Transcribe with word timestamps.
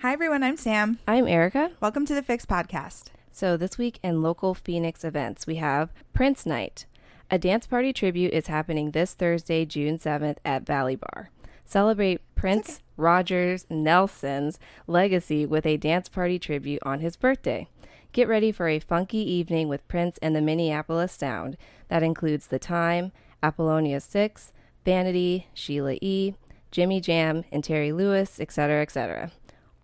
Hi, 0.00 0.12
everyone. 0.12 0.42
I'm 0.42 0.58
Sam. 0.58 0.98
I'm 1.08 1.26
Erica. 1.26 1.70
Welcome 1.80 2.04
to 2.04 2.14
the 2.14 2.22
Fix 2.22 2.44
Podcast. 2.44 3.04
So, 3.32 3.56
this 3.56 3.78
week 3.78 3.98
in 4.02 4.20
local 4.20 4.52
Phoenix 4.52 5.02
events, 5.04 5.46
we 5.46 5.56
have 5.56 5.90
Prince 6.12 6.44
Night. 6.44 6.84
A 7.30 7.38
dance 7.38 7.66
party 7.66 7.94
tribute 7.94 8.34
is 8.34 8.48
happening 8.48 8.90
this 8.90 9.14
Thursday, 9.14 9.64
June 9.64 9.98
7th 9.98 10.36
at 10.44 10.66
Valley 10.66 10.96
Bar. 10.96 11.30
Celebrate 11.64 12.20
Prince 12.34 12.80
Rogers 12.98 13.64
Nelson's 13.70 14.58
legacy 14.86 15.46
with 15.46 15.64
a 15.64 15.78
dance 15.78 16.10
party 16.10 16.38
tribute 16.38 16.82
on 16.82 17.00
his 17.00 17.16
birthday. 17.16 17.66
Get 18.12 18.28
ready 18.28 18.52
for 18.52 18.68
a 18.68 18.78
funky 18.78 19.18
evening 19.18 19.66
with 19.66 19.88
Prince 19.88 20.18
and 20.20 20.36
the 20.36 20.42
Minneapolis 20.42 21.14
Sound 21.14 21.56
that 21.88 22.02
includes 22.02 22.48
The 22.48 22.58
Time, 22.58 23.12
Apollonia 23.42 24.00
6, 24.00 24.52
Vanity, 24.84 25.48
Sheila 25.54 25.96
E., 26.02 26.34
Jimmy 26.70 27.00
Jam, 27.00 27.44
and 27.50 27.64
Terry 27.64 27.92
Lewis, 27.92 28.38
etc., 28.38 28.82
etc. 28.82 29.30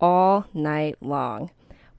All 0.03 0.45
night 0.53 0.97
long. 0.99 1.49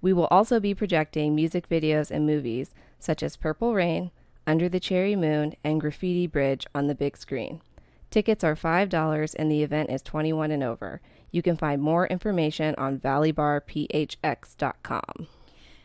We 0.02 0.12
will 0.12 0.26
also 0.26 0.60
be 0.60 0.74
projecting 0.74 1.34
music 1.34 1.70
videos 1.70 2.10
and 2.10 2.26
movies 2.26 2.74
such 2.98 3.22
as 3.22 3.38
Purple 3.38 3.72
Rain, 3.72 4.10
Under 4.46 4.68
the 4.68 4.78
Cherry 4.78 5.16
Moon, 5.16 5.54
and 5.64 5.80
Graffiti 5.80 6.26
Bridge 6.26 6.66
on 6.74 6.86
the 6.86 6.94
big 6.94 7.16
screen. 7.16 7.62
Tickets 8.10 8.44
are 8.44 8.54
$5 8.54 9.34
and 9.38 9.50
the 9.50 9.62
event 9.62 9.88
is 9.88 10.02
21 10.02 10.50
and 10.50 10.62
over. 10.62 11.00
You 11.30 11.40
can 11.40 11.56
find 11.56 11.80
more 11.80 12.06
information 12.08 12.74
on 12.76 12.98
valleybarphx.com. 12.98 15.26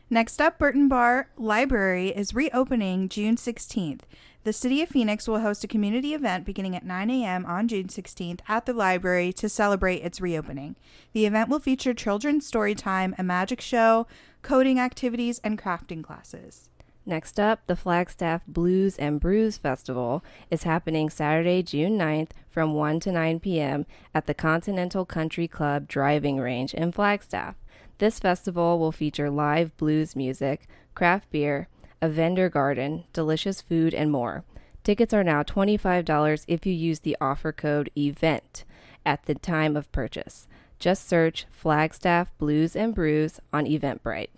Next 0.10 0.42
up, 0.42 0.60
Burton 0.60 0.90
Barr 0.90 1.30
Library 1.38 2.10
is 2.10 2.34
reopening 2.34 3.08
June 3.08 3.38
16th. 3.38 4.02
The 4.46 4.54
City 4.54 4.82
of 4.82 4.88
Phoenix 4.88 5.28
will 5.28 5.42
host 5.42 5.66
a 5.66 5.68
community 5.68 6.14
event 6.14 6.46
beginning 6.46 6.74
at 6.74 6.86
9 6.86 7.10
a.m. 7.10 7.46
on 7.46 7.68
June 7.68 7.88
16th 7.88 8.40
at 8.48 8.66
the 8.66 8.72
library 8.72 9.34
to 9.34 9.50
celebrate 9.50 10.02
its 10.02 10.22
reopening. 10.22 10.78
The 11.12 11.26
event 11.26 11.50
will 11.50 11.60
feature 11.60 11.94
children's 11.94 12.48
story 12.48 12.74
time, 12.74 13.14
a 13.18 13.24
magic 13.24 13.60
show, 13.60 14.08
coding 14.42 14.80
activities, 14.80 15.42
and 15.44 15.62
crafting 15.62 16.02
classes. 16.02 16.70
Next 17.06 17.38
up, 17.38 17.68
the 17.68 17.76
Flagstaff 17.76 18.42
Blues 18.48 18.96
and 18.98 19.20
Brews 19.20 19.58
Festival 19.58 20.24
is 20.50 20.64
happening 20.64 21.10
Saturday, 21.10 21.62
June 21.62 21.98
9th 21.98 22.30
from 22.50 22.74
1 22.74 23.02
to 23.02 23.12
9 23.12 23.42
p.m. 23.42 23.86
at 24.16 24.26
the 24.26 24.34
Continental 24.34 25.04
Country 25.04 25.50
Club 25.50 25.86
driving 25.86 26.38
range 26.38 26.74
in 26.74 26.94
Flagstaff. 26.94 27.56
This 27.98 28.20
festival 28.20 28.80
will 28.80 28.94
feature 28.94 29.30
live 29.30 29.76
blues 29.76 30.16
music, 30.16 30.66
craft 30.96 31.30
beer, 31.30 31.68
a 32.02 32.10
vendor 32.10 32.50
garden, 32.50 33.04
delicious 33.14 33.62
food, 33.62 33.94
and 33.94 34.12
more. 34.12 34.44
Tickets 34.84 35.14
are 35.14 35.24
now 35.24 35.44
$25 35.44 36.46
if 36.48 36.66
you 36.66 36.74
use 36.74 37.02
the 37.02 37.18
offer 37.20 37.52
code 37.52 37.90
EVENT 37.96 38.64
at 39.06 39.26
the 39.26 39.36
time 39.36 39.76
of 39.76 39.92
purchase. 39.92 40.48
Just 40.80 41.08
search 41.08 41.46
Flagstaff 41.52 42.36
Blues 42.38 42.76
and 42.76 42.96
Brews 42.96 43.40
on 43.52 43.66
Eventbrite. 43.66 44.30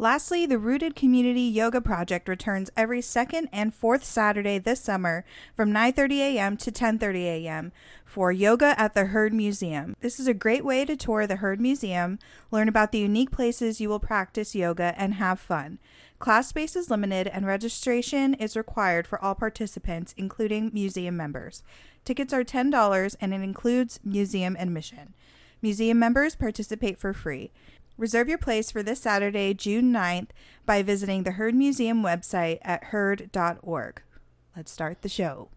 Lastly, 0.00 0.46
the 0.46 0.58
Rooted 0.58 0.94
Community 0.94 1.40
Yoga 1.40 1.80
Project 1.80 2.28
returns 2.28 2.70
every 2.76 3.02
second 3.02 3.48
and 3.52 3.74
fourth 3.74 4.04
Saturday 4.04 4.56
this 4.58 4.80
summer 4.80 5.24
from 5.56 5.72
9:30 5.72 6.18
a.m. 6.20 6.56
to 6.56 6.70
10:30 6.70 7.24
a.m. 7.24 7.72
for 8.04 8.30
yoga 8.30 8.80
at 8.80 8.94
the 8.94 9.06
Heard 9.06 9.34
Museum. 9.34 9.96
This 10.00 10.20
is 10.20 10.28
a 10.28 10.34
great 10.34 10.64
way 10.64 10.84
to 10.84 10.96
tour 10.96 11.26
the 11.26 11.36
Heard 11.36 11.60
Museum, 11.60 12.20
learn 12.52 12.68
about 12.68 12.92
the 12.92 13.00
unique 13.00 13.32
places 13.32 13.80
you 13.80 13.88
will 13.88 13.98
practice 13.98 14.54
yoga 14.54 14.94
and 14.96 15.14
have 15.14 15.40
fun. 15.40 15.80
Class 16.18 16.48
space 16.48 16.74
is 16.74 16.90
limited 16.90 17.28
and 17.28 17.46
registration 17.46 18.34
is 18.34 18.56
required 18.56 19.06
for 19.06 19.22
all 19.22 19.36
participants, 19.36 20.14
including 20.16 20.70
museum 20.74 21.16
members. 21.16 21.62
Tickets 22.04 22.32
are 22.32 22.42
$10 22.42 23.16
and 23.20 23.32
it 23.32 23.40
includes 23.40 24.00
museum 24.02 24.56
admission. 24.58 25.14
Museum 25.62 25.98
members 25.98 26.34
participate 26.34 26.98
for 26.98 27.12
free. 27.12 27.52
Reserve 27.96 28.28
your 28.28 28.38
place 28.38 28.70
for 28.70 28.82
this 28.82 29.00
Saturday, 29.00 29.54
June 29.54 29.92
9th, 29.92 30.30
by 30.66 30.82
visiting 30.82 31.22
the 31.22 31.32
Heard 31.32 31.54
Museum 31.54 32.02
website 32.02 32.58
at 32.62 32.84
heard.org. 32.84 34.02
Let's 34.56 34.72
start 34.72 35.02
the 35.02 35.08
show. 35.08 35.48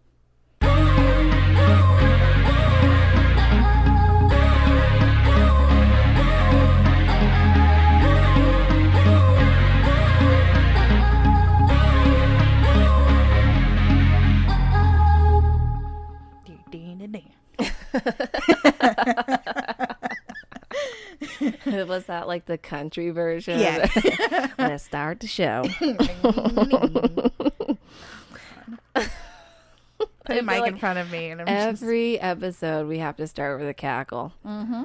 Was 21.86 22.06
that 22.06 22.26
like 22.26 22.46
the 22.46 22.58
country 22.58 23.10
version? 23.10 23.60
Yeah. 23.60 24.48
Let's 24.58 24.84
start 24.84 25.20
the 25.20 25.26
show. 25.26 25.64
Put 30.24 30.36
a 30.36 30.42
mic 30.42 30.66
in 30.66 30.78
front 30.78 30.98
of 30.98 31.10
me 31.10 31.30
and 31.30 31.40
I'm 31.42 31.46
just 31.46 31.82
Every 31.82 32.20
episode, 32.20 32.86
we 32.86 32.98
have 32.98 33.16
to 33.16 33.26
start 33.26 33.58
with 33.58 33.68
a 33.68 33.74
cackle. 33.74 34.32
Mm-hmm. 34.46 34.84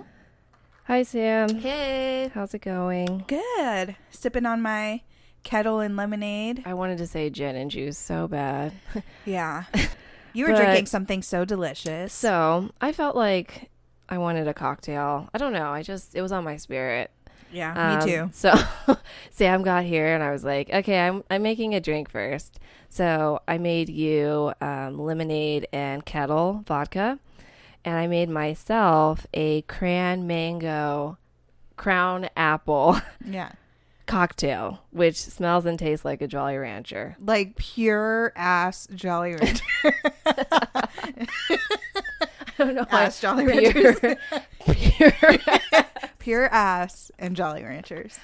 Hi, 0.86 1.04
Sam. 1.04 1.60
Hey. 1.60 2.32
How's 2.34 2.54
it 2.54 2.62
going? 2.62 3.26
Good. 3.28 3.96
Sipping 4.10 4.46
on 4.46 4.62
my 4.62 5.02
Ketel 5.44 5.80
and 5.80 5.96
lemonade. 5.96 6.64
I 6.66 6.74
wanted 6.74 6.98
to 6.98 7.08
say 7.08 7.30
gin 7.30 7.56
and 7.56 7.72
juice 7.72 7.98
so 7.98 8.28
bad. 8.28 8.74
Yeah. 9.26 9.66
You 10.34 10.46
were 10.46 10.52
But- 10.52 10.64
drinking 10.64 10.86
something 10.88 11.22
so 11.22 11.46
delicious. 11.46 12.14
So 12.14 12.70
I 12.82 12.92
felt 12.92 13.16
like 13.16 13.70
I 14.10 14.18
wanted 14.18 14.48
a 14.48 14.54
cocktail. 14.54 15.30
I 15.34 15.38
don't 15.38 15.54
know. 15.54 15.72
I 15.72 15.82
just, 15.84 16.16
it 16.16 16.22
was 16.22 16.32
on 16.32 16.44
my 16.44 16.58
spirit. 16.58 17.12
Yeah, 17.52 17.74
Um, 17.74 18.00
me 18.00 18.06
too. 18.14 18.30
So 18.34 18.54
Sam 19.32 19.64
got 19.64 19.86
here 19.86 20.14
and 20.14 20.22
I 20.24 20.32
was 20.32 20.44
like, 20.44 20.70
okay, 20.70 21.00
I'm, 21.00 21.24
I'm 21.30 21.42
making 21.44 21.74
a 21.76 21.80
drink 21.80 22.10
first. 22.10 22.60
So 22.90 23.40
I 23.48 23.58
made 23.58 23.90
you 23.90 24.54
um, 24.62 24.98
lemonade 25.00 25.68
and 25.74 26.06
Ketel 26.06 26.64
vodka. 26.68 27.20
And 27.86 27.96
I 27.96 28.08
made 28.08 28.30
myself 28.30 29.26
a 29.34 29.62
cran 29.64 30.28
mango 30.28 31.18
crown 31.78 32.28
apple 32.36 33.00
Yeah. 33.26 33.52
Cocktail, 34.08 34.82
which 34.92 35.18
smells 35.18 35.66
and 35.66 35.78
tastes 35.78 36.04
like 36.06 36.22
a 36.22 36.28
Jolly 36.28 36.58
Rancher. 36.58 37.16
Like 37.20 37.56
pure 37.58 38.34
ass 38.36 38.88
Jolly 38.96 39.36
Rancher. 39.36 39.64
I 42.60 42.64
don't 42.66 42.76
know 42.76 42.86
why. 42.90 43.04
Ass 43.04 43.22
Jolly 43.22 43.46
Ranchers. 43.46 44.00
Pure, 44.68 45.12
pure 45.12 45.62
pure 46.20 46.54
ass 46.54 47.12
and 47.20 47.36
Jolly 47.36 47.64
Ranchers. 47.64 48.20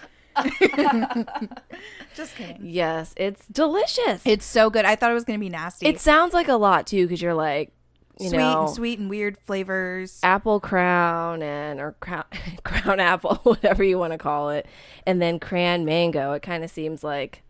Just 2.16 2.36
kidding. 2.36 2.60
Yes, 2.62 3.14
it's 3.16 3.48
delicious. 3.48 4.22
It's 4.26 4.46
so 4.46 4.70
good. 4.70 4.84
I 4.84 4.96
thought 4.96 5.12
it 5.12 5.14
was 5.14 5.24
going 5.24 5.40
to 5.40 5.44
be 5.44 5.50
nasty. 5.50 5.88
It 5.88 6.02
sounds 6.02 6.34
like 6.34 6.48
a 6.48 6.56
lot 6.56 6.88
too, 6.88 7.06
because 7.06 7.22
you're 7.22 7.34
like, 7.34 7.72
you 8.20 8.30
sweet 8.30 8.38
know, 8.38 8.66
and 8.66 8.70
sweet 8.76 9.00
and 9.00 9.10
weird 9.10 9.38
flavors. 9.38 10.20
apple 10.24 10.60
crown 10.60 11.42
and 11.42 11.80
or 11.80 11.94
crown 12.00 12.26
crown 12.64 13.00
apple, 13.00 13.36
whatever 13.44 13.84
you 13.84 13.98
want 13.98 14.14
to 14.14 14.18
call 14.20 14.50
it, 14.50 14.66
and 15.06 15.22
then 15.22 15.40
cran 15.40 15.86
mango. 15.86 16.34
It 16.34 16.42
kind 16.42 16.64
of 16.64 16.70
seems 16.70 17.04
like 17.04 17.42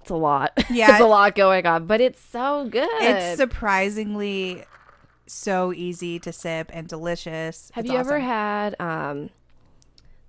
it's 0.00 0.10
a 0.10 0.16
lot. 0.16 0.52
Yeah. 0.70 0.92
it's 0.92 1.00
a 1.00 1.06
lot 1.06 1.34
going 1.34 1.64
on, 1.66 1.86
but 1.86 2.00
it's 2.00 2.20
so 2.20 2.66
good. 2.68 2.88
It's 3.02 3.36
surprisingly 3.38 4.64
so 5.26 5.72
easy 5.72 6.18
to 6.18 6.32
sip 6.32 6.70
and 6.74 6.86
delicious. 6.88 7.70
Have 7.74 7.84
It's 7.84 7.92
you 7.92 7.98
ever 7.98 8.18
had 8.20 8.74
um 8.80 9.30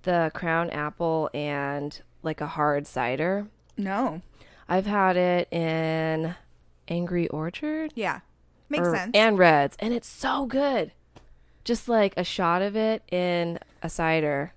the 0.02 0.30
crown 0.34 0.70
apple 0.70 1.28
and 1.34 2.00
like 2.22 2.40
a 2.40 2.46
hard 2.46 2.86
cider? 2.86 3.48
No. 3.76 4.22
I've 4.68 4.86
had 4.86 5.16
it 5.16 5.52
in 5.52 6.34
Angry 6.88 7.28
Orchard. 7.28 7.92
Yeah. 7.94 8.20
Makes 8.68 8.88
or- 8.88 8.96
sense. 8.96 9.10
And 9.14 9.38
Redd's, 9.38 9.76
and 9.80 9.92
it's 9.92 10.08
so 10.08 10.46
good. 10.46 10.92
Just 11.64 11.88
like 11.88 12.12
a 12.16 12.24
shot 12.24 12.60
of 12.62 12.76
it 12.76 13.02
in 13.10 13.58
a 13.82 13.88
cider. 13.88 14.52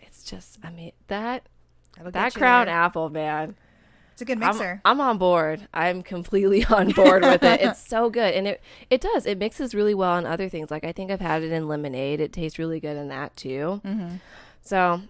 It's 0.00 0.22
just, 0.24 0.58
I 0.62 0.70
mean, 0.70 0.92
that 1.08 1.46
that 2.02 2.34
crown 2.34 2.66
there. 2.66 2.74
apple, 2.74 3.10
man. 3.10 3.56
It's 4.12 4.22
a 4.22 4.24
good 4.24 4.40
I'm, 4.40 4.56
mixer. 4.56 4.80
I'm 4.84 5.00
on 5.00 5.18
board. 5.18 5.66
I'm 5.74 6.02
completely 6.02 6.64
on 6.70 6.90
board 6.92 7.24
with 7.24 7.42
it. 7.42 7.60
It's 7.60 7.84
so 7.84 8.08
good, 8.10 8.32
and 8.32 8.46
it 8.46 8.62
it 8.88 9.00
does. 9.00 9.26
It 9.26 9.38
mixes 9.38 9.74
really 9.74 9.94
well 9.94 10.16
in 10.16 10.24
other 10.24 10.48
things. 10.48 10.70
Like 10.70 10.84
I 10.84 10.92
think 10.92 11.10
I've 11.10 11.20
had 11.20 11.42
it 11.42 11.50
in 11.52 11.66
lemonade. 11.68 12.20
It 12.20 12.32
tastes 12.32 12.58
really 12.58 12.78
good 12.80 12.96
in 12.96 13.08
that 13.08 13.36
too. 13.36 13.80
Mm-hmm. 13.84 14.16
So, 14.62 15.02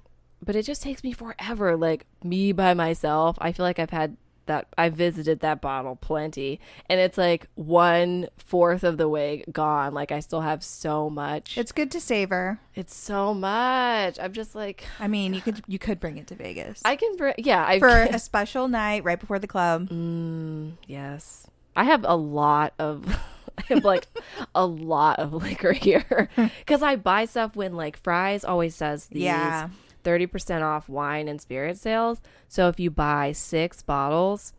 but 0.43 0.57
it 0.57 0.65
just 0.65 0.83
takes 0.83 1.05
me 1.05 1.13
forever. 1.13 1.77
Like 1.77 2.07
me 2.25 2.53
by 2.53 2.73
myself, 2.75 3.37
I 3.41 3.53
feel 3.53 3.65
like 3.65 3.79
I've 3.79 3.91
had 3.91 4.17
that. 4.47 4.67
I've 4.77 4.95
visited 4.95 5.41
that 5.41 5.61
bottle 5.61 5.97
plenty, 5.97 6.61
and 6.89 7.01
it's 7.01 7.19
like 7.19 7.47
one 7.55 8.29
fourth 8.37 8.85
of 8.85 8.97
the 8.99 9.09
way 9.09 9.45
gone. 9.53 9.95
Like 9.95 10.13
I 10.13 10.21
still 10.21 10.43
have 10.43 10.63
so 10.65 11.09
much. 11.11 11.57
It's 11.59 11.73
good 11.73 11.91
to 11.93 12.01
savor. 12.01 12.61
It's 12.75 12.95
so 12.95 13.35
much. 13.35 14.19
I'm 14.21 14.33
just 14.33 14.55
like 14.55 14.85
I 14.99 15.09
mean, 15.09 15.35
you 15.35 15.41
could 15.41 15.63
you 15.67 15.79
could 15.79 16.01
bring 16.01 16.17
it 16.19 16.27
to 16.29 16.35
Vegas 16.35 16.83
I 16.85 16.97
can. 16.97 17.17
Br- 17.17 17.31
yeah, 17.39 17.65
I 17.67 17.79
for 17.79 17.89
a 17.89 18.19
special 18.19 18.69
night 18.69 19.05
right 19.05 19.19
before 19.21 19.39
the 19.39 19.47
club. 19.47 19.89
Mm, 19.91 20.73
yes. 20.87 21.47
I 21.77 21.85
have 21.85 22.05
a 22.07 22.17
lot 22.17 22.73
of 22.79 23.07
I 23.59 23.63
have 23.75 23.85
like 23.85 24.07
a 24.55 24.67
lot 24.67 25.19
of 25.19 25.33
liquor 25.43 25.73
here 25.73 26.29
because 26.59 26.83
I 26.83 26.97
buy 26.97 27.25
stuff 27.25 27.55
when 27.57 27.75
like 27.75 27.97
Fry's 27.97 28.45
always 28.45 28.75
says 28.75 29.07
these 29.07 29.23
Yeah. 29.23 29.69
30% 30.05 30.63
off 30.63 30.89
wine 30.89 31.27
and 31.27 31.41
spirit 31.41 31.79
sales. 31.79 32.21
So 32.49 32.69
if 32.69 32.79
you 32.79 32.91
buy 32.91 33.33
six 33.33 33.83
bottles, 33.83 34.53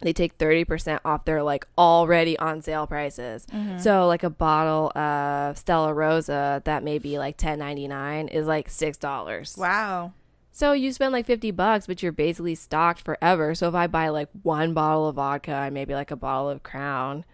they 0.00 0.12
take 0.12 0.36
30% 0.38 1.00
off 1.04 1.24
their 1.24 1.42
like 1.42 1.66
already 1.78 2.38
on 2.38 2.62
sale 2.62 2.86
prices. 2.86 3.46
Mm-hmm. 3.46 3.78
So 3.78 4.06
like 4.06 4.22
a 4.22 4.30
bottle 4.30 4.96
of 4.96 5.56
Stella 5.56 5.94
Rosa 5.94 6.62
that 6.64 6.84
may 6.84 6.98
be 6.98 7.18
like 7.18 7.38
10.99 7.38 8.30
is 8.30 8.46
like 8.46 8.68
$6. 8.68 9.58
Wow. 9.58 10.12
So 10.52 10.72
you 10.72 10.92
spend 10.92 11.12
like 11.12 11.26
50 11.26 11.50
bucks, 11.50 11.86
but 11.86 12.02
you're 12.02 12.12
basically 12.12 12.54
stocked 12.54 13.00
forever. 13.00 13.54
So 13.54 13.68
if 13.68 13.74
I 13.74 13.86
buy 13.88 14.10
like 14.10 14.28
one 14.42 14.74
bottle 14.74 15.08
of 15.08 15.16
vodka 15.16 15.52
and 15.52 15.74
maybe 15.74 15.94
like 15.94 16.10
a 16.10 16.16
bottle 16.16 16.48
of 16.50 16.62
Crown, 16.62 17.24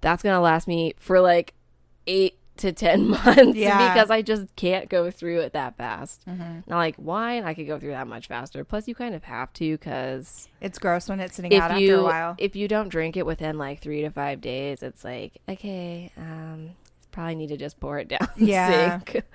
that's 0.00 0.22
going 0.22 0.34
to 0.34 0.40
last 0.40 0.68
me 0.68 0.94
for 0.98 1.20
like 1.20 1.52
8 2.06 2.37
to 2.58 2.72
10 2.72 3.08
months 3.10 3.56
Yeah. 3.56 3.92
because 3.92 4.10
I 4.10 4.22
just 4.22 4.54
can't 4.56 4.88
go 4.88 5.10
through 5.10 5.40
it 5.40 5.52
that 5.52 5.76
fast. 5.76 6.22
Now 6.26 6.76
like 6.76 6.94
wine, 6.98 7.44
I 7.44 7.54
could 7.54 7.66
go 7.66 7.78
through 7.78 7.90
that 7.92 8.06
much 8.06 8.26
faster. 8.28 8.64
Plus 8.64 8.86
you 8.88 8.94
kind 8.94 9.14
of 9.14 9.24
have 9.24 9.52
to 9.54 9.78
cuz 9.78 10.48
It's 10.60 10.78
gross 10.78 11.08
when 11.08 11.20
it's 11.20 11.36
sitting 11.36 11.54
out 11.54 11.80
you 11.80 11.94
after 11.94 12.00
a 12.00 12.04
while. 12.04 12.34
if 12.38 12.54
you 12.56 12.68
don't 12.68 12.88
drink 12.88 13.16
it 13.16 13.24
within 13.26 13.58
like 13.58 13.80
3 13.80 14.02
to 14.02 14.10
5 14.10 14.40
days, 14.40 14.82
it's 14.82 15.04
like, 15.04 15.38
okay, 15.48 16.10
um 16.16 16.70
probably 17.10 17.34
need 17.36 17.48
to 17.48 17.56
just 17.56 17.80
pour 17.80 17.98
it 17.98 18.08
down 18.14 18.28
Yeah. 18.36 19.00
sink. 19.00 19.22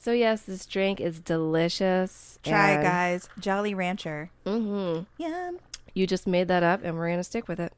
So 0.00 0.12
yes, 0.12 0.42
this 0.42 0.64
drink 0.64 1.00
is 1.00 1.18
delicious. 1.18 2.38
Try 2.44 2.70
it, 2.70 2.74
and- 2.76 2.82
guys. 2.84 3.28
Jolly 3.40 3.74
Rancher. 3.74 4.30
Mm-hmm. 4.46 5.04
Yum. 5.20 5.58
You 5.92 6.06
just 6.06 6.24
made 6.28 6.46
that 6.46 6.62
up, 6.62 6.84
and 6.84 6.96
we're 6.96 7.10
gonna 7.10 7.24
stick 7.24 7.48
with 7.48 7.58
it. 7.58 7.72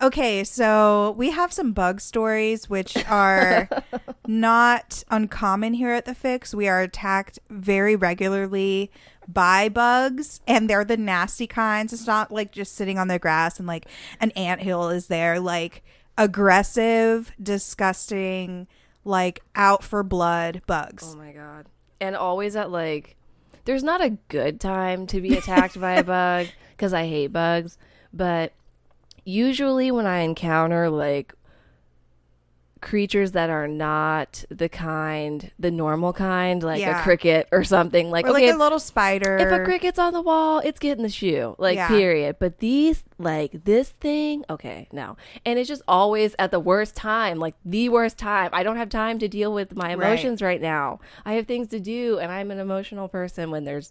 Okay, 0.00 0.44
so 0.44 1.14
we 1.18 1.30
have 1.32 1.52
some 1.52 1.72
bug 1.72 2.00
stories 2.00 2.70
which 2.70 2.96
are 3.08 3.68
not 4.28 5.02
uncommon 5.10 5.74
here 5.74 5.90
at 5.90 6.04
the 6.04 6.14
Fix. 6.14 6.54
We 6.54 6.68
are 6.68 6.80
attacked 6.80 7.40
very 7.50 7.96
regularly 7.96 8.92
by 9.26 9.68
bugs, 9.68 10.40
and 10.46 10.70
they're 10.70 10.84
the 10.84 10.96
nasty 10.96 11.48
kinds. 11.48 11.92
It's 11.92 12.06
not 12.06 12.30
like 12.30 12.52
just 12.52 12.76
sitting 12.76 12.96
on 12.96 13.08
the 13.08 13.18
grass 13.18 13.58
and 13.58 13.66
like 13.66 13.86
an 14.20 14.30
anthill 14.32 14.88
is 14.88 15.08
there. 15.08 15.40
Like 15.40 15.82
aggressive, 16.16 17.32
disgusting, 17.42 18.68
like 19.04 19.42
out 19.56 19.82
for 19.82 20.04
blood 20.04 20.62
bugs. 20.68 21.12
Oh 21.12 21.18
my 21.18 21.32
god! 21.32 21.66
And 22.00 22.14
always 22.14 22.54
at 22.54 22.70
like, 22.70 23.16
there's 23.64 23.82
not 23.82 24.00
a 24.00 24.16
good 24.28 24.60
time 24.60 25.08
to 25.08 25.20
be 25.20 25.36
attacked 25.36 25.80
by 25.80 25.94
a 25.94 26.04
bug 26.04 26.46
because 26.70 26.92
I 26.92 27.08
hate 27.08 27.32
bugs, 27.32 27.78
but 28.12 28.52
usually 29.28 29.90
when 29.90 30.06
I 30.06 30.20
encounter 30.20 30.88
like 30.88 31.34
creatures 32.80 33.32
that 33.32 33.50
are 33.50 33.66
not 33.66 34.44
the 34.50 34.68
kind, 34.68 35.50
the 35.58 35.70
normal 35.70 36.12
kind, 36.12 36.62
like 36.62 36.80
Yeah. 36.80 37.00
a 37.00 37.02
cricket 37.02 37.48
or 37.50 37.64
something, 37.64 38.08
like 38.08 38.24
or 38.24 38.30
like 38.32 38.44
okay, 38.44 38.52
a 38.52 38.56
little 38.56 38.78
spider. 38.78 39.36
if 39.36 39.50
a 39.50 39.64
cricket's 39.64 39.98
on 39.98 40.12
the 40.12 40.22
wall, 40.22 40.60
it's 40.60 40.78
getting 40.78 41.02
the 41.02 41.08
shoe. 41.10 41.56
Like, 41.58 41.74
Yeah. 41.76 41.88
period. 41.88 42.36
But 42.38 42.60
these, 42.60 43.02
like, 43.18 43.64
this 43.64 43.88
thing, 43.90 44.44
okay, 44.48 44.86
no. 44.92 45.16
And 45.44 45.58
it's 45.58 45.68
just 45.68 45.82
always 45.88 46.36
at 46.38 46.52
the 46.52 46.60
worst 46.60 46.94
time, 46.94 47.38
like, 47.40 47.56
the 47.64 47.88
worst 47.88 48.16
time. 48.16 48.50
I 48.52 48.62
don't 48.62 48.76
have 48.76 48.88
time 48.90 49.18
to 49.18 49.26
deal 49.28 49.52
with 49.52 49.74
my 49.74 49.88
Right. 49.88 49.94
emotions 49.94 50.40
right, 50.40 50.60
now. 50.62 51.00
I 51.26 51.32
have 51.32 51.46
things 51.48 51.66
to 51.68 51.80
do, 51.80 52.18
and 52.20 52.30
I'm 52.30 52.52
an 52.52 52.60
emotional 52.60 53.08
person 53.08 53.50
when 53.50 53.64
there's 53.64 53.90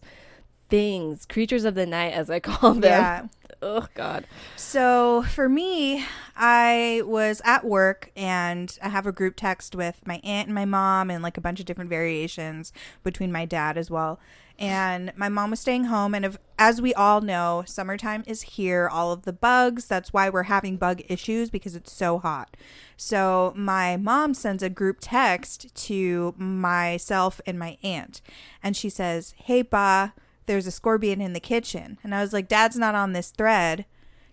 things, 0.70 1.26
creatures 1.26 1.66
of 1.66 1.76
the 1.76 1.86
night, 1.86 2.14
as 2.14 2.30
I 2.30 2.40
call 2.42 2.74
them. 2.74 2.84
Yeah. 2.84 3.28
Oh, 3.62 3.88
God. 3.96 4.26
So 4.56 5.24
for 5.24 5.50
me, 5.50 6.06
I 6.36 7.02
was 7.06 7.42
at 7.44 7.66
work 7.66 8.12
and 8.16 8.78
I 8.84 8.90
have 8.90 9.08
a 9.08 9.12
group 9.12 9.36
text 9.36 9.76
with 9.76 10.06
my 10.06 10.22
aunt 10.24 10.48
and 10.48 10.56
my 10.56 10.66
mom 10.66 11.10
and 11.10 11.24
like 11.24 11.38
a 11.38 11.42
bunch 11.42 11.60
of 11.60 11.66
different 11.66 11.90
variations 11.90 12.72
between 13.04 13.32
my 13.32 13.46
dad 13.46 13.78
as 13.78 13.90
well. 13.90 14.20
And 14.60 15.12
my 15.16 15.30
mom 15.30 15.52
was 15.52 15.60
staying 15.60 15.86
home 15.86 16.16
and 16.16 16.26
if, 16.26 16.38
as 16.58 16.82
we 16.82 16.94
all 16.94 17.22
know, 17.22 17.64
summertime 17.68 18.24
is 18.26 18.42
here, 18.42 18.90
all 18.92 19.12
of 19.12 19.24
the 19.24 19.34
bugs, 19.34 19.86
that's 19.86 20.12
why 20.12 20.30
we're 20.30 20.44
having 20.44 20.78
bug 20.78 21.02
issues 21.08 21.50
because 21.52 21.76
it's 21.76 21.94
so 21.94 22.18
hot. 22.18 22.58
So 22.96 23.54
my 23.56 23.98
mom 23.98 24.34
sends 24.34 24.64
a 24.64 24.70
group 24.70 24.98
text 25.00 25.76
to 25.86 26.34
myself 26.38 27.40
and 27.46 27.60
my 27.60 27.78
aunt 27.84 28.22
and 28.64 28.76
she 28.76 28.90
says, 28.90 29.36
"Hey 29.38 29.62
ba, 29.62 30.14
there's 30.48 30.68
a 30.68 30.72
scorpion 30.72 31.22
in 31.22 31.34
the 31.34 31.40
kitchen." 31.40 32.00
And 32.04 32.16
I 32.16 32.22
was 32.22 32.34
like, 32.34 32.48
"Dad's 32.48 32.78
not 32.78 32.96
on 32.96 33.14
this 33.14 33.30
thread." 33.30 33.86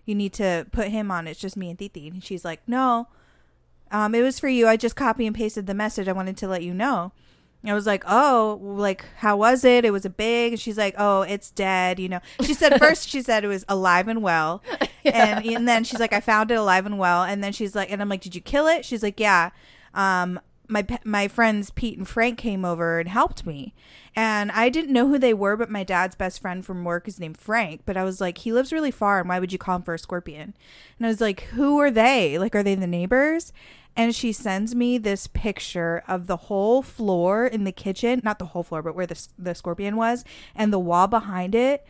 you 0.05 0.15
need 0.15 0.33
to 0.33 0.67
put 0.71 0.89
him 0.89 1.11
on. 1.11 1.27
It's 1.27 1.39
just 1.39 1.57
me 1.57 1.69
and 1.69 1.79
Titi. 1.79 2.07
And 2.07 2.23
she's 2.23 2.45
like, 2.45 2.61
no, 2.67 3.07
um, 3.91 4.15
it 4.15 4.21
was 4.21 4.39
for 4.39 4.47
you. 4.47 4.67
I 4.67 4.77
just 4.77 4.95
copy 4.95 5.25
and 5.25 5.35
pasted 5.35 5.67
the 5.67 5.73
message. 5.73 6.07
I 6.07 6.13
wanted 6.13 6.37
to 6.37 6.47
let 6.47 6.63
you 6.63 6.73
know. 6.73 7.11
And 7.61 7.71
I 7.71 7.73
was 7.73 7.87
like, 7.87 8.03
oh, 8.07 8.59
like, 8.61 9.05
how 9.17 9.37
was 9.37 9.63
it? 9.63 9.85
It 9.85 9.91
was 9.91 10.05
a 10.05 10.09
big. 10.09 10.53
And 10.53 10.61
she's 10.61 10.77
like, 10.77 10.93
oh, 10.99 11.23
it's 11.23 11.49
dead. 11.49 11.99
You 11.99 12.09
know, 12.09 12.19
she 12.41 12.53
said 12.53 12.77
first, 12.79 13.09
she 13.09 13.23
said 13.23 13.43
it 13.43 13.47
was 13.47 13.65
alive 13.67 14.07
and 14.07 14.21
well. 14.21 14.63
And, 15.07 15.45
and 15.45 15.67
then 15.67 15.83
she's 15.83 15.99
like, 15.99 16.13
I 16.13 16.19
found 16.19 16.49
it 16.49 16.55
alive 16.55 16.87
and 16.87 16.97
well. 16.97 17.21
And 17.21 17.43
then 17.43 17.53
she's 17.53 17.75
like, 17.75 17.91
and 17.91 18.01
I'm 18.01 18.09
like, 18.09 18.21
did 18.21 18.33
you 18.33 18.41
kill 18.41 18.65
it? 18.65 18.83
She's 18.83 19.03
like, 19.03 19.19
yeah. 19.19 19.51
Um, 19.93 20.39
my 20.67 20.85
my 21.03 21.27
friends 21.27 21.69
Pete 21.69 21.97
and 21.97 22.07
Frank 22.07 22.37
came 22.37 22.65
over 22.65 22.99
and 22.99 23.09
helped 23.09 23.45
me. 23.45 23.73
And 24.15 24.51
I 24.51 24.69
didn't 24.69 24.93
know 24.93 25.07
who 25.09 25.19
they 25.19 25.33
were, 25.33 25.57
but 25.57 25.69
my 25.69 25.83
dad's 25.83 26.15
best 26.15 26.41
friend 26.41 26.65
from 26.65 26.85
work 26.85 27.07
is 27.07 27.19
named 27.19 27.37
Frank. 27.37 27.81
But 27.85 27.97
I 27.97 28.05
was 28.05 28.21
like, 28.21 28.39
he 28.39 28.53
lives 28.53 28.71
really 28.71 28.91
far, 28.91 29.19
and 29.19 29.27
why 29.27 29.39
would 29.39 29.51
you 29.51 29.57
call 29.57 29.75
him 29.75 29.81
for 29.81 29.93
a 29.93 29.99
scorpion? 29.99 30.53
And 30.97 31.05
I 31.05 31.09
was 31.09 31.19
like, 31.19 31.41
who 31.41 31.79
are 31.79 31.91
they? 31.91 32.37
Like, 32.37 32.55
are 32.55 32.63
they 32.63 32.75
the 32.75 32.87
neighbors? 32.87 33.51
And 33.97 34.15
she 34.15 34.31
sends 34.31 34.73
me 34.73 34.97
this 34.97 35.27
picture 35.27 36.03
of 36.07 36.27
the 36.27 36.37
whole 36.37 36.81
floor 36.81 37.45
in 37.45 37.65
the 37.65 37.71
kitchen, 37.71 38.21
not 38.23 38.39
the 38.39 38.47
whole 38.47 38.63
floor, 38.63 38.81
but 38.81 38.95
where 38.95 39.07
the, 39.07 39.27
the 39.37 39.55
scorpion 39.55 39.97
was, 39.97 40.23
and 40.55 40.71
the 40.71 40.79
wall 40.79 41.07
behind 41.07 41.53
it 41.53 41.85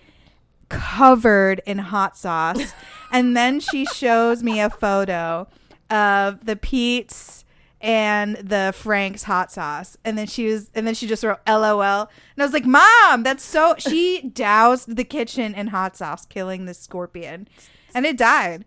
covered 0.70 1.62
in 1.66 1.78
hot 1.78 2.18
sauce. 2.18 2.74
and 3.12 3.38
then 3.38 3.60
she 3.60 3.86
shows 3.86 4.42
me 4.42 4.60
a 4.60 4.70
photo 4.70 5.48
of 5.90 6.46
the 6.46 6.56
Pete's 6.56 7.45
and 7.86 8.36
the 8.38 8.74
Frank's 8.76 9.24
hot 9.24 9.52
sauce. 9.52 9.96
And 10.04 10.18
then 10.18 10.26
she 10.26 10.48
was 10.48 10.72
and 10.74 10.88
then 10.88 10.96
she 10.96 11.06
just 11.06 11.24
wrote 11.24 11.40
LOL. 11.48 12.02
And 12.02 12.40
I 12.40 12.44
was 12.44 12.52
like, 12.52 12.66
"Mom, 12.66 13.22
that's 13.22 13.44
so 13.44 13.76
she 13.78 14.24
doused 14.34 14.96
the 14.96 15.04
kitchen 15.04 15.54
in 15.54 15.68
hot 15.68 15.96
sauce 15.96 16.26
killing 16.26 16.66
the 16.66 16.74
scorpion." 16.74 17.48
And 17.94 18.06
it 18.06 18.18
died. 18.18 18.66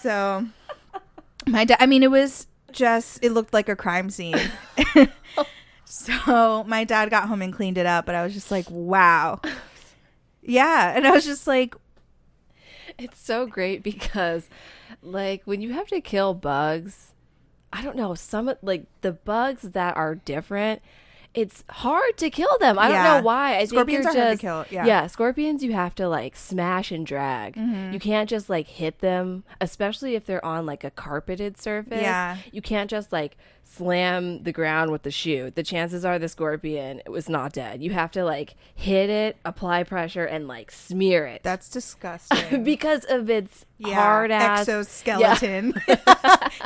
So 0.00 0.46
my 1.46 1.64
dad 1.66 1.76
I 1.78 1.86
mean 1.86 2.02
it 2.02 2.10
was 2.10 2.46
just 2.72 3.22
it 3.22 3.32
looked 3.32 3.52
like 3.52 3.68
a 3.68 3.76
crime 3.76 4.08
scene. 4.08 4.40
so 5.84 6.64
my 6.64 6.84
dad 6.84 7.10
got 7.10 7.28
home 7.28 7.42
and 7.42 7.52
cleaned 7.52 7.76
it 7.76 7.86
up, 7.86 8.06
but 8.06 8.14
I 8.14 8.24
was 8.24 8.32
just 8.32 8.50
like, 8.50 8.66
"Wow." 8.70 9.40
Yeah, 10.44 10.92
and 10.96 11.06
I 11.06 11.12
was 11.12 11.24
just 11.24 11.46
like, 11.46 11.76
It's 12.98 13.20
so 13.20 13.46
great 13.46 13.84
because, 13.84 14.48
like, 15.00 15.42
when 15.44 15.60
you 15.60 15.72
have 15.72 15.86
to 15.88 16.00
kill 16.00 16.34
bugs, 16.34 17.12
I 17.72 17.82
don't 17.82 17.96
know, 17.96 18.14
some 18.14 18.52
like 18.62 18.84
the 19.00 19.12
bugs 19.12 19.62
that 19.62 19.96
are 19.96 20.14
different, 20.14 20.82
it's 21.34 21.64
hard 21.70 22.16
to 22.18 22.28
kill 22.28 22.58
them. 22.58 22.78
I 22.78 22.90
Yeah. 22.90 23.02
don't 23.04 23.16
know 23.18 23.26
why. 23.26 23.56
I 23.56 23.64
Scorpions 23.64 24.04
think 24.04 24.14
are 24.16 24.18
you're 24.18 24.26
hard 24.26 24.38
to 24.38 24.40
kill, 24.70 24.84
yeah. 24.84 25.06
scorpions 25.06 25.64
you 25.64 25.72
have 25.72 25.94
to 25.94 26.08
like 26.08 26.36
smash 26.36 26.90
and 26.92 27.06
drag. 27.06 27.54
Mm-hmm. 27.56 27.92
You 27.94 27.98
can't 28.00 28.28
just 28.28 28.50
like 28.50 28.66
hit 28.68 28.98
them, 29.00 29.44
especially 29.60 30.14
if 30.14 30.26
they're 30.26 30.44
on 30.44 30.66
like 30.66 30.84
a 30.84 30.90
carpeted 30.90 31.58
surface. 31.58 32.02
Yeah. 32.02 32.36
You 32.52 32.60
can't 32.60 32.90
just 32.90 33.12
like 33.12 33.36
slam 33.64 34.42
the 34.42 34.52
ground 34.52 34.90
with 34.90 35.02
the 35.04 35.10
shoe. 35.10 35.50
The 35.54 35.62
chances 35.62 36.04
are 36.04 36.18
the 36.18 36.28
scorpion 36.28 37.00
was 37.06 37.28
not 37.30 37.52
dead. 37.54 37.82
You 37.82 37.92
have 37.92 38.10
to 38.10 38.24
like 38.24 38.54
hit 38.74 39.08
it, 39.08 39.36
apply 39.44 39.84
pressure, 39.84 40.26
and 40.26 40.46
like 40.46 40.70
smear 40.70 41.26
it 41.26 41.42
that's 41.42 41.68
disgusting. 41.78 42.62
because 42.64 43.04
of 43.08 43.30
its 43.30 43.64
yeah, 43.78 43.94
hard 44.02 44.30
ass 44.30 44.68
exoskeleton. 44.68 45.72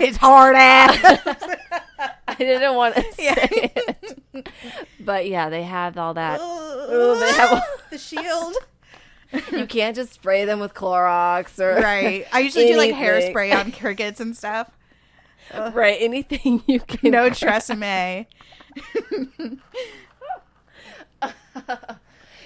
it's 0.01 0.17
hard 0.17 0.57
ass. 0.57 1.83
I 2.29 2.35
didn't 2.35 2.75
want 2.75 2.95
to 2.97 3.05
Yeah. 3.19 3.35
say 3.35 3.73
it, 3.77 4.49
but 5.01 5.27
yeah, 5.29 5.49
they 5.49 5.63
have 5.63 5.97
all 5.99 6.15
that. 6.15 6.41
Ooh, 6.41 7.19
they 7.19 7.33
have- 7.33 7.65
the 7.91 7.99
shield. 7.99 8.55
you 9.53 9.67
can't 9.67 9.97
just 9.97 10.13
spray 10.13 10.45
them 10.45 10.61
with 10.61 10.73
Clorox 10.75 11.59
or 11.59 11.81
Right. 11.81 12.27
I 12.33 12.41
usually 12.41 12.67
do 12.69 12.77
like 12.77 12.95
Anything. 12.95 13.35
hairspray 13.35 13.59
on 13.59 13.73
crickets 13.73 14.21
and 14.21 14.37
stuff. 14.37 14.71
right 15.73 15.97
anything 16.01 16.63
you 16.67 16.81
can. 16.81 17.11
No 17.13 17.31
Tresemme. 17.31 18.27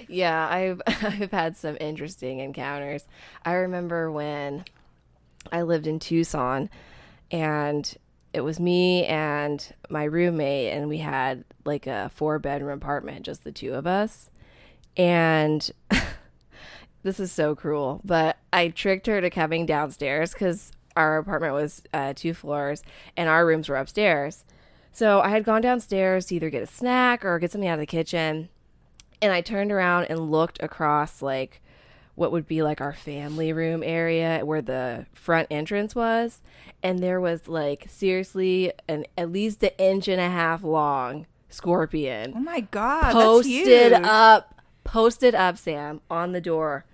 Yeah, 0.07 0.47
I've 0.49 0.81
I've 0.87 1.31
had 1.31 1.55
some 1.55 1.77
interesting 1.79 2.39
encounters. 2.39 3.05
I 3.45 3.53
remember 3.53 4.11
when 4.11 4.65
I 5.51 5.61
lived 5.61 5.87
in 5.87 5.99
Tucson 5.99 6.69
and 7.31 7.93
it 8.33 8.41
was 8.41 8.59
me 8.59 9.05
and 9.05 9.73
my 9.89 10.03
roommate 10.03 10.73
and 10.73 10.87
we 10.87 10.99
had 10.99 11.43
like 11.65 11.87
a 11.87 12.11
four 12.13 12.39
bedroom 12.39 12.77
apartment, 12.77 13.25
just 13.25 13.43
the 13.43 13.51
two 13.51 13.73
of 13.73 13.85
us. 13.85 14.29
And 14.95 15.69
this 17.03 17.19
is 17.19 17.31
so 17.31 17.55
cruel, 17.55 18.01
but 18.03 18.37
I 18.53 18.69
tricked 18.69 19.07
her 19.07 19.21
to 19.21 19.29
coming 19.29 19.65
downstairs 19.65 20.33
cuz 20.33 20.71
our 20.95 21.17
apartment 21.17 21.53
was 21.53 21.83
uh, 21.93 22.13
two 22.13 22.33
floors, 22.33 22.83
and 23.15 23.29
our 23.29 23.45
rooms 23.45 23.69
were 23.69 23.77
upstairs. 23.77 24.43
So 24.91 25.21
I 25.21 25.29
had 25.29 25.45
gone 25.45 25.61
downstairs 25.61 26.25
to 26.27 26.35
either 26.35 26.49
get 26.49 26.63
a 26.63 26.67
snack 26.67 27.23
or 27.23 27.39
get 27.39 27.51
something 27.51 27.69
out 27.69 27.75
of 27.75 27.79
the 27.79 27.85
kitchen, 27.85 28.49
and 29.21 29.31
I 29.31 29.41
turned 29.41 29.71
around 29.71 30.05
and 30.05 30.31
looked 30.31 30.61
across 30.61 31.21
like 31.21 31.60
what 32.21 32.31
would 32.31 32.47
be 32.47 32.61
like 32.61 32.79
our 32.79 32.93
family 32.93 33.51
room 33.51 33.81
area 33.83 34.41
where 34.45 34.61
the 34.61 35.07
front 35.11 35.47
entrance 35.49 35.95
was, 35.95 36.39
and 36.83 36.99
there 36.99 37.19
was 37.19 37.47
like 37.47 37.87
seriously 37.89 38.71
an 38.87 39.05
at 39.17 39.31
least 39.31 39.63
an 39.63 39.71
inch 39.79 40.07
and 40.07 40.21
a 40.21 40.29
half 40.29 40.63
long 40.63 41.25
scorpion 41.49 42.33
Oh 42.37 42.39
my 42.39 42.61
god, 42.61 43.05
that's 43.05 43.15
posted 43.15 43.93
up 43.93 44.61
posted 44.83 45.33
up 45.33 45.57
sam 45.57 45.99
on 46.11 46.31
the 46.31 46.39
door. 46.39 46.85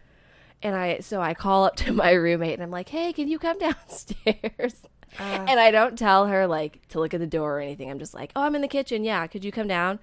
And 0.63 0.77
i 0.77 0.99
so 0.99 1.21
i 1.21 1.33
call 1.33 1.65
up 1.65 1.75
to 1.83 1.91
my 1.91 2.11
roommate 2.11 2.53
and 2.53 2.63
i'm 2.63 2.71
like 2.71 2.87
hey 2.89 3.11
can 3.11 3.27
you 3.27 3.37
come 3.37 3.59
downstairs? 3.67 4.87
Uh. 5.19 5.45
and 5.49 5.59
i 5.59 5.71
don't 5.71 5.99
tell 5.99 6.27
her 6.27 6.47
like 6.47 6.87
to 6.87 6.99
look 7.01 7.13
at 7.13 7.19
the 7.19 7.27
door 7.27 7.57
or 7.57 7.59
anything. 7.59 7.91
I'm 7.91 7.99
just 7.99 8.13
like 8.13 8.31
oh 8.33 8.43
i'm 8.43 8.55
in 8.55 8.61
the 8.61 8.67
kitchen. 8.69 9.03
Yeah 9.03 9.27
could 9.27 9.43
you 9.43 9.51
come 9.51 9.67
down? 9.67 9.99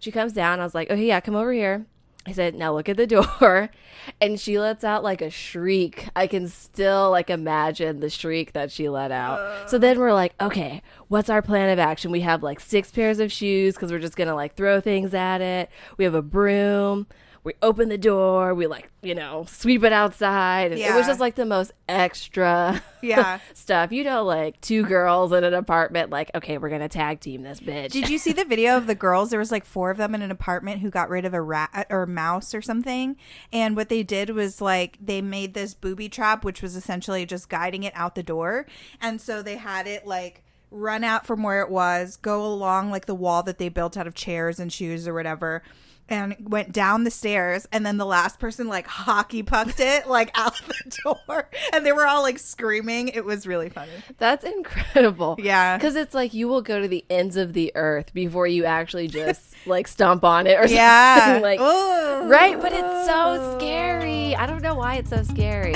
She 0.00 0.12
comes 0.12 0.34
down. 0.34 0.60
I 0.60 0.64
was 0.64 0.74
like 0.74 0.88
Oh 0.90 0.94
yeah 0.94 1.20
come 1.20 1.34
over 1.34 1.52
here 1.52 1.86
i 2.26 2.32
said 2.32 2.54
now 2.54 2.72
look 2.72 2.88
at 2.88 2.96
the 2.96 3.06
door. 3.06 3.70
And 4.20 4.38
she 4.38 4.60
lets 4.60 4.84
out 4.84 5.02
like 5.02 5.20
a 5.20 5.30
shriek. 5.30 6.10
I 6.14 6.28
can 6.28 6.46
still 6.46 7.10
like 7.10 7.28
imagine 7.28 7.98
the 7.98 8.08
shriek 8.08 8.52
that 8.52 8.70
she 8.70 8.88
let 8.88 9.10
out. 9.10 9.68
So 9.68 9.78
then 9.78 9.98
we're 9.98 10.12
like 10.12 10.32
okay 10.40 10.80
what's 11.08 11.28
our 11.28 11.42
plan 11.42 11.70
of 11.70 11.80
action? 11.80 12.12
We 12.12 12.20
have 12.20 12.40
like 12.40 12.60
six 12.60 12.92
pairs 12.92 13.18
of 13.18 13.32
shoes 13.32 13.74
because 13.74 13.90
we're 13.90 13.98
just 13.98 14.14
gonna 14.16 14.36
like 14.36 14.54
throw 14.54 14.80
things 14.80 15.12
at 15.12 15.40
it. 15.40 15.70
We 15.96 16.04
have 16.04 16.14
a 16.14 16.22
broom 16.22 17.08
we 17.46 17.54
open 17.62 17.88
the 17.88 17.96
door 17.96 18.54
we 18.54 18.66
like 18.66 18.90
you 19.02 19.14
know 19.14 19.44
sweep 19.48 19.84
it 19.84 19.92
outside 19.92 20.72
and 20.72 20.80
it 20.80 20.92
was 20.92 21.06
just 21.06 21.20
like 21.20 21.36
the 21.36 21.46
most 21.46 21.70
extra 21.88 22.82
Yeah. 23.02 23.38
stuff 23.54 23.92
you 23.92 24.02
know 24.02 24.24
like 24.24 24.60
two 24.60 24.84
girls 24.84 25.32
in 25.32 25.44
an 25.44 25.54
apartment 25.54 26.10
like 26.10 26.30
okay 26.34 26.58
we're 26.58 26.70
gonna 26.70 26.88
tag 26.88 27.20
team 27.20 27.42
this 27.42 27.60
bitch 27.60 27.92
Did 27.92 28.10
you 28.10 28.18
see 28.18 28.32
the 28.32 28.44
video 28.44 28.76
of 28.76 28.88
the 28.88 28.94
girls? 28.96 29.30
There 29.30 29.38
was 29.38 29.52
like 29.52 29.64
four 29.64 29.90
of 29.90 29.96
them 29.96 30.14
in 30.14 30.22
an 30.22 30.30
apartment 30.32 30.80
who 30.80 30.90
got 30.90 31.08
rid 31.08 31.24
of 31.24 31.32
a 31.34 31.40
rat 31.40 31.70
uh, 31.72 31.84
or 31.88 32.02
a 32.02 32.06
mouse 32.08 32.52
or 32.52 32.60
something. 32.60 33.16
And 33.52 33.76
what 33.76 33.88
they 33.88 34.02
did 34.02 34.30
was 34.30 34.60
like 34.60 34.98
they 35.00 35.22
made 35.22 35.54
this 35.54 35.72
booby 35.72 36.08
trap, 36.08 36.44
which 36.44 36.62
was 36.62 36.74
essentially 36.74 37.24
just 37.26 37.48
guiding 37.48 37.84
it 37.84 37.92
out 37.94 38.16
the 38.16 38.22
door. 38.24 38.66
And 39.00 39.20
so 39.20 39.42
they 39.42 39.56
had 39.56 39.86
it 39.86 40.04
like 40.06 40.42
run 40.70 41.04
out 41.04 41.26
from 41.26 41.42
where 41.44 41.62
it 41.62 41.70
was, 41.70 42.16
go 42.16 42.44
along 42.44 42.90
like 42.90 43.06
the 43.06 43.14
wall 43.14 43.42
that 43.44 43.58
they 43.58 43.68
built 43.68 43.96
out 43.96 44.06
of 44.08 44.14
chairs 44.14 44.58
and 44.58 44.72
shoes 44.72 45.06
or 45.06 45.14
whatever. 45.14 45.62
And 46.08 46.36
went 46.40 46.70
down 46.70 47.02
the 47.02 47.10
stairs, 47.10 47.66
and 47.72 47.84
then 47.84 47.96
the 47.96 48.06
last 48.06 48.38
person 48.38 48.68
like 48.68 48.86
hockey 48.86 49.42
pucked 49.42 49.80
it 49.80 50.06
like 50.06 50.30
out 50.38 50.54
the 50.68 50.96
door, 51.02 51.50
and 51.72 51.84
they 51.84 51.90
were 51.90 52.06
all 52.06 52.22
like 52.22 52.38
screaming. 52.38 53.08
It 53.08 53.24
was 53.24 53.44
really 53.44 53.70
funny. 53.70 53.90
That's 54.18 54.44
incredible. 54.44 55.34
Yeah. 55.40 55.76
Because 55.76 55.96
it's 55.96 56.14
like 56.14 56.32
you 56.32 56.46
will 56.46 56.62
go 56.62 56.80
to 56.80 56.86
the 56.86 57.04
ends 57.10 57.36
of 57.36 57.54
the 57.54 57.72
earth 57.74 58.14
before 58.14 58.46
you 58.46 58.64
actually 58.64 59.08
just 59.08 59.54
like 59.66 59.88
stomp 59.88 60.22
on 60.22 60.46
it 60.46 60.60
or 60.60 60.66
Yeah, 60.68 61.24
something. 61.24 61.42
like, 61.58 61.60
Ooh. 61.60 62.28
right? 62.28 62.60
But 62.60 62.72
it's 62.72 63.06
so 63.06 63.56
scary. 63.58 64.36
I 64.36 64.46
don't 64.46 64.62
know 64.62 64.76
why 64.76 64.96
it's 64.96 65.10
so 65.10 65.24
scary. 65.24 65.74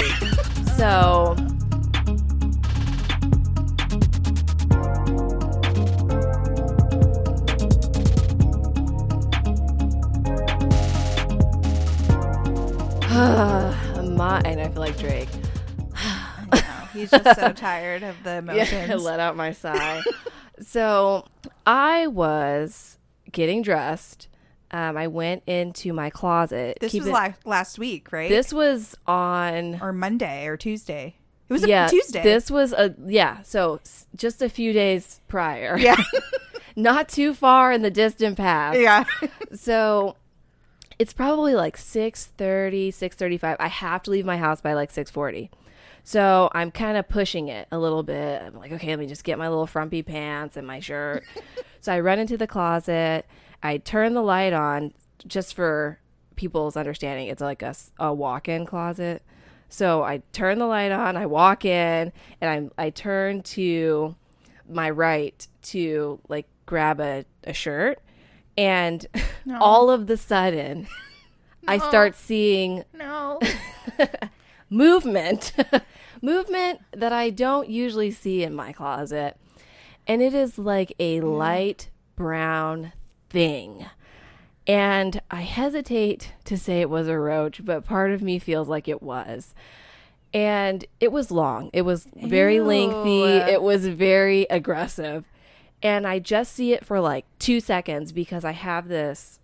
so. 0.76 1.34
And 14.44 14.60
I 14.60 14.68
feel 14.68 14.80
like 14.82 14.96
Drake. 14.98 15.28
He's 16.92 17.10
just 17.10 17.40
so 17.40 17.52
tired 17.54 18.02
of 18.04 18.14
the 18.22 18.36
emotions. 18.36 18.88
Yeah, 18.88 18.94
let 18.96 19.18
out 19.18 19.34
my 19.36 19.50
sigh. 19.64 20.00
so 20.60 21.24
I 21.66 22.06
was 22.06 22.98
getting 23.32 23.62
dressed. 23.62 24.28
Um, 24.70 24.96
I 24.96 25.08
went 25.08 25.42
into 25.48 25.92
my 25.92 26.10
closet. 26.10 26.78
this 26.80 26.92
Keep 26.92 27.02
was 27.02 27.08
it- 27.08 27.12
la- 27.12 27.32
last 27.44 27.78
week, 27.80 28.12
right? 28.12 28.28
this 28.28 28.52
was 28.52 28.94
on 29.06 29.80
or 29.82 29.92
Monday 29.92 30.46
or 30.46 30.56
Tuesday. 30.56 31.16
It 31.48 31.52
was 31.52 31.66
yeah 31.66 31.86
a 31.86 31.90
Tuesday. 31.90 32.22
This 32.22 32.48
was 32.50 32.72
a 32.72 32.94
yeah. 33.06 33.42
So 33.42 33.80
s- 33.82 34.06
just 34.14 34.40
a 34.42 34.48
few 34.48 34.72
days 34.72 35.20
prior. 35.26 35.76
yeah, 35.78 36.00
not 36.76 37.08
too 37.08 37.34
far 37.34 37.72
in 37.72 37.82
the 37.82 37.90
distant 37.90 38.36
past. 38.36 38.78
yeah. 38.78 39.02
So 39.54 40.14
it's 41.00 41.14
probably 41.14 41.54
like 41.54 41.78
6.30 41.78 42.88
6.35 42.88 43.56
i 43.58 43.68
have 43.68 44.02
to 44.02 44.10
leave 44.10 44.26
my 44.26 44.36
house 44.36 44.60
by 44.60 44.74
like 44.74 44.92
6.40 44.92 45.48
so 46.04 46.50
i'm 46.52 46.70
kind 46.70 46.98
of 46.98 47.08
pushing 47.08 47.48
it 47.48 47.66
a 47.72 47.78
little 47.78 48.02
bit. 48.02 48.42
I'm 48.42 48.54
like 48.54 48.70
okay 48.72 48.88
let 48.88 48.98
me 48.98 49.06
just 49.06 49.24
get 49.24 49.38
my 49.38 49.48
little 49.48 49.66
frumpy 49.66 50.02
pants 50.02 50.56
and 50.56 50.66
my 50.66 50.78
shirt. 50.78 51.24
So 51.82 51.94
i 51.94 52.00
run 52.00 52.18
into 52.18 52.36
the 52.36 52.46
closet. 52.46 53.24
I 53.62 53.78
turn 53.78 54.12
the 54.12 54.20
light 54.20 54.52
on 54.52 54.92
just 55.26 55.54
for 55.54 55.98
people's 56.36 56.76
understanding. 56.76 57.28
It's 57.28 57.40
like 57.40 57.62
a, 57.62 57.74
a 57.98 58.12
walk-in 58.12 58.66
closet. 58.66 59.22
So 59.70 60.02
i 60.02 60.20
turn 60.32 60.58
the 60.58 60.66
light 60.66 60.92
on. 60.92 61.16
I 61.16 61.24
walk 61.24 61.64
in 61.64 62.12
and 62.42 62.50
i'm 62.50 62.70
i 62.76 62.90
turn 62.90 63.42
to 63.56 64.14
my 64.68 64.90
right 64.90 65.48
to 65.62 66.20
like 66.28 66.46
grab 66.66 67.00
a, 67.00 67.24
a 67.44 67.54
shirt 67.54 68.00
and 68.56 69.06
all 69.60 69.90
of 69.90 70.06
the 70.06 70.16
sudden 70.16 70.86
i 71.66 71.78
start 71.78 72.14
seeing 72.14 72.84
no. 72.94 73.38
movement 74.70 75.52
movement 76.22 76.80
that 76.92 77.12
i 77.12 77.28
don't 77.28 77.68
usually 77.68 78.10
see 78.10 78.42
in 78.42 78.54
my 78.54 78.72
closet. 78.72 79.36
And 80.06 80.22
it 80.22 80.34
is 80.34 80.58
like 80.58 80.92
a 80.98 81.20
light 81.20 81.90
brown 82.16 82.92
thing. 83.28 83.86
And 84.66 85.20
i 85.30 85.42
hesitate 85.42 86.32
to 86.44 86.56
say 86.56 86.80
it 86.80 86.90
was 86.90 87.08
a 87.08 87.18
roach 87.18 87.64
but 87.64 87.84
part 87.84 88.12
of 88.12 88.22
me 88.22 88.38
feels 88.38 88.68
like 88.68 88.88
it 88.88 89.02
was. 89.02 89.54
And 90.32 90.84
it 91.00 91.10
was 91.10 91.32
long. 91.32 91.70
It 91.72 91.82
was 91.82 92.06
very 92.14 92.60
lengthy. 92.60 93.24
It 93.24 93.62
was 93.62 93.88
very 93.88 94.46
aggressive 94.48 95.24
and 95.82 96.06
i 96.06 96.18
just 96.18 96.52
see 96.52 96.72
it 96.72 96.84
for 96.84 97.00
like 97.00 97.24
two 97.38 97.60
seconds 97.60 98.12
because 98.12 98.44
i 98.44 98.52
have 98.52 98.88
this 98.88 99.40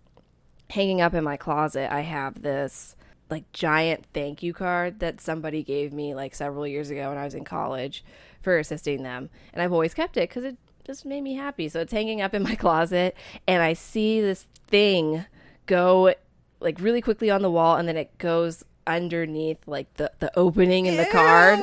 hanging 0.71 1.01
up 1.01 1.13
in 1.13 1.23
my 1.23 1.37
closet. 1.37 1.91
I 1.91 2.01
have 2.01 2.41
this 2.41 2.95
like 3.29 3.51
giant 3.51 4.05
thank 4.13 4.41
you 4.41 4.53
card 4.53 4.99
that 4.99 5.19
somebody 5.19 5.61
gave 5.61 5.91
me 5.91 6.15
like 6.15 6.33
several 6.33 6.65
years 6.65 6.89
ago 6.89 7.09
when 7.09 7.17
i 7.17 7.25
was 7.25 7.33
in 7.33 7.43
college 7.43 8.03
for 8.41 8.57
assisting 8.57 9.03
them. 9.03 9.29
And 9.53 9.61
i've 9.61 9.73
always 9.73 9.93
kept 9.93 10.17
it 10.17 10.29
because 10.29 10.43
it 10.43 10.57
just 10.85 11.05
made 11.05 11.21
me 11.21 11.35
happy. 11.35 11.67
So 11.67 11.81
it's 11.81 11.91
hanging 11.91 12.21
up 12.21 12.33
in 12.33 12.43
my 12.43 12.55
closet 12.63 13.15
and 13.47 13.61
i 13.61 13.73
see 13.73 14.21
this 14.21 14.47
thing 14.67 15.25
go 15.65 16.13
like 16.59 16.79
really 16.79 17.01
quickly 17.01 17.29
on 17.29 17.41
the 17.41 17.51
wall 17.51 17.75
and 17.75 17.87
then 17.87 17.97
it 17.97 18.17
goes 18.17 18.63
underneath 18.85 19.59
like 19.67 19.93
the, 19.95 20.11
the 20.19 20.37
opening 20.39 20.85
in 20.85 20.95
the 20.95 21.05
card. 21.05 21.59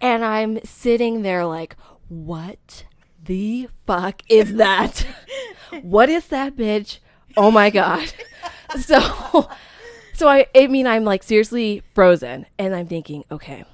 And 0.00 0.24
I'm 0.24 0.64
sitting 0.64 1.20
there 1.20 1.44
like, 1.44 1.76
what 2.08 2.84
the 3.24 3.68
fuck 3.86 4.22
is 4.28 4.54
that? 4.54 5.06
what 5.82 6.08
is 6.08 6.26
that 6.28 6.56
bitch? 6.56 6.98
Oh 7.36 7.50
my 7.50 7.70
god. 7.70 8.12
so 8.80 9.48
so 10.12 10.28
I 10.28 10.46
I 10.54 10.66
mean 10.66 10.86
I'm 10.86 11.04
like 11.04 11.22
seriously 11.22 11.82
frozen 11.94 12.46
and 12.58 12.74
I'm 12.74 12.86
thinking, 12.86 13.24
okay. 13.30 13.64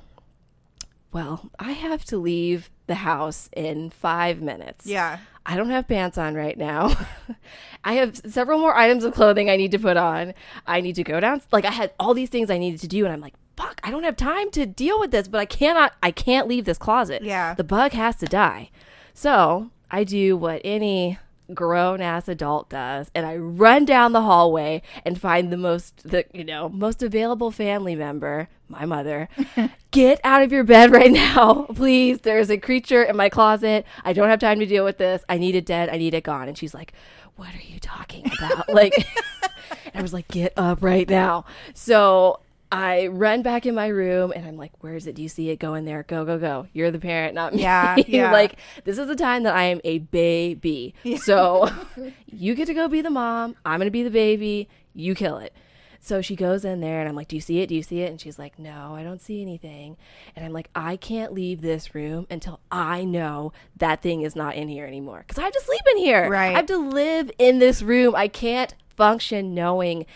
Well, 1.10 1.50
I 1.58 1.72
have 1.72 2.04
to 2.06 2.18
leave 2.18 2.70
the 2.86 2.96
house 2.96 3.48
in 3.56 3.88
5 3.88 4.42
minutes. 4.42 4.84
Yeah. 4.86 5.18
I 5.46 5.56
don't 5.56 5.70
have 5.70 5.88
pants 5.88 6.18
on 6.18 6.34
right 6.34 6.56
now. 6.56 6.94
I 7.84 7.94
have 7.94 8.18
several 8.18 8.58
more 8.58 8.76
items 8.76 9.04
of 9.04 9.14
clothing 9.14 9.48
I 9.48 9.56
need 9.56 9.70
to 9.70 9.78
put 9.78 9.96
on. 9.96 10.34
I 10.66 10.82
need 10.82 10.96
to 10.96 11.04
go 11.04 11.18
down. 11.20 11.40
Like 11.50 11.64
I 11.64 11.70
had 11.70 11.92
all 11.98 12.12
these 12.12 12.28
things 12.28 12.50
I 12.50 12.58
needed 12.58 12.80
to 12.80 12.88
do, 12.88 13.04
and 13.06 13.14
I'm 13.14 13.22
like, 13.22 13.32
fuck, 13.56 13.80
I 13.82 13.90
don't 13.90 14.02
have 14.02 14.16
time 14.16 14.50
to 14.50 14.66
deal 14.66 15.00
with 15.00 15.10
this. 15.10 15.26
But 15.26 15.38
I 15.40 15.46
cannot. 15.46 15.94
I 16.02 16.10
can't 16.10 16.46
leave 16.48 16.66
this 16.66 16.76
closet. 16.76 17.22
Yeah. 17.22 17.54
the 17.54 17.64
bug 17.64 17.92
has 17.92 18.16
to 18.16 18.26
die. 18.26 18.70
So 19.18 19.72
I 19.90 20.04
do 20.04 20.36
what 20.36 20.60
any 20.62 21.18
grown 21.52 22.00
ass 22.00 22.28
adult 22.28 22.68
does, 22.68 23.10
and 23.16 23.26
I 23.26 23.34
run 23.34 23.84
down 23.84 24.12
the 24.12 24.20
hallway 24.20 24.80
and 25.04 25.20
find 25.20 25.52
the 25.52 25.56
most, 25.56 26.08
the 26.08 26.24
you 26.32 26.44
know, 26.44 26.68
most 26.68 27.02
available 27.02 27.50
family 27.50 27.96
member, 27.96 28.48
my 28.68 28.84
mother. 28.84 29.28
Get 29.90 30.20
out 30.22 30.44
of 30.44 30.52
your 30.52 30.62
bed 30.62 30.92
right 30.92 31.10
now, 31.10 31.66
please. 31.74 32.20
There's 32.20 32.48
a 32.48 32.58
creature 32.58 33.02
in 33.02 33.16
my 33.16 33.28
closet. 33.28 33.84
I 34.04 34.12
don't 34.12 34.28
have 34.28 34.38
time 34.38 34.60
to 34.60 34.66
deal 34.66 34.84
with 34.84 34.98
this. 34.98 35.24
I 35.28 35.36
need 35.36 35.56
it 35.56 35.66
dead. 35.66 35.88
I 35.88 35.96
need 35.96 36.14
it 36.14 36.22
gone. 36.22 36.46
And 36.46 36.56
she's 36.56 36.72
like, 36.72 36.92
What 37.34 37.52
are 37.56 37.66
you 37.66 37.80
talking 37.80 38.30
about? 38.38 38.68
like, 38.68 38.94
I 39.96 40.00
was 40.00 40.12
like, 40.12 40.28
Get 40.28 40.52
up 40.56 40.80
right 40.80 41.10
now. 41.10 41.44
So 41.74 42.38
I 42.70 43.06
run 43.06 43.42
back 43.42 43.64
in 43.64 43.74
my 43.74 43.86
room 43.86 44.32
and 44.34 44.46
I'm 44.46 44.56
like, 44.56 44.72
Where 44.82 44.94
is 44.94 45.06
it? 45.06 45.14
Do 45.14 45.22
you 45.22 45.28
see 45.28 45.50
it? 45.50 45.58
Go 45.58 45.74
in 45.74 45.84
there. 45.84 46.02
Go, 46.02 46.24
go, 46.24 46.38
go. 46.38 46.66
You're 46.72 46.90
the 46.90 46.98
parent, 46.98 47.34
not 47.34 47.54
me. 47.54 47.62
Yeah, 47.62 47.96
yeah. 48.06 48.32
like, 48.32 48.56
this 48.84 48.98
is 48.98 49.08
the 49.08 49.16
time 49.16 49.42
that 49.44 49.54
I 49.54 49.64
am 49.64 49.80
a 49.84 49.98
baby. 49.98 50.94
So 51.20 51.70
you 52.26 52.54
get 52.54 52.66
to 52.66 52.74
go 52.74 52.88
be 52.88 53.00
the 53.00 53.10
mom. 53.10 53.56
I'm 53.64 53.78
going 53.78 53.86
to 53.86 53.90
be 53.90 54.02
the 54.02 54.10
baby. 54.10 54.68
You 54.94 55.14
kill 55.14 55.38
it. 55.38 55.54
So 56.00 56.22
she 56.22 56.36
goes 56.36 56.64
in 56.64 56.80
there 56.80 57.00
and 57.00 57.08
I'm 57.08 57.16
like, 57.16 57.28
Do 57.28 57.36
you 57.36 57.42
see 57.42 57.60
it? 57.60 57.68
Do 57.68 57.74
you 57.74 57.82
see 57.82 58.00
it? 58.02 58.10
And 58.10 58.20
she's 58.20 58.38
like, 58.38 58.58
No, 58.58 58.94
I 58.94 59.02
don't 59.02 59.20
see 59.20 59.42
anything. 59.42 59.96
And 60.36 60.44
I'm 60.44 60.52
like, 60.52 60.70
I 60.74 60.96
can't 60.96 61.32
leave 61.32 61.60
this 61.60 61.94
room 61.94 62.26
until 62.30 62.60
I 62.70 63.04
know 63.04 63.52
that 63.76 64.02
thing 64.02 64.22
is 64.22 64.36
not 64.36 64.54
in 64.54 64.68
here 64.68 64.86
anymore. 64.86 65.24
Because 65.26 65.38
I 65.38 65.44
have 65.44 65.52
to 65.52 65.62
sleep 65.62 65.80
in 65.92 65.98
here. 65.98 66.28
Right. 66.28 66.54
I 66.54 66.58
have 66.58 66.66
to 66.66 66.76
live 66.76 67.30
in 67.38 67.58
this 67.58 67.82
room. 67.82 68.14
I 68.14 68.28
can't 68.28 68.74
function 68.96 69.54
knowing 69.54 70.06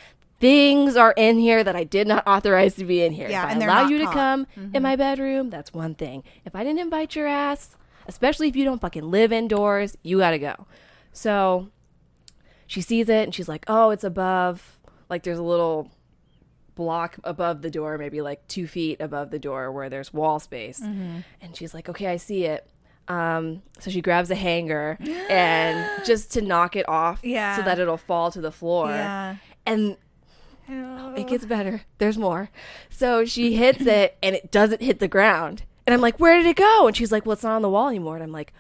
things 0.43 0.97
are 0.97 1.13
in 1.17 1.39
here 1.39 1.65
that 1.65 1.75
I 1.77 1.85
did 1.85 2.07
not 2.07 2.23
authorize 2.27 2.75
to 2.75 2.85
be 2.85 3.03
in 3.03 3.13
here. 3.13 3.31
Yeah, 3.31 3.45
if 3.45 3.49
I 3.49 3.53
and 3.53 3.61
they're 3.63 3.69
allow 3.71 3.87
you 3.89 3.99
to 3.99 4.05
hot. 4.07 4.13
come 4.15 4.47
in 4.75 4.83
my 4.83 4.97
bedroom, 4.97 5.49
that's 5.49 5.73
one 5.73 5.95
thing. 5.95 6.23
If 6.45 6.55
I 6.55 6.65
didn't 6.65 6.81
invite 6.81 7.15
your 7.17 7.27
ass, 7.27 7.77
especially 8.07 8.49
if 8.49 8.57
you 8.57 8.65
don't 8.65 8.81
fucking 8.81 9.11
live 9.11 9.33
indoors, 9.33 9.97
you 10.03 10.19
gotta 10.19 10.39
go. 10.39 10.67
So 11.13 11.69
she 12.67 12.81
sees 12.81 13.09
it 13.09 13.23
and 13.25 13.35
she's 13.35 13.49
like, 13.49 13.65
oh, 13.69 13.91
it's 13.91 14.05
above, 14.05 14.79
like 15.09 15.23
there's 15.23 15.39
a 15.39 15.43
little 15.43 15.91
block 16.75 17.19
above 17.23 17.63
the 17.63 17.71
door, 17.71 17.97
maybe 17.99 18.21
like 18.21 18.47
two 18.49 18.67
feet 18.67 19.01
above 19.01 19.31
the 19.31 19.39
door 19.39 19.71
where 19.71 19.89
there's 19.89 20.13
wall 20.13 20.41
space. 20.41 20.81
Mm-hmm. 20.81 21.19
And 21.41 21.57
she's 21.57 21.73
like, 21.75 21.89
okay, 21.89 22.07
I 22.09 22.17
see 22.17 22.45
it. 22.47 22.67
Um, 23.09 23.63
so 23.79 23.91
she 23.91 24.01
grabs 24.01 24.31
a 24.31 24.35
hanger 24.35 24.97
and 25.29 26.05
just 26.07 26.33
to 26.33 26.41
knock 26.41 26.77
it 26.77 26.89
off 26.89 27.21
Yeah. 27.23 27.57
so 27.57 27.63
that 27.63 27.79
it'll 27.79 27.97
fall 27.97 28.31
to 28.31 28.41
the 28.41 28.53
floor. 28.53 28.89
Yeah. 28.89 29.37
And 29.67 29.97
it 31.17 31.27
gets 31.29 31.45
better. 31.45 31.83
There's 31.99 32.19
more. 32.19 32.51
So 32.91 33.25
she 33.25 33.55
hits 33.55 33.83
it 33.83 34.17
and 34.23 34.35
it 34.35 34.51
doesn't 34.51 34.83
hit 34.83 34.99
the 34.99 35.09
ground. 35.09 35.65
And 35.87 35.95
I'm 35.95 36.01
like, 36.01 36.19
where 36.19 36.37
did 36.37 36.47
it 36.47 36.57
go? 36.57 36.87
And 36.87 36.97
she's 36.97 37.11
like, 37.13 37.27
well, 37.27 37.33
it's 37.35 37.43
not 37.43 37.57
on 37.57 37.63
the 37.63 37.69
wall 37.71 37.89
anymore. 37.89 38.15
And 38.15 38.23
I'm 38.25 38.33
like, 38.33 38.53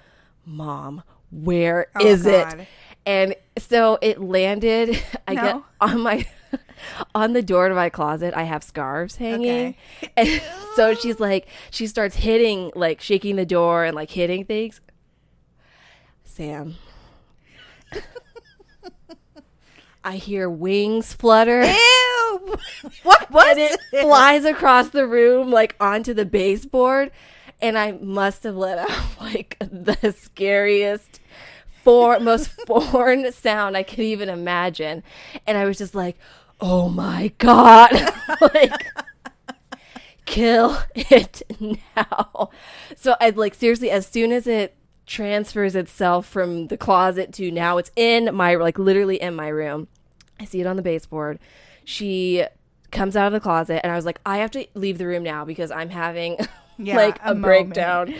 Mom, 0.44 1.02
where 1.30 1.86
Oh, 1.94 2.04
is 2.06 2.24
God. 2.24 2.60
it? 2.60 2.66
And 3.06 3.34
so 3.58 3.98
it 4.02 4.20
landed. 4.20 5.02
I 5.28 5.34
get 5.34 5.62
on 5.80 6.00
my 6.00 6.26
on 7.14 7.32
the 7.32 7.42
door 7.42 7.68
to 7.68 7.74
my 7.74 7.88
closet. 7.88 8.34
I 8.34 8.42
have 8.44 8.62
scarves 8.64 9.16
hanging, 9.16 9.76
Okay. 10.02 10.12
and 10.16 10.42
so 10.76 10.94
she's 10.94 11.18
like, 11.20 11.46
she 11.70 11.86
starts 11.86 12.16
hitting, 12.16 12.70
like 12.74 13.00
shaking 13.00 13.36
the 13.36 13.46
door 13.46 13.84
and 13.84 13.94
like 13.94 14.10
hitting 14.10 14.44
things. 14.44 14.80
Sam, 16.24 16.76
I 20.04 20.16
hear 20.16 20.48
wings 20.48 21.12
flutter. 21.12 21.62
Ew! 21.64 22.56
What 23.02 23.30
was 23.30 23.50
and 23.50 23.58
it 23.58 23.80
it? 23.92 24.02
flies 24.02 24.44
across 24.44 24.88
the 24.88 25.06
room 25.06 25.50
like 25.50 25.76
onto 25.80 26.12
the 26.12 26.24
baseboard 26.24 27.10
and 27.60 27.78
i 27.78 27.92
must 27.92 28.42
have 28.42 28.56
let 28.56 28.78
out 28.78 28.90
like 29.20 29.56
the 29.60 30.12
scariest 30.18 31.20
for 31.82 32.18
most 32.20 32.48
foreign 32.66 33.30
sound 33.32 33.76
i 33.76 33.82
could 33.82 34.00
even 34.00 34.28
imagine 34.28 35.02
and 35.46 35.56
i 35.56 35.64
was 35.64 35.78
just 35.78 35.94
like 35.94 36.18
oh 36.60 36.88
my 36.88 37.32
god 37.38 37.92
like 38.54 38.86
kill 40.24 40.78
it 40.94 41.42
now 41.96 42.50
so 42.96 43.14
i 43.20 43.30
like 43.30 43.54
seriously 43.54 43.90
as 43.90 44.06
soon 44.06 44.32
as 44.32 44.46
it 44.46 44.74
transfers 45.06 45.74
itself 45.74 46.26
from 46.26 46.68
the 46.68 46.76
closet 46.76 47.32
to 47.34 47.50
now 47.50 47.76
it's 47.76 47.90
in 47.96 48.34
my 48.34 48.54
like 48.54 48.78
literally 48.78 49.20
in 49.20 49.34
my 49.34 49.48
room 49.48 49.88
I 50.42 50.44
see 50.44 50.60
it 50.60 50.66
on 50.66 50.74
the 50.76 50.82
baseboard. 50.82 51.38
She 51.84 52.44
comes 52.90 53.16
out 53.16 53.28
of 53.28 53.32
the 53.32 53.40
closet, 53.40 53.80
and 53.84 53.92
I 53.92 53.96
was 53.96 54.04
like, 54.04 54.20
I 54.26 54.38
have 54.38 54.50
to 54.52 54.66
leave 54.74 54.98
the 54.98 55.06
room 55.06 55.22
now 55.22 55.44
because 55.44 55.70
I'm 55.70 55.90
having 55.90 56.36
Yeah, 56.78 56.96
like 56.96 57.18
a 57.22 57.30
a, 57.30 57.34
breakdown. 57.34 58.14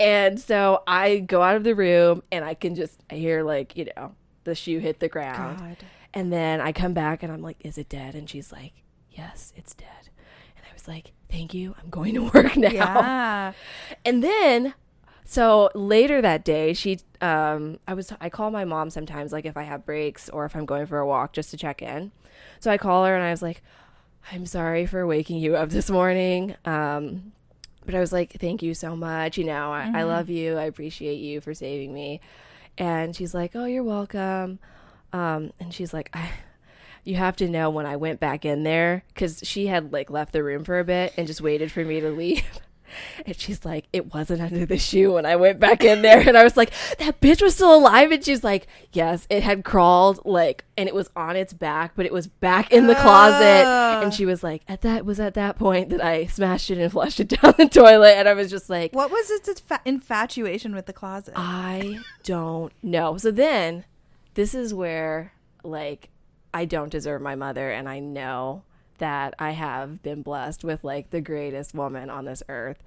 And 0.00 0.40
so 0.40 0.82
I 0.86 1.18
go 1.18 1.42
out 1.42 1.56
of 1.56 1.64
the 1.64 1.74
room, 1.74 2.22
and 2.32 2.44
I 2.44 2.54
can 2.54 2.74
just 2.74 3.02
I 3.10 3.16
hear 3.16 3.42
like 3.42 3.76
you 3.76 3.88
know 3.96 4.14
the 4.44 4.54
shoe 4.54 4.78
hit 4.78 5.00
the 5.00 5.08
ground, 5.08 5.58
God. 5.58 5.76
and 6.14 6.32
then 6.32 6.60
I 6.60 6.72
come 6.72 6.94
back, 6.94 7.22
and 7.22 7.30
I'm 7.30 7.42
like, 7.42 7.58
Is 7.60 7.76
it 7.76 7.88
dead? 7.90 8.14
And 8.14 8.30
she's 8.30 8.50
like, 8.50 8.72
Yes, 9.10 9.52
it's 9.56 9.74
dead. 9.74 10.08
And 10.56 10.64
I 10.64 10.72
was 10.72 10.88
like, 10.88 11.12
Thank 11.30 11.52
you. 11.52 11.74
I'm 11.82 11.90
going 11.90 12.14
to 12.14 12.24
work 12.34 12.56
now. 12.56 12.70
Yeah. 12.70 13.52
And 14.06 14.22
then 14.24 14.74
so 15.30 15.70
later 15.74 16.22
that 16.22 16.42
day, 16.42 16.72
she 16.72 17.00
um 17.20 17.78
I 17.86 17.92
was 17.92 18.14
I 18.18 18.30
call 18.30 18.50
my 18.50 18.64
mom 18.64 18.88
sometimes 18.88 19.30
like 19.30 19.44
if 19.44 19.58
I 19.58 19.64
have 19.64 19.84
breaks 19.84 20.30
or 20.30 20.46
if 20.46 20.56
I'm 20.56 20.64
going 20.64 20.86
for 20.86 20.98
a 20.98 21.06
walk 21.06 21.34
just 21.34 21.50
to 21.50 21.58
check 21.58 21.82
in. 21.82 22.12
So 22.60 22.70
I 22.70 22.78
call 22.78 23.04
her 23.04 23.14
and 23.14 23.22
I 23.22 23.30
was 23.30 23.42
like, 23.42 23.62
"I'm 24.32 24.46
sorry 24.46 24.86
for 24.86 25.06
waking 25.06 25.36
you 25.36 25.54
up 25.54 25.68
this 25.68 25.90
morning." 25.90 26.56
Um 26.64 27.32
but 27.84 27.94
I 27.94 28.00
was 28.00 28.10
like, 28.10 28.32
"Thank 28.40 28.62
you 28.62 28.72
so 28.72 28.96
much. 28.96 29.36
You 29.36 29.44
know, 29.44 29.70
I, 29.70 29.90
I 29.96 30.02
love 30.04 30.30
you. 30.30 30.56
I 30.56 30.64
appreciate 30.64 31.16
you 31.18 31.42
for 31.42 31.52
saving 31.52 31.92
me." 31.92 32.22
And 32.78 33.14
she's 33.14 33.34
like, 33.34 33.54
"Oh, 33.54 33.66
you're 33.66 33.84
welcome." 33.84 34.60
Um 35.12 35.52
and 35.60 35.74
she's 35.74 35.92
like, 35.92 36.08
"I 36.14 36.30
you 37.04 37.16
have 37.16 37.36
to 37.36 37.48
know 37.48 37.68
when 37.68 37.84
I 37.84 37.96
went 37.96 38.18
back 38.18 38.46
in 38.46 38.62
there 38.62 39.04
cuz 39.14 39.40
she 39.44 39.66
had 39.66 39.92
like 39.92 40.08
left 40.08 40.32
the 40.32 40.42
room 40.42 40.64
for 40.64 40.78
a 40.78 40.84
bit 40.84 41.12
and 41.18 41.26
just 41.26 41.42
waited 41.42 41.70
for 41.70 41.84
me 41.84 42.00
to 42.00 42.08
leave." 42.10 42.60
And 43.26 43.36
she's 43.36 43.64
like, 43.64 43.86
it 43.92 44.12
wasn't 44.12 44.42
under 44.42 44.66
the 44.66 44.78
shoe 44.78 45.12
when 45.14 45.26
I 45.26 45.36
went 45.36 45.60
back 45.60 45.84
in 45.84 46.02
there. 46.02 46.20
And 46.20 46.36
I 46.36 46.44
was 46.44 46.56
like, 46.56 46.72
that 46.98 47.20
bitch 47.20 47.42
was 47.42 47.54
still 47.54 47.74
alive. 47.74 48.10
And 48.10 48.24
she's 48.24 48.44
like, 48.44 48.66
yes, 48.92 49.26
it 49.30 49.42
had 49.42 49.64
crawled, 49.64 50.20
like, 50.24 50.64
and 50.76 50.88
it 50.88 50.94
was 50.94 51.10
on 51.16 51.36
its 51.36 51.52
back, 51.52 51.92
but 51.96 52.06
it 52.06 52.12
was 52.12 52.26
back 52.26 52.72
in 52.72 52.86
the 52.86 52.94
closet. 52.94 53.64
Ugh. 53.66 54.04
And 54.04 54.14
she 54.14 54.26
was 54.26 54.42
like, 54.42 54.62
at 54.68 54.82
that 54.82 55.04
was 55.04 55.18
at 55.20 55.34
that 55.34 55.58
point 55.58 55.90
that 55.90 56.02
I 56.04 56.26
smashed 56.26 56.70
it 56.70 56.78
and 56.78 56.90
flushed 56.92 57.20
it 57.20 57.28
down 57.42 57.54
the 57.58 57.68
toilet. 57.68 58.14
And 58.16 58.28
I 58.28 58.34
was 58.34 58.50
just 58.50 58.70
like, 58.70 58.92
What 58.92 59.10
was 59.10 59.30
its 59.30 59.48
infa- 59.48 59.80
infatuation 59.84 60.74
with 60.74 60.86
the 60.86 60.92
closet? 60.92 61.34
I 61.36 62.00
don't 62.22 62.72
know. 62.82 63.16
So 63.16 63.30
then 63.30 63.84
this 64.34 64.54
is 64.54 64.72
where 64.72 65.32
like 65.64 66.10
I 66.54 66.64
don't 66.64 66.90
deserve 66.90 67.20
my 67.20 67.34
mother 67.34 67.70
and 67.70 67.88
I 67.88 67.98
know 67.98 68.62
that 68.98 69.34
I 69.38 69.52
have 69.52 70.02
been 70.02 70.22
blessed 70.22 70.64
with 70.64 70.84
like 70.84 71.10
the 71.10 71.20
greatest 71.20 71.74
woman 71.74 72.10
on 72.10 72.24
this 72.24 72.42
earth. 72.48 72.82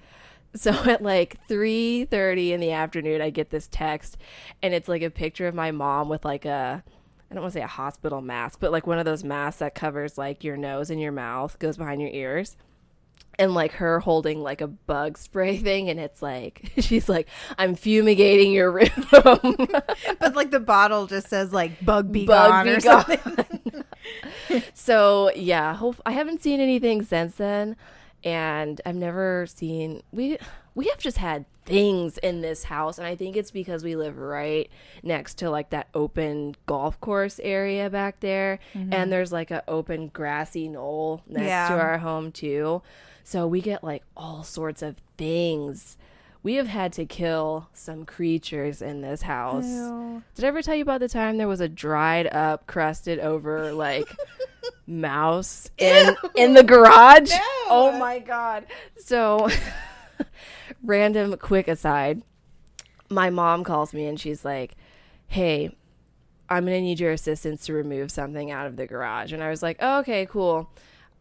So 0.55 0.71
at 0.85 1.01
like 1.01 1.37
3:30 1.47 2.51
in 2.51 2.59
the 2.59 2.71
afternoon 2.71 3.21
I 3.21 3.29
get 3.29 3.49
this 3.49 3.67
text 3.67 4.17
and 4.61 4.73
it's 4.73 4.87
like 4.89 5.01
a 5.01 5.09
picture 5.09 5.47
of 5.47 5.55
my 5.55 5.71
mom 5.71 6.09
with 6.09 6.25
like 6.25 6.45
a 6.45 6.83
I 7.29 7.33
don't 7.33 7.43
want 7.43 7.53
to 7.53 7.59
say 7.59 7.63
a 7.63 7.67
hospital 7.67 8.19
mask, 8.19 8.59
but 8.59 8.73
like 8.73 8.85
one 8.85 8.99
of 8.99 9.05
those 9.05 9.23
masks 9.23 9.59
that 9.59 9.73
covers 9.73 10.17
like 10.17 10.43
your 10.43 10.57
nose 10.57 10.89
and 10.89 10.99
your 10.99 11.13
mouth, 11.13 11.57
goes 11.59 11.77
behind 11.77 12.01
your 12.01 12.09
ears 12.09 12.57
and 13.39 13.53
like 13.53 13.73
her 13.73 13.99
holding 13.99 14.41
like 14.41 14.61
a 14.61 14.67
bug 14.67 15.17
spray 15.17 15.57
thing 15.57 15.89
and 15.89 15.99
it's 15.99 16.21
like 16.21 16.71
she's 16.79 17.07
like 17.09 17.27
i'm 17.57 17.75
fumigating 17.75 18.51
your 18.51 18.71
room 18.71 18.89
but 19.11 20.35
like 20.35 20.51
the 20.51 20.59
bottle 20.59 21.07
just 21.07 21.27
says 21.27 21.51
like 21.53 21.83
bug 21.83 22.11
be 22.11 22.25
Bug 22.25 22.49
gone 22.49 22.65
be 22.65 22.71
or 22.71 22.79
gone. 22.79 23.05
something. 23.05 23.83
so 24.73 25.31
yeah 25.35 25.73
hope 25.75 26.01
i 26.05 26.11
haven't 26.11 26.41
seen 26.41 26.59
anything 26.59 27.03
since 27.03 27.35
then 27.35 27.75
and 28.23 28.81
i've 28.85 28.95
never 28.95 29.45
seen 29.47 30.01
we 30.11 30.37
we 30.75 30.87
have 30.87 30.99
just 30.99 31.17
had 31.17 31.45
things 31.65 32.17
in 32.19 32.41
this 32.41 32.65
house 32.65 32.97
and 32.97 33.05
i 33.07 33.15
think 33.15 33.35
it's 33.37 33.51
because 33.51 33.83
we 33.83 33.95
live 33.95 34.17
right 34.17 34.69
next 35.03 35.35
to 35.35 35.49
like 35.49 35.69
that 35.69 35.87
open 35.93 36.55
golf 36.65 36.99
course 36.99 37.39
area 37.43 37.89
back 37.89 38.19
there 38.19 38.59
and 38.73 38.91
mm-hmm. 38.91 39.09
there's 39.09 39.31
like 39.31 39.51
an 39.51 39.61
open 39.67 40.07
grassy 40.07 40.67
knoll 40.67 41.21
next 41.27 41.45
Yeah. 41.45 41.69
to 41.69 41.75
our 41.75 41.97
home 41.99 42.31
too 42.31 42.81
so 43.23 43.47
we 43.47 43.61
get 43.61 43.83
like 43.83 44.03
all 44.15 44.43
sorts 44.43 44.81
of 44.81 44.95
things 45.17 45.97
we 46.43 46.55
have 46.55 46.67
had 46.67 46.91
to 46.93 47.05
kill 47.05 47.69
some 47.73 48.05
creatures 48.05 48.81
in 48.81 49.01
this 49.01 49.21
house 49.21 49.67
Ew. 49.67 50.23
did 50.35 50.45
I 50.45 50.47
ever 50.47 50.61
tell 50.61 50.75
you 50.75 50.81
about 50.81 50.99
the 50.99 51.09
time 51.09 51.37
there 51.37 51.47
was 51.47 51.61
a 51.61 51.69
dried 51.69 52.27
up, 52.27 52.65
crusted 52.67 53.19
over 53.19 53.71
like 53.73 54.07
mouse 54.87 55.69
in 55.77 56.15
in 56.35 56.53
the 56.53 56.63
garage? 56.63 57.29
No. 57.29 57.39
Oh 57.69 57.97
my 57.97 58.19
god. 58.19 58.65
So 58.97 59.49
random 60.83 61.35
quick 61.37 61.67
aside. 61.67 62.21
My 63.09 63.29
mom 63.29 63.63
calls 63.63 63.93
me 63.93 64.05
and 64.05 64.19
she's 64.19 64.45
like, 64.45 64.75
"Hey, 65.27 65.75
I'm 66.49 66.65
going 66.65 66.77
to 66.77 66.81
need 66.81 66.99
your 66.99 67.11
assistance 67.11 67.65
to 67.65 67.73
remove 67.73 68.11
something 68.11 68.51
out 68.51 68.67
of 68.67 68.75
the 68.77 68.87
garage." 68.87 69.33
And 69.33 69.43
I 69.43 69.49
was 69.49 69.61
like, 69.61 69.77
oh, 69.79 69.99
"Okay, 69.99 70.25
cool. 70.25 70.69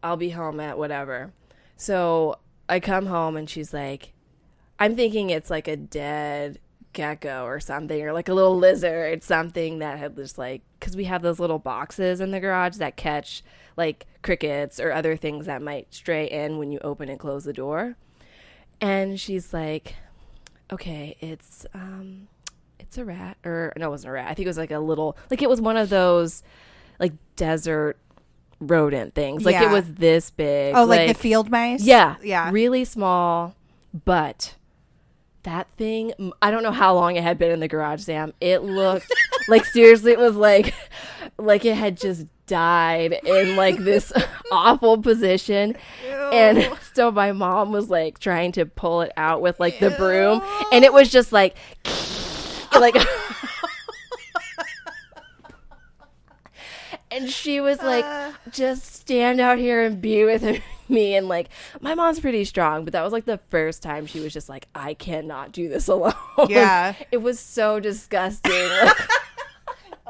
I'll 0.03 0.17
be 0.17 0.29
home 0.29 0.59
at 0.59 0.77
whatever." 0.77 1.33
So, 1.81 2.37
I 2.69 2.79
come 2.79 3.07
home 3.07 3.35
and 3.35 3.49
she's 3.49 3.73
like, 3.73 4.13
I'm 4.77 4.95
thinking 4.95 5.31
it's 5.31 5.49
like 5.49 5.67
a 5.67 5.75
dead 5.75 6.59
gecko 6.93 7.43
or 7.43 7.59
something, 7.59 8.03
or 8.03 8.13
like 8.13 8.29
a 8.29 8.35
little 8.35 8.55
lizard, 8.55 9.23
something 9.23 9.79
that 9.79 9.97
had 9.97 10.15
just 10.15 10.37
like, 10.37 10.61
because 10.79 10.95
we 10.95 11.05
have 11.05 11.23
those 11.23 11.39
little 11.39 11.57
boxes 11.57 12.21
in 12.21 12.29
the 12.29 12.39
garage 12.39 12.77
that 12.77 12.97
catch 12.97 13.41
like 13.75 14.05
crickets 14.21 14.79
or 14.79 14.91
other 14.91 15.15
things 15.15 15.47
that 15.47 15.63
might 15.63 15.91
stray 15.91 16.29
in 16.29 16.59
when 16.59 16.71
you 16.71 16.77
open 16.83 17.09
and 17.09 17.19
close 17.19 17.45
the 17.45 17.51
door. 17.51 17.95
And 18.79 19.19
she's 19.19 19.51
like, 19.51 19.95
okay, 20.71 21.17
it's, 21.19 21.65
um, 21.73 22.27
it's 22.79 22.99
a 22.99 23.05
rat, 23.05 23.37
or 23.43 23.73
no, 23.75 23.87
it 23.87 23.89
wasn't 23.89 24.09
a 24.09 24.13
rat. 24.13 24.27
I 24.29 24.35
think 24.35 24.45
it 24.45 24.49
was 24.49 24.57
like 24.59 24.69
a 24.69 24.77
little, 24.77 25.17
like 25.31 25.41
it 25.41 25.49
was 25.49 25.59
one 25.59 25.77
of 25.77 25.89
those 25.89 26.43
like 26.99 27.13
desert 27.35 27.97
rodent 28.61 29.13
things. 29.15 29.43
Like 29.43 29.61
it 29.61 29.69
was 29.69 29.93
this 29.95 30.29
big. 30.29 30.75
Oh, 30.75 30.85
like, 30.85 31.07
the 31.07 31.13
field 31.13 31.49
mice? 31.49 31.83
Yeah. 31.83 32.15
Yeah. 32.23 32.49
Really 32.51 32.85
small, 32.85 33.55
but 34.05 34.55
that 35.43 35.67
thing, 35.77 36.13
I 36.41 36.51
don't 36.51 36.63
know 36.63 36.71
how 36.71 36.93
long 36.93 37.15
it 37.15 37.23
had 37.23 37.37
been 37.37 37.51
in 37.51 37.59
the 37.59 37.67
garage, 37.67 38.03
Sam. 38.03 38.33
It 38.39 38.59
looked 38.59 39.11
like 39.47 39.65
seriously, 39.65 40.11
it 40.11 40.19
was 40.19 40.35
like, 40.35 40.73
like 41.37 41.65
it 41.65 41.75
had 41.75 41.97
just 41.97 42.27
died 42.45 43.19
in 43.25 43.55
like 43.55 43.77
this 43.77 44.13
awful 44.51 45.01
position. 45.01 45.75
And 46.31 46.71
so 46.93 47.11
my 47.11 47.31
mom 47.31 47.71
was 47.71 47.89
like 47.89 48.19
trying 48.19 48.51
to 48.53 48.65
pull 48.65 49.01
it 49.01 49.11
out 49.17 49.41
with 49.41 49.59
like 49.59 49.79
the 49.79 49.89
broom, 49.91 50.41
and 50.71 50.85
it 50.85 50.93
was 50.93 51.09
just 51.09 51.31
like, 51.31 51.57
like. 52.79 52.95
And 57.11 57.29
she 57.29 57.59
was 57.61 57.81
like, 57.81 58.05
Uh. 58.05 58.31
just 58.51 58.85
stand 58.95 59.39
out 59.39 59.57
here 59.57 59.83
and 59.83 60.01
be 60.01 60.23
with 60.25 60.43
me. 60.89 61.15
And 61.15 61.27
like, 61.27 61.49
my 61.79 61.93
mom's 61.95 62.19
pretty 62.19 62.45
strong, 62.45 62.83
but 62.85 62.93
that 62.93 63.03
was 63.03 63.13
like 63.13 63.25
the 63.25 63.39
first 63.49 63.83
time 63.83 64.05
she 64.05 64.19
was 64.19 64.33
just 64.33 64.49
like, 64.49 64.67
I 64.73 64.93
cannot 64.93 65.51
do 65.51 65.67
this 65.69 65.87
alone. 65.89 66.13
Yeah. 66.47 66.93
it 67.11 67.17
was 67.17 67.39
so 67.39 67.79
disgusting. 67.79 68.51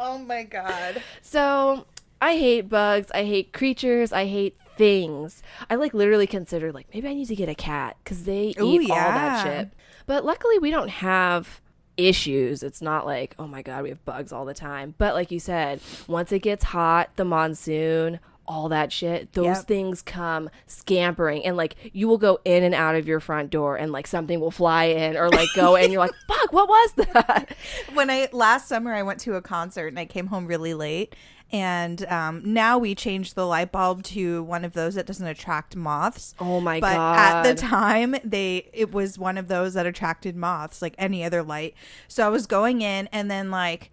Oh 0.04 0.18
my 0.18 0.44
god. 0.44 1.04
so 1.22 1.86
I 2.22 2.36
hate 2.36 2.70
bugs. 2.70 3.12
I 3.14 3.24
hate 3.24 3.54
creatures. 3.54 4.12
I 4.12 4.26
hate 4.26 4.58
things. 4.78 5.44
I 5.70 5.76
like 5.76 5.94
literally 5.94 6.26
consider 6.26 6.72
like 6.72 6.88
maybe 6.94 7.08
I 7.08 7.14
need 7.14 7.28
to 7.28 7.36
get 7.36 7.50
a 7.50 7.54
cat 7.56 7.98
because 8.04 8.24
they 8.24 8.56
Ooh, 8.60 8.80
eat 8.82 8.90
all 8.90 8.96
that 8.98 9.44
shit. 9.44 9.70
But 10.08 10.26
luckily 10.26 10.58
we 10.58 10.72
don't 10.72 10.88
have 10.90 11.62
issues. 12.08 12.64
It's 12.64 12.82
not 12.82 13.06
like, 13.06 13.36
oh 13.40 13.48
my 13.48 13.62
god, 13.62 13.84
we 13.84 13.90
have 13.90 14.04
bugs 14.06 14.32
all 14.32 14.46
the 14.46 14.54
time. 14.54 14.96
But 14.98 15.14
like 15.16 15.32
you 15.32 15.40
said, 15.40 15.80
once 16.08 16.32
it 16.32 16.40
gets 16.40 16.66
hot, 16.66 17.10
the 17.16 17.26
monsoon, 17.26 18.20
all 18.48 18.68
that 18.70 18.92
shit, 18.92 19.32
those 19.34 19.46
Yep. 19.46 19.68
things 19.68 20.02
come 20.02 20.50
scampering 20.66 21.46
and 21.46 21.56
like 21.56 21.76
you 21.94 22.08
will 22.08 22.18
go 22.18 22.40
in 22.44 22.64
and 22.64 22.74
out 22.76 22.96
of 22.96 23.08
your 23.08 23.20
front 23.20 23.50
door 23.50 23.78
and 23.78 23.92
like 23.92 24.08
something 24.08 24.40
will 24.42 24.52
fly 24.52 24.86
in 24.86 25.16
or 25.16 25.30
like 25.30 25.48
go 25.56 25.76
and 25.78 25.92
you're 25.94 26.02
like, 26.02 26.12
fuck, 26.28 26.52
what 26.52 26.68
was 26.68 26.94
that? 26.94 27.56
When 27.94 28.10
I 28.10 28.28
last 28.34 28.68
summer 28.68 28.94
I 28.94 29.04
went 29.04 29.20
to 29.22 29.36
a 29.36 29.42
concert 29.42 29.88
and 29.88 30.00
I 30.00 30.06
came 30.06 30.28
home 30.28 30.48
really 30.48 30.74
late 30.74 31.16
and 31.52 32.06
um, 32.06 32.42
now 32.44 32.78
we 32.78 32.96
changed 32.96 33.36
the 33.36 33.46
light 33.46 33.72
bulb 33.72 34.04
to 34.04 34.44
one 34.44 34.64
of 34.64 34.74
those 34.74 34.96
that 34.96 35.06
doesn't 35.06 35.28
attract 35.28 35.76
moths. 35.76 36.34
Oh 36.40 36.62
my 36.62 36.80
god. 36.80 36.88
but 36.88 36.96
god. 36.96 37.18
at 37.18 37.44
the 37.44 37.62
time 37.62 38.16
they 38.24 38.70
it 38.74 38.94
was 38.94 39.20
one 39.20 39.38
of 39.38 39.48
those 39.48 39.74
that 39.74 39.86
attracted 39.86 40.36
moths 40.36 40.82
like 40.82 40.96
any 40.98 41.24
other 41.24 41.44
light. 41.44 41.76
So 42.08 42.26
I 42.26 42.30
was 42.30 42.48
going 42.48 42.82
in 42.82 43.08
and 43.12 43.30
then 43.30 43.52
like 43.52 43.92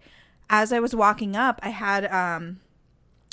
as 0.49 0.71
I 0.71 0.79
was 0.79 0.95
walking 0.95 1.35
up 1.35 1.59
I 1.61 1.69
had 1.69 2.05
um 2.11 2.59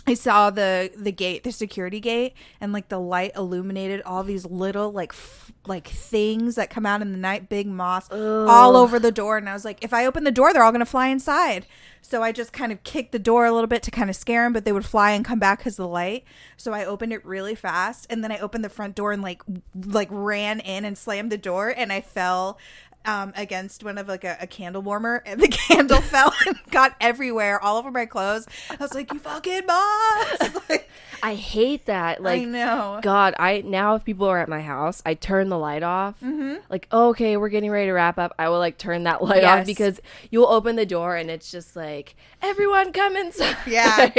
I 0.09 0.15
saw 0.15 0.51
the 0.51 0.91
the 0.97 1.11
gate, 1.11 1.43
the 1.43 1.51
security 1.51 1.99
gate, 1.99 2.35
and 2.61 2.73
like 2.73 2.89
the 2.89 3.01
light 3.01 3.33
illuminated 3.35 4.03
all 4.03 4.23
these 4.23 4.45
little 4.47 4.93
like 4.93 5.13
f- 5.13 5.53
like 5.67 5.89
things 5.89 6.55
that 6.55 6.71
come 6.71 6.87
out 6.87 7.03
in 7.03 7.11
the 7.11 7.19
night, 7.19 7.49
big 7.49 7.67
moths 7.67 8.09
all 8.13 8.77
over 8.77 9.01
the 9.01 9.11
door. 9.11 9.37
And 9.37 9.49
I 9.49 9.53
was 9.53 9.65
like, 9.65 9.83
if 9.83 9.93
I 9.93 10.07
open 10.07 10.23
the 10.23 10.31
door, 10.31 10.53
they're 10.53 10.63
all 10.63 10.71
gonna 10.71 10.87
fly 10.87 11.09
inside. 11.09 11.67
So 12.03 12.23
I 12.23 12.31
just 12.31 12.53
kind 12.53 12.71
of 12.71 12.85
kicked 12.85 13.11
the 13.11 13.19
door 13.19 13.47
a 13.47 13.53
little 13.53 13.67
bit 13.67 13.83
to 13.83 13.91
kind 13.91 14.09
of 14.09 14.15
scare 14.15 14.45
them, 14.45 14.53
but 14.53 14.65
they 14.65 14.71
would 14.71 14.85
fly 14.85 15.11
and 15.11 15.25
come 15.25 15.41
back 15.41 15.59
because 15.59 15.73
of 15.73 15.83
the 15.83 15.89
light. 15.89 16.23
So 16.57 16.73
I 16.73 16.85
opened 16.85 17.13
it 17.13 17.25
really 17.27 17.57
fast, 17.57 18.07
and 18.09 18.23
then 18.23 18.31
I 18.31 18.39
opened 18.39 18.65
the 18.65 18.69
front 18.69 18.95
door 18.95 19.11
and 19.11 19.23
like 19.23 19.43
like 19.85 20.09
ran 20.13 20.61
in 20.61 20.85
and 20.85 20.97
slammed 20.97 21.33
the 21.33 21.39
door, 21.39 21.75
and 21.77 21.93
I 21.93 22.01
fell 22.01 22.59
um, 23.07 23.33
against 23.37 23.83
one 23.85 23.99
of 23.99 24.09
like 24.09 24.25
a, 24.25 24.37
a 24.41 24.47
candle 24.47 24.83
warmer, 24.83 25.23
and 25.27 25.41
the 25.41 25.49
candle 25.49 26.01
fell 26.03 26.33
and 26.47 26.57
got 26.71 26.95
everywhere, 27.01 27.63
all 27.63 27.77
over 27.79 27.91
my 27.91 28.07
clothes. 28.07 28.47
I 28.71 28.77
was 28.77 28.95
like, 28.95 29.13
"You 29.13 29.19
fucking 29.19 29.67
boss!" 29.67 30.51
Like, 30.69 30.91
I 31.23 31.35
hate 31.35 31.87
that. 31.87 32.23
Like 32.23 32.43
I 32.43 32.45
know. 32.45 33.01
God, 33.03 33.35
I 33.39 33.63
now 33.65 33.95
if 33.95 34.05
people 34.05 34.27
are 34.27 34.39
at 34.39 34.49
my 34.49 34.61
house, 34.61 35.01
I 35.07 35.15
turn 35.15 35.49
the 35.49 35.59
light 35.59 35.83
off. 35.83 36.21
Mm-hmm. 36.21 36.57
Like, 36.69 36.89
okay, 36.93 37.37
we're 37.37 37.49
getting 37.49 37.71
ready 37.71 37.87
to 37.87 37.93
wrap 37.93 38.19
up. 38.19 38.35
I 38.39 38.49
will 38.49 38.59
like 38.59 38.77
turn 38.79 39.05
that 39.05 39.23
light 39.23 39.43
Yes. 39.43 39.61
off 39.61 39.67
because 39.67 40.01
you'll 40.31 40.49
open 40.49 40.77
the 40.77 40.85
door 40.87 41.17
and 41.17 41.31
it's 41.31 41.51
just 41.51 41.77
like 41.77 42.17
everyone 42.43 42.93
come 42.93 43.17
inside. 43.17 43.57
Yeah. 43.67 44.11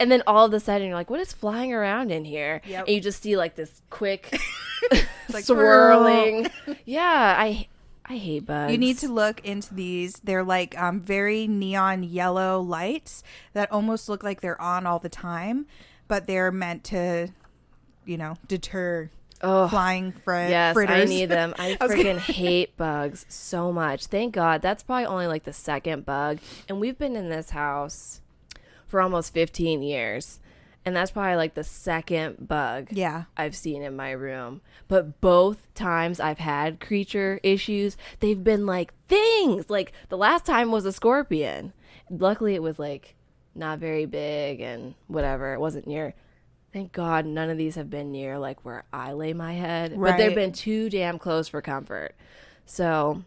and 0.00 0.10
then 0.10 0.22
all 0.26 0.46
of 0.46 0.52
a 0.54 0.60
sudden 0.60 0.88
you're 0.88 0.96
like, 0.96 1.10
what 1.10 1.20
is 1.20 1.32
flying 1.32 1.72
around 1.72 2.10
in 2.10 2.24
here? 2.24 2.62
Yep. 2.66 2.86
And 2.86 2.94
you 2.94 3.00
just 3.00 3.22
see 3.22 3.36
like 3.36 3.54
this 3.54 3.82
quick 3.90 4.38
like, 5.30 5.44
swirling. 5.44 6.48
yeah, 6.84 7.36
I 7.38 7.68
I 8.04 8.16
hate 8.16 8.46
bugs. 8.46 8.72
You 8.72 8.78
need 8.78 8.98
to 8.98 9.08
look 9.12 9.44
into 9.44 9.74
these. 9.74 10.14
They're 10.24 10.42
like 10.44 10.76
um, 10.80 11.00
very 11.00 11.46
neon 11.46 12.02
yellow 12.02 12.60
lights 12.60 13.22
that 13.52 13.70
almost 13.70 14.08
look 14.08 14.22
like 14.22 14.40
they're 14.40 14.60
on 14.60 14.86
all 14.86 14.98
the 14.98 15.08
time, 15.08 15.66
but 16.08 16.26
they're 16.26 16.50
meant 16.50 16.84
to, 16.84 17.28
you 18.04 18.16
know, 18.18 18.36
deter 18.48 19.10
Oh. 19.44 19.66
flying 19.68 20.12
fr- 20.12 20.34
Yes, 20.34 20.72
fritters. 20.74 21.02
I 21.02 21.04
need 21.12 21.26
them. 21.26 21.52
I, 21.58 21.76
I 21.80 21.88
freaking 21.88 22.04
gonna- 22.04 22.18
hate 22.20 22.76
bugs 22.76 23.26
so 23.28 23.72
much. 23.72 24.06
Thank 24.06 24.34
God. 24.34 24.62
That's 24.62 24.84
probably 24.84 25.06
only 25.06 25.26
like 25.26 25.42
the 25.44 25.52
second 25.52 26.04
bug. 26.06 26.38
And 26.68 26.78
we've 26.80 26.96
been 26.96 27.16
in 27.16 27.28
this 27.28 27.50
house 27.50 28.20
for 28.86 29.00
almost 29.00 29.34
15 29.34 29.82
years. 29.82 30.38
And 30.84 30.96
that's 30.96 31.12
probably 31.12 31.36
like 31.36 31.54
the 31.54 31.64
second 31.64 32.48
bug 32.48 32.88
Yeah. 32.90 33.24
I've 33.36 33.54
seen 33.54 33.82
in 33.82 33.94
my 33.94 34.10
room. 34.10 34.62
But 34.88 35.20
both 35.20 35.72
times 35.74 36.18
I've 36.18 36.38
had 36.38 36.80
creature 36.80 37.38
issues, 37.42 37.96
they've 38.20 38.42
been 38.42 38.66
like 38.66 38.92
things. 39.08 39.70
Like 39.70 39.92
the 40.08 40.16
last 40.16 40.44
time 40.44 40.70
was 40.72 40.84
a 40.84 40.92
scorpion. 40.92 41.72
Luckily, 42.10 42.54
it 42.54 42.62
was 42.62 42.78
like 42.78 43.14
not 43.54 43.78
very 43.78 44.06
big 44.06 44.60
and 44.60 44.94
whatever. 45.06 45.54
It 45.54 45.60
wasn't 45.60 45.86
near. 45.86 46.14
Thank 46.72 46.92
God 46.92 47.26
none 47.26 47.50
of 47.50 47.58
these 47.58 47.74
have 47.74 47.90
been 47.90 48.10
near 48.10 48.38
like 48.38 48.64
where 48.64 48.84
I 48.92 49.12
lay 49.12 49.34
my 49.34 49.52
head. 49.52 49.94
But 49.98 50.16
they've 50.16 50.34
been 50.34 50.52
too 50.52 50.88
damn 50.88 51.18
close 51.18 51.46
for 51.48 51.60
comfort. 51.60 52.14
So 52.64 53.22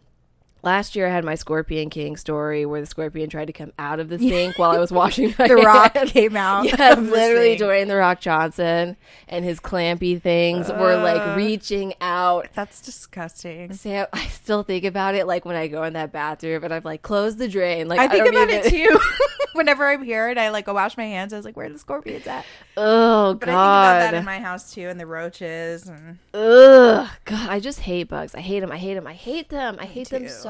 last 0.66 0.96
year 0.96 1.08
I 1.08 1.12
had 1.12 1.24
my 1.24 1.36
Scorpion 1.36 1.90
King 1.90 2.18
story 2.18 2.66
where 2.66 2.82
the 2.82 2.88
scorpion 2.88 3.30
tried 3.30 3.46
to 3.46 3.54
come 3.54 3.72
out 3.80 4.00
of 4.00 4.10
the 4.10 4.18
sink 4.20 4.58
while 4.60 4.72
I 4.72 4.80
was 4.80 4.92
washing 4.92 5.34
my 5.40 5.48
The 5.48 5.56
rock 5.56 5.96
hands. 5.96 6.12
came 6.12 6.36
out. 6.36 6.66
Yes, 6.66 6.96
the 6.96 7.02
literally. 7.02 7.56
Dwayne 7.58 7.88
the 7.88 7.96
Rock 7.96 8.20
Johnson 8.20 8.98
and 9.30 9.46
his 9.46 9.60
clampy 9.60 10.22
things 10.22 10.68
were 10.70 10.94
Uh. 10.94 11.04
like 11.04 11.38
reaching 11.38 11.94
out. 12.02 12.48
That's 12.54 12.82
disgusting. 12.82 13.72
Sam, 13.74 14.08
I 14.12 14.26
still 14.28 14.64
think 14.64 14.84
about 14.84 15.16
it 15.16 15.28
like 15.28 15.46
when 15.46 15.56
I 15.56 15.68
go 15.68 15.84
in 15.84 15.94
that 15.94 16.12
bathroom 16.12 16.64
and 16.64 16.74
I'm 16.74 16.82
like, 16.84 17.02
close 17.04 17.36
the 17.38 17.48
drain. 17.48 17.88
Like 17.88 18.00
I 18.00 18.08
think 18.08 18.26
don't 18.26 18.36
about 18.36 18.50
even- 18.50 18.66
it 18.66 18.70
too. 18.70 19.00
Whenever 19.54 19.88
I'm 19.88 20.04
here 20.04 20.28
and 20.28 20.38
I 20.38 20.50
like 20.50 20.66
go 20.66 20.74
wash 20.74 20.98
my 20.98 21.06
hands, 21.06 21.32
I 21.32 21.38
was 21.38 21.46
like, 21.46 21.56
"Where 21.56 21.68
are 21.68 21.70
the 21.70 21.80
scorpions 21.80 22.28
at?" 22.28 22.44
Oh 22.76 23.36
god. 23.36 23.40
But 23.40 23.48
I 23.50 23.54
think 23.54 23.56
about 23.56 24.00
that 24.00 24.14
in 24.16 24.26
my 24.26 24.40
house 24.40 24.74
too, 24.74 24.90
and 24.90 25.00
the 25.00 25.06
roaches. 25.06 25.88
And 25.88 26.18
Ugh. 26.34 27.08
God, 27.24 27.50
I 27.50 27.62
just 27.62 27.80
hate 27.80 28.10
bugs. 28.10 28.36
I 28.36 28.42
hate 28.42 28.60
them. 28.60 28.70
I 28.74 28.76
hate 28.78 28.96
them. 28.96 29.08
I 29.08 29.14
hate 29.14 29.48
them. 29.48 29.78
I 29.80 29.86
hate 29.86 30.10
them 30.10 30.24
too. 30.24 30.28
so 30.30 30.50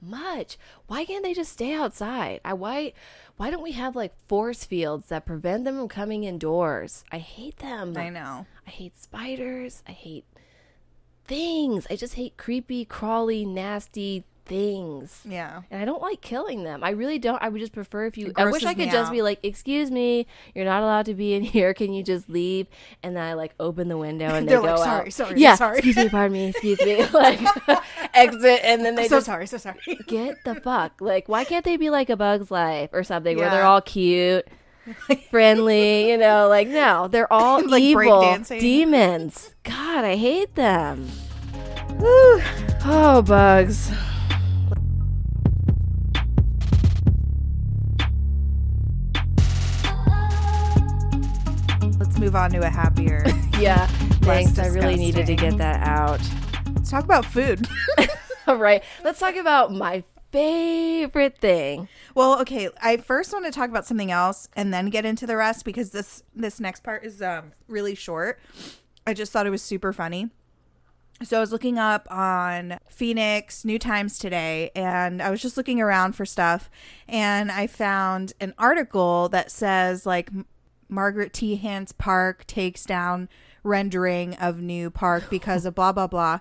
much. 0.00 0.58
Why 0.86 1.04
can't 1.04 1.22
they 1.22 1.34
just 1.34 1.52
stay 1.52 1.74
outside? 1.74 2.40
I 2.44 2.54
why 2.54 2.92
why 3.36 3.50
don't 3.50 3.62
we 3.62 3.72
have 3.72 3.96
like 3.96 4.14
force 4.26 4.64
fields 4.64 5.08
that 5.08 5.26
prevent 5.26 5.64
them 5.64 5.76
from 5.76 5.88
coming 5.88 6.24
indoors? 6.24 7.04
I 7.10 7.18
hate 7.18 7.58
them. 7.58 7.96
I 7.96 8.08
know. 8.08 8.46
I 8.66 8.70
hate 8.70 8.98
spiders. 8.98 9.82
I 9.88 9.92
hate 9.92 10.24
things. 11.24 11.86
I 11.90 11.96
just 11.96 12.14
hate 12.14 12.36
creepy, 12.36 12.84
crawly, 12.84 13.44
nasty 13.44 14.24
things. 14.50 15.22
Yeah. 15.24 15.62
And 15.70 15.80
I 15.80 15.84
don't 15.84 16.02
like 16.02 16.20
killing 16.20 16.64
them. 16.64 16.82
I 16.82 16.90
really 16.90 17.20
don't. 17.20 17.40
I 17.40 17.48
would 17.48 17.60
just 17.60 17.72
prefer 17.72 18.06
if 18.06 18.18
you. 18.18 18.32
I 18.36 18.50
wish 18.50 18.64
I 18.64 18.74
could 18.74 18.90
just 18.90 19.08
out. 19.08 19.12
be 19.12 19.22
like, 19.22 19.38
"Excuse 19.44 19.90
me, 19.92 20.26
you're 20.54 20.64
not 20.64 20.82
allowed 20.82 21.06
to 21.06 21.14
be 21.14 21.32
in 21.34 21.42
here. 21.54 21.72
Can 21.72 21.92
you 21.92 22.02
just 22.02 22.28
leave?" 22.28 22.66
And 23.02 23.16
then 23.16 23.22
I 23.22 23.34
like 23.34 23.54
open 23.60 23.88
the 23.88 23.96
window 23.96 24.26
and 24.26 24.46
they 24.48 24.52
go 24.54 24.62
like, 24.62 24.78
"Sorry, 24.78 25.06
out. 25.06 25.12
sorry, 25.12 25.40
yeah, 25.40 25.54
sorry." 25.54 25.78
Excuse 25.78 25.96
me, 25.96 26.08
pardon 26.08 26.32
me, 26.32 26.48
excuse 26.48 26.80
me. 26.80 27.06
like 27.12 27.40
exit, 28.12 28.60
and 28.64 28.84
then 28.84 28.96
they 28.96 29.06
so 29.08 29.16
just 29.16 29.26
sorry, 29.26 29.46
so 29.46 29.56
sorry. 29.56 29.78
get 30.08 30.42
the 30.44 30.56
fuck. 30.56 31.00
Like, 31.00 31.28
why 31.28 31.44
can't 31.44 31.64
they 31.64 31.76
be 31.76 31.88
like 31.88 32.10
a 32.10 32.16
Bug's 32.16 32.50
Life 32.50 32.90
or 32.92 33.04
something 33.04 33.36
where 33.38 33.50
they're 33.50 33.62
all 33.62 33.80
cute, 33.80 34.48
friendly? 35.30 36.10
You 36.10 36.18
know, 36.18 36.48
like 36.48 36.66
no, 36.66 37.06
they're 37.06 37.32
all 37.32 37.64
Like 37.64 37.82
evil 37.82 38.36
demons. 38.48 39.54
God, 39.62 40.04
I 40.04 40.16
hate 40.16 40.56
them. 40.56 41.08
Woo. 42.00 42.40
Oh, 42.84 43.22
bugs. 43.24 43.92
Let's 52.00 52.18
move 52.18 52.34
on 52.34 52.50
to 52.52 52.62
a 52.62 52.70
happier. 52.70 53.24
Yeah, 53.60 53.88
thanks. 54.22 54.58
I 54.58 54.68
really 54.68 54.96
needed 54.96 55.26
to 55.26 55.34
get 55.36 55.58
that 55.58 55.86
out. 55.86 56.18
Let's 56.74 56.90
talk 56.90 57.04
about 57.04 57.26
food. 57.26 57.68
All 58.46 58.56
right, 58.56 58.82
let's 59.04 59.20
talk 59.20 59.36
about 59.36 59.70
my 59.70 60.02
favorite 60.32 61.36
thing. 61.36 61.88
well, 62.14 62.40
okay. 62.40 62.70
I 62.80 62.96
first 62.96 63.34
want 63.34 63.44
to 63.44 63.50
talk 63.50 63.68
about 63.68 63.84
something 63.84 64.10
else 64.10 64.48
and 64.56 64.72
then 64.72 64.88
get 64.88 65.04
into 65.04 65.26
the 65.26 65.36
rest 65.36 65.66
because 65.66 65.90
this 65.90 66.22
this 66.34 66.58
next 66.58 66.82
part 66.82 67.04
is 67.04 67.20
um 67.20 67.52
really 67.68 67.94
short. 67.94 68.40
I 69.06 69.12
just 69.12 69.30
thought 69.30 69.46
it 69.46 69.50
was 69.50 69.60
super 69.60 69.92
funny. 69.92 70.30
So 71.22 71.36
I 71.36 71.40
was 71.40 71.52
looking 71.52 71.78
up 71.78 72.10
on 72.10 72.78
Phoenix 72.88 73.62
New 73.62 73.78
Times 73.78 74.18
today 74.18 74.70
and 74.74 75.20
I 75.20 75.30
was 75.30 75.42
just 75.42 75.58
looking 75.58 75.82
around 75.82 76.14
for 76.14 76.24
stuff 76.24 76.70
and 77.06 77.52
I 77.52 77.66
found 77.66 78.32
an 78.40 78.54
article 78.56 79.28
that 79.28 79.50
says 79.50 80.06
like 80.06 80.30
Margaret 80.90 81.32
T. 81.32 81.56
Hance 81.56 81.92
Park 81.92 82.46
takes 82.46 82.84
down 82.84 83.28
rendering 83.62 84.34
of 84.34 84.60
new 84.60 84.90
park 84.90 85.28
because 85.30 85.64
of 85.64 85.74
blah 85.74 85.92
blah 85.92 86.06
blah. 86.06 86.40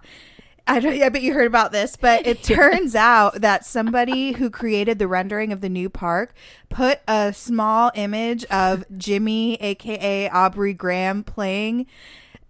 I 0.68 0.80
don't. 0.80 1.02
I 1.02 1.10
bet 1.10 1.24
you 1.24 1.34
heard 1.34 1.48
about 1.48 1.72
this, 1.72 1.96
but 1.96 2.28
it 2.28 2.44
turns 2.44 2.94
out 2.94 3.42
that 3.42 3.66
somebody 3.66 4.34
who 4.34 4.50
created 4.50 5.00
the 5.00 5.08
rendering 5.08 5.52
of 5.52 5.62
the 5.62 5.70
new 5.70 5.90
park 5.90 6.34
put 6.70 7.00
a 7.08 7.34
small 7.34 7.92
image 7.96 8.46
of 8.46 8.86
Jimmy, 8.96 9.56
aka 9.56 10.30
Aubrey 10.30 10.74
Graham, 10.74 11.24
playing 11.24 11.88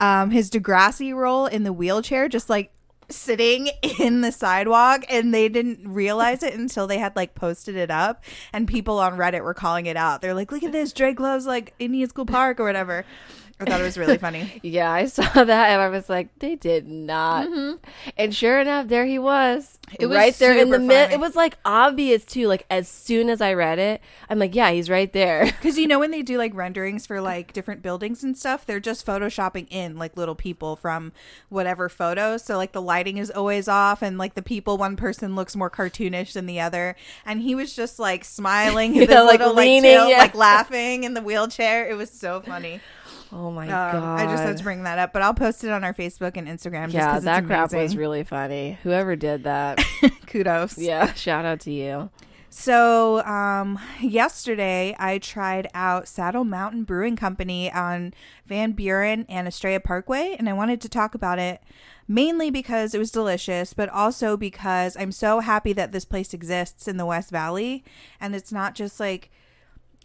um, 0.02 0.32
his 0.32 0.50
Degrassi 0.50 1.14
role 1.16 1.46
in 1.46 1.64
the 1.64 1.74
wheelchair, 1.74 2.28
just 2.28 2.50
like 2.50 2.74
sitting 3.10 3.70
in 4.00 4.22
the 4.22 4.32
sidewalk 4.32 5.06
and 5.10 5.34
they 5.34 5.50
didn't 5.50 5.88
realize 5.88 6.44
it 6.44 6.54
until 6.54 6.88
they 6.88 6.98
had 6.98 7.16
like 7.16 7.36
posted 7.36 7.76
it 7.76 7.92
up 7.92 8.24
and 8.54 8.68
people 8.68 9.00
on 9.00 9.18
reddit 9.18 9.44
were 9.44 9.54
calling 9.54 9.86
it 9.86 9.98
out. 9.98 10.22
They're 10.22 10.34
like 10.34 10.52
look 10.52 10.64
at 10.64 10.72
this 10.72 10.94
drake 10.94 11.20
loves 11.20 11.46
like 11.46 11.74
indian 11.80 12.10
school 12.10 12.26
park 12.26 12.60
or 12.60 12.64
whatever 12.64 13.06
I 13.62 13.66
thought 13.66 13.82
it 13.82 13.84
was 13.84 13.98
really 13.98 14.18
funny. 14.18 14.60
yeah, 14.64 14.90
I 14.90 15.06
saw 15.06 15.24
that 15.34 15.70
and 15.70 15.82
I 15.82 15.90
was 15.90 16.08
like, 16.08 16.30
they 16.40 16.56
did 16.56 16.88
not. 16.88 17.48
Mm-hmm. 17.48 17.76
And 18.18 18.34
sure 18.34 18.62
enough, 18.62 18.88
there 18.88 19.06
he 19.06 19.20
was. 19.20 19.78
It 20.00 20.06
was 20.06 20.16
right 20.16 20.34
there 20.36 20.58
in 20.58 20.70
the 20.70 20.80
middle. 20.80 21.14
It 21.14 21.20
was 21.20 21.36
like 21.36 21.58
obvious 21.66 22.24
too. 22.24 22.48
Like 22.48 22.66
as 22.70 22.88
soon 22.88 23.30
as 23.30 23.42
I 23.42 23.54
read 23.54 23.78
it, 23.78 24.02
I'm 24.30 24.40
like, 24.40 24.56
yeah, 24.56 24.72
he's 24.72 24.90
right 24.90 25.12
there. 25.12 25.52
Because 25.60 25.78
you 25.78 25.88
know 25.88 26.00
when 26.00 26.12
they 26.12 26.22
do 26.22 26.38
like 26.38 26.56
renderings 26.56 27.06
for 27.06 27.20
like 27.20 27.52
different 27.52 27.82
buildings 27.82 28.24
and 28.24 28.38
stuff, 28.38 28.66
they're 28.66 28.80
just 28.80 29.06
photoshopping 29.06 29.68
in 29.70 29.98
like 29.98 30.16
little 30.16 30.36
people 30.36 30.78
from 30.78 31.12
whatever 31.50 31.90
photos. 31.90 32.46
So 32.46 32.56
like 32.56 32.72
the 32.72 32.82
lighting 32.82 33.18
is 33.18 33.30
always 33.30 33.68
off, 33.68 34.02
and 34.02 34.18
like 34.18 34.36
the 34.36 34.42
people, 34.42 34.78
one 34.78 34.96
person 34.96 35.36
looks 35.36 35.58
more 35.58 35.70
cartoonish 35.70 36.32
than 36.34 36.46
the 36.46 36.62
other, 36.62 36.96
and 37.26 37.42
he 37.42 37.56
was 37.56 37.76
just 37.76 38.00
like 38.00 38.24
smiling, 38.24 38.96
yeah, 38.96 39.22
like 39.22 39.40
little, 39.40 39.54
leaning, 39.54 39.84
like, 39.84 40.00
tail, 40.00 40.10
yeah. 40.10 40.18
like 40.20 40.36
laughing 40.36 41.04
in 41.04 41.14
the 41.14 41.22
wheelchair. 41.22 41.90
It 41.90 41.96
was 41.96 42.10
so 42.10 42.40
funny. 42.40 42.80
Oh 43.32 43.52
my 43.52 43.66
um, 43.66 43.70
god! 43.70 44.20
I 44.20 44.26
just 44.26 44.44
had 44.44 44.58
to 44.58 44.64
bring 44.64 44.84
that 44.84 44.98
up, 44.98 45.14
but 45.14 45.22
I'll 45.22 45.34
post 45.34 45.64
it 45.64 45.72
on 45.72 45.84
our 45.84 45.94
Facebook 45.94 46.36
and 46.36 46.48
Instagram. 46.48 46.92
Yeah, 46.92 47.20
that 47.20 47.46
crap 47.46 47.74
was 47.74 47.96
really 47.96 48.24
funny. 48.24 48.80
Whoever 48.84 49.16
did 49.16 49.44
that, 49.44 49.80
kudos. 50.28 50.78
Yeah, 50.78 51.14
shout 51.14 51.46
out 51.46 51.60
to 51.62 51.72
you. 51.72 52.10
So, 52.52 53.24
um, 53.26 53.80
yesterday 54.02 54.96
I 54.98 55.20
tried 55.20 55.70
out 55.76 56.08
Saddle 56.08 56.44
Mountain 56.44 56.84
Brewing 56.84 57.16
Company 57.16 57.72
on 57.72 58.14
Van 58.48 58.72
Buren 58.72 59.28
and 59.30 59.48
Estrella 59.48 59.80
Parkway, 59.80 60.36
and 60.40 60.50
I 60.50 60.54
wanted 60.54 60.82
to 60.82 60.90
talk 60.90 61.14
about 61.14 61.38
it 61.38 61.62
mainly 62.08 62.50
because 62.50 62.96
it 62.96 62.98
was 62.98 63.12
delicious, 63.12 63.74
but 63.74 63.88
also 63.90 64.36
because 64.36 64.98
I'm 64.98 65.12
so 65.12 65.42
happy 65.42 65.74
that 65.74 65.92
this 65.92 66.06
place 66.06 66.34
exists 66.34 66.88
in 66.88 66.98
the 66.98 67.06
West 67.06 67.30
Valley, 67.30 67.84
and 68.20 68.36
it's 68.36 68.52
not 68.52 68.74
just 68.74 69.00
like 69.00 69.30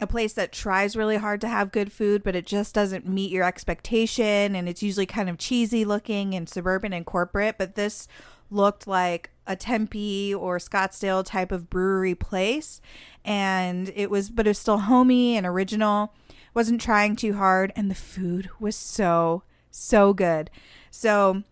a 0.01 0.07
place 0.07 0.33
that 0.33 0.51
tries 0.51 0.97
really 0.97 1.17
hard 1.17 1.39
to 1.41 1.47
have 1.47 1.71
good 1.71 1.91
food, 1.91 2.23
but 2.23 2.35
it 2.35 2.45
just 2.45 2.75
doesn't 2.75 3.07
meet 3.07 3.31
your 3.31 3.45
expectation. 3.45 4.55
And 4.55 4.67
it's 4.67 4.83
usually 4.83 5.05
kind 5.05 5.29
of 5.29 5.37
cheesy 5.37 5.85
looking 5.85 6.33
and 6.33 6.49
suburban 6.49 6.91
and 6.91 7.05
corporate. 7.05 7.57
But 7.57 7.75
this 7.75 8.07
looked 8.51 8.87
like 8.87 9.31
a 9.47 9.55
Tempe 9.55 10.33
or 10.33 10.57
Scottsdale 10.57 11.25
type 11.25 11.51
of 11.51 11.69
brewery 11.69 12.15
place. 12.15 12.81
And 13.23 13.91
it 13.95 14.09
was, 14.09 14.29
but 14.29 14.47
it 14.47 14.51
was 14.51 14.59
still 14.59 14.79
homey 14.79 15.37
and 15.37 15.45
original. 15.45 16.13
Wasn't 16.53 16.81
trying 16.81 17.15
too 17.15 17.35
hard. 17.35 17.71
And 17.75 17.89
the 17.89 17.95
food 17.95 18.49
was 18.59 18.75
so, 18.75 19.43
so 19.71 20.13
good. 20.13 20.51
So 20.91 21.43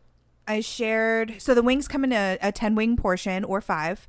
I 0.48 0.60
shared, 0.60 1.36
so 1.38 1.54
the 1.54 1.64
wings 1.64 1.88
come 1.88 2.04
in 2.04 2.12
a, 2.12 2.38
a 2.42 2.52
10 2.52 2.76
wing 2.76 2.98
portion 2.98 3.46
or 3.46 3.62
five 3.62 4.06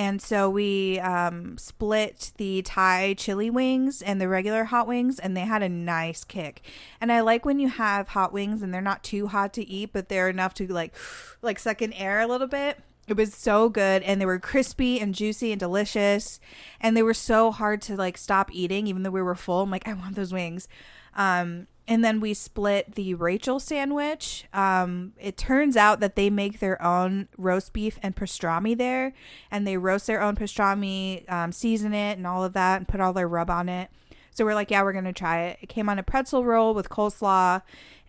and 0.00 0.22
so 0.22 0.48
we 0.48 0.98
um, 1.00 1.58
split 1.58 2.32
the 2.38 2.62
Thai 2.62 3.12
chili 3.18 3.50
wings 3.50 4.00
and 4.00 4.18
the 4.18 4.28
regular 4.28 4.64
hot 4.64 4.86
wings, 4.86 5.18
and 5.18 5.36
they 5.36 5.42
had 5.42 5.62
a 5.62 5.68
nice 5.68 6.24
kick. 6.24 6.62
And 7.02 7.12
I 7.12 7.20
like 7.20 7.44
when 7.44 7.58
you 7.58 7.68
have 7.68 8.08
hot 8.08 8.32
wings 8.32 8.62
and 8.62 8.72
they're 8.72 8.80
not 8.80 9.04
too 9.04 9.26
hot 9.26 9.52
to 9.52 9.68
eat, 9.68 9.90
but 9.92 10.08
they're 10.08 10.30
enough 10.30 10.54
to 10.54 10.72
like, 10.72 10.94
like 11.42 11.58
suck 11.58 11.82
in 11.82 11.92
air 11.92 12.20
a 12.20 12.26
little 12.26 12.46
bit. 12.46 12.78
It 13.08 13.18
was 13.18 13.34
so 13.34 13.68
good, 13.68 14.02
and 14.04 14.18
they 14.18 14.24
were 14.24 14.38
crispy 14.38 14.98
and 14.98 15.14
juicy 15.14 15.52
and 15.52 15.60
delicious, 15.60 16.40
and 16.80 16.96
they 16.96 17.02
were 17.02 17.12
so 17.12 17.50
hard 17.50 17.82
to 17.82 17.94
like 17.94 18.16
stop 18.16 18.50
eating, 18.54 18.86
even 18.86 19.02
though 19.02 19.10
we 19.10 19.20
were 19.20 19.34
full. 19.34 19.60
I'm 19.60 19.70
like, 19.70 19.86
I 19.86 19.92
want 19.92 20.16
those 20.16 20.32
wings. 20.32 20.66
Um, 21.14 21.66
and 21.90 22.04
then 22.04 22.20
we 22.20 22.34
split 22.34 22.94
the 22.94 23.14
Rachel 23.14 23.58
sandwich. 23.58 24.44
Um, 24.54 25.12
it 25.18 25.36
turns 25.36 25.76
out 25.76 25.98
that 25.98 26.14
they 26.14 26.30
make 26.30 26.60
their 26.60 26.80
own 26.80 27.26
roast 27.36 27.72
beef 27.72 27.98
and 28.00 28.14
pastrami 28.14 28.78
there, 28.78 29.12
and 29.50 29.66
they 29.66 29.76
roast 29.76 30.06
their 30.06 30.22
own 30.22 30.36
pastrami, 30.36 31.30
um, 31.30 31.50
season 31.50 31.92
it, 31.92 32.16
and 32.16 32.28
all 32.28 32.44
of 32.44 32.52
that, 32.52 32.76
and 32.76 32.86
put 32.86 33.00
all 33.00 33.12
their 33.12 33.26
rub 33.26 33.50
on 33.50 33.68
it. 33.68 33.90
So 34.30 34.44
we're 34.44 34.54
like, 34.54 34.70
yeah, 34.70 34.84
we're 34.84 34.92
gonna 34.92 35.12
try 35.12 35.42
it. 35.42 35.58
It 35.62 35.68
came 35.68 35.88
on 35.88 35.98
a 35.98 36.04
pretzel 36.04 36.44
roll 36.44 36.72
with 36.74 36.88
coleslaw 36.88 37.62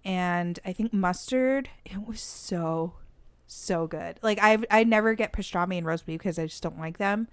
and 0.06 0.60
I 0.64 0.74
think 0.74 0.94
mustard. 0.94 1.70
It 1.84 2.08
was 2.08 2.22
so 2.22 2.94
so 3.48 3.88
good. 3.88 4.20
Like 4.22 4.38
I 4.42 4.60
I 4.70 4.84
never 4.84 5.16
get 5.16 5.34
pastrami 5.34 5.80
and 5.80 5.88
roast 5.88 6.06
beef 6.06 6.20
because 6.20 6.38
I 6.38 6.46
just 6.46 6.62
don't 6.62 6.80
like 6.80 7.00
them. 7.00 7.28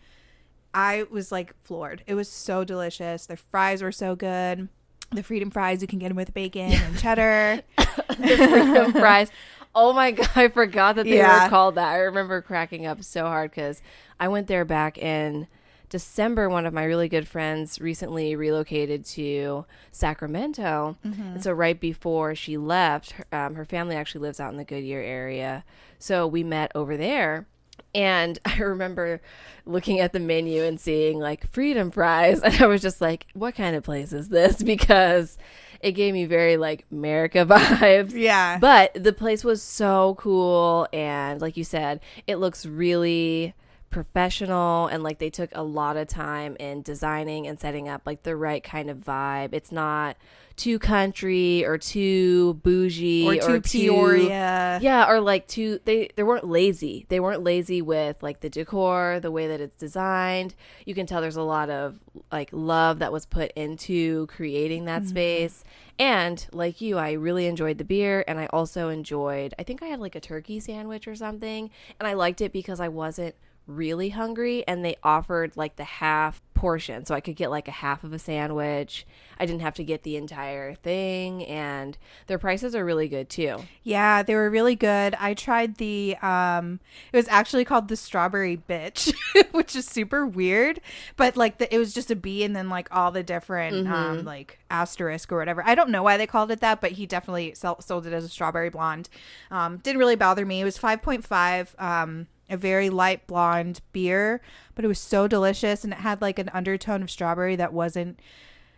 I 0.72 1.04
was 1.10 1.30
like 1.30 1.54
floored. 1.62 2.02
It 2.06 2.14
was 2.14 2.28
so 2.30 2.64
delicious. 2.64 3.26
The 3.26 3.36
fries 3.36 3.82
were 3.82 3.92
so 3.92 4.16
good 4.16 4.70
the 5.10 5.22
freedom 5.22 5.50
fries 5.50 5.80
you 5.82 5.88
can 5.88 5.98
get 5.98 6.08
them 6.08 6.16
with 6.16 6.34
bacon 6.34 6.72
and 6.72 6.98
cheddar. 7.00 7.62
The 8.08 8.36
freedom 8.36 8.92
fries. 8.92 9.30
Oh 9.74 9.92
my 9.92 10.10
god 10.12 10.30
i 10.34 10.48
forgot 10.48 10.96
that 10.96 11.04
they 11.04 11.18
yeah. 11.18 11.44
were 11.44 11.50
called 11.50 11.74
that. 11.76 11.88
I 11.88 11.98
remember 11.98 12.40
cracking 12.42 12.86
up 12.86 13.04
so 13.04 13.26
hard 13.26 13.50
because 13.50 13.80
i 14.18 14.26
went 14.26 14.48
there 14.48 14.64
back 14.64 14.98
in 14.98 15.46
december 15.88 16.48
one 16.48 16.66
of 16.66 16.74
my 16.74 16.84
really 16.84 17.08
good 17.08 17.28
friends 17.28 17.80
recently 17.80 18.34
relocated 18.34 19.04
to 19.04 19.66
sacramento. 19.92 20.96
Mm-hmm. 21.04 21.22
and 21.22 21.42
so 21.42 21.52
right 21.52 21.78
before 21.78 22.34
she 22.34 22.56
left 22.56 23.12
her, 23.12 23.26
um, 23.30 23.54
her 23.54 23.64
family 23.64 23.94
actually 23.94 24.22
lives 24.22 24.40
out 24.40 24.50
in 24.50 24.58
the 24.58 24.64
goodyear 24.64 25.00
area. 25.00 25.64
So 25.98 26.26
we 26.26 26.42
met 26.42 26.72
over 26.74 26.96
there 26.96 27.46
and 27.94 28.38
I 28.44 28.58
remember 28.58 29.20
looking 29.66 30.00
at 30.00 30.12
the 30.12 30.20
menu 30.20 30.62
and 30.62 30.80
seeing 30.80 31.18
like 31.18 31.50
freedom 31.50 31.90
fries. 31.90 32.40
And 32.48 32.62
I 32.62 32.66
was 32.66 32.82
just 32.82 33.00
like, 33.00 33.26
what 33.34 33.54
kind 33.54 33.76
of 33.76 33.84
place 33.84 34.12
is 34.12 34.28
this? 34.28 34.62
Because 34.68 35.38
it 35.80 35.92
gave 35.92 36.12
me 36.12 36.24
very 36.24 36.56
like 36.56 36.84
America 36.90 37.46
vibes. 37.46 38.12
Yeah. 38.12 38.58
But 38.58 38.94
the 38.94 39.12
place 39.12 39.44
was 39.44 39.62
so 39.62 40.16
cool. 40.18 40.88
And 40.92 41.40
like 41.40 41.56
you 41.56 41.64
said, 41.64 42.00
it 42.26 42.36
looks 42.36 42.66
really 42.66 43.54
professional 43.90 44.86
and 44.88 45.02
like 45.02 45.18
they 45.18 45.30
took 45.30 45.50
a 45.54 45.62
lot 45.62 45.96
of 45.96 46.06
time 46.08 46.56
in 46.60 46.82
designing 46.82 47.46
and 47.46 47.58
setting 47.58 47.88
up 47.88 48.02
like 48.04 48.22
the 48.22 48.36
right 48.36 48.62
kind 48.62 48.90
of 48.90 48.98
vibe. 48.98 49.54
It's 49.54 49.72
not 49.72 50.16
too 50.58 50.78
country 50.78 51.64
or 51.64 51.78
too 51.78 52.54
bougie 52.62 53.26
or 53.26 53.34
too, 53.36 53.52
or 53.52 53.60
too 53.60 53.90
Peoria. 53.90 54.78
Yeah, 54.82 55.08
or 55.08 55.20
like 55.20 55.46
too 55.46 55.80
they 55.84 56.10
they 56.16 56.22
weren't 56.22 56.46
lazy. 56.46 57.06
They 57.08 57.20
weren't 57.20 57.42
lazy 57.42 57.80
with 57.80 58.22
like 58.22 58.40
the 58.40 58.50
decor, 58.50 59.20
the 59.20 59.30
way 59.30 59.46
that 59.46 59.60
it's 59.60 59.76
designed. 59.76 60.54
You 60.84 60.94
can 60.94 61.06
tell 61.06 61.20
there's 61.20 61.36
a 61.36 61.42
lot 61.42 61.70
of 61.70 62.00
like 62.30 62.50
love 62.52 62.98
that 62.98 63.12
was 63.12 63.24
put 63.24 63.52
into 63.52 64.26
creating 64.26 64.84
that 64.84 65.02
mm-hmm. 65.02 65.10
space. 65.10 65.64
And 65.98 66.46
like 66.52 66.80
you, 66.80 66.98
I 66.98 67.12
really 67.12 67.46
enjoyed 67.46 67.78
the 67.78 67.84
beer 67.84 68.24
and 68.28 68.38
I 68.38 68.46
also 68.46 68.88
enjoyed 68.88 69.54
I 69.58 69.62
think 69.62 69.82
I 69.82 69.86
had 69.86 70.00
like 70.00 70.14
a 70.14 70.20
turkey 70.20 70.60
sandwich 70.60 71.08
or 71.08 71.14
something 71.14 71.70
and 71.98 72.06
I 72.06 72.12
liked 72.12 72.40
it 72.40 72.52
because 72.52 72.80
I 72.80 72.88
wasn't 72.88 73.34
really 73.68 74.08
hungry 74.08 74.66
and 74.66 74.84
they 74.84 74.96
offered 75.04 75.56
like 75.56 75.76
the 75.76 75.84
half 75.84 76.42
portion 76.54 77.04
so 77.04 77.14
I 77.14 77.20
could 77.20 77.36
get 77.36 77.50
like 77.50 77.68
a 77.68 77.72
half 77.72 78.02
of 78.02 78.12
a 78.12 78.18
sandwich. 78.18 79.06
I 79.38 79.46
didn't 79.46 79.60
have 79.60 79.74
to 79.74 79.84
get 79.84 80.02
the 80.02 80.16
entire 80.16 80.74
thing 80.74 81.44
and 81.44 81.96
their 82.26 82.38
prices 82.38 82.74
are 82.74 82.84
really 82.84 83.06
good 83.08 83.28
too. 83.28 83.58
Yeah, 83.84 84.24
they 84.24 84.34
were 84.34 84.50
really 84.50 84.74
good. 84.74 85.14
I 85.20 85.34
tried 85.34 85.76
the 85.76 86.16
um 86.16 86.80
it 87.12 87.16
was 87.16 87.28
actually 87.28 87.64
called 87.64 87.88
the 87.88 87.96
strawberry 87.96 88.56
bitch, 88.56 89.14
which 89.52 89.76
is 89.76 89.86
super 89.86 90.26
weird, 90.26 90.80
but 91.16 91.36
like 91.36 91.58
the, 91.58 91.72
it 91.72 91.78
was 91.78 91.94
just 91.94 92.10
a 92.10 92.16
B 92.16 92.42
and 92.42 92.56
then 92.56 92.68
like 92.68 92.88
all 92.90 93.12
the 93.12 93.22
different 93.22 93.86
mm-hmm. 93.86 93.92
um 93.92 94.24
like 94.24 94.58
asterisk 94.70 95.30
or 95.30 95.38
whatever. 95.38 95.62
I 95.64 95.74
don't 95.74 95.90
know 95.90 96.02
why 96.02 96.16
they 96.16 96.26
called 96.26 96.50
it 96.50 96.60
that, 96.60 96.80
but 96.80 96.92
he 96.92 97.06
definitely 97.06 97.54
sold 97.54 98.06
it 98.06 98.12
as 98.12 98.24
a 98.24 98.28
strawberry 98.28 98.70
blonde. 98.70 99.08
Um 99.50 99.76
didn't 99.76 99.98
really 99.98 100.16
bother 100.16 100.44
me. 100.44 100.62
It 100.62 100.64
was 100.64 100.78
5.5 100.78 101.80
um 101.80 102.26
a 102.50 102.56
very 102.56 102.90
light 102.90 103.26
blonde 103.26 103.80
beer, 103.92 104.40
but 104.74 104.84
it 104.84 104.88
was 104.88 104.98
so 104.98 105.28
delicious 105.28 105.84
and 105.84 105.92
it 105.92 106.00
had 106.00 106.22
like 106.22 106.38
an 106.38 106.50
undertone 106.52 107.02
of 107.02 107.10
strawberry 107.10 107.56
that 107.56 107.72
wasn't 107.72 108.20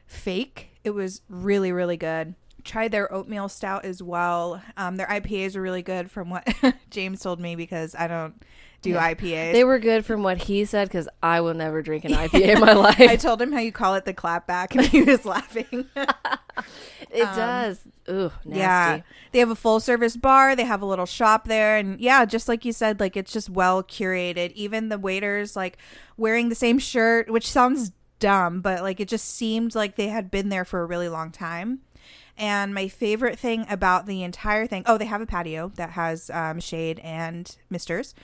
fake. 0.07 0.71
It 0.83 0.91
was 0.91 1.23
really, 1.29 1.73
really 1.73 1.97
good. 1.97 2.35
Tried 2.65 2.93
their 2.93 3.13
oatmeal 3.13 3.49
stout 3.49 3.85
as 3.85 4.03
well. 4.03 4.63
Um, 4.77 4.97
their 4.97 5.07
IPAs 5.07 5.57
are 5.57 5.63
really 5.63 5.83
good 5.83 6.11
from 6.11 6.31
what 6.31 6.49
James 6.91 7.21
told 7.21 7.41
me 7.41 7.57
because 7.57 7.95
I 7.95 8.07
don't 8.07 8.35
do 8.83 8.91
yeah. 8.91 9.15
IPAs. 9.15 9.53
They 9.53 9.65
were 9.65 9.79
good 9.79 10.05
from 10.05 10.23
what 10.23 10.43
he 10.43 10.65
said 10.65 10.89
because 10.89 11.09
I 11.23 11.41
will 11.41 11.55
never 11.55 11.83
drink 11.83 12.05
an 12.05 12.13
IPA 12.15 12.57
in 12.57 12.61
my 12.61 12.73
life. 12.73 13.01
I 13.01 13.17
told 13.17 13.41
him 13.41 13.53
how 13.53 13.61
you 13.61 13.73
call 13.73 13.95
it 13.95 14.05
the 14.05 14.15
clapback 14.15 14.75
and 14.75 14.87
he 14.87 15.03
was 15.03 15.25
laughing. 15.25 15.87
it 17.11 17.23
um, 17.23 17.37
does. 17.37 17.81
Ooh, 18.09 18.33
nasty. 18.45 18.59
Yeah. 18.59 19.01
They 19.33 19.39
have 19.39 19.51
a 19.51 19.57
full 19.57 19.81
service 19.81 20.17
bar, 20.17 20.57
they 20.57 20.65
have 20.65 20.83
a 20.83 20.87
little 20.87 21.07
shop 21.07 21.47
there 21.47 21.77
and 21.77 22.01
yeah, 22.01 22.25
just 22.25 22.49
like 22.49 22.65
you 22.65 22.73
said 22.73 23.01
like 23.01 23.17
it's 23.17 23.33
just 23.33 23.51
well 23.51 23.83
curated. 23.83 24.53
Even 24.53 24.89
the 24.89 24.99
waiters 24.99 25.57
like 25.57 25.79
wearing 26.17 26.49
the 26.49 26.55
same 26.55 26.79
shirt, 26.79 27.31
which 27.31 27.51
sounds 27.51 27.93
dumb, 28.19 28.61
but 28.61 28.83
like 28.83 29.01
it 29.01 29.09
just 29.09 29.29
seemed 29.29 29.75
like 29.75 29.97
they 29.97 30.09
had 30.09 30.31
been 30.31 30.49
there 30.49 30.65
for 30.65 30.81
a 30.83 30.87
really 30.87 31.09
long 31.09 31.31
time 31.31 31.81
And 32.41 32.75
my 32.75 32.89
favorite 32.89 33.39
thing 33.39 33.67
about 33.69 34.07
the 34.07 34.23
entire 34.23 34.67
thing, 34.67 34.83
oh, 34.87 34.97
they 34.97 35.05
have 35.05 35.21
a 35.21 35.27
patio 35.27 35.71
that 35.77 35.91
has 35.91 36.31
um, 36.31 36.59
shade 36.59 36.99
and 37.01 37.55
misters. 37.69 38.15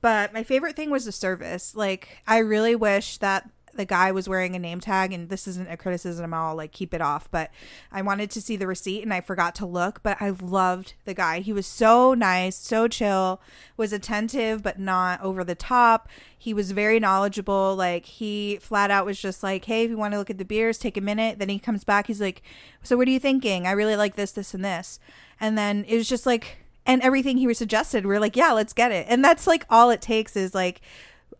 But 0.00 0.32
my 0.32 0.44
favorite 0.44 0.76
thing 0.76 0.90
was 0.90 1.06
the 1.06 1.12
service. 1.12 1.74
Like, 1.74 2.18
I 2.24 2.38
really 2.38 2.76
wish 2.76 3.18
that 3.18 3.50
the 3.76 3.84
guy 3.84 4.12
was 4.12 4.28
wearing 4.28 4.54
a 4.54 4.58
name 4.58 4.80
tag 4.80 5.12
and 5.12 5.28
this 5.28 5.46
isn't 5.46 5.70
a 5.70 5.76
criticism 5.76 6.32
i'll 6.34 6.54
like 6.54 6.72
keep 6.72 6.94
it 6.94 7.00
off 7.00 7.30
but 7.30 7.50
i 7.90 8.00
wanted 8.00 8.30
to 8.30 8.40
see 8.40 8.56
the 8.56 8.66
receipt 8.66 9.02
and 9.02 9.12
i 9.12 9.20
forgot 9.20 9.54
to 9.54 9.66
look 9.66 10.02
but 10.02 10.16
i 10.20 10.30
loved 10.30 10.94
the 11.04 11.14
guy. 11.14 11.40
He 11.40 11.52
was 11.52 11.66
so 11.66 12.14
nice 12.14 12.56
so 12.56 12.88
chill 12.88 13.40
was 13.76 13.92
attentive 13.92 14.62
but 14.62 14.78
not 14.78 15.20
over 15.20 15.44
the 15.44 15.54
top. 15.54 16.08
He 16.36 16.54
was 16.54 16.72
very 16.72 17.00
knowledgeable 17.00 17.74
like 17.76 18.06
he 18.06 18.58
flat 18.60 18.90
out 18.90 19.06
was 19.06 19.20
just 19.20 19.42
like 19.42 19.64
hey 19.64 19.84
if 19.84 19.90
you 19.90 19.96
want 19.96 20.12
to 20.12 20.18
look 20.18 20.30
at 20.30 20.38
the 20.38 20.44
beers 20.44 20.78
take 20.78 20.96
a 20.96 21.00
minute. 21.00 21.38
Then 21.38 21.48
he 21.48 21.58
comes 21.58 21.84
back 21.84 22.06
he's 22.06 22.20
like 22.20 22.42
so 22.82 22.96
what 22.96 23.08
are 23.08 23.12
you 23.12 23.20
thinking? 23.20 23.66
I 23.66 23.72
really 23.72 23.96
like 23.96 24.16
this 24.16 24.32
this 24.32 24.54
and 24.54 24.64
this. 24.64 24.98
And 25.40 25.56
then 25.56 25.84
it 25.88 25.96
was 25.96 26.08
just 26.08 26.26
like 26.26 26.58
and 26.86 27.00
everything 27.02 27.38
he 27.38 27.46
was 27.46 27.58
suggested 27.58 28.04
we 28.04 28.14
are 28.14 28.20
like 28.20 28.36
yeah 28.36 28.52
let's 28.52 28.72
get 28.72 28.92
it. 28.92 29.06
And 29.08 29.24
that's 29.24 29.46
like 29.46 29.66
all 29.70 29.90
it 29.90 30.00
takes 30.00 30.36
is 30.36 30.54
like 30.54 30.80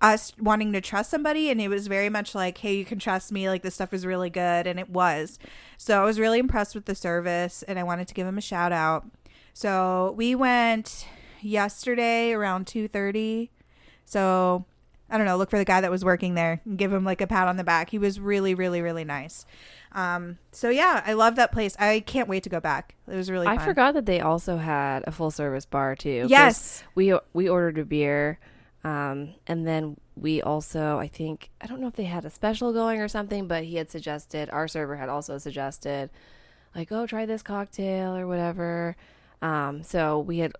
us 0.00 0.32
wanting 0.38 0.72
to 0.72 0.80
trust 0.80 1.10
somebody 1.10 1.50
and 1.50 1.60
it 1.60 1.68
was 1.68 1.86
very 1.86 2.10
much 2.10 2.34
like 2.34 2.58
hey 2.58 2.74
you 2.74 2.84
can 2.84 2.98
trust 2.98 3.32
me 3.32 3.48
like 3.48 3.62
this 3.62 3.74
stuff 3.74 3.94
is 3.94 4.04
really 4.04 4.30
good 4.30 4.66
and 4.66 4.78
it 4.78 4.90
was. 4.90 5.38
So 5.78 6.02
i 6.02 6.04
was 6.04 6.18
really 6.20 6.38
impressed 6.38 6.74
with 6.74 6.84
the 6.84 6.94
service 6.94 7.62
and 7.64 7.78
i 7.78 7.82
wanted 7.82 8.08
to 8.08 8.14
give 8.14 8.26
him 8.26 8.38
a 8.38 8.42
shout 8.42 8.72
out. 8.72 9.06
So 9.52 10.14
we 10.16 10.34
went 10.34 11.06
yesterday 11.40 12.32
around 12.32 12.66
2.30 12.66 13.50
so 14.04 14.64
i 15.10 15.16
don't 15.16 15.26
know 15.26 15.36
look 15.36 15.50
for 15.50 15.58
the 15.58 15.64
guy 15.64 15.80
that 15.80 15.90
was 15.90 16.04
working 16.04 16.34
there 16.34 16.60
and 16.64 16.76
give 16.78 16.92
him 16.92 17.04
like 17.04 17.20
a 17.20 17.26
pat 17.26 17.48
on 17.48 17.56
the 17.56 17.64
back. 17.64 17.90
He 17.90 17.98
was 17.98 18.18
really 18.20 18.54
really 18.54 18.82
really 18.82 19.04
nice. 19.04 19.46
Um, 19.92 20.38
so 20.50 20.70
yeah 20.70 21.02
i 21.06 21.12
love 21.12 21.36
that 21.36 21.52
place. 21.52 21.76
I 21.78 22.00
can't 22.00 22.28
wait 22.28 22.42
to 22.42 22.50
go 22.50 22.60
back. 22.60 22.94
It 23.08 23.14
was 23.14 23.30
really 23.30 23.46
I 23.46 23.56
fun. 23.56 23.64
forgot 23.64 23.94
that 23.94 24.06
they 24.06 24.20
also 24.20 24.56
had 24.56 25.04
a 25.06 25.12
full 25.12 25.30
service 25.30 25.66
bar 25.66 25.94
too. 25.94 26.26
Yes. 26.28 26.82
We 26.94 27.16
we 27.32 27.48
ordered 27.48 27.78
a 27.78 27.84
beer, 27.84 28.38
um, 28.84 29.34
and 29.46 29.66
then 29.66 29.96
we 30.14 30.42
also 30.42 30.98
I 30.98 31.08
think 31.08 31.50
I 31.60 31.66
don't 31.66 31.80
know 31.80 31.88
if 31.88 31.94
they 31.94 32.04
had 32.04 32.24
a 32.24 32.30
special 32.30 32.72
going 32.72 33.00
or 33.00 33.08
something, 33.08 33.48
but 33.48 33.64
he 33.64 33.76
had 33.76 33.90
suggested 33.90 34.50
our 34.50 34.68
server 34.68 34.96
had 34.96 35.08
also 35.08 35.38
suggested 35.38 36.10
like 36.74 36.92
oh 36.92 37.06
try 37.06 37.26
this 37.26 37.42
cocktail 37.42 38.14
or 38.16 38.26
whatever. 38.26 38.96
Um, 39.42 39.82
so 39.82 40.18
we 40.20 40.38
had 40.38 40.52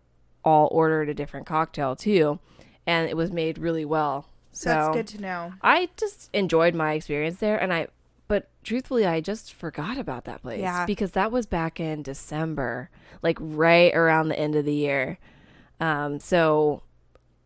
all 0.44 0.68
ordered 0.72 1.08
a 1.08 1.14
different 1.14 1.46
cocktail 1.46 1.94
too, 1.96 2.38
and 2.86 3.08
it 3.08 3.16
was 3.16 3.30
made 3.30 3.58
really 3.58 3.84
well. 3.84 4.26
So 4.52 4.70
that's 4.70 4.94
good 4.96 5.06
to 5.08 5.20
know 5.20 5.52
I 5.62 5.88
just 5.96 6.30
enjoyed 6.32 6.74
my 6.74 6.94
experience 6.94 7.36
there, 7.38 7.58
and 7.60 7.72
I. 7.72 7.88
But 8.26 8.48
truthfully, 8.62 9.04
I 9.04 9.20
just 9.20 9.52
forgot 9.52 9.98
about 9.98 10.24
that 10.24 10.40
place 10.40 10.60
Yeah. 10.60 10.86
because 10.86 11.10
that 11.10 11.30
was 11.30 11.44
back 11.44 11.78
in 11.78 12.02
December, 12.02 12.88
like 13.22 13.36
right 13.38 13.94
around 13.94 14.28
the 14.28 14.38
end 14.38 14.54
of 14.56 14.64
the 14.64 14.72
year. 14.72 15.18
Um, 15.78 16.18
so 16.20 16.82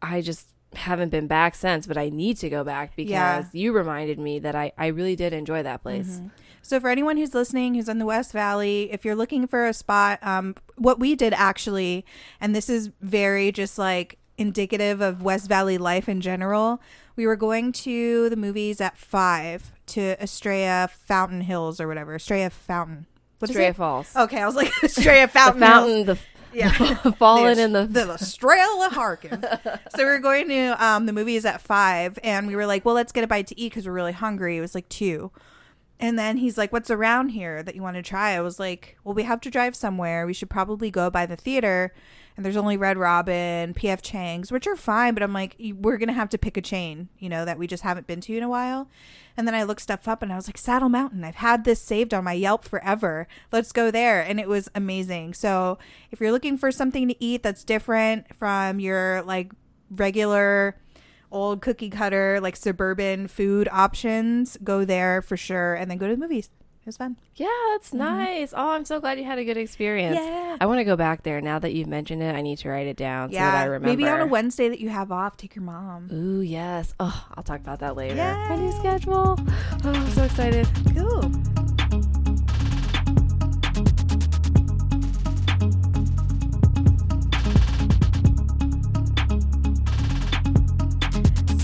I 0.00 0.20
just 0.20 0.52
haven't 0.74 1.08
been 1.10 1.26
back 1.26 1.54
since, 1.54 1.86
but 1.86 1.96
I 1.96 2.08
need 2.10 2.36
to 2.38 2.48
go 2.50 2.62
back 2.64 2.94
because 2.96 3.10
Yeah. 3.10 3.44
you 3.52 3.72
reminded 3.72 4.18
me 4.18 4.38
that 4.40 4.54
I, 4.54 4.72
I 4.76 4.88
really 4.88 5.16
did 5.16 5.32
enjoy 5.32 5.62
that 5.62 5.82
place. 5.82 6.16
Mm-hmm. 6.18 6.28
So 6.62 6.78
for 6.80 6.90
anyone 6.90 7.16
who's 7.16 7.34
listening, 7.34 7.74
who's 7.74 7.88
in 7.88 7.98
the 7.98 8.04
West 8.06 8.32
Valley, 8.32 8.90
if 8.92 9.04
you're 9.04 9.14
looking 9.14 9.46
for 9.46 9.66
a 9.66 9.72
spot, 9.72 10.18
um, 10.22 10.54
what 10.76 10.98
we 11.00 11.14
did 11.14 11.32
actually, 11.32 12.04
and 12.40 12.54
this 12.54 12.68
is 12.68 12.90
very 13.00 13.50
just 13.52 13.78
like 13.78 14.18
indicative 14.36 15.00
of 15.00 15.22
West 15.22 15.48
Valley 15.48 15.78
life 15.78 16.08
in 16.08 16.20
general. 16.20 16.80
We 17.16 17.26
were 17.26 17.36
going 17.36 17.72
to 17.72 18.28
the 18.28 18.36
movies 18.36 18.80
at 18.80 18.96
five 18.98 19.72
to 19.86 20.22
Estrella 20.22 20.88
Fountain 20.92 21.40
Hills 21.40 21.80
or 21.80 21.88
whatever. 21.88 22.14
Estrella 22.16 22.50
Fountain. 22.50 23.06
What 23.38 23.50
Estrella? 23.50 23.72
Falls. 23.74 24.14
Okay, 24.14 24.40
I 24.42 24.46
was 24.46 24.54
like 24.56 24.70
Estrella 24.84 25.22
the 25.26 25.32
Fountain. 25.32 25.62
Hills. 25.62 25.72
fountain, 25.72 26.06
the 26.06 26.18
Yeah. 26.58 26.94
fallen 27.18 27.58
in 27.58 27.72
the, 27.72 27.86
the 27.86 28.12
Estrella 28.12 28.88
Harkins. 28.90 29.44
so 29.94 29.98
we 29.98 30.04
were 30.04 30.18
going 30.18 30.48
to 30.48 30.84
um, 30.84 31.06
the 31.06 31.12
movie 31.12 31.36
is 31.36 31.44
at 31.44 31.60
five, 31.60 32.18
and 32.24 32.46
we 32.46 32.56
were 32.56 32.66
like, 32.66 32.84
"Well, 32.84 32.94
let's 32.94 33.12
get 33.12 33.24
a 33.24 33.26
bite 33.26 33.46
to 33.48 33.60
eat 33.60 33.70
because 33.70 33.86
we're 33.86 33.92
really 33.92 34.12
hungry." 34.12 34.56
It 34.58 34.60
was 34.60 34.74
like 34.74 34.88
two, 34.88 35.30
and 36.00 36.18
then 36.18 36.38
he's 36.38 36.58
like, 36.58 36.72
"What's 36.72 36.90
around 36.90 37.30
here 37.30 37.62
that 37.62 37.74
you 37.74 37.82
want 37.82 37.96
to 37.96 38.02
try?" 38.02 38.32
I 38.32 38.40
was 38.40 38.58
like, 38.58 38.98
"Well, 39.04 39.14
we 39.14 39.22
have 39.22 39.40
to 39.42 39.50
drive 39.50 39.76
somewhere. 39.76 40.26
We 40.26 40.34
should 40.34 40.50
probably 40.50 40.90
go 40.90 41.10
by 41.10 41.26
the 41.26 41.36
theater." 41.36 41.92
And 42.38 42.44
there's 42.44 42.56
only 42.56 42.76
Red 42.76 42.98
Robin, 42.98 43.74
PF 43.74 44.00
Chang's, 44.00 44.52
which 44.52 44.68
are 44.68 44.76
fine, 44.76 45.12
but 45.12 45.24
I'm 45.24 45.32
like, 45.32 45.56
we're 45.74 45.96
gonna 45.96 46.12
have 46.12 46.28
to 46.28 46.38
pick 46.38 46.56
a 46.56 46.60
chain, 46.60 47.08
you 47.18 47.28
know, 47.28 47.44
that 47.44 47.58
we 47.58 47.66
just 47.66 47.82
haven't 47.82 48.06
been 48.06 48.20
to 48.20 48.36
in 48.36 48.44
a 48.44 48.48
while. 48.48 48.88
And 49.36 49.44
then 49.44 49.56
I 49.56 49.64
looked 49.64 49.80
stuff 49.80 50.06
up, 50.06 50.22
and 50.22 50.32
I 50.32 50.36
was 50.36 50.46
like, 50.46 50.56
Saddle 50.56 50.88
Mountain. 50.88 51.24
I've 51.24 51.34
had 51.34 51.64
this 51.64 51.82
saved 51.82 52.14
on 52.14 52.22
my 52.22 52.34
Yelp 52.34 52.62
forever. 52.62 53.26
Let's 53.50 53.72
go 53.72 53.90
there, 53.90 54.22
and 54.22 54.38
it 54.38 54.48
was 54.48 54.70
amazing. 54.76 55.34
So 55.34 55.78
if 56.12 56.20
you're 56.20 56.30
looking 56.30 56.56
for 56.56 56.70
something 56.70 57.08
to 57.08 57.16
eat 57.18 57.42
that's 57.42 57.64
different 57.64 58.32
from 58.36 58.78
your 58.78 59.22
like 59.22 59.50
regular 59.90 60.76
old 61.32 61.60
cookie 61.60 61.90
cutter 61.90 62.38
like 62.40 62.54
suburban 62.54 63.26
food 63.26 63.68
options, 63.72 64.56
go 64.62 64.84
there 64.84 65.22
for 65.22 65.36
sure, 65.36 65.74
and 65.74 65.90
then 65.90 65.98
go 65.98 66.06
to 66.06 66.14
the 66.14 66.20
movies. 66.20 66.50
It 66.88 66.96
was 66.96 66.96
fun. 66.96 67.18
Yeah, 67.34 67.48
that's 67.72 67.92
nice. 67.92 68.54
Oh, 68.56 68.70
I'm 68.70 68.86
so 68.86 68.98
glad 68.98 69.18
you 69.18 69.24
had 69.24 69.38
a 69.38 69.44
good 69.44 69.58
experience. 69.58 70.16
Mm-hmm. 70.16 70.26
Yeah. 70.26 70.56
I 70.58 70.64
want 70.64 70.78
to 70.78 70.84
go 70.84 70.96
back 70.96 71.22
there 71.22 71.38
now 71.42 71.58
that 71.58 71.74
you've 71.74 71.86
mentioned 71.86 72.22
it. 72.22 72.34
I 72.34 72.40
need 72.40 72.56
to 72.60 72.70
write 72.70 72.86
it 72.86 72.96
down 72.96 73.30
so 73.30 73.36
that 73.36 73.54
I 73.56 73.64
remember. 73.64 73.88
maybe 73.88 74.08
on 74.08 74.22
a 74.22 74.26
Wednesday 74.26 74.70
that 74.70 74.80
you 74.80 74.88
have 74.88 75.12
off, 75.12 75.36
take 75.36 75.54
your 75.54 75.64
mom. 75.64 76.08
Ooh, 76.10 76.40
yes. 76.40 76.94
Oh, 76.98 77.26
I'll 77.34 77.42
talk 77.42 77.60
about 77.60 77.80
that 77.80 77.94
later. 77.94 78.14
Yay. 78.14 78.48
My 78.48 78.56
new 78.56 78.72
schedule. 78.72 79.38
Oh, 79.38 79.80
I'm 79.84 80.10
so 80.12 80.22
excited. 80.22 80.66
Cool. 80.96 81.30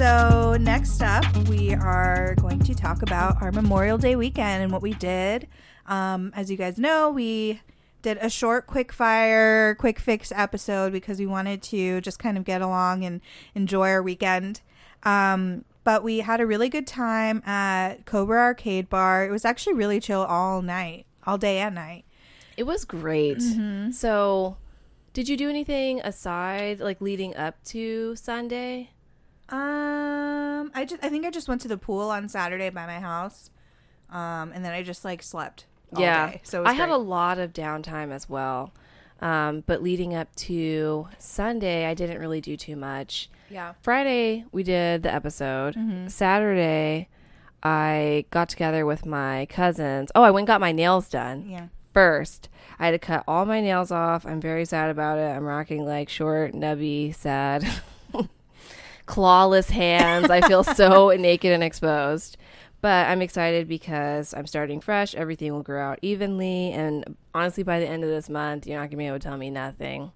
So, 0.05 0.59
next 0.61 1.01
up, 1.01 1.25
we 1.49 1.73
are 1.73 2.35
going 2.35 2.59
to 2.65 2.75
talk 2.75 3.01
about 3.01 3.41
our 3.41 3.51
Memorial 3.51 3.97
Day 3.97 4.17
weekend 4.17 4.63
and 4.63 4.71
what 4.71 4.83
we 4.83 4.93
did. 4.93 5.49
Um, 5.87 6.31
as 6.37 6.51
you 6.51 6.59
guys 6.59 6.79
know, 6.79 7.09
we 7.09 7.63
did 8.03 8.19
a 8.19 8.29
short, 8.29 8.67
quick 8.67 8.93
fire, 8.93 9.75
quick 9.77 9.99
fix 9.99 10.31
episode 10.31 10.93
because 10.93 11.19
we 11.19 11.25
wanted 11.25 11.63
to 11.63 12.03
just 12.03 12.19
kind 12.19 12.37
of 12.37 12.45
get 12.45 12.61
along 12.61 13.03
and 13.03 13.23
enjoy 13.55 13.89
our 13.89 14.03
weekend. 14.03 14.61
Um, 15.05 15.65
but 15.85 16.03
we 16.03 16.19
had 16.19 16.39
a 16.39 16.45
really 16.45 16.69
good 16.69 16.87
time 16.87 17.43
at 17.47 18.05
Cobra 18.05 18.43
Arcade 18.43 18.91
Bar. 18.91 19.25
It 19.25 19.31
was 19.31 19.47
actually 19.47 19.73
really 19.73 20.01
chill 20.01 20.23
all 20.23 20.61
night, 20.61 21.07
all 21.27 21.39
day 21.39 21.61
and 21.61 21.75
night. 21.75 22.05
It 22.59 22.65
was 22.65 22.85
great. 22.85 23.39
Mm-hmm. 23.39 23.93
So, 23.93 24.59
did 25.15 25.31
you 25.31 25.39
do 25.39 25.49
anything 25.49 26.03
aside, 26.03 26.79
like 26.79 27.01
leading 27.01 27.35
up 27.37 27.65
to 27.65 28.15
Sunday? 28.17 28.91
Um, 29.49 30.71
I 30.75 30.85
just 30.87 31.05
I 31.05 31.09
think 31.09 31.27
I 31.27 31.31
just 31.31 31.49
went 31.49 31.61
to 31.63 31.69
the 31.69 31.77
pool 31.79 32.11
on 32.11 32.29
Saturday 32.29 32.71
by 32.71 32.87
my 32.87 33.01
house, 33.01 33.51
um, 34.11 34.53
and 34.53 34.65
then 34.65 34.73
I 34.73 34.83
just 34.83 35.05
like 35.05 35.23
slept. 35.23 35.67
All 35.95 36.03
yeah. 36.03 36.31
day. 36.31 36.41
so 36.43 36.59
it 36.59 36.63
was 36.63 36.71
I 36.71 36.75
had 36.75 36.89
a 36.89 36.97
lot 36.97 37.39
of 37.39 37.53
downtime 37.53 38.11
as 38.11 38.29
well. 38.29 38.73
Um, 39.21 39.63
but 39.67 39.83
leading 39.83 40.15
up 40.15 40.35
to 40.37 41.09
Sunday, 41.19 41.87
I 41.87 41.95
didn't 41.95 42.19
really 42.19 42.41
do 42.41 42.57
too 42.57 42.75
much. 42.77 43.31
yeah. 43.49 43.75
Friday, 43.81 44.45
we 44.51 44.63
did 44.63 45.03
the 45.03 45.15
episode. 45.15 45.77
Mm-hmm. 45.77 46.09
Saturday, 46.09 47.09
I 47.63 48.25
got 48.31 48.49
together 48.49 48.85
with 48.85 49.07
my 49.07 49.47
cousins. 49.49 50.11
Oh, 50.15 50.23
I 50.23 50.31
went 50.31 50.43
and 50.43 50.47
got 50.49 50.61
my 50.61 50.73
nails 50.73 51.09
done. 51.09 51.49
Yeah. 51.49 51.69
first. 51.93 52.49
I 52.79 52.87
had 52.87 52.91
to 52.91 52.99
cut 52.99 53.23
all 53.29 53.47
my 53.47 53.61
nails 53.61 53.93
off. 53.93 54.27
I'm 54.27 54.41
very 54.41 54.65
sad 54.65 54.91
about 54.91 55.19
it. 55.19 55.31
I'm 55.31 55.45
rocking 55.45 55.85
like 55.87 56.09
short, 56.09 56.53
nubby, 56.53 57.15
sad, 57.15 57.65
clawless 59.07 59.71
hands. 59.71 60.31
I 60.31 60.41
feel 60.43 60.65
so 60.65 61.09
naked 61.19 61.53
and 61.53 61.63
exposed. 61.63 62.37
But 62.81 63.09
I'm 63.09 63.23
excited 63.23 63.67
because 63.67 64.35
I'm 64.35 64.47
starting 64.47 64.79
fresh. 64.79 65.15
Everything 65.15 65.53
will 65.55 65.63
grow 65.63 65.83
out 65.83 65.99
evenly. 66.03 66.71
And 66.73 67.17
honestly, 67.35 67.63
by 67.63 67.81
the 67.81 67.89
end 67.89 68.05
of 68.05 68.11
this 68.11 68.29
month, 68.29 68.67
you're 68.67 68.77
not 68.77 68.83
going 68.83 68.91
to 68.91 68.97
be 68.99 69.07
able 69.07 69.19
to 69.19 69.27
tell 69.27 69.39
me 69.39 69.49
nothing, 69.49 70.13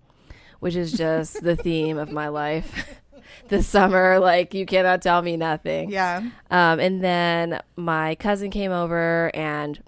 which 0.60 0.76
is 0.76 0.92
just 0.92 1.42
the 1.42 1.56
theme 1.64 1.96
of 1.96 2.12
my 2.12 2.28
life 2.28 3.00
this 3.48 3.66
summer. 3.66 4.18
Like, 4.18 4.52
you 4.52 4.66
cannot 4.66 5.00
tell 5.00 5.22
me 5.22 5.38
nothing. 5.38 5.90
Yeah. 5.90 6.18
Um, 6.50 6.78
and 6.78 7.02
then 7.02 7.62
my 7.76 8.16
cousin 8.16 8.50
came 8.50 8.70
over, 8.70 9.30
and 9.34 9.82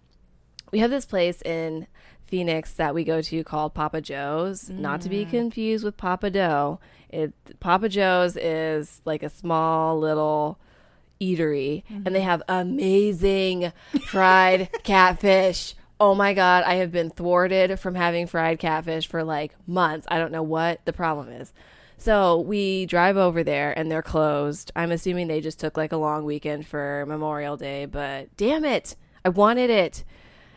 we 0.72 0.78
have 0.78 0.90
this 0.90 1.04
place 1.04 1.42
in 1.42 1.86
Phoenix 2.24 2.72
that 2.72 2.94
we 2.94 3.04
go 3.04 3.20
to 3.20 3.44
called 3.44 3.74
Papa 3.74 4.00
Joe's, 4.00 4.70
not 4.70 5.02
to 5.02 5.10
be 5.10 5.26
confused 5.26 5.84
with 5.84 5.98
Papa 5.98 6.30
Dough. 6.30 6.80
It 7.12 7.33
Papa 7.61 7.88
Joe's 7.88 8.37
is 8.37 9.03
like 9.05 9.22
a 9.22 9.30
small 9.30 9.99
little 9.99 10.59
eatery, 11.20 11.82
and 11.89 12.07
they 12.07 12.20
mm-hmm. 12.20 12.28
have 12.28 12.43
amazing 12.49 13.72
fried 14.07 14.70
catfish. 14.84 15.74
Oh 15.99 16.14
my 16.14 16.32
god, 16.32 16.64
I 16.64 16.74
have 16.74 16.93
been 16.93 17.11
thwarted 17.11 17.78
from 17.78 17.95
having 17.95 18.26
fried 18.26 18.59
catfish 18.59 19.07
for 19.07 19.22
like 19.22 19.53
months. 19.66 20.07
I 20.11 20.18
don't 20.18 20.32
know 20.32 20.43
what 20.43 20.84
the 20.87 20.93
problem 20.93 21.28
is. 21.28 21.53
So 21.99 22.41
we 22.41 22.87
drive 22.87 23.18
over 23.18 23.45
there 23.45 23.78
and 23.78 23.91
they're 23.91 24.01
closed. 24.01 24.72
I'm 24.74 24.91
assuming 24.91 25.28
they 25.28 25.43
just 25.43 25.61
took 25.61 25.76
like 25.76 25.93
a 25.93 25.99
long 25.99 26.24
weekend 26.24 26.66
for 26.66 27.05
Memorial 27.07 27.59
Day, 27.59 27.84
but 27.84 28.34
damn 28.39 28.64
it, 28.64 28.97
I 29.22 29.28
wanted 29.28 29.68
it. 29.68 30.05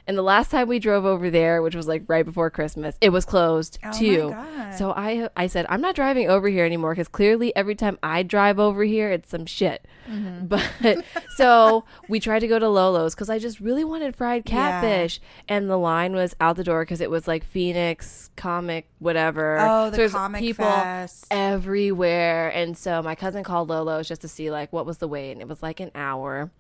And 0.06 0.18
the 0.18 0.22
last 0.22 0.52
time 0.52 0.68
we 0.68 0.80
drove 0.80 1.06
over 1.06 1.30
there, 1.30 1.62
which 1.62 1.76
was 1.76 1.88
like 1.88 2.04
right 2.08 2.26
before 2.26 2.50
Christmas, 2.50 2.98
it 3.00 3.10
was 3.12 3.24
closed 3.24 3.80
Oh 3.84 3.88
my 3.88 3.94
too. 3.98 4.30
God. 4.32 4.72
So 4.72 4.92
I 4.92 5.30
I 5.38 5.48
said 5.48 5.66
I'm 5.70 5.80
not 5.80 5.96
driving 5.96 6.30
over 6.30 6.50
here 6.50 6.66
anymore 6.66 6.92
because 6.92 7.08
clearly 7.08 7.56
every 7.56 7.76
time 7.76 7.98
I 8.04 8.22
drive 8.24 8.60
over 8.60 8.84
here, 8.84 9.10
it's 9.12 9.30
some 9.30 9.46
shit. 9.46 9.86
Mm-hmm. 10.10 10.48
But 10.48 11.06
so 11.38 11.86
we 12.10 12.20
tried 12.20 12.40
to 12.40 12.48
go 12.50 12.60
to 12.60 12.68
Lolo's 12.68 13.16
because 13.16 13.30
I 13.30 13.40
just 13.40 13.62
really 13.62 13.86
wanted 13.86 14.16
fried 14.16 14.44
Yeah. 14.46 14.82
catfish, 14.82 15.22
and 15.48 15.70
the 15.70 15.78
line 15.78 16.14
was 16.14 16.36
out 16.42 16.58
the 16.58 16.66
door 16.66 16.82
because 16.84 17.00
it 17.00 17.10
was 17.10 17.26
like 17.28 17.46
Phoenix 17.46 18.30
comic 18.36 18.88
whatever. 19.00 19.58
Oh, 19.62 19.86
the 19.86 19.92
So 19.92 19.98
there's 19.98 20.12
Comic 20.12 20.42
people 20.42 20.66
Fest. 20.66 21.28
everywhere, 21.32 22.50
and 22.50 22.78
so 22.78 23.02
my 23.02 23.16
cousin 23.16 23.44
called 23.44 23.70
Lolo's 23.70 24.08
just 24.10 24.22
to 24.22 24.28
see 24.28 24.52
like 24.52 24.74
what 24.74 24.86
was 24.86 24.98
the 24.98 25.08
wait, 25.08 25.32
and 25.32 25.42
it 25.42 25.48
was 25.48 25.64
like 25.64 25.80
an 25.80 25.92
hour. 25.96 26.52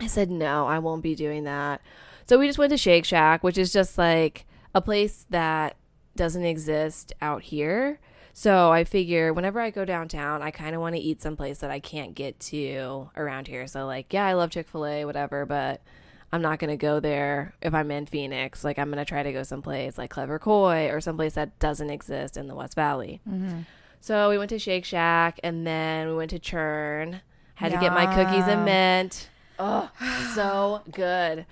I 0.00 0.06
said 0.06 0.30
no, 0.30 0.66
I 0.66 0.80
won't 0.80 1.02
be 1.02 1.14
doing 1.14 1.44
that. 1.44 1.80
So 2.26 2.38
we 2.38 2.46
just 2.46 2.58
went 2.58 2.70
to 2.70 2.78
Shake 2.78 3.04
Shack, 3.04 3.42
which 3.42 3.58
is 3.58 3.72
just 3.72 3.98
like 3.98 4.46
a 4.74 4.80
place 4.80 5.26
that 5.30 5.76
doesn't 6.16 6.44
exist 6.44 7.12
out 7.20 7.42
here. 7.42 7.98
So 8.32 8.72
I 8.72 8.84
figure 8.84 9.32
whenever 9.32 9.60
I 9.60 9.70
go 9.70 9.84
downtown, 9.84 10.42
I 10.42 10.50
kind 10.50 10.74
of 10.74 10.80
want 10.80 10.96
to 10.96 11.00
eat 11.00 11.22
someplace 11.22 11.58
that 11.58 11.70
I 11.70 11.78
can't 11.78 12.14
get 12.14 12.40
to 12.40 13.10
around 13.16 13.46
here. 13.46 13.66
So 13.66 13.86
like, 13.86 14.12
yeah, 14.12 14.26
I 14.26 14.32
love 14.32 14.50
Chick-fil-A, 14.50 15.04
whatever, 15.04 15.46
but 15.46 15.82
I'm 16.32 16.42
not 16.42 16.58
going 16.58 16.70
to 16.70 16.76
go 16.76 16.98
there 16.98 17.54
if 17.62 17.74
I'm 17.74 17.92
in 17.92 18.06
Phoenix. 18.06 18.64
Like 18.64 18.78
I'm 18.78 18.90
going 18.90 18.98
to 18.98 19.04
try 19.04 19.22
to 19.22 19.32
go 19.32 19.44
someplace 19.44 19.96
like 19.98 20.10
Clever 20.10 20.40
Koi 20.40 20.88
or 20.90 21.00
someplace 21.00 21.34
that 21.34 21.58
doesn't 21.60 21.90
exist 21.90 22.36
in 22.36 22.48
the 22.48 22.56
West 22.56 22.74
Valley. 22.74 23.20
Mm-hmm. 23.28 23.60
So 24.00 24.30
we 24.30 24.36
went 24.36 24.50
to 24.50 24.58
Shake 24.58 24.84
Shack 24.84 25.38
and 25.44 25.64
then 25.64 26.08
we 26.08 26.16
went 26.16 26.30
to 26.30 26.40
Churn. 26.40 27.20
Had 27.54 27.70
to 27.70 27.78
get 27.78 27.92
my 27.92 28.06
cookies 28.06 28.48
and 28.48 28.64
mint. 28.64 29.28
Oh, 29.60 29.88
so 30.34 30.82
good. 30.90 31.46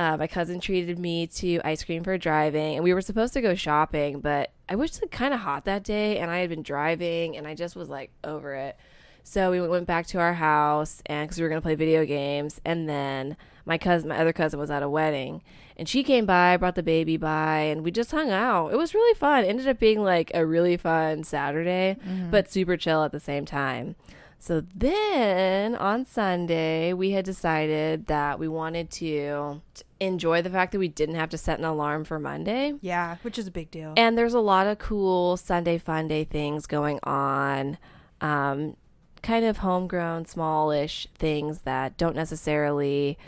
Uh, 0.00 0.16
my 0.16 0.26
cousin 0.26 0.60
treated 0.60 0.98
me 0.98 1.26
to 1.26 1.60
ice 1.62 1.84
cream 1.84 2.02
for 2.02 2.16
driving, 2.16 2.74
and 2.76 2.82
we 2.82 2.94
were 2.94 3.02
supposed 3.02 3.34
to 3.34 3.42
go 3.42 3.54
shopping, 3.54 4.18
but 4.18 4.50
I 4.66 4.74
was 4.74 4.98
like, 4.98 5.10
kind 5.10 5.34
of 5.34 5.40
hot 5.40 5.66
that 5.66 5.84
day, 5.84 6.16
and 6.16 6.30
I 6.30 6.38
had 6.38 6.48
been 6.48 6.62
driving, 6.62 7.36
and 7.36 7.46
I 7.46 7.54
just 7.54 7.76
was 7.76 7.90
like 7.90 8.10
over 8.24 8.54
it. 8.54 8.78
So 9.24 9.50
we 9.50 9.60
went 9.60 9.86
back 9.86 10.06
to 10.06 10.18
our 10.18 10.32
house, 10.32 11.02
and 11.04 11.28
because 11.28 11.36
we 11.36 11.42
were 11.42 11.50
gonna 11.50 11.60
play 11.60 11.74
video 11.74 12.06
games, 12.06 12.62
and 12.64 12.88
then 12.88 13.36
my 13.66 13.76
cousin, 13.76 14.08
my 14.08 14.16
other 14.16 14.32
cousin, 14.32 14.58
was 14.58 14.70
at 14.70 14.82
a 14.82 14.88
wedding, 14.88 15.42
and 15.76 15.86
she 15.86 16.02
came 16.02 16.24
by, 16.24 16.56
brought 16.56 16.76
the 16.76 16.82
baby 16.82 17.18
by, 17.18 17.58
and 17.58 17.84
we 17.84 17.90
just 17.90 18.10
hung 18.10 18.30
out. 18.30 18.72
It 18.72 18.76
was 18.78 18.94
really 18.94 19.14
fun. 19.18 19.44
It 19.44 19.48
ended 19.48 19.68
up 19.68 19.78
being 19.78 20.02
like 20.02 20.30
a 20.32 20.46
really 20.46 20.78
fun 20.78 21.24
Saturday, 21.24 21.98
but 22.30 22.50
super 22.50 22.78
chill 22.78 23.04
at 23.04 23.12
the 23.12 23.20
same 23.20 23.44
time. 23.44 23.96
So 24.42 24.62
then 24.74 25.76
on 25.76 26.06
Sunday, 26.06 26.94
we 26.94 27.10
had 27.10 27.26
decided 27.26 28.06
that 28.06 28.38
we 28.38 28.48
wanted 28.48 28.90
to 28.92 29.60
enjoy 30.00 30.40
the 30.40 30.48
fact 30.48 30.72
that 30.72 30.78
we 30.78 30.88
didn't 30.88 31.16
have 31.16 31.28
to 31.28 31.38
set 31.38 31.58
an 31.58 31.66
alarm 31.66 32.04
for 32.04 32.18
Monday. 32.18 32.72
Yeah, 32.80 33.16
which 33.20 33.38
is 33.38 33.46
a 33.46 33.50
big 33.50 33.70
deal. 33.70 33.92
And 33.98 34.16
there's 34.16 34.32
a 34.32 34.40
lot 34.40 34.66
of 34.66 34.78
cool 34.78 35.36
Sunday 35.36 35.76
fun 35.76 36.08
day 36.08 36.24
things 36.24 36.66
going 36.66 37.00
on. 37.04 37.76
Um, 38.22 38.78
kind 39.22 39.44
of 39.44 39.58
homegrown, 39.58 40.24
smallish 40.24 41.06
things 41.18 41.60
that 41.60 41.98
don't 41.98 42.16
necessarily 42.16 43.18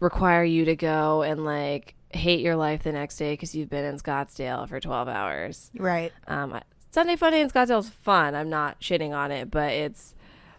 require 0.00 0.44
you 0.44 0.66
to 0.66 0.76
go 0.76 1.22
and 1.22 1.46
like 1.46 1.94
hate 2.10 2.40
your 2.40 2.56
life 2.56 2.82
the 2.82 2.92
next 2.92 3.16
day 3.16 3.32
because 3.32 3.54
you've 3.54 3.70
been 3.70 3.86
in 3.86 3.96
Scottsdale 3.96 4.68
for 4.68 4.80
12 4.80 5.08
hours. 5.08 5.70
right. 5.78 6.12
Um, 6.26 6.60
Sunday 6.90 7.16
fun 7.16 7.32
day 7.32 7.40
in 7.40 7.48
Scottsdale 7.50 7.80
is 7.80 7.88
fun. 7.88 8.34
I'm 8.34 8.50
not 8.50 8.80
shitting 8.80 9.12
on 9.14 9.30
it, 9.30 9.50
but 9.50 9.70
it's 9.72 10.14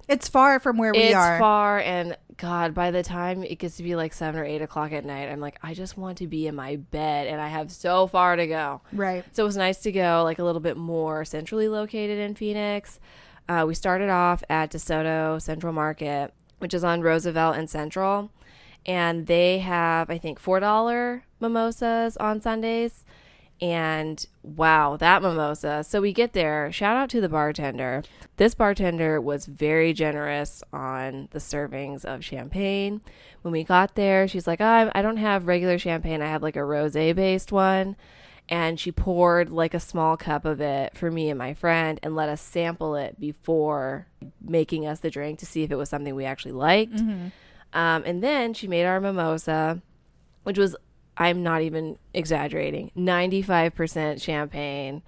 It's 0.07 0.27
far 0.29 0.59
from 0.59 0.77
where 0.77 0.93
we 0.93 0.99
it's 0.99 1.15
are. 1.15 1.39
far 1.39 1.79
and 1.79 2.17
god 2.37 2.73
by 2.73 2.89
the 2.89 3.03
time 3.03 3.43
it 3.43 3.59
gets 3.59 3.77
to 3.77 3.83
be 3.83 3.95
like 3.95 4.11
seven 4.13 4.39
or 4.39 4.43
eight 4.43 4.63
o'clock 4.63 4.91
at 4.91 5.05
night 5.05 5.29
i'm 5.29 5.39
like 5.39 5.59
i 5.61 5.75
just 5.75 5.95
want 5.95 6.17
to 6.17 6.25
be 6.25 6.47
in 6.47 6.55
my 6.55 6.75
bed 6.75 7.27
and 7.27 7.39
i 7.39 7.47
have 7.47 7.71
so 7.71 8.07
far 8.07 8.35
to 8.35 8.47
go 8.47 8.81
Right. 8.91 9.23
so 9.31 9.43
it 9.43 9.45
was 9.45 9.57
nice 9.57 9.77
to 9.81 9.91
go 9.91 10.21
like 10.23 10.39
a 10.39 10.43
little 10.43 10.59
bit 10.61 10.75
more 10.75 11.23
centrally 11.23 11.67
located 11.67 12.17
in 12.17 12.33
phoenix 12.33 12.99
uh, 13.47 13.63
we 13.67 13.75
started 13.75 14.09
off 14.09 14.43
at 14.49 14.71
desoto 14.71 15.39
central 15.39 15.71
market 15.71 16.33
which 16.57 16.73
is 16.73 16.83
on 16.83 17.01
roosevelt 17.01 17.57
and 17.57 17.69
central 17.69 18.31
and 18.87 19.27
they 19.27 19.59
have 19.59 20.09
i 20.09 20.17
think 20.17 20.39
four 20.39 20.59
dollar 20.59 21.23
mimosas 21.39 22.17
on 22.17 22.41
sundays 22.41 23.05
and 23.61 24.25
wow, 24.41 24.97
that 24.97 25.21
mimosa. 25.21 25.83
So 25.87 26.01
we 26.01 26.13
get 26.13 26.33
there. 26.33 26.71
Shout 26.71 26.97
out 26.97 27.09
to 27.11 27.21
the 27.21 27.29
bartender. 27.29 28.03
This 28.37 28.55
bartender 28.55 29.21
was 29.21 29.45
very 29.45 29.93
generous 29.93 30.63
on 30.73 31.27
the 31.31 31.37
servings 31.37 32.03
of 32.03 32.25
champagne. 32.25 33.01
When 33.43 33.51
we 33.51 33.63
got 33.63 33.93
there, 33.93 34.27
she's 34.27 34.47
like, 34.47 34.61
oh, 34.61 34.91
I 34.95 35.01
don't 35.03 35.17
have 35.17 35.45
regular 35.45 35.77
champagne. 35.77 36.23
I 36.23 36.27
have 36.27 36.41
like 36.41 36.55
a 36.55 36.65
rose 36.65 36.93
based 36.93 37.51
one. 37.51 37.95
And 38.49 38.79
she 38.79 38.91
poured 38.91 39.51
like 39.51 39.73
a 39.75 39.79
small 39.79 40.17
cup 40.17 40.43
of 40.43 40.59
it 40.59 40.97
for 40.97 41.11
me 41.11 41.29
and 41.29 41.37
my 41.37 41.53
friend 41.53 41.99
and 42.01 42.15
let 42.15 42.27
us 42.29 42.41
sample 42.41 42.95
it 42.95 43.19
before 43.19 44.07
making 44.43 44.87
us 44.87 44.99
the 44.99 45.11
drink 45.11 45.39
to 45.39 45.45
see 45.45 45.61
if 45.63 45.71
it 45.71 45.75
was 45.77 45.87
something 45.87 46.15
we 46.15 46.25
actually 46.25 46.51
liked. 46.53 46.99
Um, 47.73 48.03
and 48.05 48.21
then 48.23 48.53
she 48.53 48.67
made 48.67 48.85
our 48.85 48.99
mimosa, 48.99 49.81
which 50.43 50.57
was 50.57 50.75
I'm 51.17 51.43
not 51.43 51.61
even 51.61 51.97
exaggerating, 52.13 52.91
95% 52.97 54.21
champagne 54.21 55.01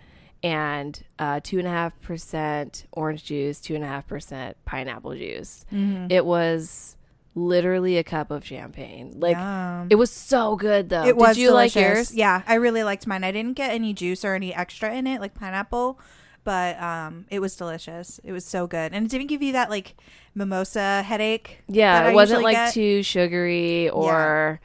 and 0.44 1.02
uh, 1.18 1.40
2.5% 1.40 2.84
orange 2.92 3.24
juice, 3.24 3.60
2.5% 3.60 4.56
pineapple 4.66 5.16
juice. 5.16 5.66
It 6.10 6.26
was 6.26 6.98
literally 7.36 7.98
a 7.98 8.04
cup 8.04 8.30
of 8.30 8.46
champagne. 8.46 9.20
Like, 9.20 9.38
Yum. 9.38 9.88
it 9.90 9.96
was 9.96 10.12
so 10.12 10.56
good 10.56 10.90
though. 10.90 11.06
It 11.06 11.16
was 11.16 11.36
Did 11.36 11.44
you 11.44 11.52
like 11.52 11.76
yours? 11.76 12.14
Yeah, 12.14 12.44
I 12.46 12.56
really 12.56 12.84
liked 12.84 13.08
mine. 13.08 13.24
I 13.24 13.32
didn't 13.32 13.54
get 13.54 13.72
any 13.72 13.94
juice 13.94 14.24
or 14.26 14.36
any 14.36 14.54
extra 14.54 14.94
in 14.94 15.08
it, 15.08 15.22
like 15.22 15.34
pineapple, 15.34 16.00
but 16.44 16.80
um, 16.82 17.26
it 17.30 17.40
was 17.40 17.56
delicious. 17.56 18.20
It 18.24 18.34
was 18.34 18.46
so 18.46 18.68
good, 18.68 18.94
and 18.94 19.06
it 19.06 19.10
didn't 19.10 19.28
give 19.28 19.42
you 19.42 19.54
that 19.54 19.70
like 19.70 19.96
mimosa 20.36 21.04
headache. 21.04 21.64
Yeah, 21.68 22.10
it 22.10 22.14
wasn't 22.14 22.44
like 22.44 22.56
get. 22.56 22.74
too 22.74 23.02
sugary 23.02 23.90
or 23.90 24.60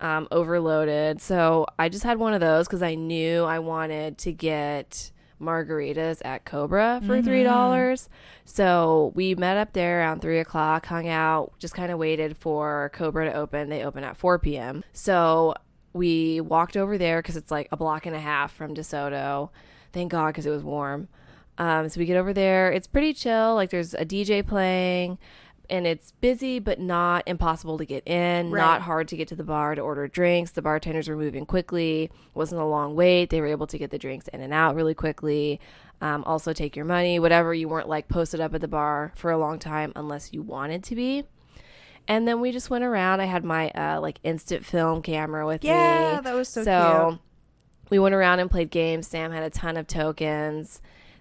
um, 0.00 0.28
overloaded. 0.30 1.20
So 1.20 1.66
I 1.78 1.88
just 1.88 2.04
had 2.04 2.18
one 2.18 2.34
of 2.34 2.40
those 2.40 2.66
because 2.66 2.82
I 2.82 2.94
knew 2.94 3.44
I 3.44 3.58
wanted 3.58 4.18
to 4.18 4.32
get 4.32 5.10
margaritas 5.40 6.20
at 6.24 6.44
Cobra 6.44 7.00
for 7.06 7.22
three 7.22 7.44
dollars. 7.44 8.08
So 8.44 9.12
we 9.14 9.34
met 9.34 9.56
up 9.56 9.72
there 9.72 10.00
around 10.00 10.20
three 10.20 10.40
o'clock, 10.40 10.86
hung 10.86 11.08
out, 11.08 11.52
just 11.58 11.74
kind 11.74 11.92
of 11.92 11.98
waited 11.98 12.36
for 12.36 12.90
Cobra 12.92 13.26
to 13.26 13.32
open. 13.32 13.68
They 13.68 13.84
open 13.84 14.04
at 14.04 14.16
four 14.16 14.38
p.m. 14.38 14.84
So 14.92 15.54
we 15.92 16.40
walked 16.40 16.76
over 16.76 16.98
there 16.98 17.20
because 17.20 17.36
it's 17.36 17.50
like 17.50 17.68
a 17.72 17.76
block 17.76 18.06
and 18.06 18.14
a 18.14 18.20
half 18.20 18.52
from 18.52 18.74
DeSoto. 18.74 19.50
Thank 19.92 20.12
God 20.12 20.28
because 20.28 20.46
it 20.46 20.50
was 20.50 20.62
warm. 20.62 21.08
Um, 21.56 21.88
so 21.88 21.98
we 21.98 22.06
get 22.06 22.16
over 22.16 22.32
there. 22.32 22.70
It's 22.70 22.86
pretty 22.86 23.12
chill. 23.12 23.54
Like 23.54 23.70
there's 23.70 23.94
a 23.94 24.04
DJ 24.04 24.46
playing, 24.46 25.18
and 25.70 25.86
it's 25.86 26.12
busy 26.20 26.58
but 26.58 26.80
not 26.80 27.22
impossible 27.26 27.78
to 27.78 27.84
get 27.84 28.06
in. 28.06 28.50
Right. 28.50 28.60
Not 28.60 28.82
hard 28.82 29.08
to 29.08 29.16
get 29.16 29.28
to 29.28 29.36
the 29.36 29.44
bar 29.44 29.74
to 29.74 29.80
order 29.80 30.08
drinks. 30.08 30.52
The 30.52 30.62
bartenders 30.62 31.08
were 31.08 31.16
moving 31.16 31.46
quickly. 31.46 32.10
Wasn't 32.34 32.60
a 32.60 32.64
long 32.64 32.94
wait. 32.94 33.30
They 33.30 33.40
were 33.40 33.46
able 33.46 33.66
to 33.68 33.78
get 33.78 33.90
the 33.90 33.98
drinks 33.98 34.28
in 34.28 34.40
and 34.40 34.52
out 34.52 34.74
really 34.74 34.94
quickly. 34.94 35.60
Um, 36.00 36.22
also 36.24 36.52
take 36.52 36.76
your 36.76 36.84
money, 36.84 37.18
whatever. 37.18 37.52
You 37.52 37.68
weren't 37.68 37.88
like 37.88 38.08
posted 38.08 38.40
up 38.40 38.54
at 38.54 38.60
the 38.60 38.68
bar 38.68 39.12
for 39.16 39.30
a 39.30 39.38
long 39.38 39.58
time 39.58 39.92
unless 39.96 40.32
you 40.32 40.42
wanted 40.42 40.84
to 40.84 40.94
be. 40.94 41.24
And 42.06 42.26
then 42.26 42.40
we 42.40 42.52
just 42.52 42.70
went 42.70 42.84
around. 42.84 43.20
I 43.20 43.26
had 43.26 43.44
my 43.44 43.70
uh, 43.70 44.00
like 44.00 44.18
instant 44.22 44.64
film 44.64 45.02
camera 45.02 45.46
with 45.46 45.62
me. 45.62 45.68
Yeah, 45.68 46.20
that 46.22 46.34
was 46.34 46.48
so 46.48 47.08
cute. 47.10 47.20
we 47.90 47.98
went 47.98 48.14
around 48.14 48.40
and 48.40 48.50
played 48.50 48.70
games. 48.70 49.08
Sam 49.08 49.32
had 49.32 49.42
a 49.42 49.50
ton 49.50 49.76
of 49.76 49.86
tokens. 49.86 50.80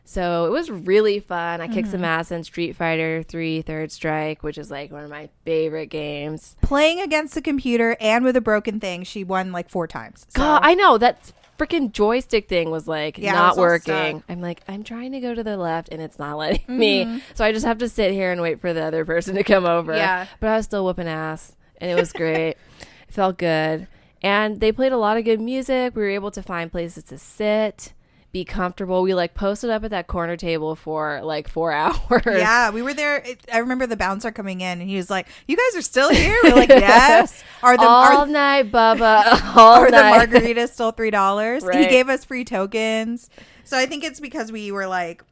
So 0.10 0.46
it 0.46 0.52
was 0.52 0.72
really 0.72 1.20
fun. 1.20 1.60
I 1.60 1.68
kicked 1.68 1.90
some 1.90 1.98
Mm-hmm. 1.98 2.06
ass 2.06 2.32
in 2.32 2.44
Street 2.46 2.78
Fighter 2.78 3.24
3 3.24 3.62
Third 3.62 3.92
Strike, 3.92 4.42
which 4.42 4.58
is 4.58 4.72
like 4.72 4.90
one 4.90 5.04
of 5.04 5.10
my 5.10 5.28
favorite 5.44 5.88
games. 5.88 6.56
Playing 6.62 7.02
against 7.02 7.36
the 7.36 7.42
computer 7.42 7.98
and 8.00 8.24
with 8.24 8.38
a 8.38 8.42
broken 8.42 8.80
thing, 8.80 9.04
she 9.04 9.26
won 9.26 9.52
like 9.52 9.70
four 9.70 9.86
times. 9.86 10.26
So, 10.30 10.40
God, 10.40 10.62
I 10.64 10.76
know 10.76 10.98
that 10.98 11.34
freaking 11.60 11.92
joystick 11.92 12.48
thing 12.48 12.72
was 12.72 12.88
like 12.88 13.18
Yeah, 13.18 13.34
not 13.34 13.58
was 13.58 13.86
working. 13.88 14.24
I'm 14.30 14.40
like, 14.40 14.62
I'm 14.70 14.84
trying 14.86 15.12
to 15.12 15.20
go 15.20 15.36
to 15.36 15.44
the 15.44 15.58
left 15.58 15.90
and 15.92 16.02
it's 16.02 16.18
not 16.18 16.38
letting 16.38 16.78
me. 16.78 17.22
So 17.34 17.44
I 17.44 17.52
just 17.52 17.66
have 17.66 17.80
to 17.80 17.90
sit 17.90 18.12
here 18.14 18.32
and 18.32 18.42
wait 18.42 18.62
for 18.62 18.72
the 18.74 18.84
other 18.86 19.04
person 19.04 19.36
to 19.36 19.44
come 19.44 19.66
over. 19.66 19.94
Yeah. 19.94 20.28
But 20.40 20.50
I 20.52 20.56
was 20.56 20.66
still 20.66 20.86
whooping 20.86 21.08
ass 21.10 21.54
and 21.82 21.92
it 21.92 21.96
was 21.96 22.14
great. 22.14 22.52
it 22.80 23.14
felt 23.14 23.38
good. 23.38 23.88
And 24.22 24.60
they 24.62 24.72
played 24.72 24.94
a 24.94 24.98
lot 24.98 25.18
of 25.18 25.26
good 25.26 25.42
music. 25.42 25.96
We 25.98 26.02
were 26.02 26.10
able 26.10 26.32
to 26.32 26.42
find 26.42 26.72
places 26.72 27.04
to 27.06 27.18
sit, 27.18 27.94
be 28.38 28.46
comfortable. 28.46 29.02
We 29.02 29.14
like 29.14 29.34
posted 29.34 29.70
up 29.70 29.84
at 29.84 29.92
that 29.92 30.08
corner 30.08 30.38
table 30.38 30.76
for 30.76 31.22
like 31.24 31.48
four 31.48 31.72
hours. 31.74 32.24
yeah, 32.26 32.70
we 32.70 32.82
were 32.82 32.94
there. 32.94 33.26
I 33.52 33.60
remember 33.60 33.88
the 33.88 33.98
bouncer 33.98 34.32
coming 34.32 34.62
in, 34.62 34.80
and 34.80 34.90
he 34.90 34.96
was 34.96 35.10
like, 35.10 35.28
"You 35.48 35.58
guys 35.58 35.80
are 35.80 35.82
still 35.82 36.10
here?" 36.10 36.38
We're 36.44 36.56
like, 36.56 36.70
"Yes." 36.70 37.44
Are 37.64 37.76
the 37.76 37.84
all 37.84 38.24
are, 38.24 38.28
night, 38.28 38.72
Bubba. 38.72 39.56
All 39.58 39.82
are 39.82 39.90
the 39.90 39.98
margaritas 39.98 40.70
still 40.70 40.92
three 40.92 41.10
dollars? 41.10 41.64
He 41.64 41.88
gave 41.88 42.10
us 42.10 42.24
free 42.24 42.46
tokens. 42.46 43.30
So 43.64 43.78
I 43.78 43.86
think 43.88 44.04
it's 44.04 44.20
because 44.20 44.52
we 44.52 44.72
were 44.72 44.88
like 44.88 45.24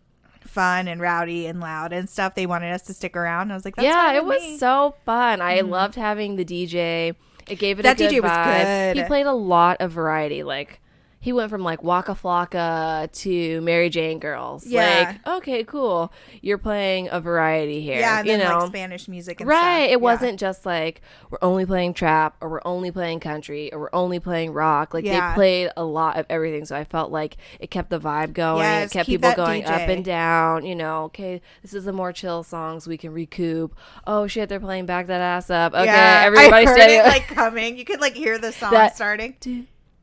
fun 0.42 0.88
and 0.88 1.00
rowdy 1.00 1.46
and 1.46 1.60
loud 1.60 1.94
and 1.94 2.10
stuff. 2.10 2.34
They 2.34 2.48
wanted 2.48 2.72
us 2.74 2.82
to 2.84 2.94
stick 2.94 3.16
around. 3.16 3.52
I 3.52 3.56
was 3.56 3.66
like, 3.66 3.76
That's 3.76 3.86
yeah, 3.86 4.14
it 4.14 4.26
was 4.26 4.42
me. 4.42 4.58
so 4.58 4.96
fun. 5.06 5.42
I 5.42 5.60
mm-hmm. 5.60 5.70
loved 5.70 5.96
having 5.96 6.36
the 6.36 6.46
DJ 6.46 7.16
It 7.48 7.60
gave 7.60 7.80
it 7.80 7.84
That 7.84 8.00
a 8.00 8.04
good 8.04 8.12
DJ 8.12 8.22
was 8.22 8.32
vibe. 8.32 8.94
good. 8.94 9.02
He 9.02 9.08
played 9.08 9.28
a 9.28 9.34
lot 9.34 9.78
of 9.82 9.92
variety. 9.92 10.44
Like 10.44 10.82
he 11.26 11.34
went 11.34 11.50
from 11.50 11.64
like 11.64 11.82
Waka 11.82 12.12
Flocka 12.14 13.12
to 13.12 13.60
Mary 13.62 13.90
Jane 13.90 14.20
Girls. 14.20 14.64
Yeah. 14.68 15.18
Like, 15.26 15.38
okay, 15.38 15.64
cool. 15.64 16.14
You're 16.44 16.60
playing 16.60 17.10
a 17.12 17.20
variety 17.20 17.82
here. 17.82 17.98
Yeah, 18.00 18.20
and 18.20 18.28
you 18.28 18.38
then 18.38 18.48
know. 18.48 18.60
like 18.60 18.68
Spanish 18.68 19.08
music 19.08 19.42
and 19.42 19.50
Right. 19.50 19.60
stuff. 19.60 19.80
It 19.86 19.90
Yeah. 19.90 19.96
wasn't 19.96 20.40
just 20.40 20.68
like 20.68 21.02
we're 21.32 21.40
only 21.42 21.66
playing 21.66 21.96
trap 21.96 22.36
or 22.42 22.50
we're 22.50 22.62
only 22.64 22.92
playing 22.92 23.22
country 23.22 23.74
or 23.74 23.80
we're 23.80 23.90
only 23.94 24.20
playing 24.20 24.54
rock. 24.54 24.94
Like 24.94 25.04
Yeah. 25.04 25.32
they 25.32 25.34
played 25.34 25.70
a 25.76 25.84
lot 25.84 26.20
of 26.20 26.28
everything. 26.30 26.64
So 26.66 26.76
I 26.76 26.84
felt 26.84 27.12
like 27.12 27.38
it 27.60 27.72
kept 27.72 27.90
the 27.90 28.00
vibe 28.00 28.34
going. 28.34 28.60
Yes, 28.60 28.92
it 28.92 28.94
kept 28.94 29.08
people 29.10 29.34
going 29.34 29.66
up 29.66 29.82
and 29.90 30.06
down. 30.06 30.64
You 30.64 30.76
know, 30.76 31.06
okay, 31.06 31.42
this 31.64 31.74
is 31.74 31.88
a 31.88 31.92
more 31.92 32.14
chill 32.14 32.44
song 32.44 32.80
so 32.80 32.90
we 32.92 32.98
can 32.98 33.12
recoup. 33.12 33.76
Oh 34.06 34.28
shit, 34.28 34.48
they're 34.48 34.60
playing 34.60 34.86
back 34.86 35.08
that 35.08 35.22
ass 35.22 35.50
up. 35.50 35.74
Okay, 35.74 35.86
yeah, 35.86 36.22
everybody's 36.24 36.70
I 36.70 36.72
heard 36.72 36.90
it 36.92 37.04
like 37.06 37.28
coming. 37.28 37.78
You 37.78 37.84
could 37.84 38.00
like 38.00 38.14
hear 38.14 38.38
the 38.38 38.52
song 38.62 38.70
That- 38.74 38.96
starting. 38.96 39.36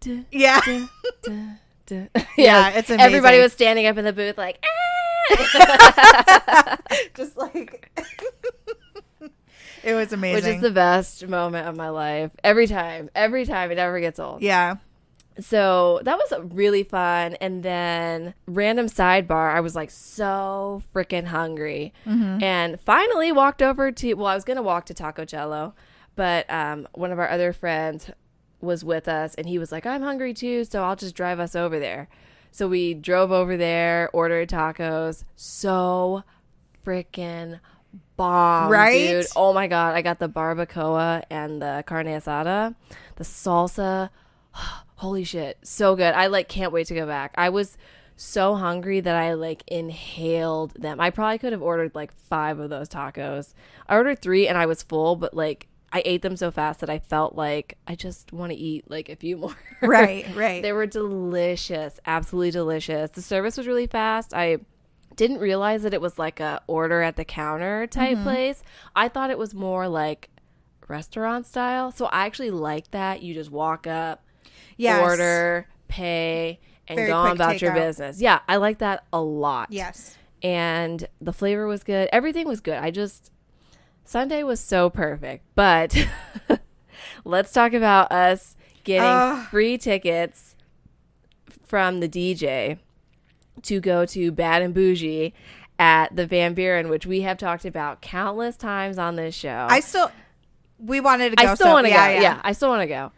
Du- 0.02 0.24
Yeah. 0.30 0.60
du- 0.64 0.88
du- 1.22 1.48
du. 1.86 2.08
Yeah, 2.36 2.70
it's 2.70 2.90
amazing. 2.90 3.00
Everybody 3.06 3.40
was 3.40 3.52
standing 3.52 3.86
up 3.86 3.96
in 3.98 4.04
the 4.04 4.12
booth 4.12 4.38
like, 4.38 4.58
ah! 4.64 6.76
Just 7.14 7.36
like 7.36 7.90
it 9.84 9.94
was 9.94 10.12
amazing. 10.12 10.34
which 10.34 10.56
is 10.56 10.60
the 10.62 10.70
best 10.70 11.26
moment 11.26 11.66
of 11.68 11.76
my 11.76 11.88
life. 11.88 12.30
Every 12.44 12.66
time, 12.66 13.10
every 13.14 13.44
time, 13.44 13.70
it 13.70 13.76
never 13.76 14.00
gets 14.00 14.18
old. 14.18 14.42
yeah. 14.42 14.76
So 15.40 16.00
that 16.04 16.18
was 16.18 16.32
really 16.52 16.82
fun. 16.84 17.36
And 17.40 17.62
then 17.62 18.34
random 18.46 18.86
sidebar, 18.86 19.54
I 19.54 19.60
was 19.60 19.74
like 19.74 19.90
so 19.90 20.82
freaking 20.94 21.24
hungry, 21.24 21.94
and 22.04 22.78
finally 22.82 23.32
walked 23.32 23.62
over 23.62 23.90
to. 23.92 24.14
Well, 24.14 24.26
I 24.26 24.34
was 24.34 24.44
gonna 24.44 24.62
walk 24.62 24.84
to 24.86 24.94
Taco 24.94 25.24
Chelo, 25.24 25.72
but 26.16 26.50
um, 26.52 26.86
one 26.92 27.12
of 27.12 27.18
our 27.18 27.30
other 27.30 27.54
friends 27.54 28.10
was 28.62 28.84
with 28.84 29.08
us, 29.08 29.34
and 29.34 29.46
he 29.46 29.58
was 29.58 29.72
like, 29.72 29.84
"I'm 29.86 30.02
hungry 30.02 30.32
too, 30.32 30.64
so 30.64 30.82
I'll 30.84 30.96
just 30.96 31.14
drive 31.14 31.40
us 31.40 31.54
over 31.56 31.78
there." 31.78 32.08
So 32.50 32.68
we 32.68 32.94
drove 32.94 33.32
over 33.32 33.56
there, 33.56 34.08
ordered 34.12 34.48
tacos. 34.50 35.24
So 35.36 36.22
freaking 36.84 37.60
bomb, 38.16 38.70
Right? 38.70 38.92
dude. 39.08 39.26
Oh 39.36 39.52
my 39.52 39.66
god, 39.68 39.94
I 39.94 40.02
got 40.02 40.18
the 40.18 40.28
barbacoa 40.28 41.22
and 41.30 41.60
the 41.62 41.82
carne 41.86 42.06
asada, 42.06 42.74
the 43.16 43.24
salsa. 43.24 44.10
Holy 44.96 45.24
shit, 45.24 45.58
so 45.62 45.96
good. 45.96 46.14
I 46.14 46.28
like 46.28 46.48
can't 46.48 46.72
wait 46.72 46.86
to 46.88 46.94
go 46.94 47.06
back. 47.06 47.32
I 47.36 47.48
was 47.48 47.76
so 48.14 48.54
hungry 48.54 49.00
that 49.00 49.16
I 49.16 49.32
like 49.34 49.64
inhaled 49.66 50.74
them. 50.74 51.00
I 51.00 51.10
probably 51.10 51.38
could 51.38 51.52
have 51.52 51.62
ordered 51.62 51.94
like 51.94 52.12
5 52.12 52.60
of 52.60 52.70
those 52.70 52.88
tacos. 52.88 53.52
I 53.88 53.96
ordered 53.96 54.20
3 54.20 54.46
and 54.46 54.56
I 54.56 54.66
was 54.66 54.82
full, 54.82 55.16
but 55.16 55.34
like 55.34 55.66
I 55.92 56.02
ate 56.06 56.22
them 56.22 56.36
so 56.36 56.50
fast 56.50 56.80
that 56.80 56.88
I 56.88 56.98
felt 56.98 57.34
like 57.36 57.76
I 57.86 57.94
just 57.94 58.32
want 58.32 58.50
to 58.52 58.56
eat 58.58 58.90
like 58.90 59.08
a 59.10 59.16
few 59.16 59.36
more. 59.42 59.54
Right, 59.82 60.26
right. 60.34 60.62
They 60.62 60.72
were 60.72 60.86
delicious, 60.86 62.00
absolutely 62.06 62.50
delicious. 62.52 63.10
The 63.10 63.22
service 63.22 63.56
was 63.58 63.66
really 63.66 63.86
fast. 63.86 64.32
I 64.32 64.58
didn't 65.16 65.38
realize 65.38 65.82
that 65.82 65.92
it 65.92 66.00
was 66.00 66.18
like 66.18 66.40
a 66.40 66.62
order 66.66 67.02
at 67.02 67.16
the 67.16 67.24
counter 67.24 67.86
type 67.86 68.14
Mm-hmm. 68.14 68.22
place. 68.24 68.62
I 68.96 69.08
thought 69.08 69.30
it 69.30 69.36
was 69.38 69.52
more 69.54 69.86
like 69.88 70.30
restaurant 70.88 71.46
style. 71.46 71.90
So 71.90 72.06
I 72.06 72.26
actually 72.26 72.50
like 72.50 72.90
that. 72.92 73.22
You 73.22 73.34
just 73.34 73.50
walk 73.50 73.86
up, 73.86 74.24
Yes. 74.76 75.02
order, 75.02 75.68
pay, 75.88 76.60
and 76.88 76.96
Very 76.96 77.08
go 77.08 77.16
on 77.16 77.32
about 77.32 77.60
your 77.60 77.72
takeout. 77.72 77.74
business. 77.74 78.20
Yeah, 78.20 78.40
I 78.48 78.56
like 78.56 78.78
that 78.78 79.04
a 79.12 79.20
lot. 79.20 79.68
Yes. 79.70 80.16
And 80.42 81.06
the 81.20 81.32
flavor 81.32 81.66
was 81.66 81.84
good. 81.84 82.08
Everything 82.12 82.48
was 82.48 82.60
good. 82.60 82.74
I 82.78 82.90
just 82.90 83.30
Sunday 84.04 84.42
was 84.42 84.60
so 84.60 84.90
perfect. 84.90 85.44
But 85.54 86.08
let's 87.24 87.52
talk 87.52 87.72
about 87.72 88.12
us 88.12 88.56
getting 88.84 89.04
Ugh. 89.04 89.46
free 89.48 89.78
tickets 89.78 90.56
from 91.64 92.00
the 92.00 92.08
DJ 92.08 92.78
to 93.62 93.80
go 93.80 94.04
to 94.06 94.32
Bad 94.32 94.62
and 94.62 94.74
Bougie 94.74 95.32
at 95.78 96.14
the 96.14 96.26
Van 96.26 96.54
Buren, 96.54 96.88
which 96.88 97.06
we 97.06 97.22
have 97.22 97.38
talked 97.38 97.64
about 97.64 98.00
countless 98.00 98.56
times 98.56 98.98
on 98.98 99.16
this 99.16 99.34
show. 99.34 99.66
I 99.68 99.80
still 99.80 100.10
we 100.78 101.00
wanted 101.00 101.30
to 101.30 101.36
go. 101.36 101.50
I 101.50 101.54
still 101.54 101.68
so- 101.68 101.72
want 101.72 101.86
to 101.86 101.90
yeah, 101.90 102.14
go. 102.14 102.20
Yeah. 102.20 102.40
I 102.42 102.52
still 102.52 102.68
want 102.68 102.82
to 102.82 102.88
go. 102.88 103.12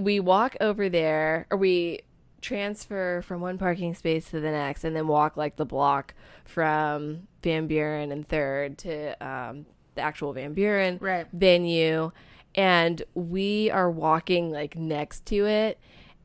We 0.00 0.20
walk 0.20 0.56
over 0.60 0.88
there, 0.88 1.46
or 1.50 1.58
we 1.58 2.00
transfer 2.40 3.22
from 3.22 3.40
one 3.40 3.58
parking 3.58 3.94
space 3.94 4.30
to 4.30 4.40
the 4.40 4.50
next, 4.50 4.84
and 4.84 4.96
then 4.96 5.06
walk 5.06 5.36
like 5.36 5.56
the 5.56 5.66
block 5.66 6.14
from 6.44 7.28
Van 7.42 7.66
Buren 7.66 8.10
and 8.10 8.26
Third 8.26 8.78
to 8.78 9.26
um, 9.26 9.66
the 9.94 10.00
actual 10.02 10.32
Van 10.32 10.54
Buren 10.54 10.98
Right. 11.00 11.26
venue. 11.32 12.12
And 12.54 13.02
we 13.14 13.70
are 13.70 13.90
walking 13.90 14.50
like 14.50 14.76
next 14.76 15.24
to 15.26 15.46
it, 15.46 15.78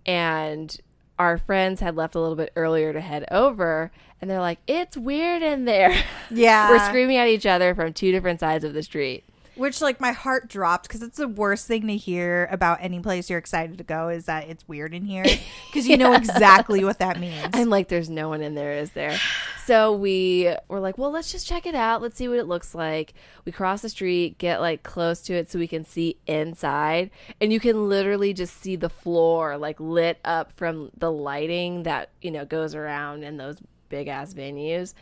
and 0.06 0.76
our 1.20 1.38
friends 1.38 1.80
had 1.80 1.96
left 1.96 2.16
a 2.16 2.20
little 2.20 2.36
bit 2.36 2.52
earlier 2.56 2.94
to 2.94 3.00
head 3.02 3.26
over, 3.32 3.92
and 4.22 4.30
they're 4.30 4.42
like, 4.42 4.60
"It's 4.68 4.98
weird 4.98 5.42
in 5.42 5.66
there." 5.66 5.96
Yeah. 6.30 6.70
We're 6.70 6.86
screaming 6.86 7.16
at 7.18 7.30
each 7.30 7.46
other 7.46 7.74
from 7.74 7.94
two 7.94 8.12
different 8.12 8.42
sides 8.42 8.66
of 8.66 8.74
the 8.74 8.84
street. 8.84 9.24
Which 9.58 9.82
like 9.82 10.00
my 10.00 10.12
heart 10.12 10.48
dropped 10.48 10.88
because 10.88 11.02
it's 11.02 11.18
the 11.18 11.28
worst 11.28 11.68
thing 11.68 11.88
to 11.88 11.98
hear 11.98 12.48
about 12.52 12.80
any 12.82 13.00
place 13.00 13.30
you're 13.30 13.40
excited 13.40 13.78
to 13.80 13.84
go 13.84 14.10
is 14.10 14.26
that 14.26 14.48
it's 14.48 14.68
weird 14.68 14.94
in 14.94 15.04
here 15.04 15.26
because 15.68 15.88
you 15.88 15.98
know 15.98 16.14
exactly 16.16 16.84
what 16.84 17.00
that 17.00 17.20
means. 17.20 17.50
I'm 17.54 17.70
like, 17.70 17.88
there's 17.88 18.10
no 18.10 18.30
one 18.30 18.42
in 18.42 18.56
there, 18.56 18.74
is 18.74 18.92
there? 18.92 19.18
So 19.66 19.94
we 19.94 20.54
were 20.70 20.80
like, 20.80 20.98
well, 20.98 21.12
let's 21.12 21.32
just 21.32 21.48
check 21.48 21.66
it 21.66 21.76
out. 21.76 22.02
Let's 22.02 22.18
see 22.18 22.30
what 22.30 22.38
it 22.38 22.48
looks 22.48 22.74
like. 22.74 23.14
We 23.44 23.52
cross 23.52 23.82
the 23.82 23.90
street, 23.90 24.38
get 24.38 24.62
like 24.62 24.84
close 24.84 25.22
to 25.24 25.34
it 25.34 25.52
so 25.52 25.60
we 25.60 25.68
can 25.68 25.84
see 25.84 26.18
inside. 26.26 27.10
And 27.42 27.52
you 27.52 27.60
can 27.60 27.90
literally 27.90 28.34
just 28.34 28.62
see 28.62 28.76
the 28.76 28.90
floor 28.90 29.58
like 29.58 29.80
lit 29.80 30.20
up 30.24 30.54
from 30.56 30.92
the 30.96 31.12
lighting 31.12 31.84
that, 31.84 32.12
you 32.22 32.32
know, 32.32 32.46
goes 32.46 32.76
around 32.76 33.24
in 33.24 33.38
those 33.38 33.58
big 33.90 34.08
ass 34.08 34.34
venues. 34.34 34.94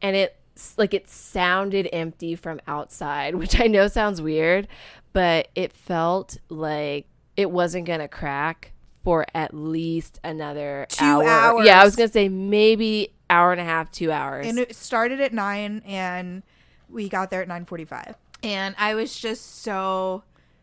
And 0.00 0.14
it, 0.14 0.36
like, 0.76 0.94
it 0.94 1.08
sounded 1.08 1.88
empty 1.92 2.34
from 2.34 2.60
outside, 2.66 3.34
which 3.36 3.60
I 3.60 3.66
know 3.66 3.88
sounds 3.88 4.20
weird, 4.20 4.68
but 5.12 5.48
it 5.54 5.72
felt 5.72 6.38
like 6.48 7.06
it 7.36 7.50
wasn't 7.50 7.86
going 7.86 8.00
to 8.00 8.08
crack 8.08 8.72
for 9.04 9.26
at 9.34 9.52
least 9.52 10.20
another 10.22 10.86
Two 10.88 11.04
hour. 11.04 11.64
Yeah, 11.64 11.80
I 11.80 11.84
was 11.84 11.96
gonna 11.96 12.08
say 12.08 12.28
maybe 12.28 13.12
hour 13.28 13.50
and 13.50 13.60
a 13.60 13.64
half, 13.64 13.90
two 13.90 14.12
hours. 14.12 14.46
and 14.46 14.60
it 14.60 14.76
started 14.76 15.20
at 15.20 15.32
nine 15.32 15.82
and 15.84 16.44
we 16.88 17.08
got 17.08 17.30
there 17.30 17.42
at 17.42 17.48
9.45 17.48 18.14
and 18.44 18.74
i 18.78 18.94
was 18.94 19.18
just 19.18 19.62
so 19.62 20.22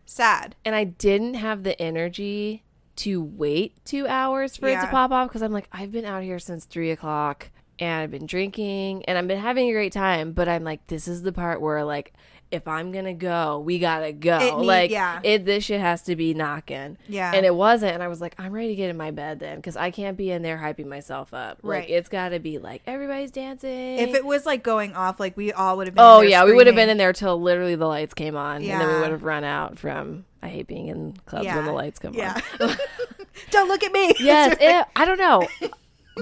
sad. 0.09 0.55
And 0.65 0.75
I 0.75 0.83
didn't 0.83 1.35
have 1.35 1.63
the 1.63 1.79
energy 1.81 2.63
to 2.97 3.21
wait 3.21 3.73
two 3.85 4.07
hours 4.07 4.57
for 4.57 4.67
it 4.67 4.81
to 4.81 4.87
pop 4.87 5.11
off 5.11 5.29
because 5.29 5.41
I'm 5.41 5.53
like, 5.53 5.69
I've 5.71 5.91
been 5.91 6.03
out 6.03 6.23
here 6.23 6.39
since 6.39 6.65
three 6.65 6.91
o'clock 6.91 7.49
and 7.79 8.01
I've 8.03 8.11
been 8.11 8.25
drinking 8.25 9.05
and 9.05 9.17
I've 9.17 9.27
been 9.27 9.39
having 9.39 9.69
a 9.69 9.73
great 9.73 9.93
time, 9.93 10.33
but 10.33 10.47
I'm 10.47 10.63
like, 10.63 10.85
this 10.87 11.07
is 11.07 11.21
the 11.23 11.31
part 11.31 11.61
where 11.61 11.83
like, 11.83 12.13
if 12.51 12.67
I'm 12.67 12.91
gonna 12.91 13.13
go, 13.13 13.59
we 13.59 13.77
gotta 13.77 14.11
go. 14.11 14.39
Need- 14.39 14.65
like, 14.65 14.89
yeah. 14.89 15.19
it 15.23 15.45
this 15.45 15.65
shit 15.65 15.79
has 15.79 16.01
to 16.03 16.15
be 16.15 16.33
knocking. 16.33 16.97
Yeah. 17.07 17.31
and 17.35 17.45
it 17.45 17.53
wasn't, 17.53 17.93
and 17.93 18.01
I 18.01 18.07
was 18.07 18.21
like, 18.21 18.33
I'm 18.39 18.51
ready 18.51 18.69
to 18.69 18.75
get 18.75 18.89
in 18.89 18.97
my 18.97 19.11
bed 19.11 19.39
then 19.39 19.57
because 19.57 19.77
I 19.77 19.91
can't 19.91 20.17
be 20.17 20.31
in 20.31 20.41
there 20.41 20.57
hyping 20.57 20.87
myself 20.87 21.31
up. 21.31 21.59
Like, 21.61 21.81
Right. 21.81 21.89
it's 21.91 22.09
got 22.09 22.29
to 22.29 22.39
be 22.39 22.57
like 22.57 22.81
everybody's 22.87 23.29
dancing. 23.29 23.99
if 23.99 24.15
it 24.15 24.25
was 24.25 24.47
like 24.47 24.63
going 24.63 24.95
off 24.95 25.19
like 25.19 25.37
we 25.37 25.53
all 25.53 25.77
would 25.77 25.85
have 25.85 25.93
been 25.95 26.03
Oh 26.03 26.15
in 26.17 26.21
there 26.21 26.29
yeah, 26.31 26.43
we 26.45 26.53
would 26.53 26.65
have 26.65 26.75
been 26.75 26.89
in 26.89 26.97
there 26.97 27.13
till 27.13 27.39
literally 27.39 27.75
the 27.75 27.85
lights 27.87 28.15
came 28.15 28.35
on, 28.35 28.63
and 28.63 28.81
then 28.81 28.87
we 28.87 28.99
would 28.99 29.11
have 29.11 29.23
run 29.23 29.43
out 29.43 29.77
from. 29.77 30.25
I 30.41 30.47
hate 30.47 30.67
being 30.67 30.87
in 30.87 31.17
clubs 31.27 31.45
when 31.45 31.65
the 31.65 31.73
lights 31.73 31.99
come 31.99 32.13
yeah 32.15 32.39
on. 32.61 32.75
don't 33.51 33.67
look 33.67 33.83
at 33.83 33.91
me 33.91 34.13
yes, 34.19 34.55
it, 34.61 34.87
I 34.95 35.05
don't 35.05 35.17
know. 35.19 35.47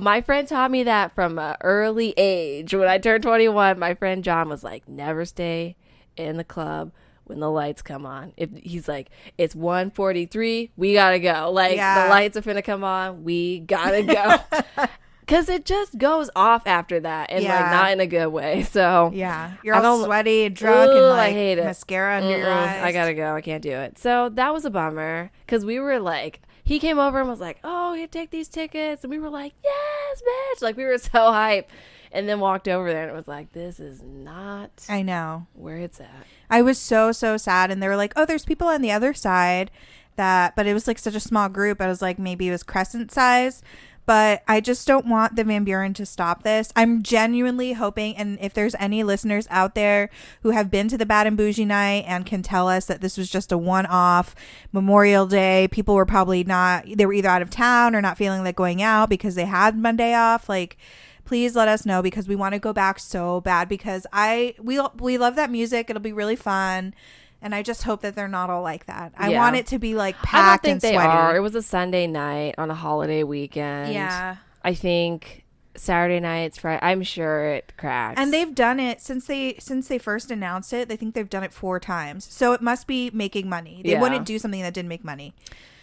My 0.02 0.22
friend 0.22 0.48
taught 0.48 0.72
me 0.72 0.84
that 0.84 1.14
from 1.16 1.38
an 1.39 1.56
early 1.62 2.14
age. 2.18 2.74
When 2.74 2.88
I 2.88 2.98
turned 2.98 3.24
21, 3.24 3.78
my 3.80 3.93
friend 3.93 4.24
John 4.24 4.50
was 4.50 4.64
like, 4.64 4.88
"Never 4.88 5.26
stay 5.26 5.76
in 6.16 6.38
the 6.38 6.43
club 6.43 6.91
when 7.26 7.39
the 7.39 7.50
lights 7.52 7.82
come 7.82 8.06
on." 8.06 8.34
If 8.38 8.50
he's 8.56 8.88
like, 8.88 9.10
"It's 9.38 9.56
1:43, 9.56 10.72
we 10.78 10.93
gotta 10.93 11.20
go." 11.20 11.52
Like 11.52 11.76
Yeah. 11.76 12.04
the 12.04 12.10
lights 12.10 12.38
are 12.38 12.41
finna 12.41 12.64
come 12.64 12.84
on, 12.84 13.24
we 13.24 13.60
gotta 13.60 14.04
go. 14.04 14.86
Cause 15.28 15.50
it 15.50 15.66
just 15.66 15.98
goes 15.98 16.30
off 16.38 16.66
after 16.66 17.02
that, 17.02 17.30
and 17.32 17.43
like 17.43 17.70
not 17.70 17.91
in 17.91 18.00
a 18.00 18.08
good 18.08 18.28
way. 18.30 18.64
So 18.72 19.12
yeah 19.14 19.52
you're 19.62 19.76
I 19.76 19.84
all 19.84 20.06
sweaty 20.06 20.45
and 20.45 20.56
drunk 20.56 20.93
Ooh, 20.93 20.98
and 20.98 21.06
I 21.08 21.10
like 21.10 21.34
hate 21.34 21.58
it. 21.58 21.66
mascara 21.66 22.18
under 22.20 22.30
your 22.30 22.48
Mm-mm, 22.48 22.50
eyes 22.50 22.82
I 22.84 22.91
gotta 22.93 23.14
go. 23.14 23.36
I 23.36 23.41
can't 23.41 23.62
do 23.62 23.72
it. 23.72 23.98
So 23.98 24.30
that 24.30 24.54
was 24.54 24.64
a 24.64 24.70
bummer 24.70 25.30
because 25.45 25.66
we 25.66 25.80
were 25.82 26.00
like, 26.00 26.39
he 26.68 26.80
came 26.80 26.99
over 26.99 27.20
and 27.20 27.30
was 27.30 27.39
like, 27.39 27.59
"Oh, 27.63 27.93
you 27.93 28.07
take 28.07 28.30
these 28.30 28.49
tickets," 28.49 29.03
and 29.03 29.09
we 29.09 29.20
were 29.20 29.30
like, 29.30 29.53
"Yes, 29.63 30.22
bitch!" 30.22 30.61
Like 30.61 30.76
we 30.76 30.84
were 30.84 30.97
so 30.97 31.32
hype, 31.32 31.70
and 32.11 32.28
then 32.28 32.41
walked 32.41 32.68
over 32.68 32.91
there 32.91 33.03
and 33.03 33.11
it 33.11 33.15
was 33.15 33.28
like, 33.28 33.53
"This 33.53 33.80
is 33.80 34.03
not 34.03 34.86
i 34.89 35.01
know 35.01 35.47
where 35.53 35.78
it's 35.78 36.01
at." 36.01 36.26
I 36.49 36.61
was 36.61 36.78
so 36.78 37.13
so 37.13 37.38
sad, 37.38 37.72
and 37.72 37.82
they 37.82 37.88
were 37.88 37.95
like, 37.95 38.11
"Oh, 38.18 38.26
there's 38.26 38.43
people 38.43 38.68
on 38.68 38.82
the 38.82 38.91
other 38.91 39.13
side," 39.13 39.72
that, 40.18 40.57
but 40.57 40.68
it 40.68 40.74
was 40.74 40.88
like 40.88 40.99
such 40.99 41.15
a 41.15 41.22
small 41.22 41.47
group. 41.47 41.80
I 41.80 41.88
was 41.88 42.01
like, 42.01 42.20
maybe 42.20 42.49
it 42.49 42.51
was 42.51 42.63
crescent 42.63 43.11
size. 43.11 43.61
But 44.08 44.41
I 44.47 44.62
just 44.62 44.88
don't 44.88 45.05
want 45.05 45.36
the 45.36 45.43
Van 45.43 45.66
Buren 45.66 45.93
to 45.95 46.05
stop 46.05 46.43
this. 46.43 46.72
I'm 46.78 47.03
genuinely 47.03 47.74
hoping, 47.74 48.16
and 48.16 48.39
if 48.41 48.53
there's 48.53 48.74
any 48.80 49.03
listeners 49.03 49.47
out 49.49 49.76
there 49.76 50.10
who 50.43 50.51
have 50.51 50.72
been 50.72 50.88
to 50.88 50.97
the 50.97 51.05
Bad 51.05 51.28
and 51.28 51.36
Bougie 51.36 51.66
night 51.66 52.05
and 52.08 52.26
can 52.26 52.41
tell 52.41 52.70
us 52.70 52.86
that 52.86 53.01
this 53.01 53.18
was 53.18 53.30
just 53.30 53.51
a 53.51 53.58
one 53.58 53.86
off 53.86 54.34
Memorial 54.72 55.28
Day, 55.28 55.68
people 55.72 55.93
were 55.93 56.05
probably 56.05 56.45
not, 56.45 56.86
they 56.95 57.05
were 57.05 57.14
either 57.14 57.28
out 57.28 57.41
of 57.41 57.49
town 57.49 57.95
or 57.95 58.01
not 58.01 58.18
feeling 58.18 58.43
like 58.43 58.55
going 58.55 58.82
out 58.82 59.10
because 59.10 59.36
they 59.36 59.45
had 59.45 59.78
Monday 59.78 60.14
off. 60.14 60.47
Like, 60.47 60.78
please 61.26 61.58
let 61.58 61.68
us 61.68 61.86
know 61.86 62.01
because 62.01 62.30
we 62.30 62.36
want 62.36 62.53
to 62.53 62.60
go 62.60 62.72
back 62.72 62.99
so 62.99 63.41
bad 63.41 63.68
because 63.68 64.08
I 64.14 64.55
we 64.58 64.80
we 64.97 65.18
love 65.18 65.36
that 65.36 65.51
music. 65.51 65.89
It'll 65.89 66.01
be 66.01 66.14
really 66.14 66.38
fun. 66.38 66.95
And 67.41 67.53
I 67.53 67.61
just 67.63 67.83
hope 67.83 68.01
that 68.01 68.15
they're 68.15 68.27
not 68.27 68.49
all 68.49 68.63
like 68.63 68.85
that. 68.88 69.13
I 69.17 69.29
Yeah. 69.29 69.39
want 69.39 69.55
it 69.55 69.67
to 69.67 69.79
be 69.79 69.93
like 69.95 70.15
packed 70.21 70.35
I 70.35 70.49
don't 70.49 70.61
think 70.61 70.71
and 70.71 70.81
they 70.81 70.93
sweaty. 70.93 71.07
are. 71.09 71.35
It 71.35 71.39
was 71.41 71.55
a 71.55 71.61
Sunday 71.61 72.07
night 72.07 72.55
on 72.57 72.71
a 72.71 72.75
holiday 72.75 73.23
weekend. 73.23 73.93
yeah. 73.93 74.38
I 74.63 74.73
think 74.73 75.43
Saturday 75.75 76.19
nights, 76.19 76.57
Friday. 76.57 76.79
I'm 76.83 77.03
sure 77.03 77.45
it 77.53 77.71
cracks. 77.77 78.19
And 78.19 78.33
they've 78.33 78.53
done 78.55 78.79
it 78.79 78.99
since 79.01 79.27
they 79.27 79.55
since 79.59 79.88
they 79.88 79.99
first 79.99 80.31
announced 80.31 80.73
it. 80.73 80.89
They 80.89 80.95
think 80.95 81.13
they've 81.13 81.29
done 81.29 81.43
it 81.43 81.53
four 81.53 81.79
times, 81.79 82.25
so 82.31 82.53
it 82.53 82.61
must 82.61 82.88
be 82.88 83.11
making 83.13 83.47
money. 83.47 83.81
They 83.83 83.91
Yeah. 83.91 84.01
wouldn't 84.01 84.25
do 84.25 84.39
something 84.39 84.61
that 84.63 84.73
didn't 84.73 84.89
make 84.89 85.03
money. 85.03 85.33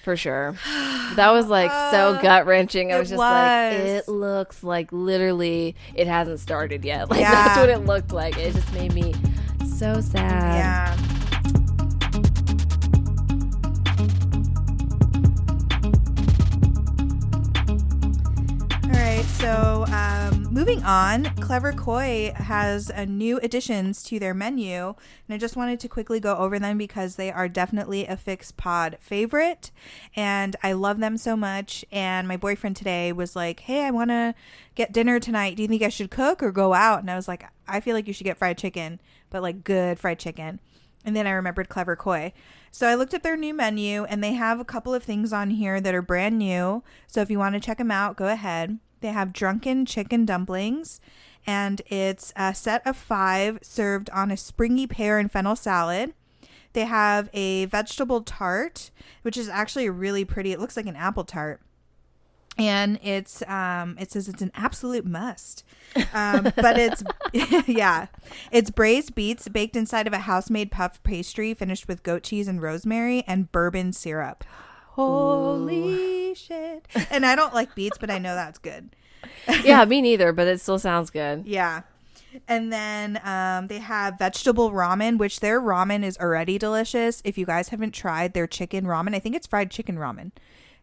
for 0.02 0.16
sure. 0.18 0.54
That 1.14 1.30
was 1.30 1.46
like 1.46 1.70
so 1.90 2.16
Uh, 2.16 2.20
gut 2.20 2.44
wrenching. 2.44 2.92
I 2.92 2.98
was 2.98 3.08
just 3.08 3.18
like, 3.18 3.72
it 3.72 4.06
looks 4.06 4.62
like 4.62 4.92
literally 4.92 5.76
it 5.94 6.06
hasn't 6.08 6.40
started 6.40 6.84
yet. 6.84 7.08
Like 7.10 7.20
Yeah. 7.20 7.30
that's 7.30 7.56
what 7.58 7.70
it 7.70 7.86
looked 7.86 8.12
like. 8.12 8.36
It 8.36 8.52
just 8.54 8.70
made 8.74 8.92
me 8.92 9.14
so 9.78 10.02
sad. 10.02 10.18
Yeah. 10.58 11.23
Right, 19.24 19.32
so 19.36 19.84
um, 19.88 20.48
moving 20.52 20.82
on, 20.82 21.24
Clever 21.36 21.72
Koi 21.72 22.32
has 22.36 22.90
uh, 22.90 23.04
new 23.04 23.38
additions 23.38 24.02
to 24.04 24.18
their 24.18 24.34
menu, 24.34 24.88
and 24.88 25.34
I 25.34 25.38
just 25.38 25.56
wanted 25.56 25.80
to 25.80 25.88
quickly 25.88 26.20
go 26.20 26.36
over 26.36 26.58
them 26.58 26.78
because 26.78 27.16
they 27.16 27.30
are 27.30 27.48
definitely 27.48 28.06
a 28.06 28.16
Fix 28.16 28.52
pod 28.52 28.98
favorite, 29.00 29.70
and 30.16 30.56
I 30.62 30.72
love 30.72 30.98
them 30.98 31.16
so 31.16 31.36
much. 31.36 31.84
And 31.92 32.28
my 32.28 32.36
boyfriend 32.36 32.76
today 32.76 33.12
was 33.12 33.36
like, 33.36 33.60
"Hey, 33.60 33.84
I 33.84 33.90
want 33.90 34.10
to 34.10 34.34
get 34.74 34.92
dinner 34.92 35.20
tonight. 35.20 35.56
Do 35.56 35.62
you 35.62 35.68
think 35.68 35.82
I 35.82 35.88
should 35.88 36.10
cook 36.10 36.42
or 36.42 36.52
go 36.52 36.74
out?" 36.74 37.00
And 37.00 37.10
I 37.10 37.16
was 37.16 37.28
like, 37.28 37.44
"I 37.68 37.80
feel 37.80 37.94
like 37.94 38.06
you 38.06 38.12
should 38.12 38.24
get 38.24 38.38
fried 38.38 38.58
chicken, 38.58 39.00
but 39.30 39.42
like 39.42 39.64
good 39.64 39.98
fried 39.98 40.18
chicken." 40.18 40.60
And 41.04 41.14
then 41.14 41.26
I 41.26 41.32
remembered 41.32 41.68
Clever 41.68 41.96
Koi. 41.96 42.32
So 42.70 42.88
I 42.88 42.94
looked 42.94 43.14
at 43.14 43.22
their 43.22 43.36
new 43.36 43.54
menu 43.54 44.04
and 44.04 44.24
they 44.24 44.32
have 44.32 44.58
a 44.58 44.64
couple 44.64 44.94
of 44.94 45.04
things 45.04 45.32
on 45.32 45.50
here 45.50 45.80
that 45.80 45.94
are 45.94 46.02
brand 46.02 46.38
new. 46.38 46.82
So 47.06 47.20
if 47.20 47.30
you 47.30 47.38
want 47.38 47.54
to 47.54 47.60
check 47.60 47.78
them 47.78 47.90
out, 47.90 48.16
go 48.16 48.26
ahead. 48.26 48.78
They 49.04 49.12
have 49.12 49.34
drunken 49.34 49.84
chicken 49.84 50.24
dumplings 50.24 50.98
and 51.46 51.82
it's 51.88 52.32
a 52.36 52.54
set 52.54 52.80
of 52.86 52.96
five 52.96 53.58
served 53.60 54.08
on 54.08 54.30
a 54.30 54.36
springy 54.38 54.86
pear 54.86 55.18
and 55.18 55.30
fennel 55.30 55.56
salad. 55.56 56.14
They 56.72 56.86
have 56.86 57.28
a 57.34 57.66
vegetable 57.66 58.22
tart, 58.22 58.90
which 59.20 59.36
is 59.36 59.50
actually 59.50 59.90
really 59.90 60.24
pretty. 60.24 60.52
It 60.52 60.58
looks 60.58 60.74
like 60.74 60.86
an 60.86 60.96
apple 60.96 61.24
tart. 61.24 61.60
And 62.56 62.98
it's 63.02 63.42
um 63.46 63.98
it 64.00 64.10
says 64.10 64.26
it's 64.26 64.40
an 64.40 64.52
absolute 64.54 65.04
must. 65.04 65.64
Um, 66.14 66.44
but 66.56 66.78
it's 66.78 67.04
yeah. 67.68 68.06
It's 68.50 68.70
braised 68.70 69.14
beets 69.14 69.46
baked 69.48 69.76
inside 69.76 70.06
of 70.06 70.14
a 70.14 70.20
house-made 70.20 70.70
puff 70.70 71.02
pastry 71.02 71.52
finished 71.52 71.88
with 71.88 72.04
goat 72.04 72.22
cheese 72.22 72.48
and 72.48 72.62
rosemary 72.62 73.22
and 73.26 73.52
bourbon 73.52 73.92
syrup. 73.92 74.44
Holy 74.92 76.13
shit. 76.34 76.86
And 77.10 77.24
I 77.24 77.36
don't 77.36 77.54
like 77.54 77.74
beets, 77.74 77.98
but 77.98 78.10
I 78.10 78.18
know 78.18 78.34
that's 78.34 78.58
good. 78.58 78.90
yeah, 79.64 79.84
me 79.84 80.00
neither, 80.00 80.32
but 80.32 80.46
it 80.46 80.60
still 80.60 80.78
sounds 80.78 81.10
good. 81.10 81.46
Yeah. 81.46 81.82
And 82.48 82.72
then 82.72 83.20
um, 83.24 83.68
they 83.68 83.78
have 83.78 84.18
vegetable 84.18 84.72
ramen, 84.72 85.18
which 85.18 85.40
their 85.40 85.60
ramen 85.60 86.02
is 86.02 86.18
already 86.18 86.58
delicious. 86.58 87.22
If 87.24 87.38
you 87.38 87.46
guys 87.46 87.68
haven't 87.68 87.92
tried 87.92 88.34
their 88.34 88.46
chicken 88.46 88.84
ramen, 88.84 89.14
I 89.14 89.18
think 89.18 89.36
it's 89.36 89.46
fried 89.46 89.70
chicken 89.70 89.96
ramen. 89.96 90.32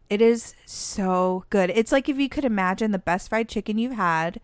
It 0.08 0.20
is 0.20 0.54
so 0.66 1.44
good. 1.50 1.70
It's 1.70 1.92
like 1.92 2.08
if 2.08 2.18
you 2.18 2.28
could 2.28 2.44
imagine 2.44 2.90
the 2.90 2.98
best 2.98 3.28
fried 3.28 3.48
chicken 3.48 3.78
you've 3.78 3.92
had, 3.92 4.40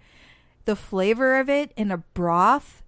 the 0.64 0.76
flavor 0.76 1.38
of 1.38 1.48
it 1.48 1.72
in 1.76 1.90
a 1.90 1.98
broth. 1.98 2.82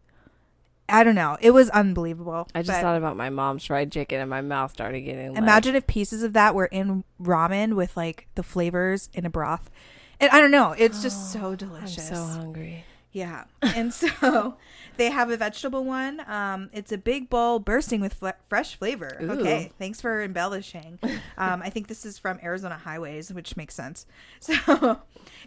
I 0.91 1.05
don't 1.05 1.15
know. 1.15 1.37
It 1.41 1.53
was 1.53 1.71
unbelievable. 1.71 2.49
I 2.55 2.63
just 2.63 2.81
thought 2.81 2.97
about 2.97 3.17
my 3.17 3.31
mom's 3.31 3.65
fried 3.65 3.91
chicken 3.93 4.21
and 4.21 4.29
my 4.29 4.41
mouth 4.41 4.73
started 4.73 5.01
getting 5.03 5.31
like, 5.31 5.39
imagine 5.39 5.75
if 5.75 5.87
pieces 5.87 6.23
of 6.23 6.33
that 6.35 6.55
were 6.55 6.67
in 6.67 7.05
ramen 7.21 7.75
with 7.75 7.97
like 7.97 8.29
the 8.35 8.43
flavors 8.43 9.09
in 9.13 9.25
a 9.25 9.31
broth. 9.31 9.71
And 10.19 10.31
I 10.31 10.41
don't 10.41 10.51
know. 10.51 10.75
It's 10.77 11.03
just 11.03 11.33
so 11.33 11.55
delicious. 11.55 12.11
I'm 12.11 12.17
so 12.17 12.23
hungry. 12.25 12.85
Yeah. 13.13 13.45
And 13.63 13.93
so 13.93 14.57
they 14.97 15.11
have 15.11 15.31
a 15.31 15.37
vegetable 15.37 15.85
one. 15.85 16.23
Um, 16.29 16.71
it's 16.73 16.93
a 16.93 16.99
big 16.99 17.29
bowl 17.29 17.59
bursting 17.59 18.01
with 18.01 18.15
fle- 18.15 18.29
fresh 18.49 18.77
flavor. 18.77 19.19
Ooh. 19.21 19.33
Okay. 19.33 19.73
Thanks 19.79 20.01
for 20.01 20.23
embellishing. 20.23 20.99
Um, 21.39 21.63
I 21.63 21.71
think 21.71 21.89
this 21.89 22.05
is 22.05 22.19
from 22.19 22.39
Arizona 22.43 22.77
Highways, 22.77 23.33
which 23.33 23.57
makes 23.57 23.75
sense. 23.75 24.05
So 24.41 25.01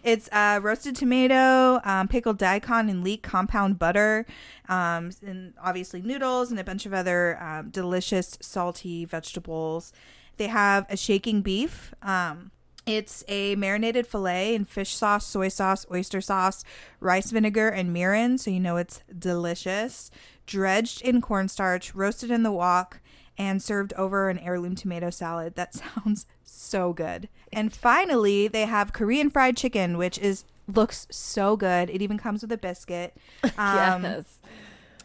it's 0.04 0.28
uh, 0.30 0.60
roasted 0.62 0.94
tomato, 0.94 1.80
um, 1.84 2.08
pickled 2.08 2.38
daikon, 2.38 2.90
and 2.90 3.02
leek 3.02 3.22
compound 3.22 3.78
butter, 3.78 4.26
um, 4.68 5.10
and 5.26 5.54
obviously 5.62 6.02
noodles 6.02 6.50
and 6.50 6.60
a 6.60 6.64
bunch 6.64 6.84
of 6.84 6.92
other 6.92 7.42
um, 7.42 7.70
delicious 7.70 8.36
salty 8.40 9.06
vegetables. 9.06 9.92
They 10.36 10.48
have 10.48 10.86
a 10.90 10.96
shaking 10.96 11.40
beef. 11.40 11.94
Um, 12.02 12.50
it's 12.86 13.24
a 13.28 13.54
marinated 13.56 14.06
filet 14.06 14.54
in 14.54 14.66
fish 14.66 14.94
sauce, 14.94 15.26
soy 15.26 15.48
sauce, 15.48 15.86
oyster 15.90 16.20
sauce, 16.20 16.64
rice 17.00 17.30
vinegar, 17.30 17.68
and 17.68 17.96
mirin, 17.96 18.38
so 18.38 18.50
you 18.50 18.60
know 18.60 18.76
it's 18.76 19.00
delicious. 19.18 20.10
Dredged 20.46 21.00
in 21.00 21.22
cornstarch, 21.22 21.94
roasted 21.94 22.30
in 22.30 22.42
the 22.42 22.52
wok, 22.52 23.00
and 23.36 23.62
served 23.62 23.92
over 23.94 24.28
an 24.30 24.38
heirloom 24.38 24.74
tomato 24.74 25.10
salad. 25.10 25.54
That 25.56 25.74
sounds 25.96 26.26
so 26.44 26.92
good. 26.92 27.28
And 27.52 27.72
finally, 27.72 28.48
they 28.48 28.66
have 28.66 28.92
Korean 28.92 29.30
fried 29.30 29.56
chicken, 29.56 29.96
which 29.98 30.18
is 30.18 30.44
looks 30.66 31.06
so 31.10 31.56
good. 31.56 31.90
It 31.90 32.00
even 32.02 32.18
comes 32.18 32.42
with 32.42 32.52
a 32.52 32.58
biscuit. 32.58 33.16
Um, 33.58 34.02
yes. 34.04 34.38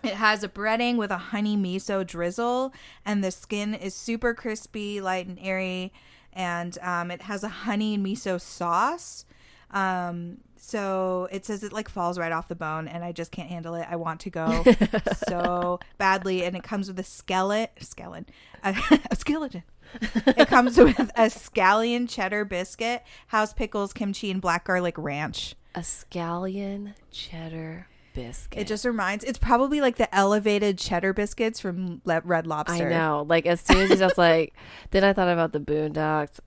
it 0.03 0.13
has 0.13 0.43
a 0.43 0.49
breading 0.49 0.95
with 0.95 1.11
a 1.11 1.17
honey 1.17 1.57
miso 1.57 2.05
drizzle, 2.07 2.73
and 3.05 3.23
the 3.23 3.31
skin 3.31 3.73
is 3.73 3.93
super 3.93 4.33
crispy, 4.33 5.01
light, 5.01 5.27
and 5.27 5.37
airy. 5.41 5.91
And 6.31 6.77
um, 6.81 7.11
it 7.11 7.23
has 7.23 7.43
a 7.43 7.49
honey 7.49 7.95
and 7.95 8.05
miso 8.05 8.39
sauce. 8.39 9.25
Um, 9.71 10.37
so 10.59 11.27
it 11.31 11.45
says 11.45 11.63
it 11.63 11.71
like 11.71 11.89
falls 11.89 12.19
right 12.19 12.31
off 12.31 12.47
the 12.47 12.55
bone, 12.55 12.87
and 12.87 13.03
I 13.03 13.11
just 13.11 13.31
can't 13.31 13.49
handle 13.49 13.75
it. 13.75 13.87
I 13.89 13.95
want 13.95 14.19
to 14.21 14.29
go 14.29 14.63
so 15.27 15.79
badly, 15.97 16.43
and 16.43 16.55
it 16.55 16.63
comes 16.63 16.87
with 16.87 16.99
a 16.99 17.03
skeleton, 17.03 17.69
skeleton, 17.79 18.25
a, 18.63 18.75
a 19.11 19.15
skeleton. 19.15 19.63
it 20.01 20.47
comes 20.49 20.77
with 20.77 20.99
a 20.99 21.27
scallion 21.27 22.07
cheddar 22.09 22.45
biscuit, 22.45 23.03
house 23.27 23.53
pickles, 23.53 23.93
kimchi, 23.93 24.29
and 24.29 24.41
black 24.41 24.65
garlic 24.65 24.95
ranch. 24.97 25.55
A 25.75 25.79
scallion 25.79 26.93
cheddar 27.11 27.87
biscuit. 28.13 28.59
It 28.59 28.67
just 28.67 28.85
reminds. 28.85 29.23
It's 29.23 29.39
probably 29.39 29.81
like 29.81 29.95
the 29.95 30.13
elevated 30.13 30.77
cheddar 30.77 31.13
biscuits 31.13 31.59
from 31.59 32.01
Le- 32.05 32.21
Red 32.25 32.47
lobster 32.47 32.87
I 32.87 32.89
know. 32.89 33.25
Like 33.27 33.45
as 33.45 33.61
soon 33.61 33.77
as 33.77 33.89
he's 33.89 33.99
just 33.99 34.17
like, 34.17 34.53
then 34.91 35.03
I 35.03 35.13
thought 35.13 35.29
about 35.29 35.53
the 35.53 35.59
Boondocks. 35.59 36.39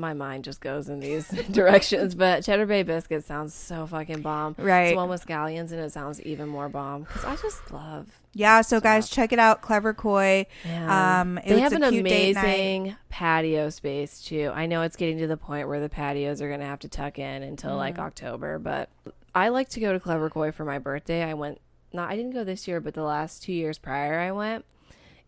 My 0.00 0.14
mind 0.14 0.44
just 0.44 0.60
goes 0.60 0.88
in 0.88 0.98
these 1.00 1.28
directions. 1.50 2.14
But 2.14 2.42
Cheddar 2.44 2.66
Bay 2.66 2.82
biscuit 2.82 3.24
sounds 3.24 3.54
so 3.54 3.86
fucking 3.86 4.22
bomb. 4.22 4.54
Right. 4.58 4.88
It's 4.88 4.96
one 4.96 5.08
with 5.08 5.24
scallions 5.24 5.70
and 5.72 5.80
it 5.80 5.92
sounds 5.92 6.20
even 6.22 6.48
more 6.48 6.68
bomb 6.68 7.02
because 7.04 7.24
I 7.24 7.36
just 7.36 7.70
love. 7.70 8.20
Yeah. 8.32 8.62
So 8.62 8.80
guys, 8.80 9.08
check 9.10 9.32
it 9.32 9.38
out. 9.38 9.60
Clever 9.60 9.92
Koi. 9.94 10.46
Man. 10.64 10.90
Um, 11.20 11.34
they 11.46 11.52
it's 11.52 11.60
have 11.60 11.72
an 11.72 11.90
cute 11.90 12.04
date 12.06 12.34
night. 12.34 12.44
amazing 12.44 12.96
patio 13.08 13.68
space 13.70 14.22
too. 14.22 14.50
I 14.54 14.66
know 14.66 14.82
it's 14.82 14.96
getting 14.96 15.18
to 15.18 15.26
the 15.26 15.36
point 15.36 15.68
where 15.68 15.80
the 15.80 15.88
patios 15.88 16.40
are 16.40 16.48
going 16.48 16.60
to 16.60 16.66
have 16.66 16.78
to 16.80 16.88
tuck 16.88 17.18
in 17.18 17.42
until 17.42 17.76
like 17.76 17.96
Mm. 17.96 18.00
October, 18.06 18.58
but 18.58 18.88
I 19.34 19.48
like 19.50 19.68
to 19.70 19.80
go 19.80 19.92
to 19.92 20.00
Clever 20.00 20.30
Koi 20.30 20.50
for 20.52 20.64
my 20.64 20.78
birthday. 20.78 21.22
I 21.22 21.34
went 21.34 21.60
not 21.92 22.08
I 22.08 22.16
didn't 22.16 22.32
go 22.32 22.44
this 22.44 22.66
year, 22.68 22.80
but 22.80 22.94
the 22.94 23.02
last 23.02 23.42
2 23.42 23.52
years 23.52 23.76
prior 23.78 24.18
I 24.20 24.30
went. 24.32 24.64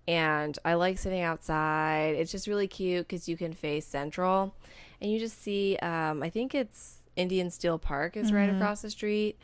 And 0.09 0.59
I 0.65 0.75
like 0.75 0.99
sitting 0.99 1.21
outside. 1.23 2.15
It's 2.19 2.33
just 2.33 2.47
really 2.47 2.67
cute 2.69 3.09
cuz 3.09 3.29
you 3.29 3.37
can 3.37 3.53
face 3.53 3.87
central 3.87 4.55
and 5.01 5.11
you 5.11 5.19
just 5.19 5.41
see 5.43 5.77
um 5.83 6.23
I 6.23 6.31
think 6.31 6.55
it's 6.55 6.97
Indian 7.15 7.51
Steele 7.51 7.79
Park 7.79 8.17
is 8.17 8.33
right 8.33 8.49
Mm-hmm. 8.49 8.57
across 8.61 8.83
the 8.83 8.91
street. 8.91 9.37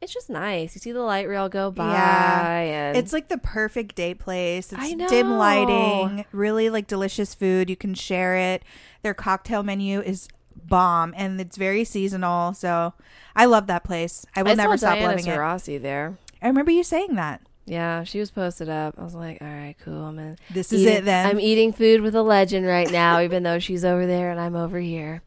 It's 0.00 0.12
just 0.12 0.28
nice. 0.28 0.74
You 0.74 0.80
see 0.80 0.90
the 0.90 1.02
light 1.02 1.28
rail 1.28 1.48
go 1.48 1.70
by 1.70 1.92
Yeah. 1.92 2.92
It's 2.94 3.12
like 3.12 3.28
the 3.28 3.38
perfect 3.38 3.94
date 3.94 4.18
place. 4.18 4.72
It's 4.72 4.94
dim 5.08 5.38
lighting, 5.38 6.24
really 6.32 6.68
like 6.70 6.88
delicious 6.88 7.34
food. 7.34 7.70
You 7.70 7.76
can 7.76 7.94
share 7.94 8.36
it. 8.36 8.64
Their 9.02 9.14
cocktail 9.14 9.62
menu 9.62 10.00
is 10.00 10.26
bomb 10.56 11.14
and 11.16 11.40
it's 11.40 11.56
very 11.56 11.84
seasonal. 11.84 12.52
So 12.54 12.94
I 13.36 13.44
love 13.44 13.68
that 13.68 13.84
place. 13.84 14.26
I 14.34 14.42
will 14.42 14.50
I 14.50 14.54
never 14.54 14.76
stop 14.76 14.94
Diana 14.94 15.08
loving 15.10 15.26
it. 15.26 15.36
Taurasi 15.38 15.80
there. 15.80 16.18
I 16.42 16.48
remember 16.48 16.72
you 16.72 16.82
saying 16.82 17.14
that. 17.14 17.40
Yeah, 17.64 18.02
she 18.04 18.18
was 18.18 18.30
posted 18.30 18.68
up. 18.68 18.94
I 18.98 19.04
was 19.04 19.14
like, 19.14 19.40
all 19.40 19.46
right, 19.46 19.76
cool. 19.84 20.04
I'm 20.04 20.18
in. 20.18 20.36
This 20.50 20.72
is 20.72 20.84
it 20.84 21.04
then. 21.04 21.26
I'm 21.26 21.38
eating 21.40 21.72
food 21.72 22.00
with 22.00 22.14
a 22.14 22.22
legend 22.22 22.66
right 22.66 22.90
now, 22.90 23.20
even 23.20 23.42
though 23.44 23.58
she's 23.60 23.84
over 23.84 24.06
there 24.06 24.30
and 24.30 24.40
I'm 24.40 24.56
over 24.56 24.80
here. 24.80 25.22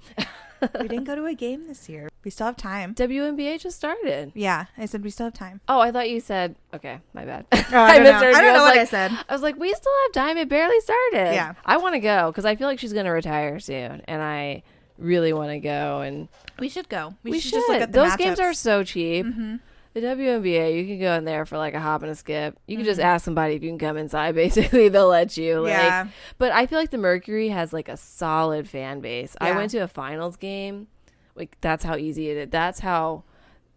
we 0.80 0.88
didn't 0.88 1.04
go 1.06 1.16
to 1.16 1.26
a 1.26 1.34
game 1.34 1.68
this 1.68 1.88
year. 1.88 2.10
We 2.26 2.32
still 2.32 2.48
have 2.48 2.58
time. 2.58 2.94
WNBA 2.96 3.60
just 3.62 3.78
started. 3.78 4.32
Yeah, 4.36 4.66
I 4.78 4.86
said 4.86 5.04
we 5.04 5.12
still 5.12 5.28
have 5.28 5.34
time. 5.34 5.62
Oh, 5.70 5.80
I 5.80 5.92
thought 5.92 6.10
you 6.10 6.20
said. 6.20 6.56
Okay, 6.74 7.00
my 7.14 7.24
bad. 7.24 7.46
Oh, 7.54 7.64
I 7.72 7.96
don't 8.00 8.04
know. 8.04 8.28
I 8.30 8.42
don't 8.42 8.54
know 8.54 8.64
what 8.64 8.78
I 8.78 8.84
said. 8.86 9.12
I 9.30 9.34
was 9.34 9.42
like, 9.42 9.56
we 9.58 9.74
still 9.74 9.94
have 10.04 10.12
time. 10.12 10.38
It 10.38 10.50
barely 10.50 10.80
started. 10.82 11.34
Yeah. 11.36 11.54
I 11.66 11.78
want 11.78 11.94
to 11.96 12.00
go 12.00 12.32
because 12.32 12.44
I 12.46 12.56
feel 12.56 12.68
like 12.68 12.80
she's 12.80 12.94
going 12.94 13.06
to 13.06 13.12
retire 13.12 13.60
soon, 13.60 14.02
and 14.08 14.22
I 14.22 14.64
really 14.98 15.32
want 15.34 15.52
to 15.52 15.60
go. 15.60 16.02
And 16.02 16.28
We 16.60 16.68
should 16.68 16.90
go. 16.90 17.14
we, 17.24 17.40
should. 17.40 17.94
Those 17.94 18.16
games 18.18 18.40
are 18.40 18.54
so 18.54 18.84
cheap. 18.84 19.26
hmm 19.26 19.56
The 19.96 20.02
WNBA, 20.02 20.78
you 20.78 20.86
can 20.86 21.00
go 21.00 21.14
in 21.14 21.24
there 21.24 21.46
for 21.46 21.58
like 21.58 21.74
a 21.74 21.80
hop 21.80 22.04
and 22.04 22.12
a 22.12 22.16
skip. 22.16 22.60
You 22.68 22.76
can 22.76 22.86
just 22.86 23.00
Mhm. 23.00 23.06
ask 23.06 23.24
somebody 23.24 23.56
if 23.56 23.64
you 23.64 23.70
can 23.70 23.80
come 23.80 23.96
inside. 23.98 24.36
Basically, 24.46 24.90
they'll 24.90 25.08
let 25.08 25.38
you. 25.38 25.62
Like, 25.62 25.72
Yeah. 25.72 26.08
But 26.38 26.52
I 26.52 26.66
feel 26.66 26.78
like 26.78 26.92
the 26.92 26.98
Mercury 26.98 27.48
has 27.50 27.72
like 27.72 27.88
a 27.88 27.96
solid 27.96 28.68
fan 28.70 29.00
base. 29.00 29.38
Yeah. 29.42 29.48
I 29.48 29.52
went 29.56 29.72
to 29.72 29.78
a 29.80 29.88
finals 29.88 30.36
game. 30.36 30.88
Like 31.34 31.58
that's 31.62 31.84
how 31.86 31.96
easy 31.96 32.30
it 32.30 32.38
is. 32.38 32.50
That's 32.50 32.82
how 32.82 33.24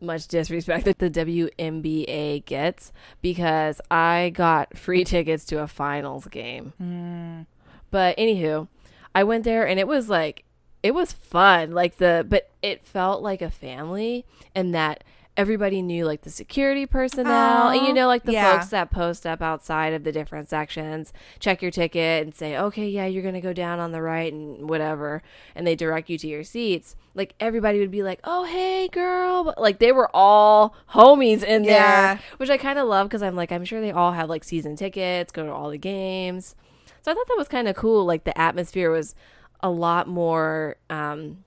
much 0.01 0.27
disrespect 0.29 0.85
that 0.87 0.99
the 0.99 1.09
WNBA 1.11 2.45
gets 2.47 2.93
because 3.23 3.81
I 3.91 4.33
got 4.35 4.77
free 4.77 5.05
tickets 5.05 5.45
to 5.47 5.61
a 5.63 5.67
finals 5.69 6.27
game. 6.27 6.73
Mm. 6.83 7.47
But 7.91 8.17
anywho, 8.17 8.67
I 9.15 9.23
went 9.25 9.45
there 9.45 9.67
and 9.67 9.79
it 9.81 9.87
was 9.87 10.09
like 10.09 10.45
it 10.83 10.95
was 10.95 11.13
fun. 11.13 11.71
Like 11.73 11.99
the 11.99 12.27
but 12.29 12.51
it 12.61 12.85
felt 12.85 13.23
like 13.23 13.41
a 13.41 13.51
family 13.51 14.25
and 14.55 14.75
that 14.75 15.05
everybody 15.39 15.81
knew 15.81 16.05
like 16.05 16.23
the 16.23 16.31
security 16.31 16.85
personnel 16.85 17.69
and 17.69 17.87
you 17.87 17.95
know 17.95 18.09
like 18.09 18.25
the 18.25 18.33
yeah. 18.33 18.53
folks 18.53 18.69
that 18.71 18.91
post 18.91 19.25
up 19.25 19.41
outside 19.41 19.93
of 19.95 20.03
the 20.03 20.11
different 20.11 20.49
sections, 20.49 21.13
check 21.39 21.63
your 21.63 21.71
ticket 21.71 22.25
and 22.25 22.35
say, 22.35 22.59
"Okay, 22.59 22.89
yeah, 22.89 23.07
you're 23.07 23.23
going 23.23 23.37
to 23.37 23.41
go 23.41 23.53
down 23.53 23.79
on 23.79 23.93
the 23.93 24.03
right 24.03 24.33
and 24.33 24.69
whatever." 24.69 25.23
And 25.55 25.65
they 25.67 25.77
direct 25.77 26.11
you 26.11 26.19
to 26.19 26.27
your 26.27 26.43
seats. 26.45 26.97
Like 27.15 27.35
everybody 27.39 27.79
would 27.79 27.93
be 27.93 28.03
like, 28.03 28.19
"Oh, 28.25 28.45
hey, 28.45 28.89
girl." 28.89 29.45
But, 29.45 29.61
Like 29.61 29.79
they 29.79 29.93
were 29.93 30.11
all 30.13 30.75
homies 30.93 31.45
in 31.45 31.63
Yeah. 31.65 32.15
there, 32.17 32.21
which 32.39 32.51
I 32.51 32.57
kind 32.59 32.79
of 32.79 32.89
love 32.89 33.09
cuz 33.09 33.23
I'm 33.23 33.37
like 33.37 33.53
I'm 33.53 33.65
sure 33.65 33.81
they 33.81 33.93
all 33.93 34.13
have 34.13 34.29
like 34.29 34.43
season 34.43 34.75
tickets, 34.77 35.31
go 35.33 35.47
to 35.47 35.53
all 35.53 35.71
the 35.71 35.79
games. 35.79 36.57
So 37.03 37.13
I 37.13 37.15
thought 37.15 37.29
that 37.29 37.39
was 37.39 37.49
kind 37.49 37.69
of 37.69 37.77
cool. 37.77 38.05
Like 38.05 38.25
the 38.25 38.37
atmosphere 38.37 38.91
was 38.91 39.15
a 39.63 39.71
lot 39.71 40.09
more 40.09 40.77
um, 40.91 41.45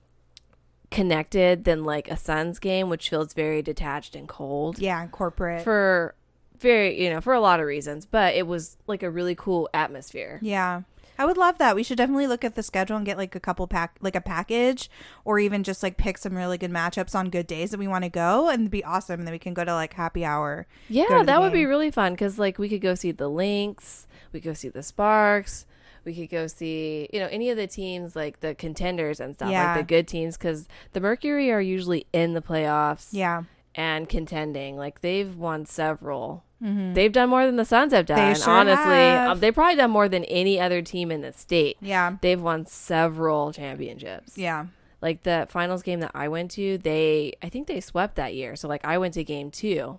connected 0.92 1.64
than 1.64 1.82
like 1.84 2.08
a 2.08 2.16
Suns 2.16 2.58
game, 2.58 2.88
which 2.88 3.08
feels 3.10 3.34
very 3.34 3.62
detached 3.62 4.14
and 4.14 4.28
cold 4.28 4.78
Yeah, 4.78 5.06
corporate. 5.08 5.62
for 5.62 6.14
very, 6.60 7.02
you 7.02 7.10
know, 7.10 7.20
for 7.20 7.32
a 7.32 7.40
lot 7.40 7.58
of 7.58 7.66
reasons. 7.66 8.06
But 8.06 8.34
it 8.34 8.46
was 8.46 8.76
like 8.86 9.02
a 9.02 9.10
really 9.10 9.34
cool 9.34 9.68
atmosphere. 9.74 10.38
yeah. 10.42 10.82
I 11.18 11.26
would 11.26 11.36
love 11.36 11.58
that. 11.58 11.76
We 11.76 11.82
should 11.82 11.98
definitely 11.98 12.26
look 12.26 12.42
at 12.42 12.54
the 12.54 12.62
schedule 12.62 12.96
and 12.96 13.04
get 13.04 13.18
like 13.18 13.34
a 13.36 13.38
couple 13.40 13.66
pack 13.68 13.96
like 14.00 14.16
a 14.16 14.20
package 14.20 14.90
or 15.26 15.38
even 15.38 15.62
just 15.62 15.82
like 15.82 15.98
pick 15.98 16.16
some 16.16 16.34
really 16.34 16.56
good 16.56 16.70
matchups 16.72 17.14
on 17.14 17.28
good 17.28 17.46
days 17.46 17.70
that 17.70 17.78
we 17.78 17.86
want 17.86 18.02
to 18.04 18.08
go 18.10 18.48
and 18.48 18.70
be 18.70 18.82
awesome 18.82 19.20
and 19.20 19.26
then 19.28 19.32
we 19.32 19.38
can 19.38 19.52
go 19.54 19.62
to 19.62 19.74
like 19.74 19.92
happy 19.92 20.24
hour. 20.24 20.66
Yeah, 20.88 21.22
that 21.22 21.40
would 21.40 21.52
be 21.52 21.66
really 21.66 21.90
fun 21.90 22.14
because 22.14 22.38
like 22.38 22.58
we 22.58 22.68
could 22.68 22.80
go 22.80 22.94
see 22.94 23.12
the 23.12 23.28
Lynx, 23.28 24.06
we 24.32 24.40
could 24.40 24.46
go 24.48 24.54
see 24.54 24.70
the 24.70 24.82
Sparks. 24.82 25.66
We 26.04 26.14
could 26.14 26.30
go 26.30 26.46
see, 26.46 27.08
you 27.12 27.20
know, 27.20 27.28
any 27.30 27.50
of 27.50 27.56
the 27.56 27.66
teams 27.66 28.14
like 28.16 28.40
the 28.40 28.54
contenders 28.54 29.20
and 29.20 29.34
stuff, 29.34 29.50
Yeah. 29.50 29.74
like 29.74 29.86
the 29.86 29.94
good 29.94 30.08
teams, 30.08 30.36
because 30.36 30.68
the 30.92 31.00
Mercury 31.00 31.50
are 31.52 31.60
usually 31.60 32.06
in 32.12 32.34
the 32.34 32.42
playoffs. 32.42 33.08
Yeah. 33.12 33.44
and 33.74 34.06
contending. 34.06 34.76
Like 34.76 35.00
they've 35.00 35.34
won 35.34 35.64
several. 35.64 36.44
Mhm. 36.62 36.92
They've 36.92 37.10
done 37.10 37.30
more 37.30 37.46
than 37.46 37.56
the 37.56 37.64
Suns 37.64 37.94
have 37.94 38.04
done. 38.04 38.34
sure 38.34 38.50
honestly, 38.52 39.00
um, 39.02 39.40
they've 39.40 39.54
probably 39.54 39.76
done 39.76 39.90
more 39.90 40.10
than 40.10 40.24
any 40.24 40.60
other 40.60 40.82
team 40.82 41.10
in 41.10 41.22
the 41.22 41.32
state. 41.32 41.78
Yeah. 41.80 42.16
They've 42.20 42.40
won 42.42 42.66
several 42.66 43.50
championships. 43.50 44.36
Yeah. 44.36 44.66
Like 45.00 45.22
the 45.22 45.46
finals 45.48 45.82
game 45.82 46.00
that 46.00 46.10
I 46.14 46.28
went 46.28 46.50
to, 46.50 46.76
they 46.76 47.32
I 47.42 47.48
think 47.48 47.66
they 47.66 47.80
swept 47.80 48.16
that 48.16 48.34
year. 48.34 48.56
So 48.56 48.68
like 48.68 48.84
I 48.84 48.98
went 48.98 49.14
to 49.14 49.24
game 49.24 49.50
two, 49.50 49.98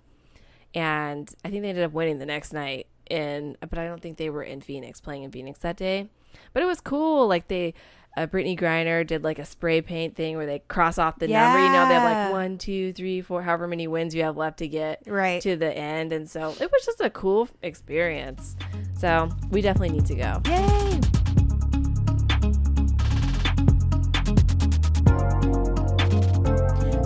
and 0.74 1.32
I 1.44 1.50
think 1.50 1.62
they 1.62 1.68
ended 1.70 1.84
up 1.84 1.92
winning 1.92 2.18
the 2.18 2.26
next 2.26 2.52
night. 2.52 2.86
In 3.10 3.56
but 3.60 3.78
I 3.78 3.86
don't 3.86 4.00
think 4.00 4.16
they 4.16 4.30
were 4.30 4.42
in 4.42 4.60
Phoenix 4.60 5.00
playing 5.00 5.24
in 5.24 5.30
Phoenix 5.30 5.58
that 5.60 5.76
day. 5.76 6.08
But 6.52 6.62
it 6.62 6.66
was 6.66 6.80
cool. 6.80 7.26
Like 7.28 7.48
they. 7.48 7.74
Uh, 8.16 8.28
Brittney 8.28 8.56
Griner 8.56 9.04
did 9.04 9.24
like 9.24 9.40
a 9.40 9.44
spray 9.44 9.80
paint 9.82 10.14
thing 10.14 10.36
where 10.36 10.46
they 10.46 10.60
cross 10.60 10.98
off 10.98 11.18
the 11.18 11.26
number. 11.26 11.58
You 11.58 11.72
know, 11.72 11.88
they 11.88 11.94
have 11.94 12.04
like 12.04 12.32
one, 12.32 12.58
two, 12.58 12.92
three, 12.92 13.20
four, 13.20 13.42
however 13.42 13.66
many 13.66 13.88
wins 13.88 14.14
you 14.14 14.22
have 14.22 14.36
left 14.36 14.58
to 14.60 14.68
get 14.68 15.02
Right. 15.04 15.42
to 15.42 15.56
the 15.56 15.76
end 15.76 16.12
and 16.12 16.30
so 16.30 16.50
it 16.60 16.70
was 16.70 16.84
just 16.86 17.00
a 17.00 17.10
cool 17.10 17.48
experience 17.62 18.54
so 18.96 19.28
we 19.50 19.60
definitely 19.62 19.96
need 19.96 20.06
to 20.06 20.14
go 20.14 20.40
Yay. 20.46 21.00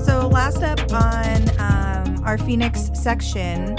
So 0.05 0.29
last 0.29 0.63
up 0.63 0.81
on 0.93 1.49
um, 1.61 2.25
our 2.25 2.39
Phoenix 2.39 2.91
section, 2.95 3.77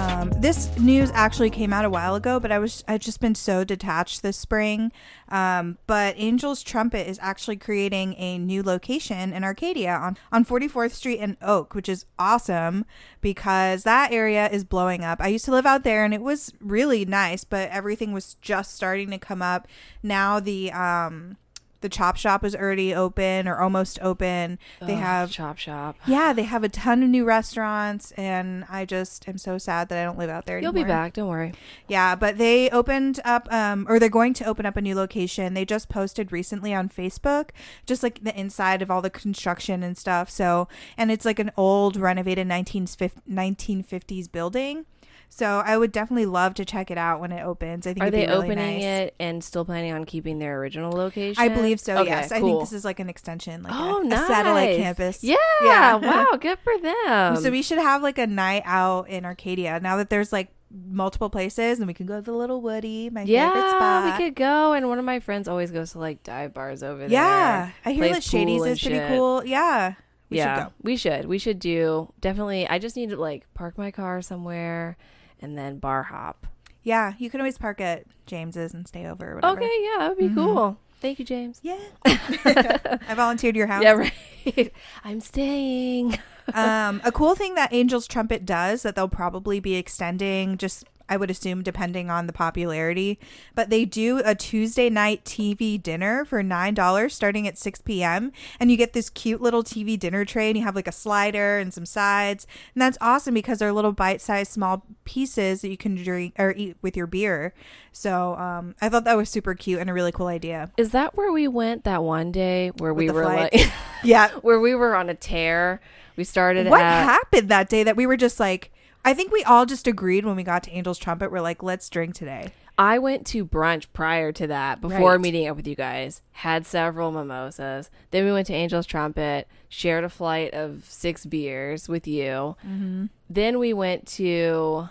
um, 0.00 0.32
this 0.38 0.74
news 0.78 1.10
actually 1.12 1.50
came 1.50 1.74
out 1.74 1.84
a 1.84 1.90
while 1.90 2.14
ago, 2.14 2.40
but 2.40 2.50
I 2.50 2.58
was 2.58 2.82
I've 2.88 3.02
just 3.02 3.20
been 3.20 3.34
so 3.34 3.64
detached 3.64 4.22
this 4.22 4.38
spring. 4.38 4.92
Um, 5.28 5.76
but 5.86 6.16
Angel's 6.16 6.62
Trumpet 6.62 7.06
is 7.06 7.18
actually 7.20 7.56
creating 7.56 8.14
a 8.16 8.38
new 8.38 8.62
location 8.62 9.32
in 9.34 9.44
Arcadia 9.44 9.92
on 9.94 10.16
on 10.32 10.44
44th 10.44 10.92
Street 10.92 11.18
and 11.18 11.36
Oak, 11.42 11.74
which 11.74 11.88
is 11.88 12.06
awesome 12.18 12.86
because 13.20 13.82
that 13.82 14.10
area 14.10 14.48
is 14.48 14.64
blowing 14.64 15.04
up. 15.04 15.20
I 15.20 15.28
used 15.28 15.44
to 15.44 15.52
live 15.52 15.66
out 15.66 15.84
there 15.84 16.04
and 16.04 16.14
it 16.14 16.22
was 16.22 16.52
really 16.60 17.04
nice, 17.04 17.44
but 17.44 17.68
everything 17.70 18.12
was 18.12 18.34
just 18.40 18.74
starting 18.74 19.10
to 19.10 19.18
come 19.18 19.42
up. 19.42 19.68
Now 20.02 20.40
the 20.40 20.72
um 20.72 21.36
the 21.80 21.88
chop 21.88 22.16
shop 22.16 22.44
is 22.44 22.54
already 22.54 22.94
open 22.94 23.48
or 23.48 23.58
almost 23.58 23.98
open. 24.02 24.58
They 24.80 24.94
Ugh, 24.94 24.98
have 25.00 25.30
chop 25.30 25.58
shop 25.58 25.96
yeah, 26.06 26.32
they 26.32 26.42
have 26.44 26.64
a 26.64 26.68
ton 26.68 27.02
of 27.02 27.08
new 27.08 27.24
restaurants, 27.24 28.12
and 28.12 28.64
I 28.68 28.84
just 28.84 29.28
am 29.28 29.38
so 29.38 29.58
sad 29.58 29.88
that 29.88 29.98
I 29.98 30.04
don't 30.04 30.18
live 30.18 30.30
out 30.30 30.46
there 30.46 30.58
anymore. 30.58 30.72
you'll 30.72 30.80
anymore. 30.82 30.96
be 30.96 31.00
back 31.02 31.12
don't 31.14 31.28
worry 31.28 31.52
Yeah, 31.88 32.14
but 32.14 32.38
they 32.38 32.70
opened 32.70 33.20
up, 33.24 33.50
um, 33.52 33.86
or 33.88 33.98
they're 33.98 34.08
going 34.08 34.34
to 34.34 34.44
open 34.44 34.66
up 34.66 34.76
a 34.76 34.80
new 34.80 34.94
location. 34.94 35.54
They 35.54 35.64
just 35.64 35.88
posted 35.88 36.32
recently 36.32 36.74
on 36.74 36.88
Facebook, 36.88 37.50
just 37.86 38.02
like 38.02 38.22
the 38.22 38.38
inside 38.38 38.82
of 38.82 38.90
all 38.90 39.02
the 39.02 39.10
construction 39.10 39.82
and 39.82 39.96
stuff. 39.96 40.30
So, 40.30 40.68
and 40.96 41.10
it's 41.10 41.24
like 41.24 41.38
an 41.38 41.50
old 41.56 41.96
renovated 41.96 42.46
1950s 42.48 43.12
1950s 43.28 44.30
building. 44.30 44.86
So 45.32 45.62
I 45.64 45.78
would 45.78 45.92
definitely 45.92 46.26
love 46.26 46.54
to 46.54 46.64
check 46.64 46.90
it 46.90 46.98
out 46.98 47.20
when 47.20 47.30
it 47.30 47.42
opens. 47.42 47.86
I 47.86 47.94
think 47.94 48.04
are 48.04 48.10
they 48.10 48.26
really 48.26 48.32
opening 48.32 48.80
nice. 48.80 48.82
it 48.84 49.14
and 49.20 49.42
still 49.42 49.64
planning 49.64 49.92
on 49.92 50.04
keeping 50.04 50.40
their 50.40 50.58
original 50.58 50.90
location 50.92 51.40
I 51.42 51.48
believe 51.48 51.78
so. 51.78 51.98
Okay, 51.98 52.10
yes, 52.10 52.32
I 52.32 52.40
think 52.40 52.58
this 52.60 52.72
is 52.72 52.84
like 52.84 52.98
an 52.98 53.08
extension, 53.08 53.62
like 53.62 53.72
oh 53.74 54.02
a, 54.02 54.06
a 54.06 54.10
satellite 54.26 54.76
campus. 54.76 55.22
yeah, 55.22 55.36
Yeah. 55.62 55.94
wow 56.02 56.36
good 56.36 56.58
for 56.58 56.76
them 56.78 57.36
so 57.36 57.48
we 57.50 57.62
should 57.62 57.78
have 57.78 58.02
like 58.02 58.18
a 58.18 58.26
night 58.26 58.62
out 58.66 59.08
in 59.08 59.24
Arcadia 59.24 59.78
now 59.80 59.96
that 59.96 60.10
there's 60.10 60.32
like 60.32 60.48
multiple 60.72 61.30
places, 61.30 61.78
and 61.78 61.86
we 61.88 61.94
can 61.94 62.06
go 62.06 62.16
to 62.16 62.22
the 62.22 62.32
Little 62.32 62.60
Woody, 62.60 63.08
my 63.10 63.22
favorite 63.22 63.32
yeah 63.34 63.76
spot. 63.76 64.04
we 64.18 64.24
could 64.24 64.34
go 64.34 64.72
and 64.72 64.88
one 64.88 64.98
of 64.98 65.04
my 65.04 65.20
friends 65.20 65.48
always 65.48 65.70
goes 65.70 65.92
to 65.92 65.98
like 66.00 66.22
dive 66.22 66.52
bars 66.52 66.82
over 66.82 66.98
there 66.98 67.08
Yeah, 67.08 67.70
I 67.84 67.92
hear 67.92 68.08
that 68.10 68.24
Shady's 68.24 68.64
is 68.64 68.80
pretty 68.80 68.98
cool. 69.08 69.44
Yeah, 69.44 69.94
we 70.28 70.38
yeah, 70.38 70.56
should 70.56 70.64
go. 70.64 70.72
we 70.82 70.96
should. 70.96 71.24
We 71.26 71.38
should 71.38 71.58
do 71.60 72.12
definitely. 72.20 72.68
I 72.68 72.78
just 72.78 72.96
need 72.96 73.10
to 73.10 73.16
like 73.16 73.46
park 73.54 73.78
my 73.78 73.90
car 73.90 74.22
somewhere 74.22 74.96
and 75.40 75.56
then 75.58 75.78
bar 75.78 76.04
hop. 76.04 76.46
Yeah, 76.82 77.12
you 77.18 77.28
can 77.30 77.40
always 77.40 77.58
park 77.58 77.80
at 77.80 78.04
James's 78.26 78.72
and 78.72 78.86
stay 78.88 79.06
over. 79.06 79.32
Or 79.32 79.34
whatever. 79.36 79.58
Okay, 79.58 79.70
yeah, 79.82 79.96
that 79.98 80.08
would 80.10 80.18
be 80.18 80.28
Mhm. 80.28 80.34
cool. 80.34 80.78
Thank 81.00 81.18
you, 81.18 81.24
James. 81.24 81.60
Yeah, 81.62 81.78
I 82.04 83.14
volunteered 83.14 83.56
your 83.56 83.66
house. 83.66 83.82
Yeah, 83.82 83.92
right. 83.92 84.72
I'm 85.04 85.20
staying. 85.20 86.18
um, 86.54 87.00
a 87.04 87.12
cool 87.12 87.34
thing 87.34 87.54
that 87.54 87.72
Angel's 87.72 88.06
Trumpet 88.06 88.44
does 88.44 88.82
that 88.82 88.96
they'll 88.96 89.08
probably 89.08 89.60
be 89.60 89.76
extending, 89.76 90.58
just 90.58 90.84
I 91.10 91.16
would 91.16 91.30
assume 91.30 91.62
depending 91.62 92.08
on 92.08 92.26
the 92.26 92.32
popularity, 92.32 93.18
but 93.54 93.68
they 93.68 93.84
do 93.84 94.22
a 94.24 94.34
Tuesday 94.34 94.88
night 94.88 95.24
TV 95.24 95.82
dinner 95.82 96.24
for 96.24 96.42
nine 96.42 96.72
dollars 96.72 97.12
starting 97.12 97.46
at 97.46 97.58
six 97.58 97.80
p.m. 97.82 98.32
and 98.58 98.70
you 98.70 98.76
get 98.76 98.92
this 98.92 99.10
cute 99.10 99.42
little 99.42 99.62
TV 99.62 99.98
dinner 99.98 100.24
tray 100.24 100.48
and 100.48 100.56
you 100.56 100.64
have 100.64 100.76
like 100.76 100.88
a 100.88 100.92
slider 100.92 101.58
and 101.58 101.74
some 101.74 101.84
sides, 101.84 102.46
and 102.74 102.80
that's 102.80 102.96
awesome 103.00 103.34
because 103.34 103.58
they're 103.58 103.72
little 103.72 103.92
bite-sized 103.92 104.52
small 104.52 104.84
pieces 105.04 105.60
that 105.62 105.68
you 105.68 105.76
can 105.76 105.96
drink 105.96 106.34
or 106.38 106.54
eat 106.56 106.76
with 106.80 106.96
your 106.96 107.06
beer. 107.06 107.52
So 107.92 108.36
um, 108.36 108.74
I 108.80 108.88
thought 108.88 109.04
that 109.04 109.16
was 109.16 109.28
super 109.28 109.54
cute 109.54 109.80
and 109.80 109.90
a 109.90 109.92
really 109.92 110.12
cool 110.12 110.28
idea. 110.28 110.70
Is 110.76 110.92
that 110.92 111.16
where 111.16 111.32
we 111.32 111.48
went 111.48 111.84
that 111.84 112.04
one 112.04 112.30
day 112.30 112.70
where 112.78 112.94
we 112.94 113.10
were 113.10 113.24
flights? 113.24 113.56
like, 113.56 113.72
Yeah, 114.04 114.28
where 114.42 114.60
we 114.60 114.74
were 114.74 114.94
on 114.94 115.10
a 115.10 115.14
tear? 115.14 115.80
We 116.16 116.24
started 116.24 116.68
what 116.68 116.82
at 116.82 117.04
happened 117.04 117.48
that 117.48 117.68
day 117.68 117.82
that 117.82 117.96
we 117.96 118.06
were 118.06 118.16
just 118.16 118.38
like 118.38 118.72
i 119.04 119.12
think 119.14 119.30
we 119.32 119.42
all 119.44 119.66
just 119.66 119.86
agreed 119.86 120.24
when 120.24 120.36
we 120.36 120.42
got 120.42 120.62
to 120.62 120.70
angel's 120.72 120.98
trumpet 120.98 121.30
we're 121.32 121.40
like 121.40 121.62
let's 121.62 121.88
drink 121.88 122.14
today 122.14 122.52
I 122.78 122.98
went 122.98 123.26
to 123.26 123.44
brunch 123.44 123.88
prior 123.92 124.32
to 124.32 124.46
that 124.46 124.80
before 124.80 125.10
Right. 125.12 125.20
meeting 125.20 125.46
up 125.46 125.54
with 125.54 125.66
you 125.66 125.74
guys. 125.74 126.22
Had 126.32 126.64
several 126.64 127.12
mimosas. 127.12 127.90
Then 128.10 128.24
we 128.24 128.32
went 128.32 128.46
to 128.46 128.54
Angel's 128.54 128.86
Trumpet, 128.86 129.46
shared 129.68 130.02
a 130.02 130.08
flight 130.08 130.54
of 130.54 130.86
six 130.88 131.26
beers 131.26 131.90
with 131.90 132.06
you. 132.06 132.56
mm-hmm. 132.66 133.06
Then 133.28 133.58
we 133.58 133.74
went 133.74 134.06
to 134.16 134.88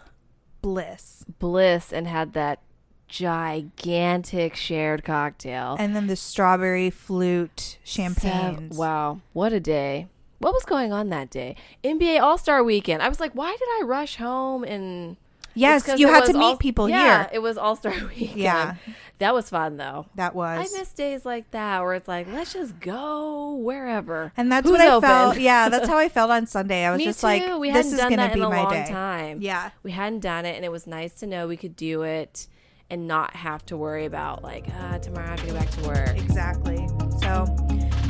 bliss. 0.62 1.26
bliss 1.39 1.91
and 1.91 2.05
had 2.07 2.34
that 2.34 2.60
gigantic 3.07 4.55
shared 4.55 5.03
cocktail. 5.03 5.76
And 5.80 5.95
then 5.95 6.05
the 6.05 6.16
strawberry 6.16 6.91
flute 6.91 7.80
champagne. 7.84 8.70
Sev- 8.70 8.78
wow, 8.78 9.22
what 9.34 9.51
a 9.51 9.60
day. 9.60 10.07
What 10.40 10.54
was 10.54 10.64
going 10.64 10.92
on 10.94 11.10
that 11.10 11.30
day? 11.30 11.56
NBA 11.84 12.22
All 12.22 12.38
Star 12.38 12.64
Weekend. 12.64 13.02
I 13.04 13.10
was 13.10 13.20
like, 13.20 13.34
why 13.34 13.52
did 13.58 13.68
I 13.80 13.84
rush 13.86 14.16
home 14.18 14.64
and 14.64 15.18
Yes, 15.56 15.90
you 15.98 16.08
had 16.08 16.26
to 16.26 16.34
meet 16.34 16.40
all- 16.42 16.58
people 16.58 16.88
yeah, 16.88 17.24
here. 17.24 17.30
it 17.34 17.40
was 17.40 17.58
All 17.58 17.76
Star 17.76 17.92
Weekend. 18.10 18.38
Yeah. 18.40 18.76
that 19.18 19.34
was 19.34 19.50
fun 19.50 19.76
though. 19.76 20.06
That 20.16 20.34
was. 20.36 20.74
I 20.74 20.80
miss 20.80 20.94
days 20.94 21.26
like 21.26 21.52
that 21.52 21.82
where 21.82 21.96
it's 21.96 22.08
like, 22.08 22.28
let's 22.32 22.54
just 22.54 22.80
go 22.80 23.56
wherever. 23.56 24.32
and 24.38 24.50
that's 24.50 24.66
Who's 24.66 24.78
what 24.78 24.82
I 24.82 24.90
open? 24.90 25.10
felt. 25.10 25.40
Yeah, 25.40 25.68
that's 25.68 25.90
how 25.90 25.98
I 25.98 26.08
felt 26.18 26.32
on 26.32 26.46
Sunday. 26.48 26.86
I 26.86 26.92
was 26.92 27.04
just 27.04 27.20
too. 27.20 27.28
like, 27.28 27.60
we 27.60 27.72
this 27.72 27.92
hadn't 27.92 28.00
is 28.12 28.16
going 28.18 28.30
to 28.30 28.34
be 28.34 28.40
my 28.42 28.64
long 28.64 28.72
day. 28.72 28.86
time. 28.88 29.42
Yeah. 29.42 29.72
we 29.84 29.92
hadn't 29.92 30.20
done 30.22 30.46
it, 30.46 30.56
and 30.56 30.64
it 30.64 30.72
was 30.72 30.88
nice 30.88 31.14
to 31.16 31.28
know 31.28 31.48
we 31.48 31.58
could 31.58 31.76
do 31.76 32.04
it 32.04 32.48
and 32.90 33.08
not 33.08 33.36
have 33.36 33.66
to 33.66 33.76
worry 33.76 34.06
about 34.06 34.42
like, 34.44 34.68
ah, 34.80 34.98
tomorrow 35.00 35.28
I 35.28 35.32
have 35.32 35.42
to 35.42 35.48
go 35.48 35.54
back 35.54 35.70
to 35.72 35.88
work. 35.88 36.10
Exactly. 36.18 36.88
So, 37.22 37.46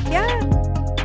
yeah. 0.08 0.99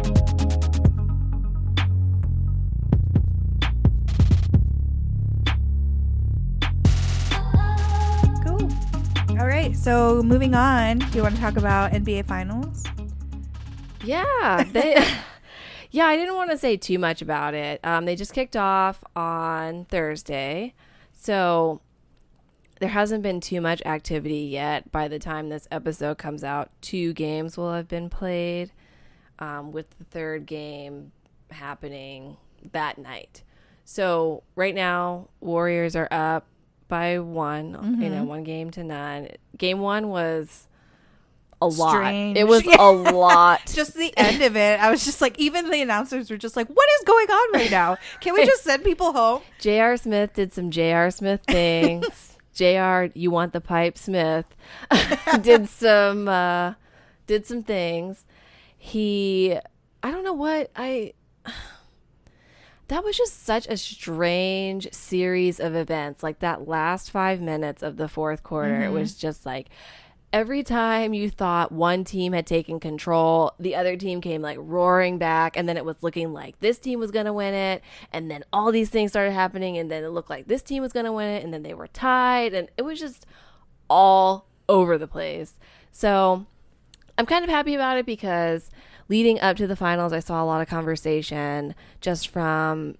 All 9.37 9.47
right. 9.47 9.75
So, 9.75 10.23
moving 10.23 10.55
on, 10.55 10.99
do 10.99 11.17
you 11.17 11.21
want 11.21 11.35
to 11.35 11.41
talk 11.41 11.57
about 11.57 11.91
NBA 11.91 12.25
Finals? 12.25 12.85
Yeah, 14.01 14.63
they. 14.71 14.95
yeah, 15.91 16.05
I 16.05 16.15
didn't 16.15 16.35
want 16.35 16.51
to 16.51 16.57
say 16.57 16.77
too 16.77 16.97
much 16.97 17.21
about 17.21 17.53
it. 17.53 17.81
Um, 17.83 18.05
they 18.05 18.15
just 18.15 18.33
kicked 18.33 18.55
off 18.55 19.03
on 19.13 19.85
Thursday, 19.85 20.73
so 21.11 21.81
there 22.79 22.89
hasn't 22.89 23.23
been 23.23 23.41
too 23.41 23.59
much 23.59 23.81
activity 23.85 24.39
yet. 24.39 24.89
By 24.89 25.09
the 25.09 25.19
time 25.19 25.49
this 25.49 25.67
episode 25.69 26.17
comes 26.17 26.43
out, 26.45 26.69
two 26.79 27.11
games 27.11 27.57
will 27.57 27.73
have 27.73 27.89
been 27.89 28.09
played, 28.09 28.71
um, 29.39 29.73
with 29.73 29.97
the 29.97 30.05
third 30.05 30.45
game 30.45 31.11
happening 31.51 32.37
that 32.71 32.97
night. 32.97 33.43
So 33.83 34.43
right 34.55 34.73
now, 34.73 35.27
Warriors 35.41 35.93
are 35.97 36.07
up 36.09 36.47
by 36.87 37.19
one. 37.19 37.97
You 38.01 38.09
know, 38.09 38.23
one 38.23 38.43
game 38.43 38.71
to 38.71 38.83
none. 38.83 39.29
Game 39.57 39.79
one 39.79 40.09
was. 40.09 40.67
A 41.61 41.67
lot. 41.67 41.91
Strange. 41.91 42.37
It 42.37 42.47
was 42.47 42.65
a 42.79 42.91
lot. 42.91 43.65
Just 43.73 43.95
the 43.95 44.13
end 44.17 44.41
of 44.43 44.57
it, 44.57 44.79
I 44.79 44.91
was 44.91 45.05
just 45.05 45.21
like, 45.21 45.39
even 45.39 45.69
the 45.71 45.81
announcers 45.81 46.29
were 46.29 46.37
just 46.37 46.57
like, 46.57 46.67
what 46.67 46.87
is 46.99 47.05
going 47.05 47.29
on 47.29 47.53
right 47.53 47.71
now? 47.71 47.97
Can 48.19 48.33
we 48.33 48.45
just 48.45 48.63
send 48.63 48.83
people 48.83 49.13
home? 49.13 49.41
J.R. 49.59 49.95
Smith 49.95 50.33
did 50.33 50.51
some 50.51 50.69
J.R. 50.69 51.09
Smith 51.11 51.41
things. 51.47 52.37
J.R. 52.53 53.09
You 53.13 53.31
want 53.31 53.53
the 53.53 53.61
pipe 53.61 53.97
Smith 53.97 54.45
did 55.41 55.69
some 55.69 56.27
uh, 56.27 56.73
did 57.25 57.45
some 57.45 57.63
things. 57.63 58.25
He 58.77 59.57
I 60.03 60.11
don't 60.11 60.23
know 60.23 60.33
what 60.33 60.71
I 60.75 61.13
that 62.87 63.03
was 63.03 63.17
just 63.17 63.43
such 63.43 63.67
a 63.67 63.77
strange 63.77 64.91
series 64.93 65.59
of 65.59 65.75
events. 65.75 66.23
Like 66.23 66.39
that 66.39 66.67
last 66.67 67.11
5 67.11 67.41
minutes 67.41 67.81
of 67.83 67.97
the 67.97 68.07
fourth 68.07 68.43
quarter 68.43 68.83
it 68.83 68.89
was 68.89 69.13
mm-hmm. 69.13 69.21
just 69.21 69.45
like 69.45 69.69
every 70.35 70.63
time 70.63 71.13
you 71.13 71.29
thought 71.29 71.71
one 71.71 72.03
team 72.03 72.33
had 72.33 72.45
taken 72.45 72.77
control, 72.77 73.53
the 73.57 73.73
other 73.73 73.95
team 73.95 74.19
came 74.19 74.41
like 74.41 74.57
roaring 74.59 75.17
back, 75.17 75.55
and 75.55 75.67
then 75.67 75.77
it 75.77 75.85
was 75.85 75.95
looking 76.01 76.33
like 76.33 76.59
this 76.59 76.77
team 76.77 76.99
was 76.99 77.09
going 77.09 77.25
to 77.25 77.31
win 77.31 77.53
it. 77.53 77.81
And 78.11 78.29
then 78.29 78.43
all 78.51 78.69
these 78.69 78.89
things 78.89 79.11
started 79.11 79.31
happening, 79.31 79.77
and 79.77 79.89
then 79.89 80.03
it 80.03 80.09
looked 80.09 80.29
like 80.29 80.47
this 80.47 80.61
team 80.61 80.83
was 80.83 80.91
going 80.91 81.05
to 81.05 81.13
win 81.13 81.29
it, 81.29 81.43
and 81.43 81.53
then 81.53 81.63
they 81.63 81.73
were 81.73 81.87
tied, 81.87 82.53
and 82.53 82.67
it 82.75 82.81
was 82.81 82.99
just 82.99 83.25
all 83.89 84.47
over 84.67 84.97
the 84.97 85.07
place. 85.07 85.53
So 85.93 86.45
I'm 87.17 87.25
kind 87.25 87.45
of 87.45 87.49
happy 87.49 87.73
about 87.73 87.97
it 87.97 88.05
because 88.05 88.69
leading 89.09 89.39
up 89.39 89.57
to 89.57 89.67
the 89.67 89.75
finals, 89.75 90.13
I 90.13 90.19
saw 90.19 90.43
a 90.43 90.45
lot 90.45 90.61
of 90.61 90.67
conversation 90.67 91.75
just 92.01 92.27
from 92.27 92.95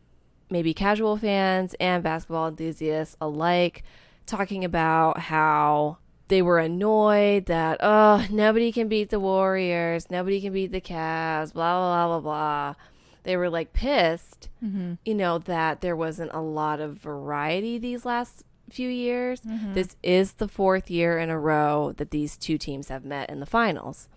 maybe 0.50 0.74
casual 0.74 1.18
fans 1.18 1.76
and 1.80 2.04
basketball 2.04 2.48
enthusiasts 2.48 3.16
alike 3.20 3.84
talking 4.26 4.64
about 4.64 5.20
how 5.20 5.98
they 6.28 6.42
were 6.42 6.60
annoyed 6.60 7.46
that 7.46 7.78
oh 7.82 8.26
nobody 8.32 8.72
can 8.72 8.88
beat 8.88 9.10
the 9.10 9.20
Warriors, 9.20 10.10
nobody 10.10 10.42
can 10.42 10.54
beat 10.54 10.72
the 10.72 10.82
Cavs, 10.82 11.54
blah 11.54 11.78
blah 11.78 12.08
blah 12.08 12.20
blah 12.20 12.20
blah. 12.20 12.76
They 13.24 13.38
were 13.38 13.50
like 13.50 13.74
pissed, 13.74 14.50
mm-hmm. 14.64 14.94
you 15.04 15.16
know, 15.16 15.40
that 15.40 15.82
there 15.82 15.96
wasn't 15.96 16.32
a 16.34 16.42
lot 16.42 16.80
of 16.80 16.98
variety 16.98 17.80
these 17.80 18.06
last 18.06 18.44
few 18.70 18.90
years. 18.90 19.42
Mm-hmm. 19.42 19.74
This 19.74 19.96
is 20.04 20.34
the 20.34 20.48
fourth 20.48 20.92
year 20.92 21.18
in 21.18 21.30
a 21.30 21.40
row 21.40 21.94
that 21.98 22.12
these 22.12 22.38
two 22.38 22.60
teams 22.60 22.90
have 22.90 23.04
met 23.04 23.30
in 23.30 23.40
the 23.40 23.48
finals, 23.48 24.08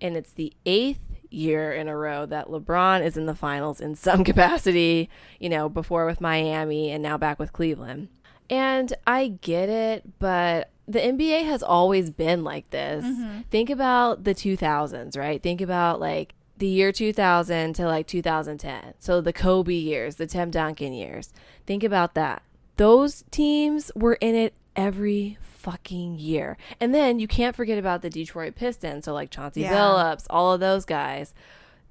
and 0.00 0.16
it's 0.16 0.32
the 0.32 0.52
eighth 0.66 1.05
year 1.30 1.72
in 1.72 1.88
a 1.88 1.96
row 1.96 2.26
that 2.26 2.48
LeBron 2.48 3.04
is 3.04 3.16
in 3.16 3.26
the 3.26 3.34
finals 3.34 3.80
in 3.80 3.94
some 3.94 4.24
capacity. 4.30 5.08
You 5.38 5.48
know, 5.48 5.68
before 5.68 6.06
with 6.06 6.20
Miami 6.20 6.90
and 6.90 7.02
now 7.02 7.16
back 7.16 7.38
with 7.38 7.52
Cleveland. 7.52 8.08
And 8.48 8.92
I 9.06 9.28
get 9.40 9.68
it, 9.68 10.18
but 10.18 10.70
the 10.86 11.00
NBA 11.00 11.44
has 11.46 11.62
always 11.62 12.10
been 12.10 12.44
like 12.44 12.70
this. 12.70 13.04
Mm-hmm. 13.04 13.40
Think 13.50 13.70
about 13.70 14.24
the 14.24 14.34
2000s, 14.34 15.18
right? 15.18 15.42
Think 15.42 15.60
about 15.60 16.00
like 16.00 16.34
the 16.56 16.68
year 16.68 16.92
2000 16.92 17.74
to 17.74 17.86
like 17.86 18.06
2010. 18.06 18.94
So 18.98 19.20
the 19.20 19.32
Kobe 19.32 19.74
years, 19.74 20.16
the 20.16 20.26
Tim 20.26 20.50
Duncan 20.50 20.92
years. 20.92 21.32
Think 21.66 21.82
about 21.82 22.14
that. 22.14 22.42
Those 22.76 23.24
teams 23.30 23.90
were 23.94 24.18
in 24.20 24.34
it 24.34 24.54
every 24.74 25.38
fucking 25.66 26.16
year. 26.20 26.56
And 26.80 26.94
then 26.94 27.18
you 27.18 27.26
can't 27.26 27.56
forget 27.56 27.76
about 27.76 28.00
the 28.00 28.08
Detroit 28.08 28.54
Pistons. 28.54 29.04
So 29.04 29.12
like 29.12 29.30
Chauncey 29.30 29.62
Yeah. 29.62 29.74
Billups, 29.74 30.26
all 30.30 30.52
of 30.52 30.60
those 30.60 30.84
guys. 30.84 31.34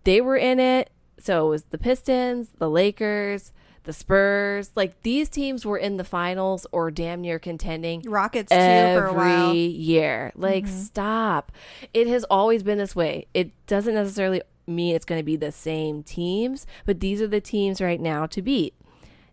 They 0.05 0.21
were 0.21 0.37
in 0.37 0.61
it. 0.61 0.89
So 1.19 1.47
it 1.47 1.49
was 1.49 1.63
the 1.63 1.77
Pistons, 1.77 2.51
the 2.57 2.69
Lakers, 2.69 3.51
the 3.83 3.91
Spurs. 3.91 4.71
Like 4.75 5.01
these 5.03 5.27
teams 5.27 5.65
were 5.65 5.77
in 5.77 5.97
the 5.97 6.05
finals 6.05 6.65
or 6.71 6.89
damn 6.89 7.19
near 7.19 7.37
contending 7.37 8.01
Rockets 8.03 8.49
too 8.49 8.55
every 8.55 9.09
for 9.09 9.13
a 9.13 9.13
while. 9.13 9.53
year. 9.53 10.31
Like, 10.35 10.63
mm-hmm. 10.63 10.77
stop. 10.77 11.51
It 11.93 12.07
has 12.07 12.23
always 12.25 12.63
been 12.63 12.77
this 12.77 12.95
way. 12.95 13.27
It 13.33 13.51
doesn't 13.67 13.93
necessarily 13.93 14.41
mean 14.65 14.95
it's 14.95 15.05
going 15.05 15.19
to 15.19 15.25
be 15.25 15.35
the 15.35 15.51
same 15.51 16.01
teams, 16.01 16.65
but 16.85 17.01
these 17.01 17.21
are 17.21 17.27
the 17.27 17.41
teams 17.41 17.81
right 17.81 17.99
now 17.99 18.25
to 18.27 18.41
beat. 18.41 18.73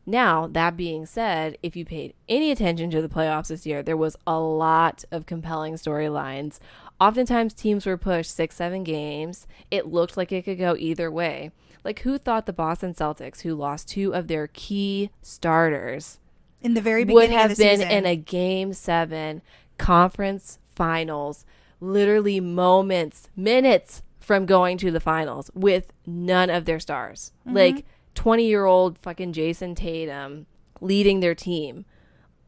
Now, 0.05 0.49
that 0.49 0.77
being 0.77 1.07
said, 1.07 1.57
if 1.63 1.77
you 1.77 1.85
paid 1.85 2.15
any 2.29 2.51
attention 2.51 2.91
to 2.91 3.01
the 3.01 3.09
playoffs 3.09 3.49
this 3.49 3.67
year, 3.67 3.83
there 3.83 3.97
was 3.97 4.17
a 4.27 4.39
lot 4.39 5.05
of 5.13 5.27
compelling 5.27 5.75
storylines. 5.75 6.59
Oftentimes, 7.01 7.55
teams 7.55 7.87
were 7.87 7.97
pushed 7.97 8.35
six, 8.35 8.57
seven 8.57 8.83
games. 8.85 9.47
It 9.71 9.87
looked 9.87 10.17
like 10.17 10.33
it 10.33 10.45
could 10.45 10.59
go 10.59 10.75
either 10.77 11.11
way. 11.11 11.53
Like, 11.85 12.01
who 12.01 12.19
thought 12.19 12.47
the 12.47 12.53
Boston 12.53 12.95
Celtics, 12.95 13.43
who 13.43 13.55
lost 13.55 13.89
two 13.89 14.15
of 14.15 14.29
their 14.29 14.49
key 14.49 15.11
starters, 15.21 16.19
In 16.63 16.75
the 16.75 16.81
very 16.81 17.05
beginning 17.05 17.31
would 17.31 17.39
have 17.39 17.57
been 17.57 17.79
season. 17.79 17.91
in 17.91 18.07
a 18.07 18.17
game 18.17 18.73
seven 18.73 19.43
conference 19.79 20.59
finals, 20.75 21.45
literally 21.81 22.41
moments, 22.41 23.29
minutes 23.37 24.03
from 24.21 24.47
going 24.47 24.79
to 24.79 24.91
the 24.93 25.01
finals 25.01 25.51
with 25.55 25.93
none 26.07 26.51
of 26.51 26.65
their 26.65 26.79
stars. 26.79 27.33
Mm-hmm. 27.47 27.57
Like 27.57 27.87
20 28.15 28.47
year 28.47 28.65
old 28.65 28.99
fucking 28.99 29.33
Jayson 29.33 29.75
Tatum 29.75 30.47
leading 30.81 31.21
their 31.21 31.35
team. 31.35 31.85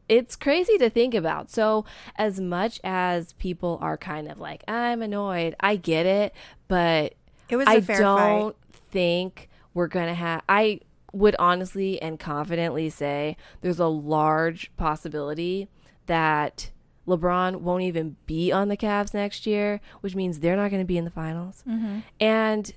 It's 0.07 0.35
crazy 0.35 0.77
to 0.77 0.89
think 0.89 1.15
about. 1.15 1.49
So, 1.49 1.83
as 2.15 2.39
much 2.39 2.79
as 2.83 3.33
people 3.33 3.79
are 3.81 3.97
kind 3.97 4.29
of 4.29 4.39
like, 4.39 4.63
I'm 4.67 5.01
annoyed, 5.01 5.55
I 5.59 5.77
get 5.77 6.05
it, 6.05 6.33
but 6.67 7.15
It 7.49 7.55
was 7.55 7.67
I 7.67 7.79
don't 7.79 8.55
fight. 8.55 8.81
think 8.91 9.49
we're 9.73 9.87
gonna 9.87 10.13
have. 10.13 10.43
I 10.47 10.81
would 11.11 11.35
honestly 11.39 11.99
and 12.01 12.19
confidently 12.19 12.89
say 12.89 13.37
there's 13.61 13.79
a 13.79 13.87
large 13.87 14.69
possibility 14.75 15.69
that 16.07 16.71
LeBron 17.07 17.57
won't 17.61 17.83
even 17.83 18.17
be 18.25 18.51
on 18.51 18.67
the 18.67 18.77
Cavs 18.77 19.13
next 19.13 19.45
year, 19.45 19.79
which 20.01 20.15
means 20.15 20.39
they're 20.39 20.55
not 20.55 20.71
going 20.71 20.81
to 20.81 20.87
be 20.87 20.97
in 20.97 21.05
the 21.05 21.11
finals. 21.11 21.63
Mm-hmm. 21.67 21.99
And 22.19 22.73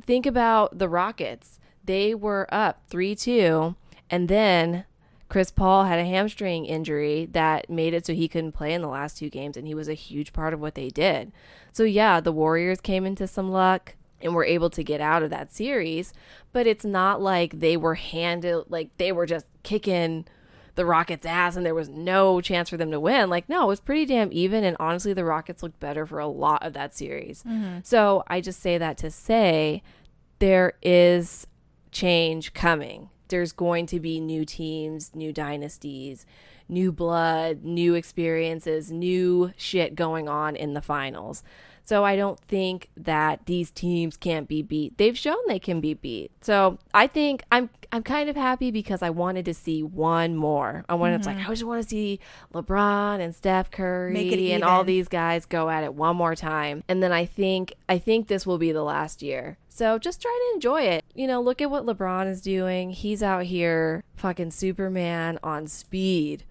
think 0.00 0.26
about 0.26 0.78
the 0.78 0.88
Rockets. 0.88 1.57
They 1.88 2.14
were 2.14 2.46
up 2.52 2.82
3 2.90 3.14
2, 3.14 3.74
and 4.10 4.28
then 4.28 4.84
Chris 5.30 5.50
Paul 5.50 5.84
had 5.84 5.98
a 5.98 6.04
hamstring 6.04 6.66
injury 6.66 7.26
that 7.32 7.70
made 7.70 7.94
it 7.94 8.04
so 8.04 8.12
he 8.12 8.28
couldn't 8.28 8.52
play 8.52 8.74
in 8.74 8.82
the 8.82 8.88
last 8.88 9.16
two 9.16 9.30
games, 9.30 9.56
and 9.56 9.66
he 9.66 9.74
was 9.74 9.88
a 9.88 9.94
huge 9.94 10.34
part 10.34 10.52
of 10.52 10.60
what 10.60 10.74
they 10.74 10.90
did. 10.90 11.32
So, 11.72 11.84
yeah, 11.84 12.20
the 12.20 12.30
Warriors 12.30 12.82
came 12.82 13.06
into 13.06 13.26
some 13.26 13.50
luck 13.50 13.96
and 14.20 14.34
were 14.34 14.44
able 14.44 14.68
to 14.68 14.84
get 14.84 15.00
out 15.00 15.22
of 15.22 15.30
that 15.30 15.50
series, 15.50 16.12
but 16.52 16.66
it's 16.66 16.84
not 16.84 17.22
like 17.22 17.58
they 17.58 17.74
were 17.74 17.94
handed, 17.94 18.64
like 18.68 18.94
they 18.98 19.10
were 19.10 19.24
just 19.24 19.46
kicking 19.62 20.26
the 20.74 20.84
Rockets' 20.84 21.24
ass 21.24 21.56
and 21.56 21.64
there 21.64 21.74
was 21.74 21.88
no 21.88 22.42
chance 22.42 22.68
for 22.68 22.76
them 22.76 22.90
to 22.90 23.00
win. 23.00 23.30
Like, 23.30 23.48
no, 23.48 23.64
it 23.64 23.68
was 23.68 23.80
pretty 23.80 24.04
damn 24.04 24.30
even. 24.30 24.62
And 24.62 24.76
honestly, 24.78 25.14
the 25.14 25.24
Rockets 25.24 25.62
looked 25.62 25.80
better 25.80 26.04
for 26.04 26.18
a 26.18 26.28
lot 26.28 26.62
of 26.62 26.74
that 26.74 26.94
series. 26.94 27.44
Mm-hmm. 27.44 27.78
So 27.82 28.24
I 28.26 28.42
just 28.42 28.60
say 28.60 28.76
that 28.76 28.98
to 28.98 29.10
say 29.10 29.82
there 30.38 30.74
is 30.82 31.46
change 31.98 32.52
coming. 32.52 33.10
there's 33.26 33.52
going 33.52 33.84
to 33.84 34.00
be 34.00 34.20
new 34.20 34.44
teams, 34.44 35.14
new 35.14 35.32
dynasties, 35.32 36.24
new 36.68 36.92
blood, 36.92 37.62
new 37.64 37.94
experiences, 37.94 38.90
new 38.90 39.52
shit 39.56 39.94
going 39.94 40.28
on 40.28 40.56
in 40.56 40.74
the 40.74 40.80
finals. 40.80 41.42
So 41.82 42.04
I 42.04 42.16
don't 42.16 42.38
think 42.40 42.88
that 42.96 43.46
these 43.46 43.70
teams 43.70 44.16
can't 44.16 44.46
be 44.46 44.62
beat. 44.62 44.96
They've 44.96 45.16
shown 45.16 45.38
they 45.46 45.58
can 45.58 45.80
be 45.80 45.94
beat. 45.94 46.30
So 46.40 46.78
I 46.94 47.06
think 47.06 47.42
I'm 47.50 47.68
I'm 47.90 48.02
kind 48.02 48.28
of 48.28 48.36
happy 48.36 48.70
because 48.70 49.02
I 49.02 49.10
wanted 49.10 49.46
to 49.46 49.54
see 49.54 49.82
one 49.82 50.36
more. 50.36 50.84
I 50.88 50.94
wanted 50.94 51.22
mm-hmm. 51.22 51.38
like 51.38 51.46
I 51.46 51.50
just 51.50 51.64
want 51.64 51.82
to 51.82 51.88
see 51.88 52.20
LeBron 52.52 53.20
and 53.20 53.34
Steph 53.34 53.70
Curry 53.70 54.52
and 54.52 54.62
all 54.62 54.84
these 54.84 55.08
guys 55.08 55.46
go 55.46 55.70
at 55.70 55.84
it 55.84 55.94
one 55.94 56.16
more 56.16 56.34
time. 56.34 56.84
And 56.86 57.02
then 57.02 57.12
I 57.12 57.24
think 57.24 57.74
I 57.88 57.98
think 57.98 58.28
this 58.28 58.46
will 58.46 58.58
be 58.58 58.72
the 58.72 58.82
last 58.82 59.22
year. 59.22 59.56
So 59.68 59.98
just 59.98 60.20
try 60.20 60.48
to 60.50 60.54
enjoy 60.54 60.82
it. 60.82 61.04
You 61.14 61.26
know, 61.26 61.40
look 61.40 61.62
at 61.62 61.70
what 61.70 61.86
LeBron 61.86 62.28
is 62.28 62.42
doing. 62.42 62.90
He's 62.90 63.22
out 63.22 63.44
here 63.44 64.04
fucking 64.16 64.50
Superman 64.50 65.38
on 65.42 65.66
speed. 65.66 66.44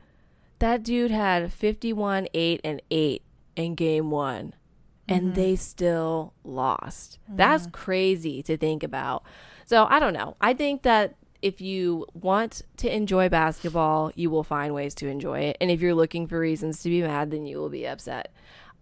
That 0.60 0.82
dude 0.82 1.12
had 1.12 1.54
51 1.54 2.30
8 2.34 2.62
and 2.64 2.82
8 2.90 3.22
in 3.56 3.76
game 3.76 4.10
1 4.10 4.54
and 5.08 5.22
mm-hmm. 5.22 5.34
they 5.34 5.56
still 5.56 6.34
lost. 6.44 7.20
Mm-hmm. 7.26 7.38
That's 7.38 7.68
crazy 7.68 8.42
to 8.44 8.58
think 8.58 8.84
about. 8.84 9.24
So 9.66 9.86
I 9.90 10.00
don't 10.00 10.14
know. 10.14 10.36
I 10.42 10.54
think 10.54 10.84
that 10.84 11.16
if 11.42 11.62
you 11.62 12.06
want 12.14 12.64
to 12.78 12.94
enjoy 12.94 13.30
basketball, 13.30 14.12
you 14.16 14.30
will 14.30 14.44
find 14.44 14.74
ways 14.74 14.96
to 14.96 15.08
enjoy 15.08 15.40
it. 15.40 15.58
And 15.62 15.70
if 15.70 15.82
you're 15.82 15.94
looking 15.94 16.28
for 16.28 16.40
reasons 16.40 16.82
to 16.84 16.90
be 16.90 17.02
mad, 17.02 17.32
then 17.32 17.46
you 17.46 17.58
will 17.58 17.70
be 17.70 17.88
upset. 17.88 18.34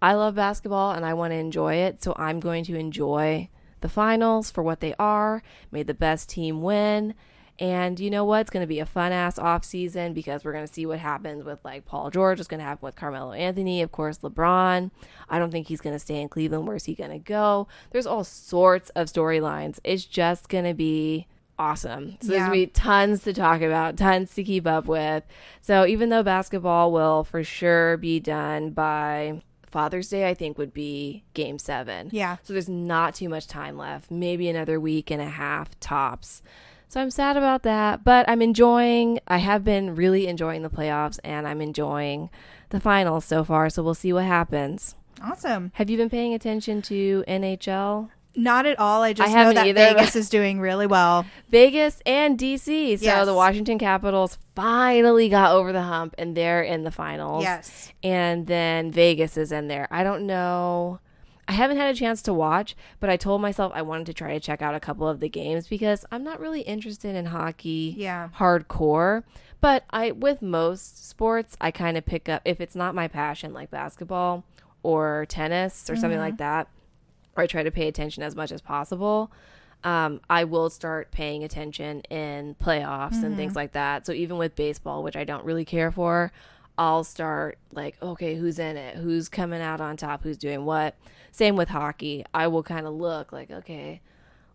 I 0.01 0.13
love 0.13 0.35
basketball 0.35 0.91
and 0.91 1.05
I 1.05 1.13
want 1.13 1.31
to 1.31 1.37
enjoy 1.37 1.75
it. 1.75 2.03
So 2.03 2.13
I'm 2.17 2.39
going 2.39 2.63
to 2.65 2.75
enjoy 2.75 3.49
the 3.81 3.89
finals 3.89 4.51
for 4.51 4.63
what 4.63 4.79
they 4.79 4.93
are. 4.97 5.43
May 5.71 5.83
the 5.83 5.93
best 5.93 6.29
team 6.29 6.61
win. 6.61 7.13
And 7.57 7.99
you 8.01 8.09
know 8.09 8.25
what? 8.25 8.41
It's 8.41 8.49
going 8.49 8.63
to 8.63 8.67
be 8.67 8.79
a 8.79 8.85
fun 8.85 9.13
ass 9.13 9.39
off 9.39 9.63
season 9.63 10.13
because 10.13 10.43
we're 10.43 10.51
going 10.51 10.67
to 10.67 10.73
see 10.73 10.85
what 10.85 10.99
happens 10.99 11.45
with 11.45 11.63
like 11.63 11.85
Paul 11.85 12.09
George. 12.09 12.37
What's 12.37 12.49
going 12.49 12.59
to 12.59 12.65
happen 12.65 12.85
with 12.85 12.97
Carmelo 12.97 13.31
Anthony? 13.31 13.81
Of 13.81 13.93
course, 13.93 14.17
LeBron. 14.19 14.91
I 15.29 15.39
don't 15.39 15.51
think 15.51 15.67
he's 15.67 15.79
going 15.79 15.95
to 15.95 15.99
stay 15.99 16.19
in 16.19 16.27
Cleveland. 16.27 16.67
Where's 16.67 16.83
he 16.85 16.95
going 16.95 17.11
to 17.11 17.19
go? 17.19 17.69
There's 17.91 18.05
all 18.05 18.25
sorts 18.25 18.89
of 18.91 19.07
storylines. 19.07 19.79
It's 19.85 20.03
just 20.03 20.49
going 20.49 20.65
to 20.65 20.73
be 20.73 21.27
awesome. 21.57 22.17
So 22.21 22.31
yeah. 22.31 22.39
there's 22.39 22.49
going 22.49 22.59
to 22.61 22.65
be 22.67 22.71
tons 22.71 23.23
to 23.23 23.33
talk 23.33 23.61
about, 23.61 23.97
tons 23.97 24.33
to 24.35 24.43
keep 24.43 24.67
up 24.67 24.85
with. 24.85 25.23
So 25.61 25.85
even 25.85 26.09
though 26.09 26.23
basketball 26.23 26.91
will 26.91 27.23
for 27.23 27.43
sure 27.43 27.97
be 27.97 28.19
done 28.19 28.71
by 28.71 29.41
Father's 29.65 30.09
Day, 30.09 30.29
I 30.29 30.33
think 30.33 30.57
would 30.57 30.73
be 30.73 31.23
game 31.33 31.59
seven. 31.59 32.09
Yeah. 32.11 32.37
So 32.43 32.53
there's 32.53 32.69
not 32.69 33.15
too 33.15 33.29
much 33.29 33.47
time 33.47 33.77
left. 33.77 34.11
Maybe 34.11 34.49
another 34.49 34.79
week 34.79 35.11
and 35.11 35.21
a 35.21 35.29
half 35.29 35.79
tops. 35.79 36.41
So 36.87 37.01
I'm 37.01 37.11
sad 37.11 37.35
about 37.35 37.63
that, 37.63 38.03
but 38.03 38.29
I'm 38.29 38.41
enjoying, 38.41 39.19
I 39.27 39.37
have 39.37 39.63
been 39.63 39.95
really 39.95 40.27
enjoying 40.27 40.61
the 40.61 40.69
playoffs 40.69 41.19
and 41.23 41.47
I'm 41.47 41.59
enjoying 41.59 42.29
the 42.69 42.79
finals 42.79 43.25
so 43.25 43.43
far. 43.43 43.69
So 43.69 43.83
we'll 43.83 43.95
see 43.95 44.13
what 44.13 44.25
happens. 44.25 44.95
Awesome. 45.21 45.71
Have 45.75 45.89
you 45.89 45.97
been 45.97 46.09
paying 46.09 46.33
attention 46.33 46.81
to 46.83 47.23
NHL? 47.27 48.09
Not 48.35 48.65
at 48.65 48.79
all. 48.79 49.01
I 49.01 49.13
just 49.13 49.31
I 49.31 49.43
know 49.43 49.53
that 49.53 49.67
either, 49.67 49.93
Vegas 49.93 50.15
is 50.15 50.29
doing 50.29 50.59
really 50.59 50.87
well. 50.87 51.25
Vegas 51.49 52.01
and 52.05 52.37
DC. 52.37 52.99
So 52.99 53.05
yes. 53.05 53.25
the 53.25 53.33
Washington 53.33 53.79
Capitals 53.79 54.37
finally 54.55 55.29
got 55.29 55.51
over 55.51 55.71
the 55.71 55.83
hump 55.83 56.15
and 56.17 56.35
they're 56.35 56.61
in 56.61 56.83
the 56.83 56.91
finals. 56.91 57.43
Yes. 57.43 57.93
And 58.03 58.47
then 58.47 58.91
Vegas 58.91 59.37
is 59.37 59.51
in 59.51 59.67
there. 59.67 59.87
I 59.89 60.03
don't 60.03 60.27
know 60.27 60.99
I 61.47 61.53
haven't 61.53 61.77
had 61.77 61.93
a 61.93 61.97
chance 61.97 62.21
to 62.23 62.33
watch, 62.33 62.75
but 62.99 63.09
I 63.09 63.17
told 63.17 63.41
myself 63.41 63.71
I 63.75 63.81
wanted 63.83 64.07
to 64.07 64.13
try 64.13 64.33
to 64.33 64.39
check 64.39 64.61
out 64.61 64.73
a 64.73 64.79
couple 64.79 65.07
of 65.07 65.19
the 65.19 65.29
games 65.29 65.67
because 65.67 66.05
I'm 66.11 66.23
not 66.23 66.39
really 66.39 66.61
interested 66.61 67.15
in 67.15 67.27
hockey 67.27 67.93
yeah. 67.97 68.29
hardcore. 68.37 69.23
But 69.61 69.83
I 69.89 70.11
with 70.11 70.41
most 70.41 71.07
sports, 71.07 71.55
I 71.61 71.71
kind 71.71 71.97
of 71.97 72.05
pick 72.05 72.29
up 72.29 72.41
if 72.45 72.59
it's 72.59 72.75
not 72.75 72.95
my 72.95 73.07
passion 73.07 73.53
like 73.53 73.71
basketball 73.71 74.43
or 74.83 75.25
tennis 75.29 75.89
or 75.89 75.93
mm-hmm. 75.93 76.01
something 76.01 76.19
like 76.19 76.37
that, 76.37 76.67
or 77.35 77.43
I 77.43 77.47
try 77.47 77.63
to 77.63 77.71
pay 77.71 77.87
attention 77.87 78.23
as 78.23 78.35
much 78.35 78.51
as 78.51 78.61
possible. 78.61 79.31
Um, 79.83 80.21
I 80.29 80.45
will 80.45 80.69
start 80.69 81.11
paying 81.11 81.43
attention 81.43 82.01
in 82.09 82.55
playoffs 82.55 83.13
mm-hmm. 83.13 83.25
and 83.25 83.35
things 83.35 83.51
mm-hmm. 83.51 83.57
like 83.57 83.71
that. 83.73 84.05
So 84.05 84.13
even 84.13 84.37
with 84.37 84.55
baseball, 84.55 85.03
which 85.03 85.15
I 85.15 85.23
don't 85.23 85.45
really 85.45 85.65
care 85.65 85.91
for, 85.91 86.31
I'll 86.77 87.03
start 87.03 87.57
like, 87.71 87.95
okay, 88.01 88.35
who's 88.35 88.57
in 88.59 88.77
it? 88.77 88.97
Who's 88.97 89.29
coming 89.29 89.61
out 89.61 89.79
on 89.81 89.95
top? 89.95 90.23
Who's 90.23 90.37
doing 90.37 90.65
what? 90.65 90.95
Same 91.31 91.55
with 91.55 91.69
hockey. 91.69 92.25
I 92.33 92.47
will 92.47 92.63
kind 92.63 92.87
of 92.87 92.93
look 92.93 93.31
like, 93.31 93.51
okay, 93.51 94.01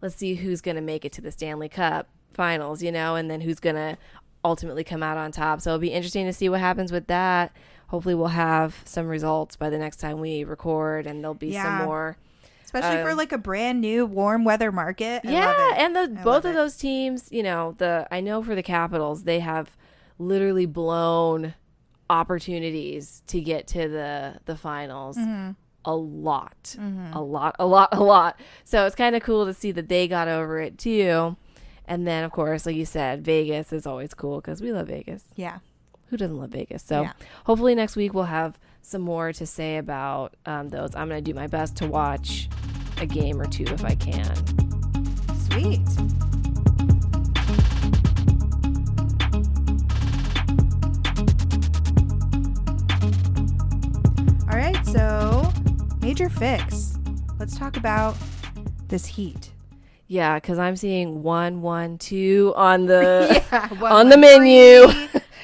let's 0.00 0.16
see 0.16 0.34
who's 0.34 0.60
going 0.60 0.76
to 0.76 0.82
make 0.82 1.04
it 1.04 1.12
to 1.12 1.20
the 1.20 1.30
Stanley 1.30 1.68
Cup 1.68 2.08
finals, 2.32 2.82
you 2.82 2.90
know, 2.92 3.14
and 3.14 3.30
then 3.30 3.42
who's 3.42 3.60
going 3.60 3.76
to 3.76 3.98
ultimately 4.44 4.84
come 4.84 5.02
out 5.02 5.16
on 5.16 5.32
top. 5.32 5.60
So 5.60 5.70
it'll 5.70 5.80
be 5.80 5.92
interesting 5.92 6.26
to 6.26 6.32
see 6.32 6.48
what 6.48 6.60
happens 6.60 6.90
with 6.90 7.06
that. 7.06 7.52
Hopefully, 7.88 8.14
we'll 8.14 8.28
have 8.28 8.82
some 8.84 9.08
results 9.08 9.56
by 9.56 9.68
the 9.68 9.78
next 9.78 9.96
time 9.96 10.20
we 10.20 10.44
record, 10.44 11.06
and 11.06 11.22
there'll 11.22 11.34
be 11.34 11.48
yeah. 11.48 11.64
some 11.78 11.86
more. 11.86 12.16
Especially 12.72 13.00
um, 13.00 13.04
for 13.04 13.16
like 13.16 13.32
a 13.32 13.38
brand 13.38 13.80
new 13.80 14.06
warm 14.06 14.44
weather 14.44 14.70
market. 14.70 15.22
I 15.24 15.30
yeah, 15.32 15.74
and 15.76 15.96
the 15.96 16.02
I 16.20 16.22
both 16.22 16.44
of 16.44 16.52
it. 16.52 16.54
those 16.54 16.76
teams, 16.76 17.26
you 17.32 17.42
know, 17.42 17.74
the 17.78 18.06
I 18.12 18.20
know 18.20 18.44
for 18.44 18.54
the 18.54 18.62
Capitals, 18.62 19.24
they 19.24 19.40
have 19.40 19.76
literally 20.20 20.66
blown 20.66 21.54
opportunities 22.08 23.24
to 23.26 23.40
get 23.40 23.66
to 23.68 23.88
the 23.88 24.40
the 24.44 24.56
finals. 24.56 25.16
Mm-hmm 25.16 25.52
a 25.82 25.96
lot, 25.96 26.76
mm-hmm. 26.78 27.14
a 27.14 27.22
lot, 27.22 27.56
a 27.58 27.66
lot, 27.66 27.88
a 27.92 28.02
lot. 28.02 28.38
So 28.64 28.84
it's 28.84 28.94
kind 28.94 29.16
of 29.16 29.22
cool 29.22 29.46
to 29.46 29.54
see 29.54 29.72
that 29.72 29.88
they 29.88 30.08
got 30.08 30.28
over 30.28 30.60
it 30.60 30.76
too. 30.76 31.38
And 31.86 32.06
then, 32.06 32.22
of 32.22 32.32
course, 32.32 32.66
like 32.66 32.76
you 32.76 32.84
said, 32.84 33.24
Vegas 33.24 33.72
is 33.72 33.86
always 33.86 34.12
cool 34.12 34.42
because 34.42 34.60
we 34.60 34.72
love 34.74 34.88
Vegas. 34.88 35.24
Yeah. 35.36 35.60
Who 36.08 36.18
doesn't 36.18 36.36
love 36.36 36.50
Vegas? 36.50 36.82
So 36.82 37.02
yeah. 37.02 37.12
hopefully 37.46 37.74
next 37.74 37.96
week 37.96 38.12
we'll 38.12 38.24
have 38.24 38.58
some 38.82 39.00
more 39.00 39.32
to 39.32 39.46
say 39.46 39.78
about 39.78 40.34
um, 40.44 40.68
those. 40.68 40.94
I'm 40.94 41.08
going 41.08 41.24
to 41.24 41.32
do 41.32 41.34
my 41.34 41.46
best 41.46 41.76
to 41.76 41.86
watch 41.86 42.48
a 43.00 43.06
game 43.06 43.40
or 43.40 43.46
two 43.46 43.64
if 43.64 43.84
I 43.84 43.94
can. 43.94 44.36
Sweet. 45.50 45.80
All 54.50 54.56
right, 54.56 54.84
so 54.86 55.50
major 56.02 56.28
fix. 56.28 56.98
Let's 57.38 57.56
talk 57.56 57.76
about 57.76 58.16
this 58.88 59.06
heat. 59.06 59.52
Yeah, 60.06 60.38
because 60.38 60.58
I'm 60.58 60.76
seeing 60.76 61.22
one, 61.22 61.62
one, 61.62 61.96
two 61.96 62.52
on 62.56 62.86
the 62.86 63.42
yeah, 63.52 63.68
one, 63.78 63.92
on 63.92 64.08
the 64.08 64.18
menu. 64.18 64.88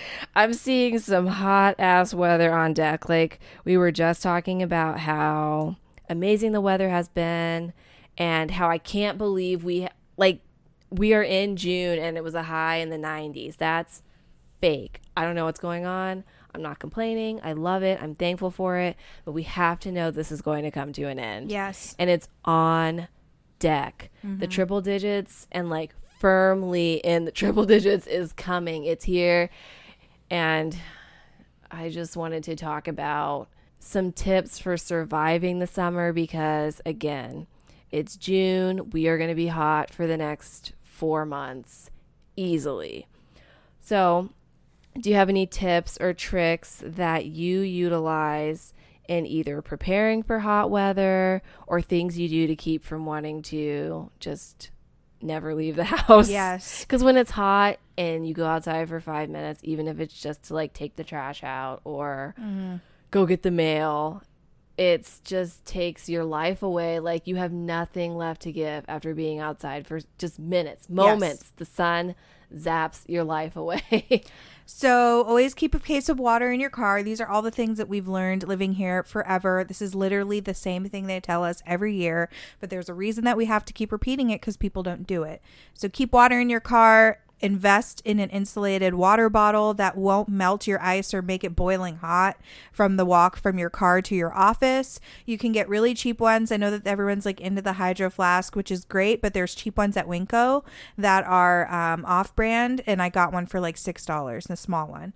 I'm 0.35 0.53
seeing 0.53 0.99
some 0.99 1.27
hot 1.27 1.77
ass 1.79 2.13
weather 2.13 2.53
on 2.53 2.75
deck. 2.75 3.09
Like 3.09 3.41
we 3.65 3.79
were 3.79 3.93
just 3.93 4.23
talking 4.23 4.63
about 4.63 4.99
how 4.99 5.77
amazing 6.09 6.53
the 6.53 6.61
weather 6.61 6.89
has 6.89 7.09
been, 7.09 7.73
and 8.19 8.53
how 8.53 8.69
I 8.71 8.79
can't 8.79 9.19
believe 9.19 9.65
we 9.65 9.89
like 10.17 10.41
we 10.91 11.15
are 11.15 11.23
in 11.23 11.57
June 11.57 11.99
and 11.99 12.17
it 12.17 12.25
was 12.25 12.35
a 12.35 12.45
high 12.45 12.77
in 12.77 12.91
the 12.91 12.97
90s. 12.97 13.57
That's 13.57 14.03
fake. 14.61 15.01
I 15.17 15.25
don't 15.25 15.35
know 15.35 15.45
what's 15.45 15.61
going 15.61 15.87
on. 15.87 16.25
I'm 16.55 16.63
not 16.63 16.79
complaining. 16.79 17.41
I 17.43 17.53
love 17.53 17.83
it. 17.83 18.01
I'm 18.03 18.15
thankful 18.15 18.51
for 18.51 18.79
it. 18.79 18.97
But 19.25 19.33
we 19.33 19.43
have 19.43 19.79
to 19.81 19.93
know 19.93 20.11
this 20.11 20.33
is 20.33 20.41
going 20.41 20.65
to 20.65 20.71
come 20.71 20.93
to 20.95 21.05
an 21.05 21.19
end. 21.19 21.51
Yes. 21.51 21.95
And 21.99 22.09
it's 22.09 22.29
on 22.45 23.09
deck. 23.59 24.11
Mm-hmm. 24.25 24.39
The 24.39 24.47
triple 24.47 24.81
digits 24.81 25.47
and 25.53 25.69
like 25.69 25.95
firmly 26.19 26.95
in 26.95 27.25
the 27.25 27.31
triple 27.33 27.67
digits 27.67 28.07
is 28.07 28.33
coming. 28.33 28.85
It's 28.85 29.05
here. 29.05 29.51
And 30.31 30.77
I 31.71 31.91
just 31.91 32.17
wanted 32.17 32.45
to 32.45 32.57
talk 32.57 32.89
about 32.89 33.49
some 33.87 34.13
tips 34.13 34.59
for 34.59 34.77
surviving 34.77 35.59
the 35.59 35.67
summer 35.67 36.13
because, 36.13 36.81
again, 36.85 37.47
it's 37.91 38.17
June. 38.17 38.91
We 38.91 39.07
are 39.07 39.17
going 39.17 39.31
to 39.31 39.35
be 39.35 39.49
hot 39.49 39.91
for 39.91 40.07
the 40.07 40.17
next 40.17 40.73
four 40.83 41.25
months 41.25 41.91
easily. 42.37 43.07
So, 43.81 44.31
do 45.01 45.11
you 45.11 45.17
have 45.17 45.29
any 45.29 45.47
tips 45.47 45.99
or 46.01 46.13
tricks 46.13 46.83
that 46.85 47.27
you 47.27 47.61
utilize 47.61 48.73
in 49.09 49.27
either 49.27 49.63
preparing 49.63 50.23
for 50.23 50.41
hot 50.41 50.71
weather 50.71 51.43
or 51.67 51.81
things 51.81 52.19
you 52.19 52.29
do 52.29 52.47
to 52.47 52.57
keep 52.57 52.85
from 52.85 53.07
wanting 53.07 53.43
to 53.43 54.11
just 54.19 54.71
never 55.21 55.55
leave 55.55 55.77
the 55.77 55.85
house? 55.85 56.29
Yes. 56.29 56.81
Because 56.81 57.05
when 57.05 57.17
it's 57.17 57.31
hot 57.31 57.79
and 57.97 58.27
you 58.27 58.35
go 58.35 58.47
outside 58.47 58.89
for 58.89 59.01
five 59.01 59.29
minutes, 59.29 59.61
even 59.63 59.87
if 59.87 60.01
it's 60.01 60.21
just 60.21 60.45
to 60.45 60.55
like 60.55 60.73
take 60.73 60.97
the 60.97 61.05
trash 61.05 61.45
out 61.45 61.81
or 61.85 62.35
mm-hmm. 62.41 62.77
Go 63.11 63.27
get 63.27 63.43
the 63.43 63.51
mail, 63.51 64.23
it 64.77 65.09
just 65.25 65.65
takes 65.65 66.09
your 66.09 66.25
life 66.25 66.63
away. 66.63 67.01
Like 67.01 67.27
you 67.27 67.37
have 67.37 67.53
nothing 67.53 68.17
left 68.17 68.43
to 68.43 68.53
give 68.53 68.85
after 68.89 69.15
being 69.15 69.39
outside 69.39 69.87
for 69.87 70.01
just 70.19 70.39
minutes, 70.39 70.89
moments. 70.89 71.43
Yes. 71.43 71.53
The 71.57 71.65
sun 71.65 72.15
zaps 72.55 73.03
your 73.07 73.25
life 73.25 73.57
away. 73.57 74.23
So 74.69 75.23
always 75.23 75.55
keep 75.55 75.77
a 75.77 75.79
case 75.79 76.09
of 76.09 76.19
water 76.19 76.51
in 76.51 76.59
your 76.59 76.71
car. 76.71 77.01
These 77.01 77.21
are 77.21 77.29
all 77.29 77.41
the 77.41 77.53
things 77.53 77.79
that 77.79 77.89
we've 77.89 78.09
learned 78.09 78.49
living 78.49 78.73
here 78.73 79.05
forever. 79.05 79.65
This 79.67 79.81
is 79.81 79.95
literally 79.95 80.41
the 80.41 80.55
same 80.55 80.89
thing 80.89 81.07
they 81.07 81.21
tell 81.21 81.45
us 81.45 81.63
every 81.65 81.95
year, 81.95 82.29
but 82.59 82.69
there's 82.69 82.89
a 82.89 82.95
reason 82.95 83.23
that 83.25 83.37
we 83.37 83.45
have 83.45 83.65
to 83.67 83.73
keep 83.73 83.93
repeating 83.93 84.31
it 84.31 84.41
because 84.41 84.57
people 84.57 84.83
don't 84.83 85.07
do 85.07 85.23
it. 85.23 85.41
So 85.73 85.89
keep 85.89 86.13
water 86.13 86.41
in 86.41 86.51
your 86.51 86.59
car. 86.59 87.21
Invest 87.41 88.01
in 88.05 88.19
an 88.19 88.31
insulated 88.31 88.95
water 88.95 89.29
bottle 89.29 89.75
that 89.75 89.97
won't 89.97 90.29
melt 90.29 90.67
your 90.67 90.81
ice 90.83 91.13
or 91.13 91.23
make 91.23 91.45
it 91.45 91.55
boiling 91.55 91.97
hot 91.97 92.37
from 92.73 92.97
the 92.97 93.05
walk 93.05 93.37
from 93.37 93.59
your 93.59 93.71
car 93.71 94.01
to 94.03 94.15
your 94.15 94.35
office. 94.35 95.01
You 95.25 95.37
can 95.39 95.53
get 95.53 95.69
really 95.69 95.95
cheap 95.95 96.21
ones. 96.21 96.51
I 96.51 96.57
know 96.57 96.71
that 96.71 96.87
everyone's 96.87 97.27
like 97.27 97.41
into 97.41 97.63
the 97.63 97.75
hydro 97.75 98.11
flask, 98.11 98.57
which 98.57 98.71
is 98.71 98.85
great, 98.85 99.21
but 99.21 99.35
there's 99.35 99.55
cheap 99.55 99.77
ones 99.77 99.97
at 99.97 100.07
Winco 100.07 100.65
that 100.97 101.25
are 101.25 101.71
um, 101.73 102.05
off 102.05 102.35
brand, 102.35 102.83
and 102.87 103.03
I 103.03 103.09
got 103.09 103.33
one 103.33 103.47
for 103.47 103.61
like 103.61 103.77
$6, 103.77 104.47
the 104.47 104.57
small 104.57 104.87
one. 104.87 105.13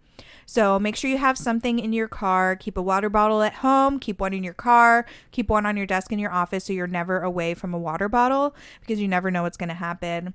So 0.47 0.79
make 0.79 0.97
sure 0.97 1.11
you 1.11 1.19
have 1.19 1.39
something 1.39 1.79
in 1.79 1.93
your 1.93 2.09
car. 2.09 2.57
Keep 2.57 2.77
a 2.77 2.83
water 2.83 3.09
bottle 3.09 3.43
at 3.43 3.55
home, 3.55 3.99
keep 3.99 4.21
one 4.21 4.35
in 4.35 4.43
your 4.43 4.55
car, 4.55 5.07
keep 5.31 5.49
one 5.49 5.65
on 5.65 5.77
your 5.77 5.87
desk 5.87 6.13
in 6.13 6.19
your 6.19 6.33
office 6.33 6.65
so 6.65 6.73
you're 6.73 6.87
never 6.87 7.21
away 7.21 7.55
from 7.55 7.73
a 7.73 7.79
water 7.79 8.09
bottle 8.09 8.55
because 8.81 9.01
you 9.01 9.09
never 9.09 9.31
know 9.31 9.45
what's 9.45 9.57
going 9.57 9.69
to 9.69 9.75
happen. 9.75 10.35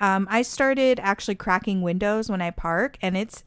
Um, 0.00 0.26
I 0.30 0.42
started 0.42 1.00
actually 1.00 1.36
cracking 1.36 1.82
windows 1.82 2.30
when 2.30 2.42
I 2.42 2.50
park, 2.50 2.98
and 3.00 3.16
it's 3.16 3.44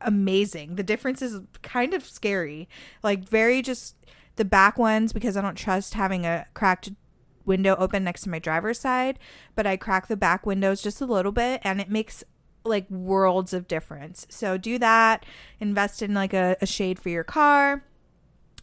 amazing. 0.00 0.76
The 0.76 0.82
difference 0.82 1.22
is 1.22 1.40
kind 1.62 1.94
of 1.94 2.04
scary. 2.04 2.68
Like, 3.02 3.28
very 3.28 3.62
just 3.62 3.96
the 4.36 4.44
back 4.44 4.78
ones 4.78 5.12
because 5.12 5.36
I 5.36 5.40
don't 5.42 5.56
trust 5.56 5.94
having 5.94 6.26
a 6.26 6.46
cracked 6.54 6.90
window 7.44 7.76
open 7.78 8.04
next 8.04 8.22
to 8.22 8.28
my 8.28 8.38
driver's 8.38 8.78
side, 8.78 9.18
but 9.54 9.66
I 9.66 9.76
crack 9.76 10.08
the 10.08 10.16
back 10.16 10.44
windows 10.44 10.82
just 10.82 11.00
a 11.00 11.06
little 11.06 11.32
bit, 11.32 11.60
and 11.64 11.80
it 11.80 11.88
makes 11.88 12.24
like 12.64 12.90
worlds 12.90 13.52
of 13.52 13.68
difference. 13.68 14.26
So 14.28 14.58
do 14.58 14.78
that. 14.78 15.24
Invest 15.60 16.02
in 16.02 16.12
like 16.14 16.34
a, 16.34 16.56
a 16.60 16.66
shade 16.66 16.98
for 16.98 17.08
your 17.08 17.24
car. 17.24 17.84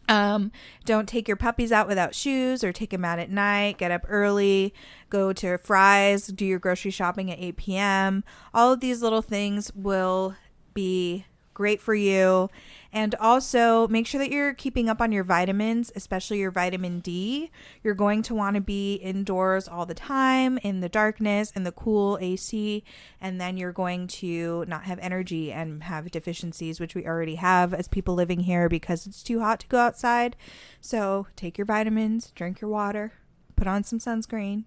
Um, 0.08 0.52
don't 0.84 1.08
take 1.08 1.26
your 1.26 1.36
puppies 1.36 1.72
out 1.72 1.88
without 1.88 2.14
shoes 2.14 2.62
or 2.62 2.72
take 2.72 2.90
them 2.90 3.04
out 3.04 3.18
at 3.18 3.30
night. 3.30 3.78
Get 3.78 3.90
up 3.90 4.04
early, 4.08 4.74
go 5.08 5.32
to 5.32 5.58
Fry's, 5.58 6.26
do 6.26 6.44
your 6.44 6.58
grocery 6.58 6.90
shopping 6.90 7.30
at 7.30 7.40
8 7.40 7.56
p.m. 7.56 8.24
All 8.52 8.72
of 8.72 8.80
these 8.80 9.02
little 9.02 9.22
things 9.22 9.72
will 9.74 10.36
be 10.74 11.24
great 11.54 11.80
for 11.80 11.94
you. 11.94 12.50
And 12.94 13.16
also 13.16 13.88
make 13.88 14.06
sure 14.06 14.20
that 14.20 14.30
you're 14.30 14.54
keeping 14.54 14.88
up 14.88 15.00
on 15.00 15.10
your 15.10 15.24
vitamins, 15.24 15.90
especially 15.96 16.38
your 16.38 16.52
vitamin 16.52 17.00
D. 17.00 17.50
You're 17.82 17.92
going 17.92 18.22
to 18.22 18.36
want 18.36 18.54
to 18.54 18.60
be 18.60 18.94
indoors 18.94 19.66
all 19.66 19.84
the 19.84 19.94
time 19.94 20.58
in 20.58 20.78
the 20.78 20.88
darkness 20.88 21.52
and 21.56 21.66
the 21.66 21.72
cool 21.72 22.16
AC, 22.20 22.84
and 23.20 23.40
then 23.40 23.56
you're 23.56 23.72
going 23.72 24.06
to 24.06 24.64
not 24.68 24.84
have 24.84 25.00
energy 25.00 25.50
and 25.50 25.82
have 25.82 26.12
deficiencies, 26.12 26.78
which 26.78 26.94
we 26.94 27.04
already 27.04 27.34
have 27.34 27.74
as 27.74 27.88
people 27.88 28.14
living 28.14 28.40
here 28.40 28.68
because 28.68 29.08
it's 29.08 29.24
too 29.24 29.40
hot 29.40 29.58
to 29.58 29.66
go 29.66 29.78
outside. 29.78 30.36
So 30.80 31.26
take 31.34 31.58
your 31.58 31.64
vitamins, 31.64 32.30
drink 32.36 32.60
your 32.60 32.70
water, 32.70 33.12
put 33.56 33.66
on 33.66 33.82
some 33.82 33.98
sunscreen. 33.98 34.66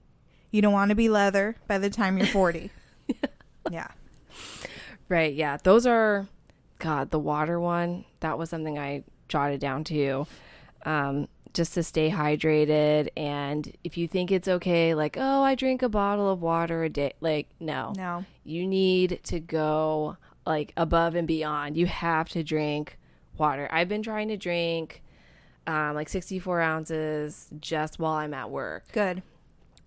You 0.51 0.61
don't 0.61 0.73
want 0.73 0.89
to 0.89 0.95
be 0.95 1.07
leather 1.07 1.55
by 1.65 1.77
the 1.77 1.89
time 1.89 2.17
you're 2.17 2.27
40. 2.27 2.71
yeah. 3.71 3.87
Right. 5.07 5.33
Yeah. 5.33 5.57
Those 5.63 5.85
are 5.85 6.27
God, 6.79 7.11
the 7.11 7.19
water 7.19 7.59
one, 7.59 8.05
that 8.19 8.37
was 8.37 8.49
something 8.49 8.77
I 8.77 9.03
jotted 9.27 9.59
down 9.59 9.83
too. 9.83 10.27
Um, 10.85 11.27
just 11.53 11.73
to 11.73 11.83
stay 11.83 12.11
hydrated. 12.11 13.09
And 13.17 13.75
if 13.83 13.97
you 13.97 14.07
think 14.07 14.31
it's 14.31 14.47
okay, 14.47 14.93
like, 14.93 15.17
oh, 15.19 15.41
I 15.41 15.55
drink 15.55 15.81
a 15.81 15.89
bottle 15.89 16.29
of 16.29 16.41
water 16.41 16.83
a 16.83 16.89
day, 16.89 17.13
like, 17.19 17.47
no. 17.59 17.93
No. 17.97 18.25
You 18.43 18.67
need 18.67 19.21
to 19.23 19.39
go 19.39 20.17
like 20.45 20.71
above 20.77 21.15
and 21.15 21.27
beyond. 21.27 21.75
You 21.75 21.87
have 21.87 22.29
to 22.29 22.43
drink 22.43 22.97
water. 23.37 23.67
I've 23.71 23.89
been 23.89 24.03
trying 24.03 24.29
to 24.29 24.37
drink 24.37 25.01
um, 25.65 25.95
like 25.95 26.09
64 26.09 26.61
ounces 26.61 27.49
just 27.59 27.99
while 27.99 28.13
I'm 28.13 28.33
at 28.33 28.49
work. 28.49 28.85
Good. 28.93 29.21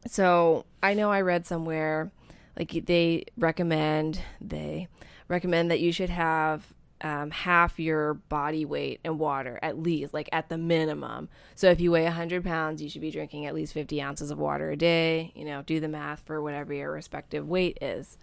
So 0.06 0.66
I 0.82 0.94
know 0.94 1.10
I 1.10 1.20
read 1.20 1.46
somewhere 1.46 2.10
like 2.58 2.84
they 2.86 3.24
recommend, 3.38 4.20
they 4.40 4.88
recommend 5.28 5.70
that 5.70 5.80
you 5.80 5.92
should 5.92 6.10
have 6.10 6.74
um, 7.02 7.30
half 7.30 7.78
your 7.78 8.14
body 8.14 8.64
weight 8.64 9.00
in 9.04 9.18
water 9.18 9.58
at 9.62 9.78
least 9.78 10.12
like 10.12 10.28
at 10.32 10.48
the 10.48 10.58
minimum. 10.58 11.28
So 11.54 11.70
if 11.70 11.80
you 11.80 11.92
weigh 11.92 12.04
100 12.04 12.44
pounds 12.44 12.82
you 12.82 12.88
should 12.88 13.00
be 13.00 13.10
drinking 13.10 13.46
at 13.46 13.54
least 13.54 13.72
50 13.72 14.00
ounces 14.02 14.30
of 14.30 14.38
water 14.38 14.70
a 14.70 14.76
day 14.76 15.32
you 15.34 15.44
know 15.44 15.62
do 15.62 15.80
the 15.80 15.88
math 15.88 16.20
for 16.20 16.42
whatever 16.42 16.72
your 16.74 16.92
respective 16.92 17.48
weight 17.48 17.78
is. 17.80 18.18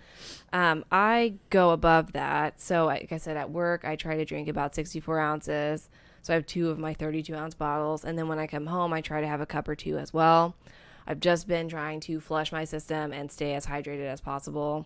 Um, 0.54 0.86
i 0.92 1.36
go 1.50 1.72
above 1.72 2.14
that. 2.14 2.62
So 2.62 2.86
like 2.86 3.12
i 3.12 3.18
said 3.18 3.38
at 3.38 3.52
work 3.52 3.84
i 3.84 3.96
try 3.96 4.18
to 4.18 4.26
drink 4.26 4.48
about 4.48 4.76
64 4.76 5.20
ounces. 5.20 5.90
So 6.22 6.34
i 6.34 6.36
have 6.36 6.46
two 6.46 6.70
of 6.70 6.80
my 6.80 6.94
32 6.94 7.34
ounce 7.36 7.56
bottles. 7.56 8.06
And 8.06 8.18
then 8.18 8.28
when 8.28 8.40
i 8.40 8.48
come 8.48 8.68
home 8.68 8.94
i 8.94 9.02
try 9.02 9.22
to 9.22 9.28
have 9.28 9.42
a 9.42 9.46
cup 9.46 9.68
or 9.68 9.76
two 9.76 9.98
as 9.98 10.14
well. 10.14 10.56
I've 11.08 11.22
just 11.22 11.48
been 11.48 11.70
trying 11.70 12.02
to 12.02 12.20
flush 12.20 12.52
my 12.52 12.66
system 12.66 13.14
and 13.14 13.32
stay 13.32 13.54
as 13.54 13.66
hydrated 13.66 14.06
as 14.06 14.20
possible 14.20 14.86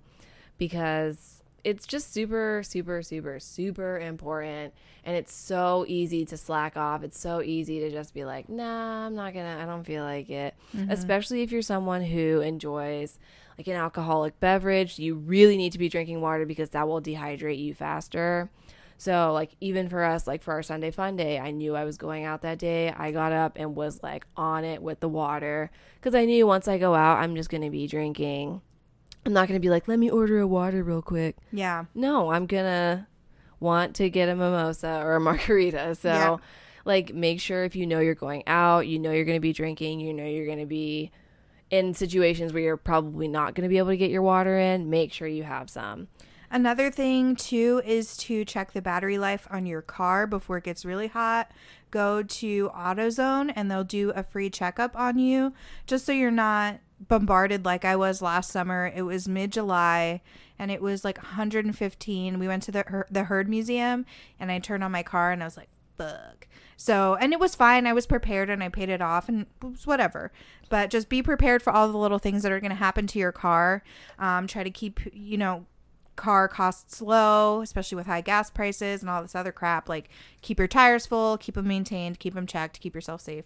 because 0.59 1.40
it's 1.63 1.85
just 1.85 2.13
super, 2.13 2.61
super, 2.63 3.01
super, 3.01 3.39
super 3.39 3.99
important. 3.99 4.73
And 5.03 5.15
it's 5.15 5.33
so 5.33 5.85
easy 5.87 6.25
to 6.25 6.37
slack 6.37 6.77
off. 6.77 7.03
It's 7.03 7.19
so 7.19 7.41
easy 7.41 7.79
to 7.79 7.89
just 7.89 8.13
be 8.13 8.23
like, 8.25 8.49
nah, 8.49 9.07
I'm 9.07 9.15
not 9.15 9.33
gonna, 9.33 9.59
I 9.61 9.65
don't 9.65 9.83
feel 9.83 10.03
like 10.03 10.29
it. 10.29 10.55
Mm-hmm. 10.75 10.91
Especially 10.91 11.41
if 11.41 11.51
you're 11.51 11.61
someone 11.61 12.03
who 12.03 12.41
enjoys 12.41 13.17
like 13.57 13.67
an 13.67 13.75
alcoholic 13.75 14.39
beverage, 14.39 14.99
you 14.99 15.15
really 15.15 15.57
need 15.57 15.71
to 15.73 15.79
be 15.79 15.89
drinking 15.89 16.21
water 16.21 16.45
because 16.45 16.69
that 16.71 16.87
will 16.87 17.01
dehydrate 17.01 17.59
you 17.59 17.73
faster. 17.73 18.49
So, 18.97 19.33
like, 19.33 19.55
even 19.59 19.89
for 19.89 20.03
us, 20.03 20.27
like 20.27 20.43
for 20.43 20.53
our 20.53 20.61
Sunday 20.61 20.91
fun 20.91 21.15
day, 21.15 21.39
I 21.39 21.49
knew 21.49 21.75
I 21.75 21.85
was 21.85 21.97
going 21.97 22.23
out 22.23 22.43
that 22.43 22.59
day. 22.59 22.93
I 22.95 23.11
got 23.11 23.31
up 23.31 23.53
and 23.55 23.75
was 23.75 24.03
like 24.03 24.27
on 24.37 24.63
it 24.63 24.83
with 24.83 24.99
the 24.99 25.09
water 25.09 25.71
because 25.95 26.13
I 26.13 26.25
knew 26.25 26.45
once 26.45 26.67
I 26.67 26.77
go 26.77 26.93
out, 26.93 27.17
I'm 27.17 27.35
just 27.35 27.49
going 27.49 27.63
to 27.63 27.71
be 27.71 27.87
drinking 27.87 28.61
I'm 29.25 29.33
not 29.33 29.47
going 29.47 29.59
to 29.59 29.63
be 29.63 29.69
like, 29.69 29.87
let 29.87 29.99
me 29.99 30.09
order 30.09 30.39
a 30.39 30.47
water 30.47 30.83
real 30.83 31.01
quick. 31.01 31.37
Yeah. 31.51 31.85
No, 31.93 32.31
I'm 32.31 32.47
going 32.47 32.65
to 32.65 33.07
want 33.59 33.95
to 33.97 34.09
get 34.09 34.29
a 34.29 34.35
mimosa 34.35 35.01
or 35.03 35.15
a 35.15 35.19
margarita. 35.19 35.95
So, 35.95 36.09
yeah. 36.09 36.37
like, 36.85 37.13
make 37.13 37.39
sure 37.39 37.63
if 37.63 37.75
you 37.75 37.85
know 37.85 37.99
you're 37.99 38.15
going 38.15 38.43
out, 38.47 38.87
you 38.87 38.97
know 38.97 39.11
you're 39.11 39.25
going 39.25 39.37
to 39.37 39.41
be 39.41 39.53
drinking, 39.53 39.99
you 39.99 40.13
know 40.13 40.25
you're 40.25 40.47
going 40.47 40.59
to 40.59 40.65
be 40.65 41.11
in 41.69 41.93
situations 41.93 42.51
where 42.51 42.63
you're 42.63 42.77
probably 42.77 43.27
not 43.27 43.55
going 43.55 43.63
to 43.63 43.69
be 43.69 43.77
able 43.77 43.89
to 43.89 43.97
get 43.97 44.11
your 44.11 44.23
water 44.23 44.57
in, 44.57 44.89
make 44.89 45.13
sure 45.13 45.27
you 45.27 45.43
have 45.43 45.69
some. 45.69 46.07
Another 46.49 46.91
thing, 46.91 47.37
too, 47.37 47.81
is 47.85 48.17
to 48.17 48.43
check 48.43 48.73
the 48.73 48.81
battery 48.81 49.17
life 49.17 49.47
on 49.49 49.65
your 49.65 49.81
car 49.81 50.27
before 50.27 50.57
it 50.57 50.65
gets 50.65 50.83
really 50.83 51.07
hot. 51.07 51.49
Go 51.91 52.23
to 52.23 52.69
AutoZone 52.69 53.53
and 53.55 53.71
they'll 53.71 53.85
do 53.85 54.09
a 54.11 54.23
free 54.23 54.49
checkup 54.49 54.93
on 54.97 55.17
you 55.17 55.53
just 55.87 56.05
so 56.05 56.11
you're 56.11 56.29
not 56.29 56.79
bombarded 57.07 57.65
like 57.65 57.85
I 57.85 57.95
was 57.95 58.21
last 58.21 58.51
summer. 58.51 58.91
It 58.93 59.03
was 59.03 59.27
mid 59.27 59.51
July 59.51 60.21
and 60.59 60.71
it 60.71 60.81
was 60.81 61.03
like 61.03 61.17
115. 61.17 62.39
We 62.39 62.47
went 62.47 62.63
to 62.63 62.71
the 62.71 63.05
the 63.09 63.25
Heard 63.25 63.49
Museum 63.49 64.05
and 64.39 64.51
I 64.51 64.59
turned 64.59 64.83
on 64.83 64.91
my 64.91 65.03
car 65.03 65.31
and 65.31 65.41
I 65.41 65.45
was 65.45 65.57
like, 65.57 65.69
"Fuck." 65.97 66.47
So, 66.81 67.15
and 67.21 67.31
it 67.31 67.39
was 67.39 67.53
fine. 67.53 67.85
I 67.85 67.93
was 67.93 68.07
prepared 68.07 68.49
and 68.49 68.63
I 68.63 68.69
paid 68.69 68.89
it 68.89 69.03
off 69.03 69.29
and 69.29 69.45
was 69.61 69.85
whatever. 69.85 70.31
But 70.67 70.89
just 70.89 71.09
be 71.09 71.21
prepared 71.21 71.61
for 71.61 71.71
all 71.71 71.91
the 71.91 71.97
little 71.97 72.17
things 72.17 72.41
that 72.41 72.51
are 72.51 72.59
going 72.59 72.71
to 72.71 72.75
happen 72.75 73.05
to 73.05 73.19
your 73.19 73.31
car. 73.31 73.83
Um, 74.17 74.47
try 74.47 74.63
to 74.63 74.71
keep, 74.71 74.99
you 75.13 75.37
know, 75.37 75.67
car 76.15 76.47
costs 76.47 76.99
low, 76.99 77.61
especially 77.61 77.97
with 77.97 78.07
high 78.07 78.21
gas 78.21 78.49
prices 78.49 79.01
and 79.01 79.11
all 79.11 79.21
this 79.21 79.35
other 79.35 79.51
crap. 79.51 79.87
Like, 79.87 80.09
keep 80.41 80.57
your 80.57 80.67
tires 80.67 81.05
full, 81.05 81.37
keep 81.37 81.53
them 81.53 81.67
maintained, 81.67 82.17
keep 82.17 82.33
them 82.33 82.47
checked, 82.47 82.79
keep 82.79 82.95
yourself 82.95 83.21
safe, 83.21 83.45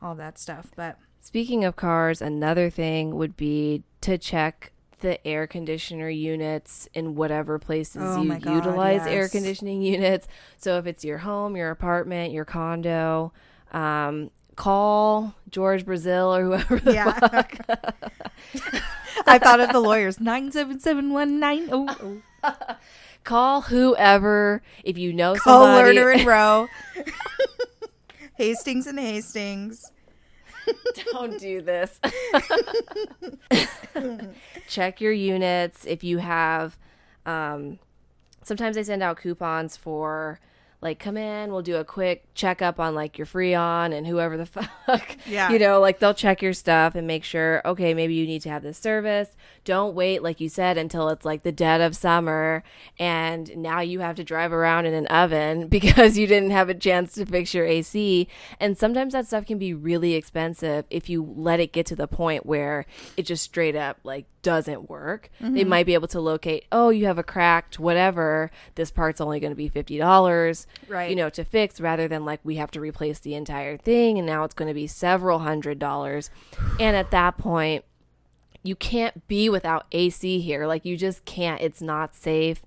all 0.00 0.14
that 0.14 0.38
stuff. 0.38 0.70
But 0.74 0.98
Speaking 1.20 1.64
of 1.64 1.76
cars, 1.76 2.20
another 2.22 2.70
thing 2.70 3.16
would 3.16 3.36
be 3.36 3.84
to 4.00 4.18
check 4.18 4.72
the 5.00 5.24
air 5.26 5.46
conditioner 5.46 6.08
units 6.08 6.88
in 6.94 7.14
whatever 7.14 7.58
places 7.58 8.02
oh 8.02 8.22
you 8.22 8.38
God, 8.38 8.54
utilize 8.54 9.02
yes. 9.04 9.06
air 9.06 9.28
conditioning 9.28 9.82
units. 9.82 10.28
So 10.58 10.78
if 10.78 10.86
it's 10.86 11.04
your 11.04 11.18
home, 11.18 11.56
your 11.56 11.70
apartment, 11.70 12.32
your 12.32 12.44
condo, 12.44 13.32
um, 13.72 14.30
call 14.56 15.34
George 15.50 15.84
Brazil 15.84 16.34
or 16.34 16.44
whoever 16.44 16.78
the 16.78 16.94
yeah. 16.94 17.12
fuck. 17.12 17.54
I 19.26 19.38
thought 19.38 19.60
of 19.60 19.70
the 19.72 19.80
lawyers 19.80 20.20
nine 20.20 20.50
seven 20.52 20.80
seven 20.80 21.12
one 21.12 21.38
nine 21.40 21.68
oh. 21.72 22.22
Call 23.24 23.62
whoever 23.62 24.62
if 24.82 24.96
you 24.96 25.12
know 25.12 25.34
Call 25.34 25.66
somebody. 25.66 25.96
Lerner 25.96 26.14
and 26.14 26.26
Rowe. 26.26 26.68
Hastings 28.36 28.86
and 28.86 28.98
Hastings. 28.98 29.92
Don't 31.12 31.38
do 31.38 31.60
this. 31.62 32.00
Check 34.68 35.00
your 35.00 35.12
units 35.12 35.84
if 35.84 36.04
you 36.04 36.18
have. 36.18 36.76
Um, 37.26 37.78
sometimes 38.42 38.76
they 38.76 38.82
send 38.82 39.02
out 39.02 39.18
coupons 39.18 39.76
for 39.76 40.40
like 40.82 40.98
come 40.98 41.16
in 41.16 41.52
we'll 41.52 41.62
do 41.62 41.76
a 41.76 41.84
quick 41.84 42.24
checkup 42.34 42.80
on 42.80 42.94
like 42.94 43.18
your 43.18 43.26
freon 43.26 43.92
and 43.92 44.06
whoever 44.06 44.36
the 44.36 44.46
fuck 44.86 45.16
yeah. 45.26 45.50
you 45.50 45.58
know 45.58 45.80
like 45.80 45.98
they'll 45.98 46.14
check 46.14 46.40
your 46.40 46.52
stuff 46.52 46.94
and 46.94 47.06
make 47.06 47.24
sure 47.24 47.60
okay 47.64 47.92
maybe 47.94 48.14
you 48.14 48.26
need 48.26 48.42
to 48.42 48.48
have 48.48 48.62
this 48.62 48.78
service. 48.78 49.36
Don't 49.64 49.94
wait 49.94 50.22
like 50.22 50.40
you 50.40 50.48
said 50.48 50.78
until 50.78 51.08
it's 51.10 51.24
like 51.24 51.42
the 51.42 51.52
dead 51.52 51.80
of 51.80 51.94
summer 51.94 52.62
and 52.98 53.56
now 53.56 53.80
you 53.80 54.00
have 54.00 54.16
to 54.16 54.24
drive 54.24 54.52
around 54.52 54.86
in 54.86 54.94
an 54.94 55.06
oven 55.08 55.68
because 55.80 56.16
you 56.16 56.26
didn't 56.26 56.50
have 56.50 56.68
a 56.68 56.74
chance 56.74 57.12
to 57.14 57.26
fix 57.26 57.52
your 57.54 57.66
ac 57.66 58.26
and 58.58 58.78
sometimes 58.78 59.12
that 59.12 59.26
stuff 59.26 59.46
can 59.46 59.58
be 59.58 59.74
really 59.74 60.14
expensive 60.14 60.84
if 60.90 61.08
you 61.08 61.34
let 61.36 61.60
it 61.60 61.72
get 61.72 61.86
to 61.86 61.96
the 61.96 62.08
point 62.08 62.46
where 62.46 62.86
it 63.16 63.24
just 63.24 63.44
straight 63.44 63.76
up 63.76 63.98
like 64.02 64.26
doesn't 64.42 64.88
work. 64.88 65.30
They 65.40 65.46
mm-hmm. 65.46 65.68
might 65.68 65.86
be 65.86 65.94
able 65.94 66.08
to 66.08 66.20
locate, 66.20 66.64
oh, 66.72 66.90
you 66.90 67.06
have 67.06 67.18
a 67.18 67.22
cracked 67.22 67.78
whatever. 67.78 68.50
This 68.74 68.90
part's 68.90 69.20
only 69.20 69.40
going 69.40 69.52
to 69.52 69.56
be 69.56 69.68
fifty 69.68 69.98
dollars, 69.98 70.66
Right. 70.88 71.10
You 71.10 71.16
know, 71.16 71.30
to 71.30 71.44
fix 71.44 71.80
rather 71.80 72.08
than 72.08 72.24
like 72.24 72.40
we 72.44 72.56
have 72.56 72.70
to 72.72 72.80
replace 72.80 73.18
the 73.18 73.34
entire 73.34 73.76
thing, 73.76 74.18
and 74.18 74.26
now 74.26 74.44
it's 74.44 74.54
going 74.54 74.68
to 74.68 74.74
be 74.74 74.86
several 74.86 75.40
hundred 75.40 75.78
dollars. 75.78 76.30
And 76.80 76.96
at 76.96 77.10
that 77.10 77.36
point, 77.36 77.84
you 78.62 78.74
can't 78.74 79.26
be 79.28 79.48
without 79.50 79.86
AC 79.92 80.40
here. 80.40 80.66
Like 80.66 80.84
you 80.84 80.96
just 80.96 81.24
can't. 81.24 81.60
It's 81.60 81.82
not 81.82 82.14
safe, 82.14 82.62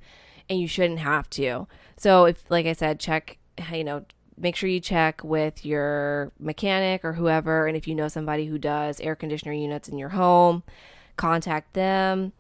and 0.50 0.60
you 0.60 0.68
shouldn't 0.68 1.00
have 1.00 1.30
to. 1.32 1.68
So 1.98 2.26
if, 2.26 2.50
like 2.50 2.66
I 2.66 2.74
said, 2.74 3.00
check. 3.00 3.38
You 3.72 3.84
know, 3.84 4.06
make 4.38 4.56
sure 4.56 4.70
you 4.70 4.80
check 4.80 5.24
with 5.24 5.66
your 5.66 6.32
mechanic 6.40 7.06
or 7.06 7.14
whoever, 7.14 7.68
and 7.68 7.78
if 7.78 7.88
you 7.88 7.96
know 7.96 8.08
somebody 8.08 8.46
who 8.46 8.58
does 8.58 9.00
air 9.00 9.16
conditioner 9.16 9.54
units 9.54 9.88
in 9.88 9.98
your 9.98 10.10
home, 10.10 10.64
contact 11.16 11.74
them 11.74 12.34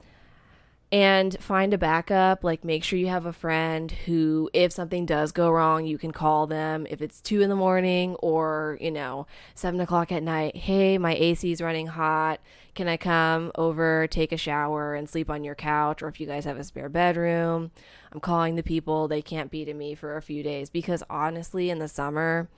and 0.94 1.36
find 1.40 1.74
a 1.74 1.78
backup. 1.80 2.44
Like 2.44 2.64
make 2.64 2.84
sure 2.84 3.00
you 3.00 3.08
have 3.08 3.26
a 3.26 3.34
friend 3.34 3.91
who 3.91 4.52
if 4.54 4.72
something 4.72 5.08
does 5.08 5.32
go 5.32 5.50
wrong 5.50 5.88
you 5.88 5.98
can 5.98 6.12
call 6.12 6.45
them 6.45 6.86
if 6.88 7.02
it's 7.02 7.20
two 7.20 7.41
in 7.41 7.50
the 7.50 7.56
morning 7.56 8.14
or 8.18 8.78
you 8.80 8.91
know 8.91 9.26
seven 9.56 9.82
o'clock 9.82 10.12
at 10.12 10.22
night. 10.22 10.56
Hey 10.56 11.00
my 11.00 11.16
ac 11.16 11.52
is 11.52 11.62
running 11.62 11.88
hot. 11.88 12.40
Can 12.76 12.88
i 12.88 12.95
come 12.95 13.52
over 13.56 14.06
take 14.06 14.32
a 14.32 14.38
shower 14.38 14.94
and 14.94 15.10
sleep 15.10 15.32
on 15.32 15.44
your 15.44 15.56
couch? 15.56 16.04
Or 16.04 16.10
if 16.10 16.20
you 16.20 16.28
guys 16.28 16.45
have 16.45 16.58
a 16.58 16.64
spare 16.64 16.90
bedroom 16.90 17.72
i'm 18.12 18.20
calling 18.20 18.56
the 18.56 18.62
people. 18.62 19.08
They 19.08 19.24
can't 19.24 19.50
be 19.50 19.66
to 19.66 19.74
me 19.74 19.95
for 19.95 20.16
a 20.16 20.22
few 20.22 20.44
days 20.44 20.70
because 20.70 21.02
honestly 21.10 21.72
in 21.72 21.80
the 21.80 21.88
summer 21.88 22.50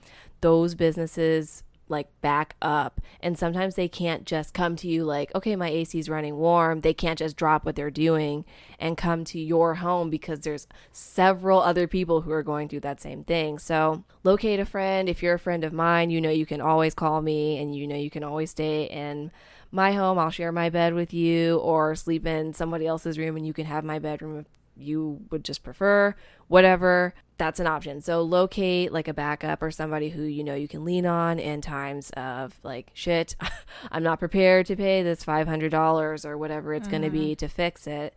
those 0.42 0.74
businesses 0.74 1.62
like 1.88 2.08
back 2.20 2.56
up. 2.60 3.00
And 3.20 3.38
sometimes 3.38 3.74
they 3.74 3.88
can't 3.88 4.24
just 4.24 4.54
come 4.54 4.76
to 4.76 4.88
you 4.88 5.04
like 5.04 5.34
okay 5.34 5.56
my 5.56 5.68
AC 5.68 5.98
is 5.98 6.08
running 6.08 6.36
warm. 6.36 6.80
They 6.80 6.94
can't 6.94 7.18
just 7.18 7.36
drop 7.36 7.64
what 7.64 7.76
they're 7.76 7.90
doing 7.90 8.44
and 8.78 8.96
come 8.96 9.24
to 9.24 9.40
your 9.40 9.76
home 9.76 10.10
because 10.10 10.40
there's 10.40 10.66
several 10.92 11.60
other 11.60 11.86
people 11.86 12.22
who 12.22 12.32
are 12.32 12.42
going 12.42 12.68
through 12.68 12.80
that 12.80 13.00
same 13.00 13.24
thing. 13.24 13.58
So 13.58 14.04
locate 14.24 14.60
a 14.60 14.66
friend. 14.66 15.08
If 15.08 15.22
you're 15.22 15.34
a 15.34 15.38
friend 15.38 15.64
of 15.64 15.72
mine 15.72 16.10
you 16.10 16.20
know 16.20 16.30
you 16.30 16.46
can 16.46 16.60
always 16.60 16.94
call 16.94 17.22
me 17.22 17.58
and 17.58 17.74
you 17.74 17.86
know 17.86 17.96
you 17.96 18.10
can 18.10 18.24
always 18.24 18.50
stay 18.50 18.84
in 18.84 19.30
my 19.70 19.92
home. 19.92 20.18
I'll 20.18 20.30
share 20.30 20.52
my 20.52 20.70
bed 20.70 20.94
with 20.94 21.12
you 21.12 21.58
or 21.58 21.94
sleep 21.94 22.26
in 22.26 22.54
somebody 22.54 22.86
else's 22.86 23.18
room 23.18 23.36
and 23.36 23.46
you 23.46 23.52
can 23.52 23.66
have 23.66 23.84
my 23.84 23.98
bedroom 23.98 24.46
you 24.76 25.20
would 25.30 25.44
just 25.44 25.62
prefer, 25.62 26.14
whatever, 26.48 27.14
that's 27.38 27.60
an 27.60 27.66
option. 27.66 28.00
So 28.00 28.22
locate 28.22 28.92
like 28.92 29.08
a 29.08 29.14
backup 29.14 29.62
or 29.62 29.70
somebody 29.70 30.10
who 30.10 30.22
you 30.22 30.42
know 30.42 30.54
you 30.54 30.68
can 30.68 30.84
lean 30.84 31.06
on 31.06 31.38
in 31.38 31.60
times 31.60 32.10
of 32.16 32.58
like 32.62 32.90
shit, 32.94 33.36
I'm 33.90 34.02
not 34.02 34.18
prepared 34.18 34.66
to 34.66 34.76
pay 34.76 35.02
this 35.02 35.24
$500 35.24 36.24
or 36.24 36.38
whatever 36.38 36.74
it's 36.74 36.88
going 36.88 37.02
to 37.02 37.10
be 37.10 37.34
to 37.36 37.48
fix 37.48 37.86
it. 37.86 38.14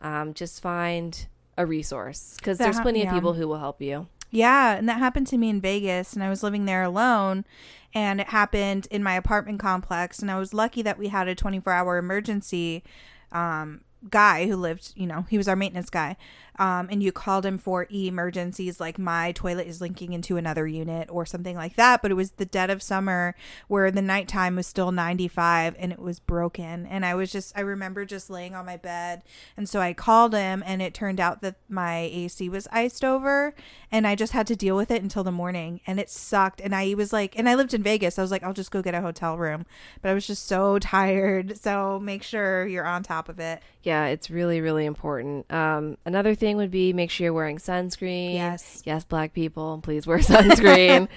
Um, 0.00 0.34
just 0.34 0.62
find 0.62 1.26
a 1.58 1.66
resource 1.66 2.36
because 2.36 2.58
there's 2.58 2.76
hap- 2.76 2.84
plenty 2.84 3.00
yeah. 3.00 3.08
of 3.08 3.14
people 3.14 3.34
who 3.34 3.46
will 3.46 3.58
help 3.58 3.80
you. 3.82 4.08
Yeah, 4.30 4.76
and 4.76 4.88
that 4.88 4.98
happened 4.98 5.26
to 5.28 5.36
me 5.36 5.50
in 5.50 5.60
Vegas, 5.60 6.12
and 6.12 6.22
I 6.22 6.30
was 6.30 6.42
living 6.44 6.64
there 6.64 6.84
alone, 6.84 7.44
and 7.92 8.20
it 8.20 8.28
happened 8.28 8.86
in 8.90 9.02
my 9.02 9.14
apartment 9.14 9.58
complex, 9.58 10.20
and 10.20 10.30
I 10.30 10.38
was 10.38 10.54
lucky 10.54 10.82
that 10.82 10.98
we 10.98 11.08
had 11.08 11.26
a 11.26 11.34
24 11.34 11.72
hour 11.72 11.98
emergency 11.98 12.84
um, 13.32 13.80
guy 14.08 14.46
who 14.46 14.56
lived, 14.56 14.92
you 14.96 15.06
know, 15.06 15.26
he 15.28 15.36
was 15.36 15.48
our 15.48 15.56
maintenance 15.56 15.90
guy. 15.90 16.16
Um, 16.60 16.88
and 16.90 17.02
you 17.02 17.10
called 17.10 17.46
him 17.46 17.56
for 17.56 17.86
emergencies 17.90 18.80
like 18.80 18.98
my 18.98 19.32
toilet 19.32 19.66
is 19.66 19.80
linking 19.80 20.12
into 20.12 20.36
another 20.36 20.66
unit 20.66 21.08
or 21.10 21.24
something 21.24 21.56
like 21.56 21.74
that. 21.76 22.02
But 22.02 22.10
it 22.10 22.14
was 22.14 22.32
the 22.32 22.44
dead 22.44 22.68
of 22.68 22.82
summer 22.82 23.34
where 23.66 23.90
the 23.90 24.02
nighttime 24.02 24.56
was 24.56 24.66
still 24.66 24.92
95 24.92 25.74
and 25.78 25.90
it 25.90 25.98
was 25.98 26.20
broken. 26.20 26.84
And 26.84 27.06
I 27.06 27.14
was 27.14 27.32
just, 27.32 27.56
I 27.56 27.62
remember 27.62 28.04
just 28.04 28.28
laying 28.28 28.54
on 28.54 28.66
my 28.66 28.76
bed. 28.76 29.22
And 29.56 29.70
so 29.70 29.80
I 29.80 29.94
called 29.94 30.34
him 30.34 30.62
and 30.66 30.82
it 30.82 30.92
turned 30.92 31.18
out 31.18 31.40
that 31.40 31.56
my 31.66 31.96
AC 31.96 32.50
was 32.50 32.68
iced 32.70 33.06
over 33.06 33.54
and 33.90 34.06
I 34.06 34.14
just 34.14 34.34
had 34.34 34.46
to 34.48 34.54
deal 34.54 34.76
with 34.76 34.90
it 34.90 35.02
until 35.02 35.24
the 35.24 35.32
morning. 35.32 35.80
And 35.86 35.98
it 35.98 36.10
sucked. 36.10 36.60
And 36.60 36.74
I 36.74 36.92
was 36.92 37.10
like, 37.10 37.38
and 37.38 37.48
I 37.48 37.54
lived 37.54 37.72
in 37.72 37.82
Vegas. 37.82 38.18
I 38.18 38.22
was 38.22 38.30
like, 38.30 38.42
I'll 38.42 38.52
just 38.52 38.70
go 38.70 38.82
get 38.82 38.94
a 38.94 39.00
hotel 39.00 39.38
room. 39.38 39.64
But 40.02 40.10
I 40.10 40.14
was 40.14 40.26
just 40.26 40.46
so 40.46 40.78
tired. 40.78 41.56
So 41.56 41.98
make 41.98 42.22
sure 42.22 42.66
you're 42.66 42.86
on 42.86 43.02
top 43.02 43.30
of 43.30 43.40
it. 43.40 43.62
Yeah, 43.82 44.08
it's 44.08 44.28
really, 44.28 44.60
really 44.60 44.84
important. 44.84 45.50
Um, 45.50 45.96
another 46.04 46.34
thing 46.34 46.49
would 46.56 46.70
be 46.70 46.92
make 46.92 47.10
sure 47.10 47.24
you're 47.24 47.32
wearing 47.32 47.58
sunscreen. 47.58 48.34
Yes. 48.34 48.82
Yes, 48.84 49.04
black 49.04 49.32
people, 49.32 49.80
please 49.82 50.06
wear 50.06 50.18
sunscreen. 50.20 51.08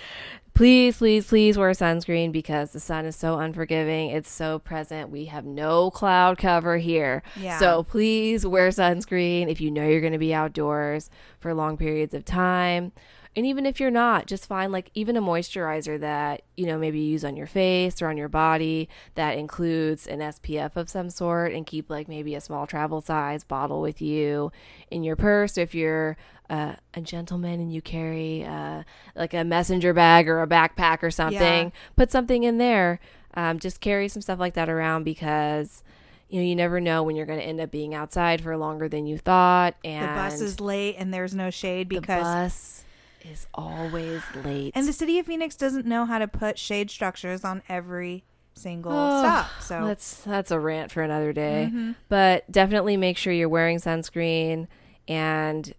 please, 0.54 0.98
please, 0.98 1.26
please 1.28 1.58
wear 1.58 1.72
sunscreen 1.72 2.32
because 2.32 2.72
the 2.72 2.80
sun 2.80 3.06
is 3.06 3.16
so 3.16 3.40
unforgiving. 3.40 4.10
It's 4.10 4.30
so 4.30 4.60
present. 4.60 5.10
We 5.10 5.26
have 5.26 5.46
no 5.46 5.90
cloud 5.92 6.38
cover 6.38 6.78
here. 6.78 7.24
Yeah. 7.40 7.58
So 7.60 7.84
please 7.84 8.46
wear 8.46 8.70
sunscreen 8.70 9.50
if 9.50 9.60
you 9.62 9.72
know 9.72 9.88
you're 9.88 10.02
going 10.02 10.14
to 10.14 10.20
be 10.20 10.34
outdoors 10.34 11.10
for 11.40 11.54
long 11.54 11.78
periods 11.78 12.14
of 12.14 12.26
time. 12.26 12.92
And 13.36 13.46
even 13.46 13.66
if 13.66 13.80
you're 13.80 13.90
not, 13.92 14.28
just 14.28 14.46
find 14.46 14.72
like 14.72 14.92
even 14.94 15.18
a 15.18 15.22
moisturizer 15.22 16.00
that, 16.00 16.44
you 16.56 16.68
know, 16.68 16.78
maybe 16.78 17.00
you 17.00 17.12
use 17.14 17.26
on 17.26 17.36
your 17.36 17.48
face 17.48 18.02
or 18.02 18.08
on 18.08 18.18
your 18.18 18.30
body 18.30 18.88
that 19.16 19.38
includes 19.38 20.06
an 20.06 20.20
SPF 20.20 20.76
of 20.76 20.90
some 20.90 21.10
sort 21.10 21.52
and 21.52 21.66
keep 21.66 21.90
like 21.90 22.08
maybe 22.08 22.36
a 22.36 22.42
small 22.42 22.68
travel 22.68 23.02
size 23.02 23.44
bottle 23.44 23.82
with 23.82 24.02
you 24.02 24.52
in 24.92 25.04
your 25.04 25.16
purse. 25.16 25.58
If 25.58 25.74
you're 25.74 26.16
uh, 26.50 26.76
a 26.94 27.02
gentleman 27.02 27.60
and 27.60 27.74
you 27.74 27.82
carry 27.82 28.46
uh, 28.46 28.84
like 29.16 29.34
a 29.34 29.44
messenger 29.44 29.94
bag 29.94 30.30
or 30.30 30.42
a 30.42 30.48
backpack 30.48 31.02
or 31.02 31.10
something, 31.10 31.72
put 31.96 32.12
something 32.12 32.44
in 32.44 32.60
there. 32.60 33.00
Um, 33.34 33.58
just 33.58 33.82
carry 33.82 34.08
some 34.10 34.22
stuff 34.22 34.38
like 34.38 34.54
that 34.54 34.70
around 34.70 35.06
because 35.06 35.82
you 36.30 36.40
know 36.40 36.46
you 36.46 36.56
never 36.56 36.80
know 36.80 37.02
when 37.02 37.16
you're 37.16 37.26
going 37.26 37.40
to 37.40 37.46
end 37.46 37.60
up 37.60 37.72
being 37.72 37.96
outside 37.96 38.42
for 38.42 38.56
longer 38.58 38.88
than 38.88 39.08
you 39.08 39.18
thought 39.18 39.74
and 39.84 40.04
The 40.04 40.14
bus 40.14 40.42
is 40.42 40.60
late 40.60 40.98
and 41.00 41.12
there's 41.12 41.34
no 41.34 41.50
shade 41.50 41.90
the 41.90 42.00
because 42.00 42.24
bus 42.24 42.84
is 43.24 43.48
always 43.54 44.22
late 44.44 44.72
and 44.76 44.88
the 44.88 44.94
city 44.94 45.18
of 45.20 45.26
Phoenix 45.26 45.56
doesn't 45.56 45.86
know 45.86 46.06
how 46.06 46.20
to 46.20 46.28
put 46.28 46.58
shade 46.60 46.91
structures 46.91 47.44
on 47.44 47.62
every 47.70 48.24
single 48.54 48.91
Oh, 48.91 49.20
stop. 49.22 49.50
So 49.62 49.86
that's 49.88 50.22
that's 50.24 50.52
a 50.52 50.60
rant 50.60 50.91
for 50.91 51.02
another 51.02 51.34
day 51.34 51.72
Mhm. 51.74 51.95
but 52.10 52.52
definitely 52.52 52.98
make 52.98 53.18
sure 53.18 53.34
you're 53.34 53.50
wearing 53.50 53.78
sunscreen 53.80 54.68
and 55.08 55.74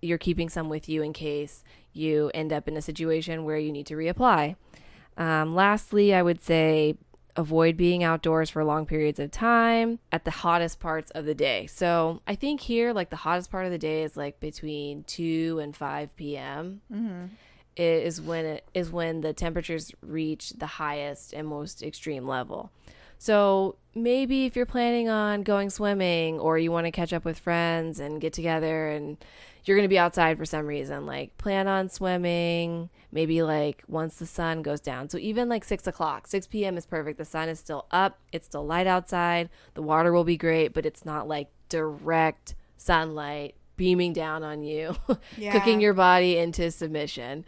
you're 0.00 0.18
keeping 0.18 0.48
some 0.48 0.68
with 0.68 0.88
you 0.88 1.02
in 1.02 1.12
case 1.12 1.62
you 1.92 2.30
end 2.34 2.52
up 2.52 2.66
in 2.68 2.76
a 2.76 2.82
situation 2.82 3.44
where 3.44 3.56
you 3.58 3.70
need 3.72 3.86
to 3.86 3.94
reapply 3.94 4.56
um, 5.16 5.54
lastly 5.54 6.12
i 6.14 6.22
would 6.22 6.42
say 6.42 6.96
avoid 7.36 7.76
being 7.76 8.02
outdoors 8.04 8.50
for 8.50 8.62
long 8.64 8.84
periods 8.86 9.18
of 9.18 9.30
time 9.30 9.98
at 10.10 10.24
the 10.24 10.30
hottest 10.30 10.78
parts 10.80 11.10
of 11.12 11.24
the 11.24 11.34
day 11.34 11.66
so 11.66 12.20
i 12.26 12.34
think 12.34 12.60
here 12.60 12.92
like 12.92 13.08
the 13.10 13.16
hottest 13.16 13.50
part 13.50 13.64
of 13.64 13.72
the 13.72 13.78
day 13.78 14.02
is 14.02 14.16
like 14.16 14.38
between 14.40 15.02
2 15.04 15.58
and 15.62 15.74
5 15.74 16.14
p.m 16.16 16.82
Mhm. 16.92 17.30
is 17.76 18.20
when 18.20 18.44
it 18.44 18.68
is 18.74 18.90
when 18.90 19.22
the 19.22 19.32
temperatures 19.32 19.92
reach 20.02 20.50
the 20.50 20.66
highest 20.66 21.32
and 21.32 21.48
most 21.48 21.82
extreme 21.82 22.26
level. 22.28 22.70
So 23.18 23.76
maybe 23.94 24.44
if 24.46 24.56
you're 24.56 24.66
planning 24.66 25.08
on 25.08 25.42
going 25.42 25.70
swimming 25.70 26.38
or 26.38 26.58
you 26.58 26.70
want 26.72 26.86
to 26.86 26.90
catch 26.90 27.12
up 27.14 27.24
with 27.24 27.38
friends 27.38 27.98
and 27.98 28.20
get 28.20 28.32
together 28.34 28.88
and 28.88 29.16
you're 29.64 29.76
going 29.76 29.84
to 29.84 29.88
be 29.92 29.98
outside 29.98 30.38
for 30.38 30.44
some 30.44 30.66
reason, 30.66 31.06
like 31.06 31.36
plan 31.38 31.68
on 31.68 31.88
swimming 31.88 32.90
maybe 33.14 33.42
like 33.42 33.84
once 33.86 34.16
the 34.16 34.26
sun 34.26 34.62
goes 34.62 34.80
down. 34.80 35.08
So 35.10 35.18
even 35.18 35.48
like 35.48 35.64
six 35.64 35.86
o'clock, 35.86 36.26
6 36.26 36.46
p.m. 36.46 36.78
is 36.78 36.86
perfect. 36.86 37.18
The 37.18 37.24
sun 37.26 37.48
is 37.50 37.58
still 37.58 37.86
up, 37.90 38.18
it's 38.32 38.46
still 38.46 38.64
light 38.64 38.86
outside, 38.86 39.50
the 39.74 39.82
water 39.82 40.12
will 40.12 40.24
be 40.24 40.36
great, 40.38 40.72
but 40.72 40.86
it's 40.86 41.04
not 41.04 41.28
like 41.28 41.48
direct 41.68 42.54
sunlight 42.76 43.54
beaming 43.76 44.12
down 44.12 44.42
on 44.42 44.62
you, 44.62 44.96
Yeah. 45.36 45.52
cooking 45.52 45.80
your 45.80 45.94
body 45.94 46.38
into 46.38 46.70
submission. 46.70 47.44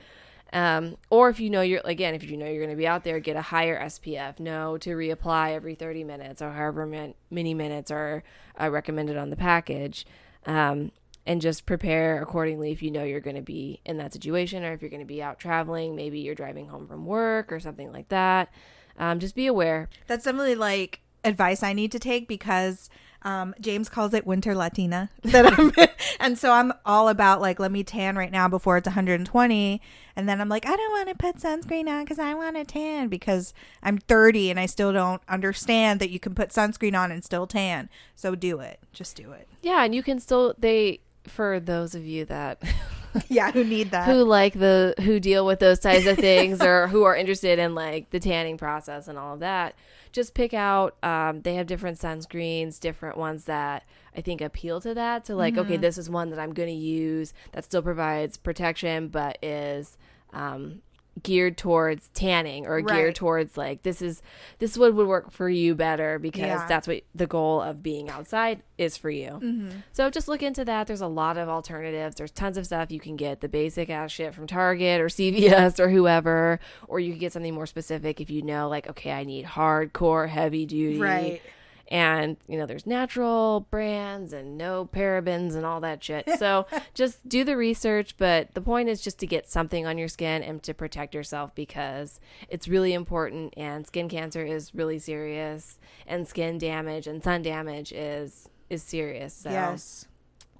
Um, 0.52 0.96
or 1.10 1.30
if 1.30 1.40
you 1.40 1.50
know 1.50 1.62
you're 1.62 1.80
again, 1.84 2.14
if 2.14 2.22
you 2.30 2.36
know 2.36 2.46
you're 2.46 2.58
going 2.62 2.70
to 2.70 2.76
be 2.76 2.86
out 2.86 3.02
there, 3.02 3.18
get 3.18 3.34
a 3.36 3.42
higher 3.42 3.80
SPF. 3.86 4.38
Know 4.38 4.76
to 4.78 4.90
reapply 4.90 5.52
every 5.52 5.74
30 5.74 6.04
minutes 6.04 6.40
or 6.40 6.52
however 6.52 6.86
many 7.30 7.54
minutes 7.54 7.90
are 7.90 8.22
uh, 8.60 8.70
recommended 8.70 9.16
on 9.16 9.30
the 9.30 9.36
package, 9.36 10.06
um, 10.46 10.92
and 11.26 11.40
just 11.40 11.66
prepare 11.66 12.20
accordingly 12.22 12.70
if 12.70 12.82
you 12.82 12.90
know 12.90 13.04
you're 13.04 13.20
going 13.20 13.36
to 13.36 13.42
be 13.42 13.80
in 13.84 13.96
that 13.96 14.12
situation 14.12 14.64
or 14.64 14.72
if 14.72 14.82
you're 14.82 14.90
going 14.90 15.00
to 15.00 15.06
be 15.06 15.22
out 15.22 15.38
traveling. 15.38 15.96
Maybe 15.96 16.20
you're 16.20 16.34
driving 16.34 16.68
home 16.68 16.86
from 16.86 17.06
work 17.06 17.52
or 17.52 17.60
something 17.60 17.92
like 17.92 18.08
that. 18.08 18.52
Um, 18.98 19.18
just 19.18 19.34
be 19.34 19.46
aware. 19.46 19.88
That's 20.06 20.24
definitely 20.24 20.54
like 20.54 21.00
advice 21.24 21.62
I 21.62 21.72
need 21.72 21.90
to 21.92 21.98
take 21.98 22.28
because 22.28 22.90
um, 23.22 23.54
James 23.58 23.88
calls 23.88 24.12
it 24.12 24.26
winter 24.26 24.54
Latina. 24.54 25.10
That 25.22 25.58
I'm, 25.58 25.72
and 26.20 26.38
so 26.38 26.52
I'm 26.52 26.72
all 26.84 27.08
about 27.08 27.40
like, 27.40 27.58
let 27.58 27.72
me 27.72 27.82
tan 27.82 28.16
right 28.16 28.30
now 28.30 28.46
before 28.46 28.76
it's 28.76 28.86
120. 28.86 29.80
And 30.14 30.28
then 30.28 30.40
I'm 30.40 30.48
like, 30.48 30.66
I 30.66 30.76
don't 30.76 30.92
want 30.92 31.08
to 31.08 31.14
put 31.14 31.36
sunscreen 31.36 31.88
on 31.88 32.04
because 32.04 32.18
I 32.18 32.34
want 32.34 32.56
to 32.56 32.64
tan 32.64 33.08
because 33.08 33.54
I'm 33.82 33.98
30 33.98 34.50
and 34.50 34.60
I 34.60 34.66
still 34.66 34.92
don't 34.92 35.22
understand 35.28 35.98
that 36.00 36.10
you 36.10 36.20
can 36.20 36.34
put 36.34 36.50
sunscreen 36.50 36.96
on 36.96 37.10
and 37.10 37.24
still 37.24 37.46
tan. 37.46 37.88
So 38.14 38.34
do 38.34 38.60
it. 38.60 38.78
Just 38.92 39.16
do 39.16 39.32
it. 39.32 39.48
Yeah, 39.62 39.84
and 39.84 39.94
you 39.94 40.02
can 40.02 40.20
still 40.20 40.54
they 40.58 41.00
for 41.26 41.60
those 41.60 41.94
of 41.94 42.04
you 42.04 42.24
that 42.26 42.62
yeah, 43.28 43.50
who 43.52 43.64
need 43.64 43.90
that? 43.92 44.06
who 44.06 44.24
like 44.24 44.54
the 44.54 44.94
who 45.00 45.20
deal 45.20 45.46
with 45.46 45.60
those 45.60 45.78
types 45.78 46.06
of 46.06 46.18
things 46.18 46.60
or 46.60 46.88
who 46.88 47.04
are 47.04 47.14
interested 47.14 47.58
in 47.58 47.74
like 47.74 48.10
the 48.10 48.20
tanning 48.20 48.56
process 48.58 49.08
and 49.08 49.18
all 49.18 49.34
of 49.34 49.40
that 49.40 49.74
just 50.12 50.34
pick 50.34 50.54
out 50.54 50.96
um, 51.02 51.42
they 51.42 51.54
have 51.54 51.66
different 51.66 51.98
sunscreens 51.98 52.78
different 52.78 53.16
ones 53.16 53.44
that 53.44 53.84
i 54.16 54.20
think 54.20 54.40
appeal 54.40 54.80
to 54.80 54.94
that 54.94 55.26
so 55.26 55.34
like 55.36 55.56
okay 55.56 55.76
this 55.76 55.98
is 55.98 56.08
one 56.08 56.30
that 56.30 56.38
i'm 56.38 56.52
going 56.52 56.68
to 56.68 56.74
use 56.74 57.32
that 57.52 57.64
still 57.64 57.82
provides 57.82 58.36
protection 58.36 59.08
but 59.08 59.38
is 59.42 59.96
um, 60.32 60.82
geared 61.22 61.56
towards 61.56 62.08
tanning 62.08 62.66
or 62.66 62.76
Right. 62.76 62.86
geared 62.88 63.14
towards 63.14 63.56
like 63.56 63.82
this 63.82 64.02
is 64.02 64.20
this 64.58 64.72
is 64.72 64.78
what 64.78 64.94
would 64.94 65.06
work 65.06 65.30
for 65.30 65.48
you 65.48 65.74
better 65.74 66.18
because 66.18 66.40
Yeah. 66.42 66.66
that's 66.68 66.88
what 66.88 67.02
the 67.14 67.26
goal 67.28 67.60
of 67.62 67.82
being 67.84 68.10
outside 68.10 68.62
is 68.78 68.96
for 68.96 69.10
you 69.10 69.38
Mm-hmm. 69.42 69.68
so 69.92 70.10
just 70.10 70.26
look 70.26 70.42
into 70.42 70.64
that. 70.64 70.88
There's 70.88 71.00
a 71.00 71.06
lot 71.06 71.38
of 71.38 71.48
alternatives. 71.48 72.16
There's 72.16 72.32
tons 72.32 72.56
of 72.56 72.66
stuff 72.66 72.90
you 72.90 72.98
can 72.98 73.14
get 73.16 73.40
the 73.40 73.48
basic 73.48 73.88
ass 73.90 74.10
shit 74.10 74.34
from 74.34 74.46
Target 74.48 75.00
or 75.00 75.06
CVS 75.08 75.78
or 75.78 75.88
whoever, 75.88 76.58
or 76.88 76.98
you 76.98 77.12
can 77.12 77.20
get 77.20 77.32
something 77.32 77.54
more 77.54 77.66
specific 77.66 78.20
if 78.20 78.28
you 78.30 78.42
know, 78.42 78.68
like, 78.68 78.88
okay, 78.88 79.12
I 79.12 79.22
need 79.24 79.44
hardcore, 79.46 80.28
heavy 80.28 80.66
duty. 80.66 80.98
Right. 80.98 81.40
And, 81.88 82.36
you 82.48 82.56
know, 82.58 82.64
there's 82.66 82.86
natural 82.86 83.66
brands 83.70 84.32
and 84.32 84.56
no 84.56 84.86
parabens 84.86 85.54
and 85.54 85.66
all 85.66 85.80
that 85.80 86.02
shit. 86.02 86.28
So 86.38 86.66
just 86.94 87.28
do 87.28 87.44
the 87.44 87.56
research. 87.56 88.16
But 88.16 88.54
the 88.54 88.60
point 88.62 88.88
is 88.88 89.00
just 89.02 89.18
to 89.18 89.26
get 89.26 89.48
something 89.50 89.86
on 89.86 89.98
your 89.98 90.08
skin 90.08 90.42
and 90.42 90.62
to 90.62 90.72
protect 90.72 91.14
yourself 91.14 91.54
because 91.54 92.20
it's 92.48 92.68
really 92.68 92.94
important. 92.94 93.52
And 93.56 93.86
skin 93.86 94.08
cancer 94.08 94.44
is 94.44 94.74
really 94.74 94.98
serious. 94.98 95.78
And 96.06 96.26
skin 96.26 96.56
damage 96.58 97.06
and 97.06 97.22
sun 97.22 97.42
damage 97.42 97.92
is 97.92 98.48
is 98.70 98.82
serious. 98.82 99.34
So 99.34 99.50
Yes. 99.50 100.06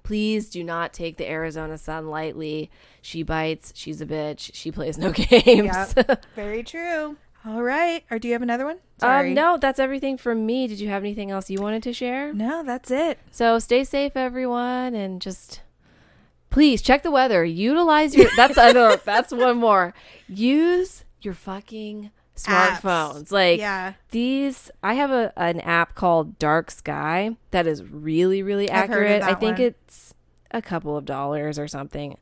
please 0.03 0.49
do 0.51 0.63
not 0.63 0.93
take 0.93 1.17
the 1.17 1.27
Arizona 1.27 1.75
sun 1.77 2.07
lightly. 2.07 2.69
She 3.01 3.23
bites. 3.23 3.73
She's 3.75 3.99
a 3.99 4.05
bitch. 4.05 4.51
She 4.53 4.71
plays 4.71 4.97
no 4.99 5.11
games. 5.15 5.93
Yep. 5.97 6.25
Very 6.35 6.61
true. 6.63 7.17
All 7.45 7.61
right. 7.63 8.03
Or 8.09 8.17
do 8.19 8.27
you 8.27 8.33
have 8.33 8.41
another 8.41 8.65
one? 8.65 8.77
Sorry. 8.99 9.29
um, 9.29 9.33
no, 9.35 9.57
that's 9.57 9.77
everything 9.79 10.17
from 10.17 10.45
me. 10.45 10.67
Did 10.67 10.79
you 10.79 10.89
have 10.89 11.03
anything 11.03 11.29
else 11.31 11.49
you 11.49 11.59
wanted 11.61 11.83
to 11.83 11.93
share? 11.93 12.33
No, 12.33 12.63
that's 12.63 12.89
it. 12.89 13.19
So 13.31 13.59
stay 13.59 13.83
safe, 13.83 14.13
everyone, 14.15 14.95
and 14.95 15.21
just 15.21 15.61
please 16.49 16.81
check 16.81 17.03
the 17.03 17.11
weather. 17.11 17.43
Utilize 17.45 18.15
your. 18.15 18.29
That's 18.37 18.57
another. 18.57 18.99
that's 19.03 19.31
one 19.33 19.57
more. 19.57 19.93
Use 20.29 21.03
your 21.21 21.33
fucking 21.33 22.11
Apps. 22.37 22.79
smartphones. 22.79 23.31
Like 23.31 23.59
Yeah. 23.59 23.93
these, 24.11 24.71
I 24.81 24.93
have 24.95 25.11
a 25.11 25.33
an 25.35 25.59
app 25.59 25.93
called 25.95 26.39
Dark 26.39 26.71
Sky 26.71 27.35
that 27.51 27.67
is 27.67 27.83
really 27.83 28.41
really 28.41 28.71
I've 28.71 28.89
heard 28.89 29.05
of 29.05 29.11
accurate. 29.21 29.23
I 29.23 29.39
think 29.39 29.57
one. 29.57 29.67
it's 29.67 30.13
a 30.51 30.61
couple 30.61 30.95
of 30.97 31.03
dollars 31.05 31.59
or 31.59 31.67
something. 31.67 32.17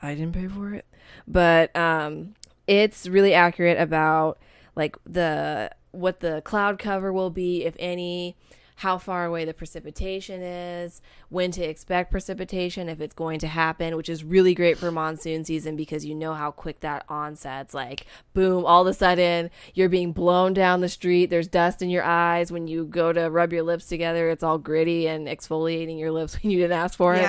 I 0.00 0.14
didn't 0.14 0.32
pay 0.32 0.48
for 0.48 0.72
it, 0.74 0.86
but 1.28 1.74
um, 1.76 2.34
it's 2.66 3.06
really 3.06 3.34
accurate 3.34 3.78
about 3.78 4.38
like 4.76 4.96
the 5.04 5.70
what 5.90 6.20
the 6.20 6.42
cloud 6.42 6.78
cover 6.78 7.12
will 7.12 7.30
be, 7.30 7.64
if 7.64 7.74
any, 7.78 8.36
how 8.76 8.98
far 8.98 9.24
away 9.24 9.44
the 9.44 9.54
precipitation 9.54 10.42
is, 10.42 11.00
when 11.28 11.50
to 11.52 11.62
expect 11.62 12.10
precipitation, 12.10 12.88
if 12.88 13.00
it's 13.00 13.14
going 13.14 13.38
to 13.40 13.48
happen, 13.48 13.96
which 13.96 14.08
is 14.08 14.24
really 14.24 14.54
great 14.54 14.78
for 14.78 14.90
monsoon 14.90 15.44
season 15.44 15.76
because 15.76 16.04
you 16.04 16.14
know 16.14 16.34
how 16.34 16.50
quick 16.50 16.80
that 16.80 17.04
onsets. 17.08 17.74
Like, 17.74 18.06
boom, 18.34 18.64
all 18.64 18.82
of 18.82 18.86
a 18.88 18.94
sudden 18.94 19.50
you're 19.74 19.88
being 19.88 20.12
blown 20.12 20.54
down 20.54 20.80
the 20.80 20.88
street. 20.88 21.26
There's 21.26 21.48
dust 21.48 21.82
in 21.82 21.90
your 21.90 22.04
eyes. 22.04 22.52
When 22.52 22.68
you 22.68 22.84
go 22.84 23.12
to 23.12 23.28
rub 23.28 23.52
your 23.52 23.62
lips 23.62 23.86
together, 23.86 24.30
it's 24.30 24.42
all 24.42 24.58
gritty 24.58 25.06
and 25.08 25.26
exfoliating 25.26 25.98
your 25.98 26.12
lips 26.12 26.34
when 26.42 26.50
you 26.50 26.58
didn't 26.58 26.78
ask 26.78 26.96
for 26.96 27.14
it 27.14 27.26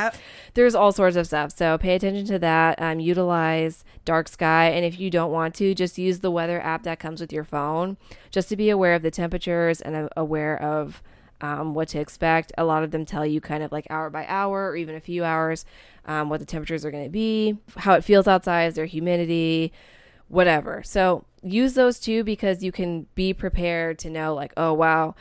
there's 0.54 0.76
all 0.76 0.92
sorts 0.92 1.16
of 1.16 1.28
stuff. 1.28 1.52
So 1.52 1.78
pay 1.78 1.96
attention 1.96 2.26
to 2.28 2.40
that. 2.40 2.82
Um, 2.82 3.00
utilize 3.00 3.84
dark 4.06 4.28
sky, 4.28 4.70
and 4.70 4.86
if 4.86 5.00
you 5.00 5.10
don't 5.10 5.32
want 5.32 5.56
to, 5.56 5.74
just 5.74 5.98
use 5.98 6.20
the 6.20 6.32
weather 6.32 6.60
app 6.62 6.84
that 6.84 7.00
comes 7.00 7.22
with 7.22 7.32
your 7.32 7.44
phone, 7.44 7.98
just 8.32 8.50
to 8.50 8.56
be 8.56 8.70
aware 8.70 8.96
of 8.96 9.02
the 9.02 9.12
temperatures 9.12 9.82
and 9.82 10.10
aware 10.18 10.62
of 10.62 11.04
um, 11.42 11.74
what 11.74 11.88
to 11.90 12.00
expect. 12.00 12.52
A 12.58 12.64
lot 12.66 12.84
of 12.84 12.92
them 12.92 13.06
tell 13.06 13.26
you 13.26 13.40
kind 13.42 13.64
of 13.64 13.72
like 13.72 13.86
hour 13.90 14.10
by 14.10 14.26
hour 14.28 14.70
or 14.70 14.76
even 14.76 14.96
a 14.96 15.00
few 15.00 15.24
hours 15.24 15.66
um, 16.06 16.30
what 16.30 16.40
the 16.40 16.46
temperatures 16.46 16.84
are 16.86 16.92
going 16.92 17.04
to 17.04 17.10
be, 17.10 17.58
how 17.78 17.94
it 17.94 18.04
feels 18.04 18.28
outside, 18.28 18.74
their 18.76 18.86
humidity, 18.86 19.72
whatever. 20.30 20.82
So 20.84 21.26
use 21.44 21.74
those 21.74 22.00
too 22.00 22.24
because 22.24 22.64
you 22.64 22.72
can 22.72 23.08
be 23.16 23.34
prepared 23.34 24.00
to 24.00 24.10
know 24.10 24.34
like, 24.34 24.54
oh 24.58 24.74
wow, 24.74 25.16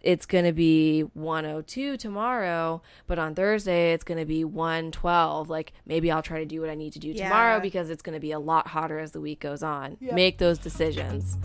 it's 0.00 0.26
going 0.26 0.44
to 0.44 0.52
be 0.52 1.02
102 1.14 1.96
tomorrow, 1.96 2.82
but 3.06 3.20
on 3.20 3.34
Thursday 3.36 3.92
it's 3.92 4.02
going 4.04 4.18
to 4.18 4.26
be 4.26 4.44
112. 4.44 5.48
Like 5.48 5.72
maybe 5.86 6.10
I'll 6.10 6.22
try 6.22 6.40
to 6.40 6.44
do 6.44 6.60
what 6.60 6.68
I 6.70 6.74
need 6.74 6.92
to 6.94 6.98
do 6.98 7.08
Yeah. 7.08 7.24
tomorrow 7.28 7.60
because 7.60 7.88
it's 7.88 8.02
going 8.02 8.14
to 8.14 8.20
be 8.20 8.32
a 8.32 8.40
lot 8.40 8.66
hotter 8.68 8.98
as 8.98 9.12
the 9.12 9.20
week 9.20 9.38
goes 9.40 9.62
on. 9.62 9.96
Yep. 10.00 10.14
Make 10.14 10.38
those 10.38 10.58
decisions. 10.58 11.38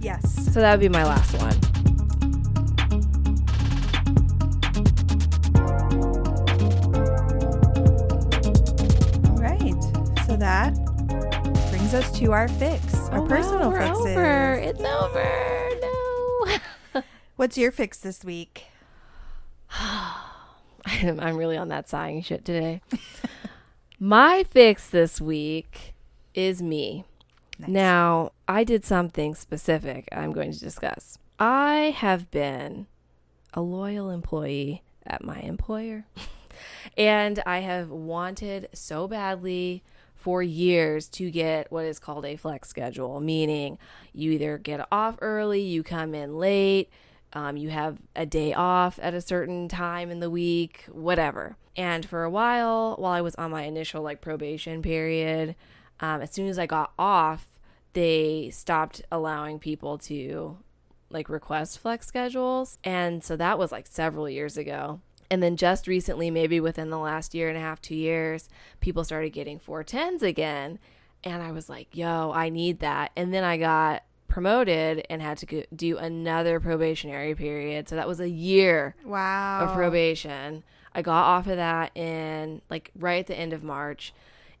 Yes. 0.00 0.52
So 0.52 0.60
that 0.60 0.70
would 0.70 0.80
be 0.80 0.88
my 0.88 1.04
last 1.04 1.34
one. 1.40 1.83
That 10.44 10.74
brings 11.70 11.94
us 11.94 12.12
to 12.12 12.30
our 12.32 12.48
fix, 12.48 12.94
our 13.08 13.20
Oh, 13.20 13.26
personal 13.26 13.70
wow, 13.70 13.78
fixes. 13.78 14.06
Over. 14.08 14.52
It's 14.56 14.80
over. 14.82 15.70
No. 15.80 17.02
What's 17.36 17.56
your 17.56 17.72
fix 17.72 17.96
this 17.96 18.22
week? 18.26 18.66
I'm, 19.70 21.18
I'm 21.18 21.36
really 21.38 21.56
on 21.56 21.68
that 21.68 21.88
sighing 21.88 22.20
shit 22.22 22.44
today. 22.44 22.82
My 23.98 24.44
fix 24.44 24.86
this 24.86 25.18
week 25.18 25.94
is 26.34 26.60
me. 26.60 27.06
Nice. 27.58 27.70
Now, 27.70 28.32
I 28.46 28.64
did 28.64 28.84
something 28.84 29.34
specific 29.34 30.10
I'm 30.12 30.32
going 30.32 30.52
to 30.52 30.60
discuss. 30.60 31.18
I 31.38 31.94
have 31.96 32.30
been 32.30 32.86
a 33.54 33.62
loyal 33.62 34.10
employee 34.10 34.82
at 35.06 35.24
my 35.24 35.38
employer, 35.38 36.04
and 36.98 37.42
I 37.46 37.60
have 37.60 37.88
wanted 37.88 38.68
so 38.74 39.08
badly 39.08 39.82
for 40.24 40.42
years 40.42 41.06
to 41.06 41.30
get 41.30 41.70
what 41.70 41.84
is 41.84 41.98
called 41.98 42.24
a 42.24 42.34
flex 42.34 42.66
schedule, 42.66 43.20
meaning 43.20 43.76
you 44.14 44.32
either 44.32 44.56
get 44.56 44.88
off 44.90 45.18
early, 45.20 45.60
you 45.60 45.82
come 45.82 46.14
in 46.14 46.38
late, 46.38 46.88
um, 47.34 47.58
you 47.58 47.68
have 47.68 47.98
a 48.16 48.24
day 48.24 48.54
off 48.54 48.98
at 49.02 49.12
a 49.12 49.20
certain 49.20 49.68
time 49.68 50.10
in 50.10 50.20
the 50.20 50.30
week, 50.30 50.86
whatever. 50.90 51.58
And 51.76 52.08
for 52.08 52.24
a 52.24 52.30
while, 52.30 52.96
while 52.96 53.12
I 53.12 53.20
was 53.20 53.34
on 53.34 53.50
my 53.50 53.64
initial 53.64 54.00
like 54.00 54.22
probation 54.22 54.80
period, 54.80 55.56
um, 56.00 56.22
as 56.22 56.30
soon 56.30 56.46
as 56.46 56.58
I 56.58 56.64
got 56.64 56.94
off, 56.98 57.58
they 57.92 58.48
stopped 58.50 59.02
allowing 59.12 59.58
people 59.58 59.98
to 59.98 60.56
like 61.10 61.28
request 61.28 61.80
flex 61.80 62.06
schedules. 62.06 62.78
And 62.82 63.22
so 63.22 63.36
that 63.36 63.58
was 63.58 63.70
like 63.70 63.86
several 63.86 64.30
years 64.30 64.56
ago. 64.56 65.02
And 65.30 65.42
then 65.42 65.56
just 65.56 65.86
recently, 65.86 66.30
maybe 66.30 66.60
within 66.60 66.90
the 66.90 66.98
last 66.98 67.34
year 67.34 67.48
and 67.48 67.56
a 67.56 67.60
half, 67.60 67.80
two 67.80 67.94
years, 67.96 68.48
people 68.80 69.04
started 69.04 69.30
getting 69.30 69.58
410s 69.58 70.22
again. 70.22 70.78
And 71.22 71.42
I 71.42 71.52
was 71.52 71.68
like, 71.68 71.88
yo, 71.92 72.30
I 72.32 72.50
need 72.50 72.80
that. 72.80 73.10
And 73.16 73.32
then 73.32 73.44
I 73.44 73.56
got 73.56 74.02
promoted 74.28 75.06
and 75.08 75.22
had 75.22 75.38
to 75.38 75.46
go- 75.46 75.62
do 75.74 75.96
another 75.96 76.60
probationary 76.60 77.34
period. 77.34 77.88
So 77.88 77.96
that 77.96 78.08
was 78.08 78.20
a 78.20 78.28
year 78.28 78.94
Wow. 79.04 79.60
of 79.64 79.74
probation. 79.74 80.64
I 80.94 81.02
got 81.02 81.24
off 81.24 81.46
of 81.46 81.56
that 81.56 81.96
in 81.96 82.60
like 82.68 82.90
right 82.98 83.20
at 83.20 83.26
the 83.26 83.38
end 83.38 83.52
of 83.52 83.62
March 83.64 84.12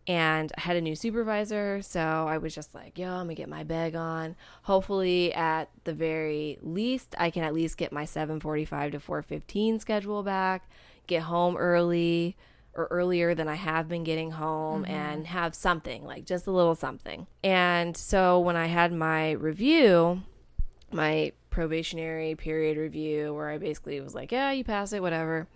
and 0.06 0.52
I 0.56 0.60
had 0.60 0.76
a 0.76 0.80
new 0.80 0.94
supervisor. 0.94 1.80
So 1.82 2.00
I 2.00 2.38
was 2.38 2.54
just 2.54 2.74
like, 2.74 2.98
yo, 2.98 3.08
I'm 3.08 3.26
gonna 3.26 3.34
get 3.34 3.48
my 3.48 3.64
bag 3.64 3.94
on. 3.94 4.36
Hopefully, 4.62 5.32
at 5.34 5.70
the 5.84 5.94
very 5.94 6.58
least, 6.62 7.14
I 7.18 7.30
can 7.30 7.44
at 7.44 7.54
least 7.54 7.76
get 7.76 7.92
my 7.92 8.04
745 8.04 8.92
to 8.92 9.00
415 9.00 9.80
schedule 9.80 10.22
back, 10.22 10.68
get 11.06 11.22
home 11.22 11.56
early 11.56 12.36
or 12.76 12.88
earlier 12.90 13.34
than 13.34 13.48
I 13.48 13.54
have 13.54 13.88
been 13.88 14.04
getting 14.04 14.32
home 14.32 14.82
mm-hmm. 14.82 14.92
and 14.92 15.26
have 15.28 15.54
something 15.54 16.04
like 16.04 16.26
just 16.26 16.46
a 16.46 16.50
little 16.50 16.74
something. 16.74 17.26
And 17.42 17.96
so 17.96 18.40
when 18.40 18.56
I 18.56 18.66
had 18.66 18.92
my 18.92 19.32
review, 19.32 20.22
my 20.90 21.32
probationary 21.50 22.34
period 22.34 22.76
review 22.76 23.32
where 23.32 23.48
I 23.48 23.58
basically 23.58 24.00
was 24.00 24.14
like, 24.14 24.32
yeah, 24.32 24.50
you 24.50 24.64
pass 24.64 24.92
it, 24.92 25.02
whatever. 25.02 25.46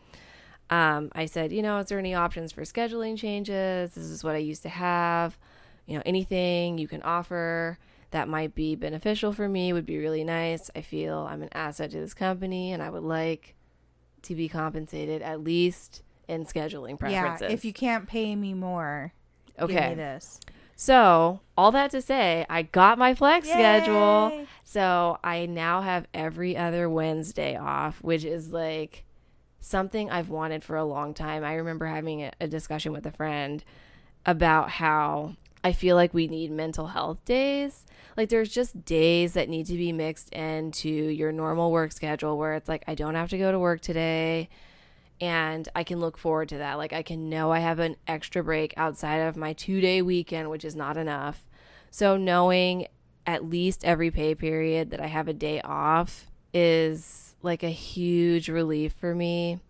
Um, 0.71 1.11
I 1.15 1.27
said, 1.27 1.53
you 1.53 1.63
know, 1.63 1.79
is 1.79 1.87
there 1.87 1.99
any 1.99 2.15
options 2.15 2.53
for 2.53 2.63
scheduling 2.63 3.17
changes? 3.17 3.93
This 3.93 4.05
is 4.05 4.23
what 4.23 4.35
I 4.35 4.39
used 4.39 4.63
to 4.63 4.69
have. 4.69 5.39
You 5.87 5.97
know, 5.97 6.03
anything 6.05 6.79
you 6.79 6.89
can 6.89 7.03
offer 7.03 7.79
that 8.11 8.29
might 8.29 8.55
be 8.55 8.75
beneficial 8.75 9.33
for 9.33 9.49
me 9.49 9.73
would 9.73 9.87
be 9.87 9.99
really 9.99 10.25
nice. 10.25 10.71
I 10.75 10.81
feel 10.81 11.27
I'm 11.31 11.43
an 11.43 11.51
asset 11.53 11.91
to 11.93 12.01
this 12.01 12.15
company 12.15 12.73
and 12.73 12.83
I 12.83 12.91
would 12.91 13.03
like 13.03 13.55
to 14.23 14.35
be 14.35 14.49
compensated 14.49 15.23
at 15.23 15.43
least 15.43 16.03
in 16.27 16.45
scheduling 16.45 16.99
preferences. 16.99 17.49
yeah. 17.49 17.55
If 17.55 17.65
you 17.65 17.73
can't 17.73 18.07
pay 18.07 18.37
me 18.37 18.55
more, 18.55 19.13
give 19.59 19.71
okay. 19.71 19.91
me 19.91 19.95
this. 19.95 20.41
So, 20.77 21.41
all 21.57 21.73
that 21.73 21.91
to 21.91 22.01
say, 22.01 22.47
I 22.49 22.63
got 22.63 22.99
my 22.99 23.13
flex 23.13 23.49
schedule. 23.49 24.47
So, 24.63 25.19
I 25.25 25.47
now 25.47 25.81
have 25.81 26.07
every 26.15 26.57
other 26.57 26.89
Wednesday 26.89 27.57
off, 27.57 28.01
which 28.01 28.25
is 28.25 28.53
like 28.53 29.05
something 29.61 30.11
I've 30.11 30.29
wanted 30.29 30.65
for 30.65 30.77
a 30.77 30.85
long 30.85 31.15
time. 31.15 31.45
I 31.45 31.55
remember 31.55 31.87
having 31.87 32.31
a, 32.41 32.49
discussion 32.49 32.93
with 32.93 33.07
a 33.07 33.11
friend 33.11 33.63
about 34.25 34.71
how 34.71 35.37
I 35.63 35.73
feel 35.73 35.97
like 35.97 36.15
we 36.15 36.29
need 36.29 36.51
mental 36.51 36.89
health 36.89 37.25
days. 37.25 37.85
Like 38.17 38.29
there's 38.29 38.51
just 38.51 38.85
days 38.85 39.35
that 39.35 39.49
need 39.49 39.67
to 39.67 39.77
be 39.77 39.93
mixed 39.93 40.31
into 40.31 40.89
your 40.89 41.33
normal 41.33 41.71
work 41.71 41.93
schedule 41.93 42.39
where 42.39 42.55
it's 42.55 42.69
like 42.69 42.85
I 42.87 42.95
don't 42.95 43.15
have 43.15 43.31
to 43.31 43.39
go 43.39 43.53
to 43.53 43.59
work 43.59 43.81
today 43.81 44.49
and 45.21 45.69
I 45.75 45.83
can 45.83 46.01
look 46.01 46.17
forward 46.17 46.49
to 46.51 46.59
that. 46.59 46.79
Like 46.79 46.93
I 46.93 47.03
can 47.03 47.29
know 47.29 47.51
I 47.51 47.59
have 47.59 47.81
an 47.81 47.97
extra 48.07 48.43
break 48.43 48.73
outside 48.77 49.19
of 49.19 49.37
my 49.37 49.53
2-day 49.55 50.03
weekend, 50.03 50.51
which 50.51 50.65
is 50.65 50.77
not 50.77 50.97
enough. 50.97 51.45
So 51.91 52.17
knowing 52.17 52.87
at 53.27 53.45
least 53.45 53.85
every 53.85 54.11
pay 54.11 54.35
period 54.35 54.91
that 54.91 55.01
I 55.01 55.07
have 55.07 55.29
a 55.29 55.35
day 55.35 55.61
off 55.63 56.31
is 56.55 57.28
like 57.43 57.63
a 57.63 57.71
huge 57.71 58.49
relief 58.49 58.93
for 58.93 59.15
me. 59.15 59.61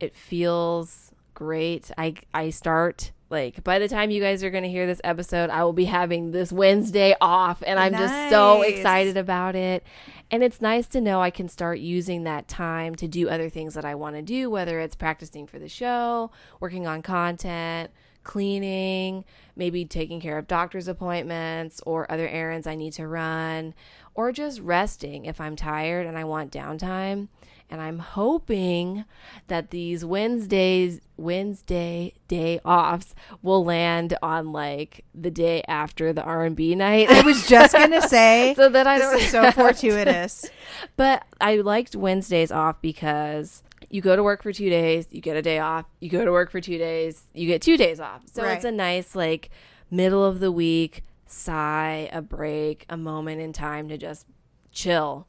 It 0.00 0.16
feels 0.16 1.12
great. 1.34 1.90
I 1.96 2.14
I 2.34 2.50
start 2.50 3.12
like 3.30 3.64
by 3.64 3.78
the 3.78 3.88
time 3.88 4.10
you 4.10 4.20
guys 4.20 4.44
are 4.44 4.50
going 4.50 4.62
to 4.62 4.68
hear 4.68 4.86
this 4.86 5.00
episode, 5.02 5.48
I 5.50 5.64
will 5.64 5.72
be 5.72 5.86
having 5.86 6.32
this 6.32 6.52
Wednesday 6.52 7.16
off 7.20 7.62
and 7.66 7.78
I'm 7.78 7.92
just 7.92 8.30
so 8.30 8.62
excited 8.62 9.16
about 9.16 9.56
it. 9.56 9.84
And 10.30 10.42
it's 10.42 10.60
nice 10.60 10.86
to 10.88 11.00
know 11.00 11.20
I 11.20 11.30
can 11.30 11.48
start 11.48 11.78
using 11.78 12.24
that 12.24 12.48
time 12.48 12.94
to 12.96 13.08
do 13.08 13.28
other 13.28 13.48
things 13.48 13.74
that 13.74 13.84
I 13.84 13.94
want 13.94 14.16
to 14.16 14.22
do, 14.22 14.50
whether 14.50 14.80
it's 14.80 14.94
practicing 14.94 15.46
for 15.46 15.58
the 15.58 15.68
show, 15.68 16.30
working 16.60 16.86
on 16.86 17.02
content, 17.02 17.90
cleaning, 18.24 19.24
maybe 19.56 19.84
taking 19.84 20.20
care 20.20 20.38
of 20.38 20.46
doctor's 20.46 20.88
appointments 20.88 21.80
or 21.86 22.10
other 22.10 22.28
errands 22.28 22.66
I 22.66 22.74
need 22.74 22.92
to 22.94 23.06
run, 23.06 23.74
or 24.14 24.32
just 24.32 24.60
resting 24.60 25.24
if 25.24 25.40
I'm 25.40 25.56
tired 25.56 26.06
and 26.06 26.16
I 26.16 26.24
want 26.24 26.52
downtime. 26.52 27.28
And 27.70 27.80
I'm 27.80 28.00
hoping 28.00 29.06
that 29.46 29.70
these 29.70 30.04
Wednesdays, 30.04 31.00
Wednesday 31.16 32.12
day 32.28 32.58
offs 32.66 33.14
will 33.40 33.64
land 33.64 34.14
on 34.22 34.52
like 34.52 35.06
the 35.14 35.30
day 35.30 35.62
after 35.66 36.12
the 36.12 36.22
R&B 36.22 36.74
night. 36.74 37.08
I 37.08 37.22
was 37.22 37.46
just 37.46 37.72
gonna 37.72 38.02
say 38.08 38.52
so 38.56 38.68
that 38.68 38.86
I 38.86 38.98
don't 38.98 39.14
this 39.14 39.24
is 39.24 39.30
so 39.30 39.50
fortuitous. 39.52 40.50
but 40.98 41.24
I 41.40 41.56
liked 41.56 41.96
Wednesdays 41.96 42.52
off 42.52 42.82
because 42.82 43.62
you 43.92 44.00
go 44.00 44.16
to 44.16 44.22
work 44.22 44.42
for 44.42 44.52
two 44.52 44.70
days, 44.70 45.06
you 45.10 45.20
get 45.20 45.36
a 45.36 45.42
day 45.42 45.58
off. 45.58 45.84
You 46.00 46.08
go 46.08 46.24
to 46.24 46.32
work 46.32 46.50
for 46.50 46.60
two 46.60 46.78
days, 46.78 47.24
you 47.34 47.46
get 47.46 47.60
two 47.62 47.76
days 47.76 48.00
off. 48.00 48.22
So 48.32 48.42
Right. 48.42 48.56
it's 48.56 48.64
a 48.64 48.72
nice, 48.72 49.14
like, 49.14 49.50
middle 49.90 50.24
of 50.24 50.40
the 50.40 50.50
week 50.50 51.04
sigh, 51.26 52.08
a 52.12 52.20
break, 52.22 52.84
a 52.88 52.96
moment 52.96 53.40
in 53.40 53.52
time 53.52 53.88
to 53.88 53.96
just 53.98 54.26
chill. 54.70 55.26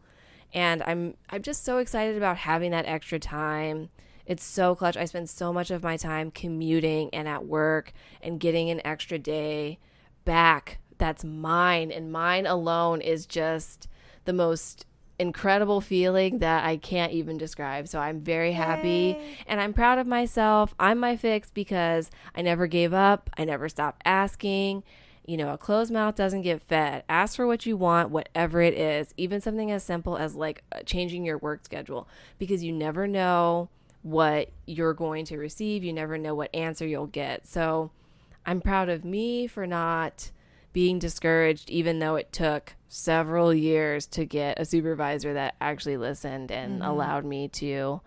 And 0.54 0.82
I'm 0.84 1.16
I'm 1.30 1.42
just 1.42 1.64
so 1.66 1.78
excited 1.78 2.16
about 2.18 2.38
having 2.38 2.72
that 2.72 2.86
extra 2.86 3.20
time. 3.20 3.90
It's 4.26 4.44
so 4.44 4.76
clutch. 4.76 4.96
I 4.96 5.06
spend 5.06 5.30
so 5.30 5.52
much 5.52 5.70
of 5.70 5.84
my 5.84 5.98
time 5.98 6.32
commuting 6.32 7.10
and 7.14 7.28
at 7.28 7.46
work 7.46 7.92
and 8.22 8.40
getting 8.40 8.70
an 8.70 8.80
extra 8.86 9.20
day 9.20 9.80
back 10.26 10.80
that's 10.98 11.24
mine 11.26 11.92
and 11.92 12.12
mine 12.12 12.46
alone 12.46 13.02
is 13.02 13.26
just 13.26 13.88
the 14.26 14.32
most 14.32 14.86
incredible 15.24 15.82
feeling 15.82 16.40
that 16.40 16.64
I 16.66 16.78
can't 16.78 17.14
even 17.14 17.38
describe. 17.38 17.88
So 17.88 18.00
I'm 18.00 18.20
very 18.20 18.52
happy 18.52 19.18
and 19.48 19.60
I'm 19.60 19.74
proud 19.74 19.98
of 19.98 20.06
myself. 20.06 20.76
I'm 20.80 21.00
my 21.00 21.16
fix 21.16 21.50
because 21.50 22.12
I 22.36 22.42
never 22.42 22.68
gave 22.68 22.94
up. 22.94 23.30
I 23.38 23.46
never 23.46 23.70
stopped 23.70 24.02
asking. 24.06 24.84
You 25.26 25.38
know, 25.38 25.54
a 25.54 25.58
closed 25.58 25.92
mouth 25.92 26.16
doesn't 26.16 26.42
get 26.42 26.62
fed. 26.62 27.04
Ask 27.08 27.38
for 27.38 27.48
what 27.48 27.66
you 27.66 27.78
want, 27.78 28.10
whatever 28.10 28.62
it 28.62 28.74
is, 28.74 29.14
even 29.16 29.40
something 29.40 29.72
as 29.72 29.82
simple 29.82 30.18
as 30.18 30.36
like 30.36 30.64
uh, 30.74 30.82
changing 30.86 31.26
your 31.26 31.38
work 31.38 31.64
schedule 31.64 32.10
because 32.38 32.62
you 32.62 32.74
never 32.74 33.08
know 33.08 33.70
what 34.02 34.50
you're 34.68 34.94
going 34.94 35.24
to 35.26 35.38
receive. 35.38 35.84
You 35.84 35.94
never 35.94 36.18
know 36.18 36.36
what 36.36 36.54
answer 36.54 36.86
you'll 36.86 37.08
get. 37.08 37.48
So 37.48 37.92
I'm 38.46 38.60
proud 38.60 38.90
of 38.90 39.06
me 39.06 39.48
for 39.48 39.66
not 39.66 40.32
being 40.74 41.00
discouraged, 41.00 41.70
even 41.70 42.00
though 42.00 42.16
it 42.16 42.34
took 42.34 42.74
several 42.88 43.54
years 43.54 44.06
to 44.08 44.26
get 44.26 44.60
a 44.60 44.66
supervisor 44.66 45.34
that 45.34 45.56
actually 45.62 45.98
listened 45.98 46.52
and 46.52 46.82
Mm-hmm. 46.82 46.90
allowed 46.92 47.26
me 47.26 47.48
to 47.48 48.02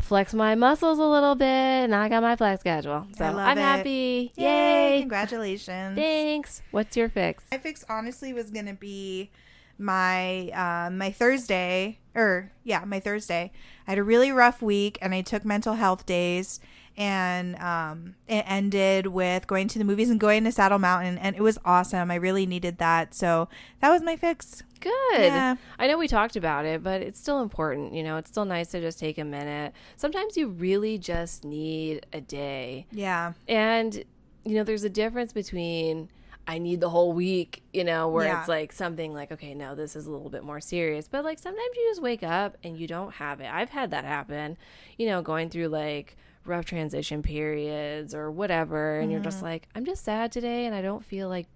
flex 0.00 0.32
my 0.32 0.54
muscles 0.54 0.98
a 0.98 1.04
little 1.04 1.34
bit. 1.34 1.44
And 1.46 1.94
I 1.94 2.08
got 2.08 2.22
my 2.22 2.36
flex 2.36 2.60
schedule. 2.60 3.06
So 3.16 3.24
I'm 3.24 3.58
it. 3.58 3.60
happy. 3.60 4.32
Yay! 4.36 4.94
Yay. 4.94 5.00
Congratulations. 5.00 5.96
Thanks. 5.96 6.62
What's 6.70 6.96
your 6.96 7.08
fix? 7.08 7.44
My 7.50 7.58
fix 7.58 7.84
honestly 7.88 8.32
was 8.32 8.50
gonna 8.50 8.74
be 8.74 9.30
my 9.78 10.48
uh, 10.50 10.90
my 10.90 11.10
Thursday 11.10 11.98
or 12.14 12.52
yeah 12.64 12.84
my 12.84 13.00
Thursday. 13.00 13.50
I 13.86 13.90
had 13.92 13.98
a 13.98 14.02
really 14.04 14.30
rough 14.30 14.62
week 14.62 14.98
and 15.02 15.14
I 15.14 15.22
took 15.22 15.44
mental 15.44 15.74
health 15.74 16.06
days 16.06 16.60
and 16.96 17.56
um, 17.56 18.14
it 18.28 18.44
ended 18.46 19.06
with 19.08 19.46
going 19.46 19.68
to 19.68 19.78
the 19.78 19.84
movies 19.84 20.10
and 20.10 20.20
going 20.20 20.44
to 20.44 20.52
Saddle 20.52 20.78
Mountain 20.78 21.18
and 21.18 21.34
it 21.36 21.42
was 21.42 21.58
awesome. 21.64 22.10
I 22.10 22.16
really 22.16 22.46
needed 22.46 22.78
that, 22.78 23.14
so 23.14 23.48
that 23.80 23.90
was 23.90 24.02
my 24.02 24.16
fix. 24.16 24.62
Good. 24.80 24.92
Yeah. 25.18 25.56
I 25.78 25.86
know 25.86 25.98
we 25.98 26.08
talked 26.08 26.36
about 26.36 26.64
it, 26.64 26.82
but 26.82 27.02
it's 27.02 27.20
still 27.20 27.42
important. 27.42 27.92
You 27.92 28.02
know, 28.02 28.16
it's 28.16 28.30
still 28.30 28.46
nice 28.46 28.68
to 28.68 28.80
just 28.80 28.98
take 28.98 29.18
a 29.18 29.24
minute. 29.24 29.74
Sometimes 29.96 30.36
you 30.38 30.48
really 30.48 30.96
just 30.96 31.44
need 31.44 32.06
a 32.14 32.20
day. 32.22 32.86
Yeah, 32.90 33.34
And, 33.46 34.04
you 34.44 34.54
know, 34.54 34.64
there's 34.64 34.84
a 34.84 34.88
difference 34.90 35.34
between 35.34 36.08
I 36.48 36.56
need 36.56 36.80
the 36.80 36.88
whole 36.88 37.12
week, 37.12 37.62
you 37.74 37.84
know, 37.84 38.08
where 38.08 38.24
Yeah. 38.26 38.40
it's 38.40 38.48
like 38.48 38.72
something 38.72 39.12
like, 39.12 39.30
okay, 39.30 39.52
no, 39.54 39.74
this 39.74 39.94
is 39.94 40.06
a 40.06 40.10
little 40.10 40.30
bit 40.30 40.42
more 40.42 40.60
serious. 40.60 41.06
But 41.08 41.24
like 41.24 41.38
sometimes 41.38 41.76
you 41.76 41.88
just 41.90 42.00
wake 42.02 42.22
up 42.22 42.56
and 42.64 42.78
you 42.78 42.86
don't 42.86 43.12
have 43.14 43.40
it. 43.40 43.50
I've 43.52 43.68
had 43.68 43.90
that 43.90 44.04
happen, 44.06 44.56
you 44.96 45.06
know, 45.06 45.20
going 45.20 45.50
through 45.50 45.68
like 45.68 46.16
rough 46.50 46.66
transition 46.66 47.22
periods 47.22 48.14
or 48.14 48.30
whatever. 48.30 48.98
And 49.00 49.10
you're 49.10 49.20
Mm-hmm. 49.20 49.24
just 49.30 49.42
like, 49.42 49.68
I'm 49.74 49.84
just 49.86 50.04
sad 50.04 50.30
today 50.32 50.66
and 50.66 50.74
I 50.74 50.82
don't 50.82 51.04
feel 51.04 51.28
like 51.28 51.46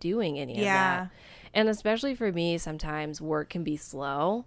doing 0.00 0.38
any 0.38 0.54
of 0.54 0.60
Yeah. 0.62 1.00
that. 1.04 1.10
And 1.52 1.68
especially 1.68 2.14
for 2.14 2.32
me, 2.32 2.56
sometimes 2.58 3.20
work 3.20 3.50
can 3.50 3.62
be 3.64 3.76
slow. 3.76 4.46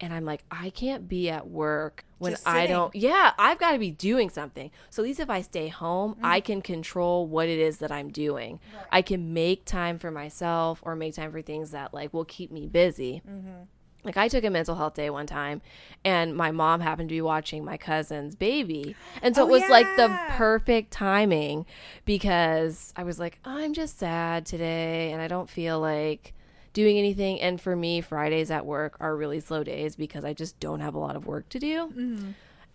And 0.00 0.12
I'm 0.12 0.24
like, 0.24 0.42
I 0.50 0.70
can't 0.70 1.08
be 1.08 1.30
at 1.30 1.46
work 1.48 2.04
when 2.18 2.36
I 2.44 2.66
don't. 2.66 2.92
Yeah, 2.94 3.32
I've 3.38 3.58
got 3.58 3.72
to 3.72 3.78
be 3.78 3.92
doing 3.92 4.30
something. 4.30 4.70
So 4.90 5.02
at 5.02 5.06
least 5.06 5.20
if 5.20 5.30
I 5.30 5.42
stay 5.42 5.68
home, 5.68 6.16
I 6.22 6.40
Mm-hmm. 6.40 6.46
can 6.46 6.62
control 6.62 7.26
what 7.28 7.48
it 7.48 7.58
is 7.60 7.78
that 7.78 7.92
I'm 7.92 8.10
doing. 8.10 8.58
I 8.90 9.00
can 9.02 9.32
make 9.32 9.64
time 9.64 9.98
for 10.00 10.10
myself 10.10 10.80
or 10.82 10.96
make 10.96 11.14
time 11.14 11.30
for 11.30 11.40
things 11.40 11.70
that 11.70 11.94
like 11.94 12.12
will 12.12 12.24
keep 12.24 12.50
me 12.50 12.66
busy. 12.66 13.22
Mm-hmm. 13.28 13.62
Like 14.04 14.16
I 14.16 14.28
took 14.28 14.42
a 14.44 14.50
mental 14.50 14.74
health 14.74 14.94
day 14.94 15.10
one 15.10 15.26
time, 15.26 15.62
and 16.04 16.34
my 16.36 16.50
mom 16.50 16.80
happened 16.80 17.08
to 17.10 17.14
be 17.14 17.20
watching 17.20 17.64
my 17.64 17.76
cousin's 17.76 18.34
baby, 18.34 18.96
and 19.22 19.36
so 19.36 19.44
Oh, 19.44 19.46
it 19.46 19.50
was 19.50 19.70
like 19.70 19.86
the 19.96 20.08
perfect 20.30 20.90
timing 20.90 21.66
because 22.04 22.92
I 22.96 23.04
was 23.04 23.20
like, 23.20 23.38
I'm 23.44 23.74
just 23.74 23.98
sad 23.98 24.44
today, 24.44 25.12
and 25.12 25.22
I 25.22 25.28
don't 25.28 25.48
feel 25.48 25.78
like 25.78 26.34
doing 26.72 26.98
anything. 26.98 27.40
And 27.40 27.60
for 27.60 27.76
me, 27.76 28.00
Fridays 28.00 28.50
at 28.50 28.66
work 28.66 28.96
are 28.98 29.16
really 29.16 29.38
slow 29.40 29.62
days 29.62 29.94
because 29.94 30.24
I 30.24 30.32
just 30.32 30.58
don't 30.58 30.80
have 30.80 30.94
a 30.94 30.98
lot 30.98 31.14
of 31.14 31.26
work 31.26 31.48
to 31.50 31.60
do, 31.60 31.86
mm-hmm. 31.88 32.30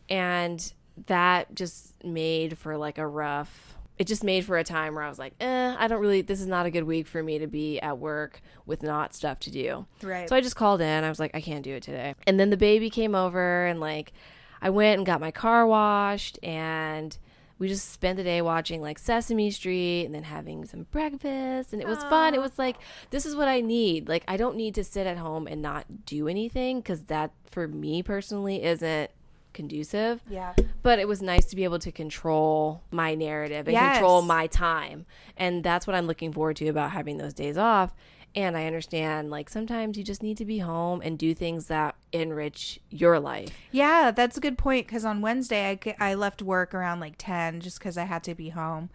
and 0.09 0.73
that 1.07 1.53
just 1.53 2.01
made 2.03 2.57
for 2.57 2.77
like 2.77 2.97
a 2.97 3.05
rough. 3.07 3.76
It 3.97 4.05
just 4.07 4.23
made 4.23 4.45
for 4.45 4.57
a 4.57 4.63
time 4.63 4.95
where 4.95 5.03
I 5.03 5.09
was 5.09 5.17
like, 5.17 5.33
eh, 5.39 5.75
I 5.77 5.87
don't 5.87 5.99
really. 5.99 6.21
This 6.21 6.39
is 6.39 6.47
not 6.47 6.65
a 6.65 6.71
good 6.71 6.83
week 6.83 7.07
for 7.07 7.23
me 7.23 7.39
to 7.39 7.47
be 7.47 7.79
at 7.79 7.97
work 7.97 8.41
with 8.65 8.83
not 8.83 9.13
stuff 9.13 9.39
to 9.41 9.51
do. 9.51 9.85
right. 10.03 10.29
So 10.29 10.35
I 10.35 10.41
just 10.41 10.55
called 10.55 10.81
in. 10.81 11.03
I 11.03 11.09
was 11.09 11.19
like, 11.19 11.31
I 11.33 11.41
can't 11.41 11.63
do 11.63 11.73
it 11.73 11.83
today. 11.83 12.15
And 12.27 12.39
then 12.39 12.49
the 12.49 12.57
baby 12.57 12.89
came 12.89 13.15
over 13.15 13.65
and 13.65 13.79
like 13.79 14.13
I 14.61 14.69
went 14.69 14.97
and 14.97 15.05
got 15.05 15.19
my 15.19 15.31
car 15.31 15.65
washed 15.65 16.37
and 16.43 17.17
we 17.59 17.67
just 17.67 17.91
spent 17.91 18.17
the 18.17 18.23
day 18.23 18.39
watching 18.41 18.81
like 18.81 18.99
Sesame 18.99 19.49
Street 19.49 20.05
and 20.05 20.13
then 20.13 20.23
having 20.23 20.63
some 20.65 20.83
breakfast 20.91 21.73
and 21.73 21.81
it 21.81 21.87
was 21.87 21.97
fun. 22.03 22.35
It 22.35 22.41
was 22.41 22.59
like 22.59 22.77
this 23.09 23.25
is 23.25 23.35
what 23.35 23.47
I 23.47 23.61
need. 23.61 24.07
Like 24.07 24.23
I 24.27 24.37
don't 24.37 24.55
need 24.55 24.75
to 24.75 24.83
sit 24.83 25.07
at 25.07 25.17
home 25.17 25.47
and 25.47 25.61
not 25.61 26.05
do 26.05 26.27
anything 26.27 26.83
cuz 26.83 27.05
that 27.05 27.31
for 27.49 27.67
me 27.67 28.03
personally 28.03 28.63
isn't 28.63 29.09
conducive 29.53 30.21
yeah. 30.29 30.53
but 30.83 30.99
it 30.99 31.07
was 31.07 31.21
nice 31.21 31.45
to 31.45 31.55
be 31.55 31.63
able 31.63 31.79
to 31.79 31.91
control 31.91 32.81
my 32.91 33.15
narrative 33.15 33.67
and 33.67 33.73
Yes. 33.73 33.97
control 33.97 34.21
my 34.21 34.47
time 34.47 35.05
and 35.35 35.63
that's 35.63 35.87
what 35.87 35.95
i'm 35.95 36.05
looking 36.07 36.31
forward 36.31 36.55
to 36.57 36.67
about 36.67 36.91
having 36.91 37.17
those 37.17 37.33
days 37.33 37.57
off 37.57 37.93
and 38.35 38.55
i 38.55 38.65
understand 38.67 39.31
like 39.31 39.49
sometimes 39.49 39.97
you 39.97 40.03
just 40.03 40.21
need 40.21 40.37
to 40.37 40.45
be 40.45 40.59
home 40.59 41.01
and 41.03 41.17
do 41.17 41.33
things 41.33 41.67
that 41.67 41.95
enrich 42.11 42.79
your 42.89 43.19
life 43.19 43.51
Yeah, 43.71 44.11
that's 44.11 44.37
a 44.37 44.41
good 44.41 44.57
point 44.57 44.85
because 44.87 45.05
on 45.05 45.21
Wednesday 45.21 45.79
I, 45.99 46.11
I 46.11 46.13
left 46.13 46.41
work 46.41 46.73
around 46.73 46.99
like 46.99 47.15
10 47.17 47.61
just 47.61 47.79
because 47.79 47.97
I 47.97 48.03
had 48.05 48.23
to 48.25 48.35
be 48.35 48.49
home. 48.49 48.89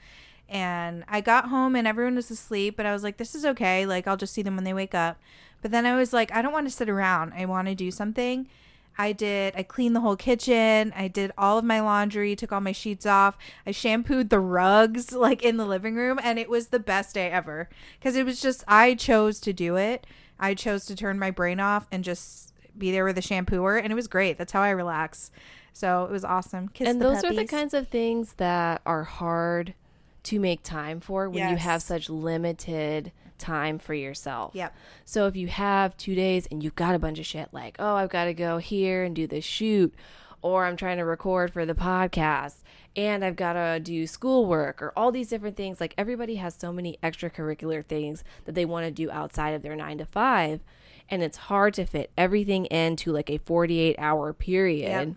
And 0.48 1.04
I 1.08 1.20
got 1.22 1.48
home 1.48 1.74
and 1.76 1.86
everyone 1.86 2.14
was 2.14 2.30
asleep, 2.30 2.76
but 2.76 2.84
I 2.84 2.92
was 2.92 3.02
like, 3.02 3.16
this 3.16 3.34
is 3.34 3.44
okay. 3.46 3.86
Like, 3.86 4.06
I'll 4.06 4.16
just 4.18 4.34
see 4.34 4.42
them 4.42 4.54
when 4.54 4.64
they 4.64 4.74
wake 4.74 4.94
up. 4.94 5.18
But 5.62 5.70
then 5.70 5.86
I 5.86 5.96
was 5.96 6.12
like, 6.12 6.30
I 6.32 6.42
don't 6.42 6.52
want 6.52 6.66
to 6.66 6.74
sit 6.74 6.88
around. 6.90 7.32
I 7.34 7.46
want 7.46 7.68
to 7.68 7.74
do 7.74 7.90
something. 7.90 8.48
I 8.98 9.12
did, 9.12 9.54
I 9.56 9.62
cleaned 9.62 9.96
the 9.96 10.00
whole 10.00 10.16
kitchen. 10.16 10.92
I 10.94 11.08
did 11.08 11.32
all 11.38 11.58
of 11.58 11.64
my 11.64 11.80
laundry, 11.80 12.36
took 12.36 12.52
all 12.52 12.60
my 12.60 12.72
sheets 12.72 13.06
off. 13.06 13.36
I 13.66 13.70
shampooed 13.70 14.30
the 14.30 14.40
rugs 14.40 15.12
like 15.12 15.42
in 15.42 15.56
the 15.56 15.66
living 15.66 15.94
room. 15.94 16.20
And 16.22 16.38
it 16.38 16.50
was 16.50 16.68
the 16.68 16.78
best 16.78 17.14
day 17.14 17.30
ever 17.30 17.68
because 17.98 18.16
it 18.16 18.24
was 18.24 18.40
just, 18.40 18.64
I 18.68 18.94
chose 18.94 19.40
to 19.40 19.52
do 19.52 19.76
it. 19.76 20.06
I 20.38 20.54
chose 20.54 20.84
to 20.86 20.96
turn 20.96 21.18
my 21.18 21.30
brain 21.30 21.60
off 21.60 21.86
and 21.92 22.02
just 22.02 22.52
be 22.76 22.90
there 22.90 23.04
with 23.04 23.18
a 23.18 23.22
shampooer 23.22 23.80
and 23.82 23.92
it 23.92 23.94
was 23.94 24.08
great 24.08 24.38
that's 24.38 24.52
how 24.52 24.60
i 24.60 24.70
relax 24.70 25.30
so 25.72 26.04
it 26.04 26.10
was 26.10 26.24
awesome 26.24 26.68
Kiss 26.68 26.88
and 26.88 27.00
the 27.00 27.08
those 27.08 27.24
are 27.24 27.34
the 27.34 27.46
kinds 27.46 27.74
of 27.74 27.88
things 27.88 28.34
that 28.34 28.80
are 28.86 29.04
hard 29.04 29.74
to 30.24 30.38
make 30.38 30.62
time 30.62 31.00
for 31.00 31.28
when 31.28 31.50
you 31.50 31.56
have 31.56 31.82
such 31.82 32.08
limited 32.08 33.12
time 33.38 33.78
for 33.78 33.94
yourself. 33.94 34.54
Yep. 34.54 34.74
So 35.04 35.26
if 35.26 35.36
you 35.36 35.48
have 35.48 35.96
two 35.96 36.14
days 36.14 36.46
and 36.50 36.62
you've 36.62 36.74
got 36.74 36.94
a 36.94 36.98
bunch 36.98 37.18
of 37.18 37.26
shit 37.26 37.48
like, 37.52 37.76
oh, 37.78 37.94
I've 37.96 38.10
got 38.10 38.24
to 38.26 38.34
go 38.34 38.58
here 38.58 39.04
and 39.04 39.14
do 39.14 39.26
this 39.26 39.44
shoot, 39.44 39.94
or 40.42 40.64
I'm 40.66 40.76
trying 40.76 40.98
to 40.98 41.04
record 41.04 41.52
for 41.52 41.64
the 41.64 41.74
podcast, 41.74 42.62
and 42.96 43.24
I've 43.24 43.36
got 43.36 43.52
to 43.54 43.80
do 43.80 44.06
schoolwork, 44.06 44.82
or 44.82 44.92
all 44.96 45.12
these 45.12 45.28
different 45.28 45.56
things. 45.56 45.80
Like 45.80 45.94
everybody 45.96 46.34
has 46.36 46.54
so 46.58 46.72
many 46.72 46.98
extracurricular 47.02 47.84
things 47.84 48.24
that 48.44 48.54
they 48.54 48.64
want 48.64 48.84
to 48.86 48.90
do 48.90 49.10
outside 49.10 49.50
of 49.54 49.62
their 49.62 49.76
nine 49.76 49.98
to 49.98 50.04
five. 50.06 50.60
And 51.08 51.22
it's 51.22 51.36
hard 51.36 51.74
to 51.74 51.84
fit 51.84 52.10
everything 52.16 52.66
into 52.66 53.12
like 53.12 53.28
a 53.30 53.38
48 53.38 53.96
hour 53.98 54.32
period 54.32 55.08
Yep. 55.08 55.16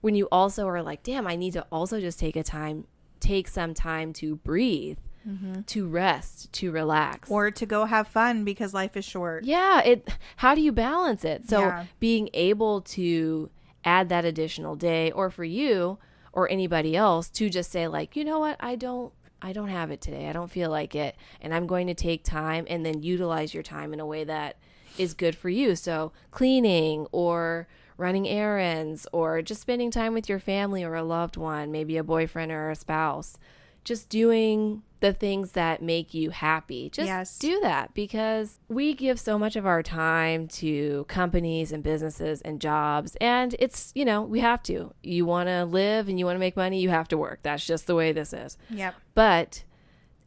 when 0.00 0.14
you 0.14 0.28
also 0.32 0.66
are 0.66 0.82
like, 0.82 1.02
damn, 1.02 1.26
I 1.26 1.36
need 1.36 1.52
to 1.54 1.66
also 1.70 2.00
just 2.00 2.18
take 2.18 2.36
a 2.36 2.42
time, 2.42 2.86
take 3.20 3.46
some 3.48 3.72
time 3.74 4.12
to 4.14 4.36
breathe, 4.36 4.98
Mm-hmm. 5.26 5.62
to 5.62 5.88
rest, 5.88 6.52
to 6.54 6.70
relax. 6.70 7.30
Or 7.30 7.50
to 7.50 7.66
go 7.66 7.84
have 7.86 8.06
fun 8.06 8.44
because 8.44 8.72
life 8.72 8.96
is 8.96 9.04
short. 9.04 9.44
Yeah, 9.44 9.80
it 9.82 10.08
how 10.36 10.54
do 10.54 10.60
you 10.60 10.70
balance 10.72 11.24
it? 11.24 11.48
So 11.48 11.60
Yeah. 11.60 11.84
being 11.98 12.28
able 12.32 12.80
to 12.82 13.50
add 13.84 14.08
that 14.08 14.24
additional 14.24 14.76
day 14.76 15.10
or 15.10 15.30
for 15.30 15.44
you 15.44 15.98
or 16.32 16.48
anybody 16.50 16.96
else 16.96 17.28
to 17.30 17.48
just 17.50 17.70
say 17.72 17.88
like, 17.88 18.14
"You 18.16 18.24
know 18.24 18.38
what? 18.38 18.56
I 18.60 18.76
don't 18.76 19.12
I 19.42 19.52
don't 19.52 19.68
have 19.68 19.90
it 19.90 20.00
today. 20.00 20.28
I 20.28 20.32
don't 20.32 20.50
feel 20.50 20.70
like 20.70 20.94
it 20.94 21.14
and 21.40 21.52
I'm 21.52 21.66
going 21.66 21.86
to 21.88 21.94
take 21.94 22.22
time 22.24 22.64
and 22.68 22.86
then 22.86 23.02
utilize 23.02 23.52
your 23.52 23.62
time 23.62 23.92
in 23.92 24.00
a 24.00 24.06
way 24.06 24.22
that 24.24 24.56
is 24.96 25.12
good 25.14 25.34
for 25.36 25.48
you." 25.48 25.74
So 25.76 26.12
cleaning 26.30 27.06
or 27.12 27.66
running 27.98 28.28
errands 28.28 29.06
or 29.12 29.40
just 29.42 29.60
spending 29.62 29.90
time 29.90 30.12
with 30.14 30.28
your 30.28 30.38
family 30.38 30.84
or 30.84 30.94
a 30.94 31.02
loved 31.02 31.36
one, 31.36 31.72
maybe 31.72 31.96
a 31.96 32.04
boyfriend 32.04 32.52
or 32.52 32.70
a 32.70 32.76
spouse. 32.76 33.38
Just 33.86 34.08
doing 34.10 34.82
the 35.00 35.12
things 35.12 35.52
that 35.52 35.80
make 35.82 36.12
you 36.14 36.30
happy. 36.30 36.90
Just 36.90 37.06
Yes. 37.06 37.38
do 37.38 37.60
that 37.60 37.94
because 37.94 38.58
we 38.68 38.92
give 38.94 39.20
so 39.20 39.38
much 39.38 39.54
of 39.54 39.64
our 39.66 39.82
time 39.82 40.48
to 40.48 41.04
companies 41.08 41.70
and 41.70 41.82
businesses 41.82 42.40
and 42.42 42.60
jobs 42.60 43.16
and 43.20 43.54
it's 43.58 43.92
you 43.94 44.04
know 44.04 44.22
we 44.22 44.40
have 44.40 44.62
to 44.64 44.92
you 45.02 45.24
want 45.26 45.48
to 45.48 45.64
live 45.66 46.08
and 46.08 46.18
you 46.18 46.24
want 46.24 46.34
to 46.34 46.40
make 46.40 46.56
money 46.56 46.80
you 46.80 46.88
have 46.88 47.06
to 47.08 47.16
work 47.18 47.40
that's 47.42 47.64
just 47.66 47.86
the 47.86 47.94
way 47.94 48.10
this 48.10 48.32
is 48.32 48.56
Yep. 48.70 48.94
but 49.14 49.64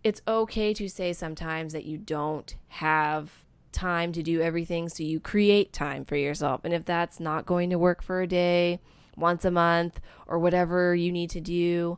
it's 0.03 0.21
okay 0.27 0.73
to 0.75 0.87
say 0.87 1.11
sometimes 1.13 1.73
that 1.73 1.83
you 1.85 1.97
don't 1.97 2.55
have 2.67 3.43
time 3.71 4.11
to 4.13 4.21
do 4.23 4.39
everything 4.39 4.87
so 4.87 5.01
you 5.03 5.19
create 5.19 5.73
time 5.73 6.05
for 6.05 6.15
yourself 6.15 6.61
and 6.63 6.73
if 6.75 6.85
that's 6.85 7.19
not 7.19 7.45
going 7.45 7.69
to 7.71 7.77
work 7.79 8.01
for 8.03 8.21
a 8.21 8.27
day 8.27 8.79
once 9.17 9.43
a 9.43 9.51
month 9.51 9.99
or 10.27 10.37
whatever 10.39 10.95
you 10.95 11.11
need 11.11 11.29
to 11.31 11.41
do 11.41 11.97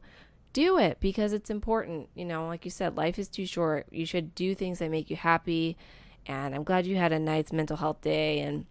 do 0.54 0.78
it 0.78 0.98
because 1.00 1.34
it's 1.34 1.50
important 1.50 2.10
you 2.16 2.26
know 2.26 2.48
like 2.48 2.66
you 2.66 2.72
said 2.72 2.98
life 2.98 3.18
is 3.20 3.28
too 3.30 3.46
short 3.46 3.86
you 3.92 4.06
should 4.06 4.34
do 4.36 4.54
things 4.56 4.80
that 4.80 4.90
make 4.92 5.10
you 5.10 5.16
happy 5.16 5.78
and 6.26 6.54
i'm 6.56 6.64
glad 6.64 6.86
you 6.86 6.96
had 6.98 7.12
a 7.12 7.20
nice 7.20 7.52
mental 7.52 7.78
health 7.78 8.02
day 8.02 8.40
and 8.40 8.66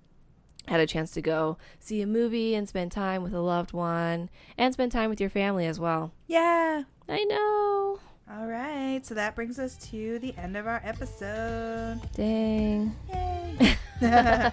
had 0.69 0.79
a 0.81 0.87
chance 0.87 1.11
to 1.11 1.23
go 1.23 1.57
see 1.79 2.03
a 2.03 2.07
movie 2.07 2.55
and 2.55 2.69
spend 2.69 2.93
time 2.93 3.23
with 3.23 3.33
a 3.35 3.41
loved 3.41 3.73
one 3.73 4.29
and 4.59 4.73
spend 4.75 4.93
time 4.93 5.09
with 5.11 5.21
your 5.21 5.31
family 5.31 5.67
as 5.67 5.81
well 5.81 6.13
Yeah. 6.27 6.83
i 7.09 7.25
know 7.25 7.99
All 8.31 8.47
right. 8.47 9.01
So 9.05 9.15
that 9.15 9.35
brings 9.35 9.59
us 9.59 9.77
to 9.91 10.21
the 10.21 10.33
end 10.37 10.57
of 10.57 10.67
our 10.69 10.81
episode. 10.85 12.01
dang 12.15 12.95
Yay. 13.13 13.77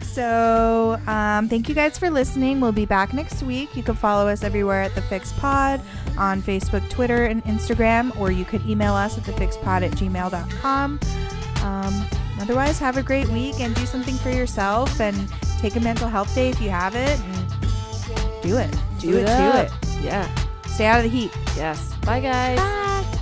so, 0.00 0.98
um, 1.06 1.48
thank 1.48 1.68
you 1.68 1.74
guys 1.74 1.98
for 1.98 2.10
listening. 2.10 2.60
We'll 2.60 2.72
be 2.72 2.86
back 2.86 3.12
next 3.12 3.42
week. 3.42 3.76
You 3.76 3.82
can 3.82 3.94
follow 3.94 4.28
us 4.28 4.42
everywhere 4.42 4.82
at 4.82 4.94
The 4.94 5.02
Fix 5.02 5.32
Pod 5.34 5.80
on 6.16 6.42
Facebook, 6.42 6.88
Twitter, 6.90 7.26
and 7.26 7.44
Instagram, 7.44 8.18
or 8.18 8.30
you 8.30 8.44
could 8.44 8.64
email 8.66 8.94
us 8.94 9.16
at 9.18 9.24
thephxpod 9.24 9.82
at 9.82 9.90
gmail.com. 9.92 11.00
Um, 11.62 12.06
otherwise, 12.40 12.78
have 12.78 12.96
a 12.96 13.02
great 13.02 13.28
week 13.28 13.60
and 13.60 13.74
do 13.74 13.84
something 13.86 14.14
for 14.16 14.30
yourself 14.30 15.00
and 15.00 15.16
take 15.58 15.76
a 15.76 15.80
mental 15.80 16.08
health 16.08 16.32
day 16.34 16.48
if 16.50 16.60
you 16.60 16.70
have 16.70 16.94
it. 16.94 17.18
And 17.20 18.42
do 18.42 18.56
it. 18.56 18.74
Do, 19.00 19.16
it. 19.18 19.28
up. 19.28 19.68
Do 19.68 19.88
it. 19.98 20.02
yeah 20.04 20.34
Stay 20.66 20.86
out 20.86 21.04
of 21.04 21.10
the 21.10 21.16
heat. 21.16 21.32
yes 21.56 21.92
bye 22.06 22.20
guys 22.20 22.56
Bye. 22.58 23.18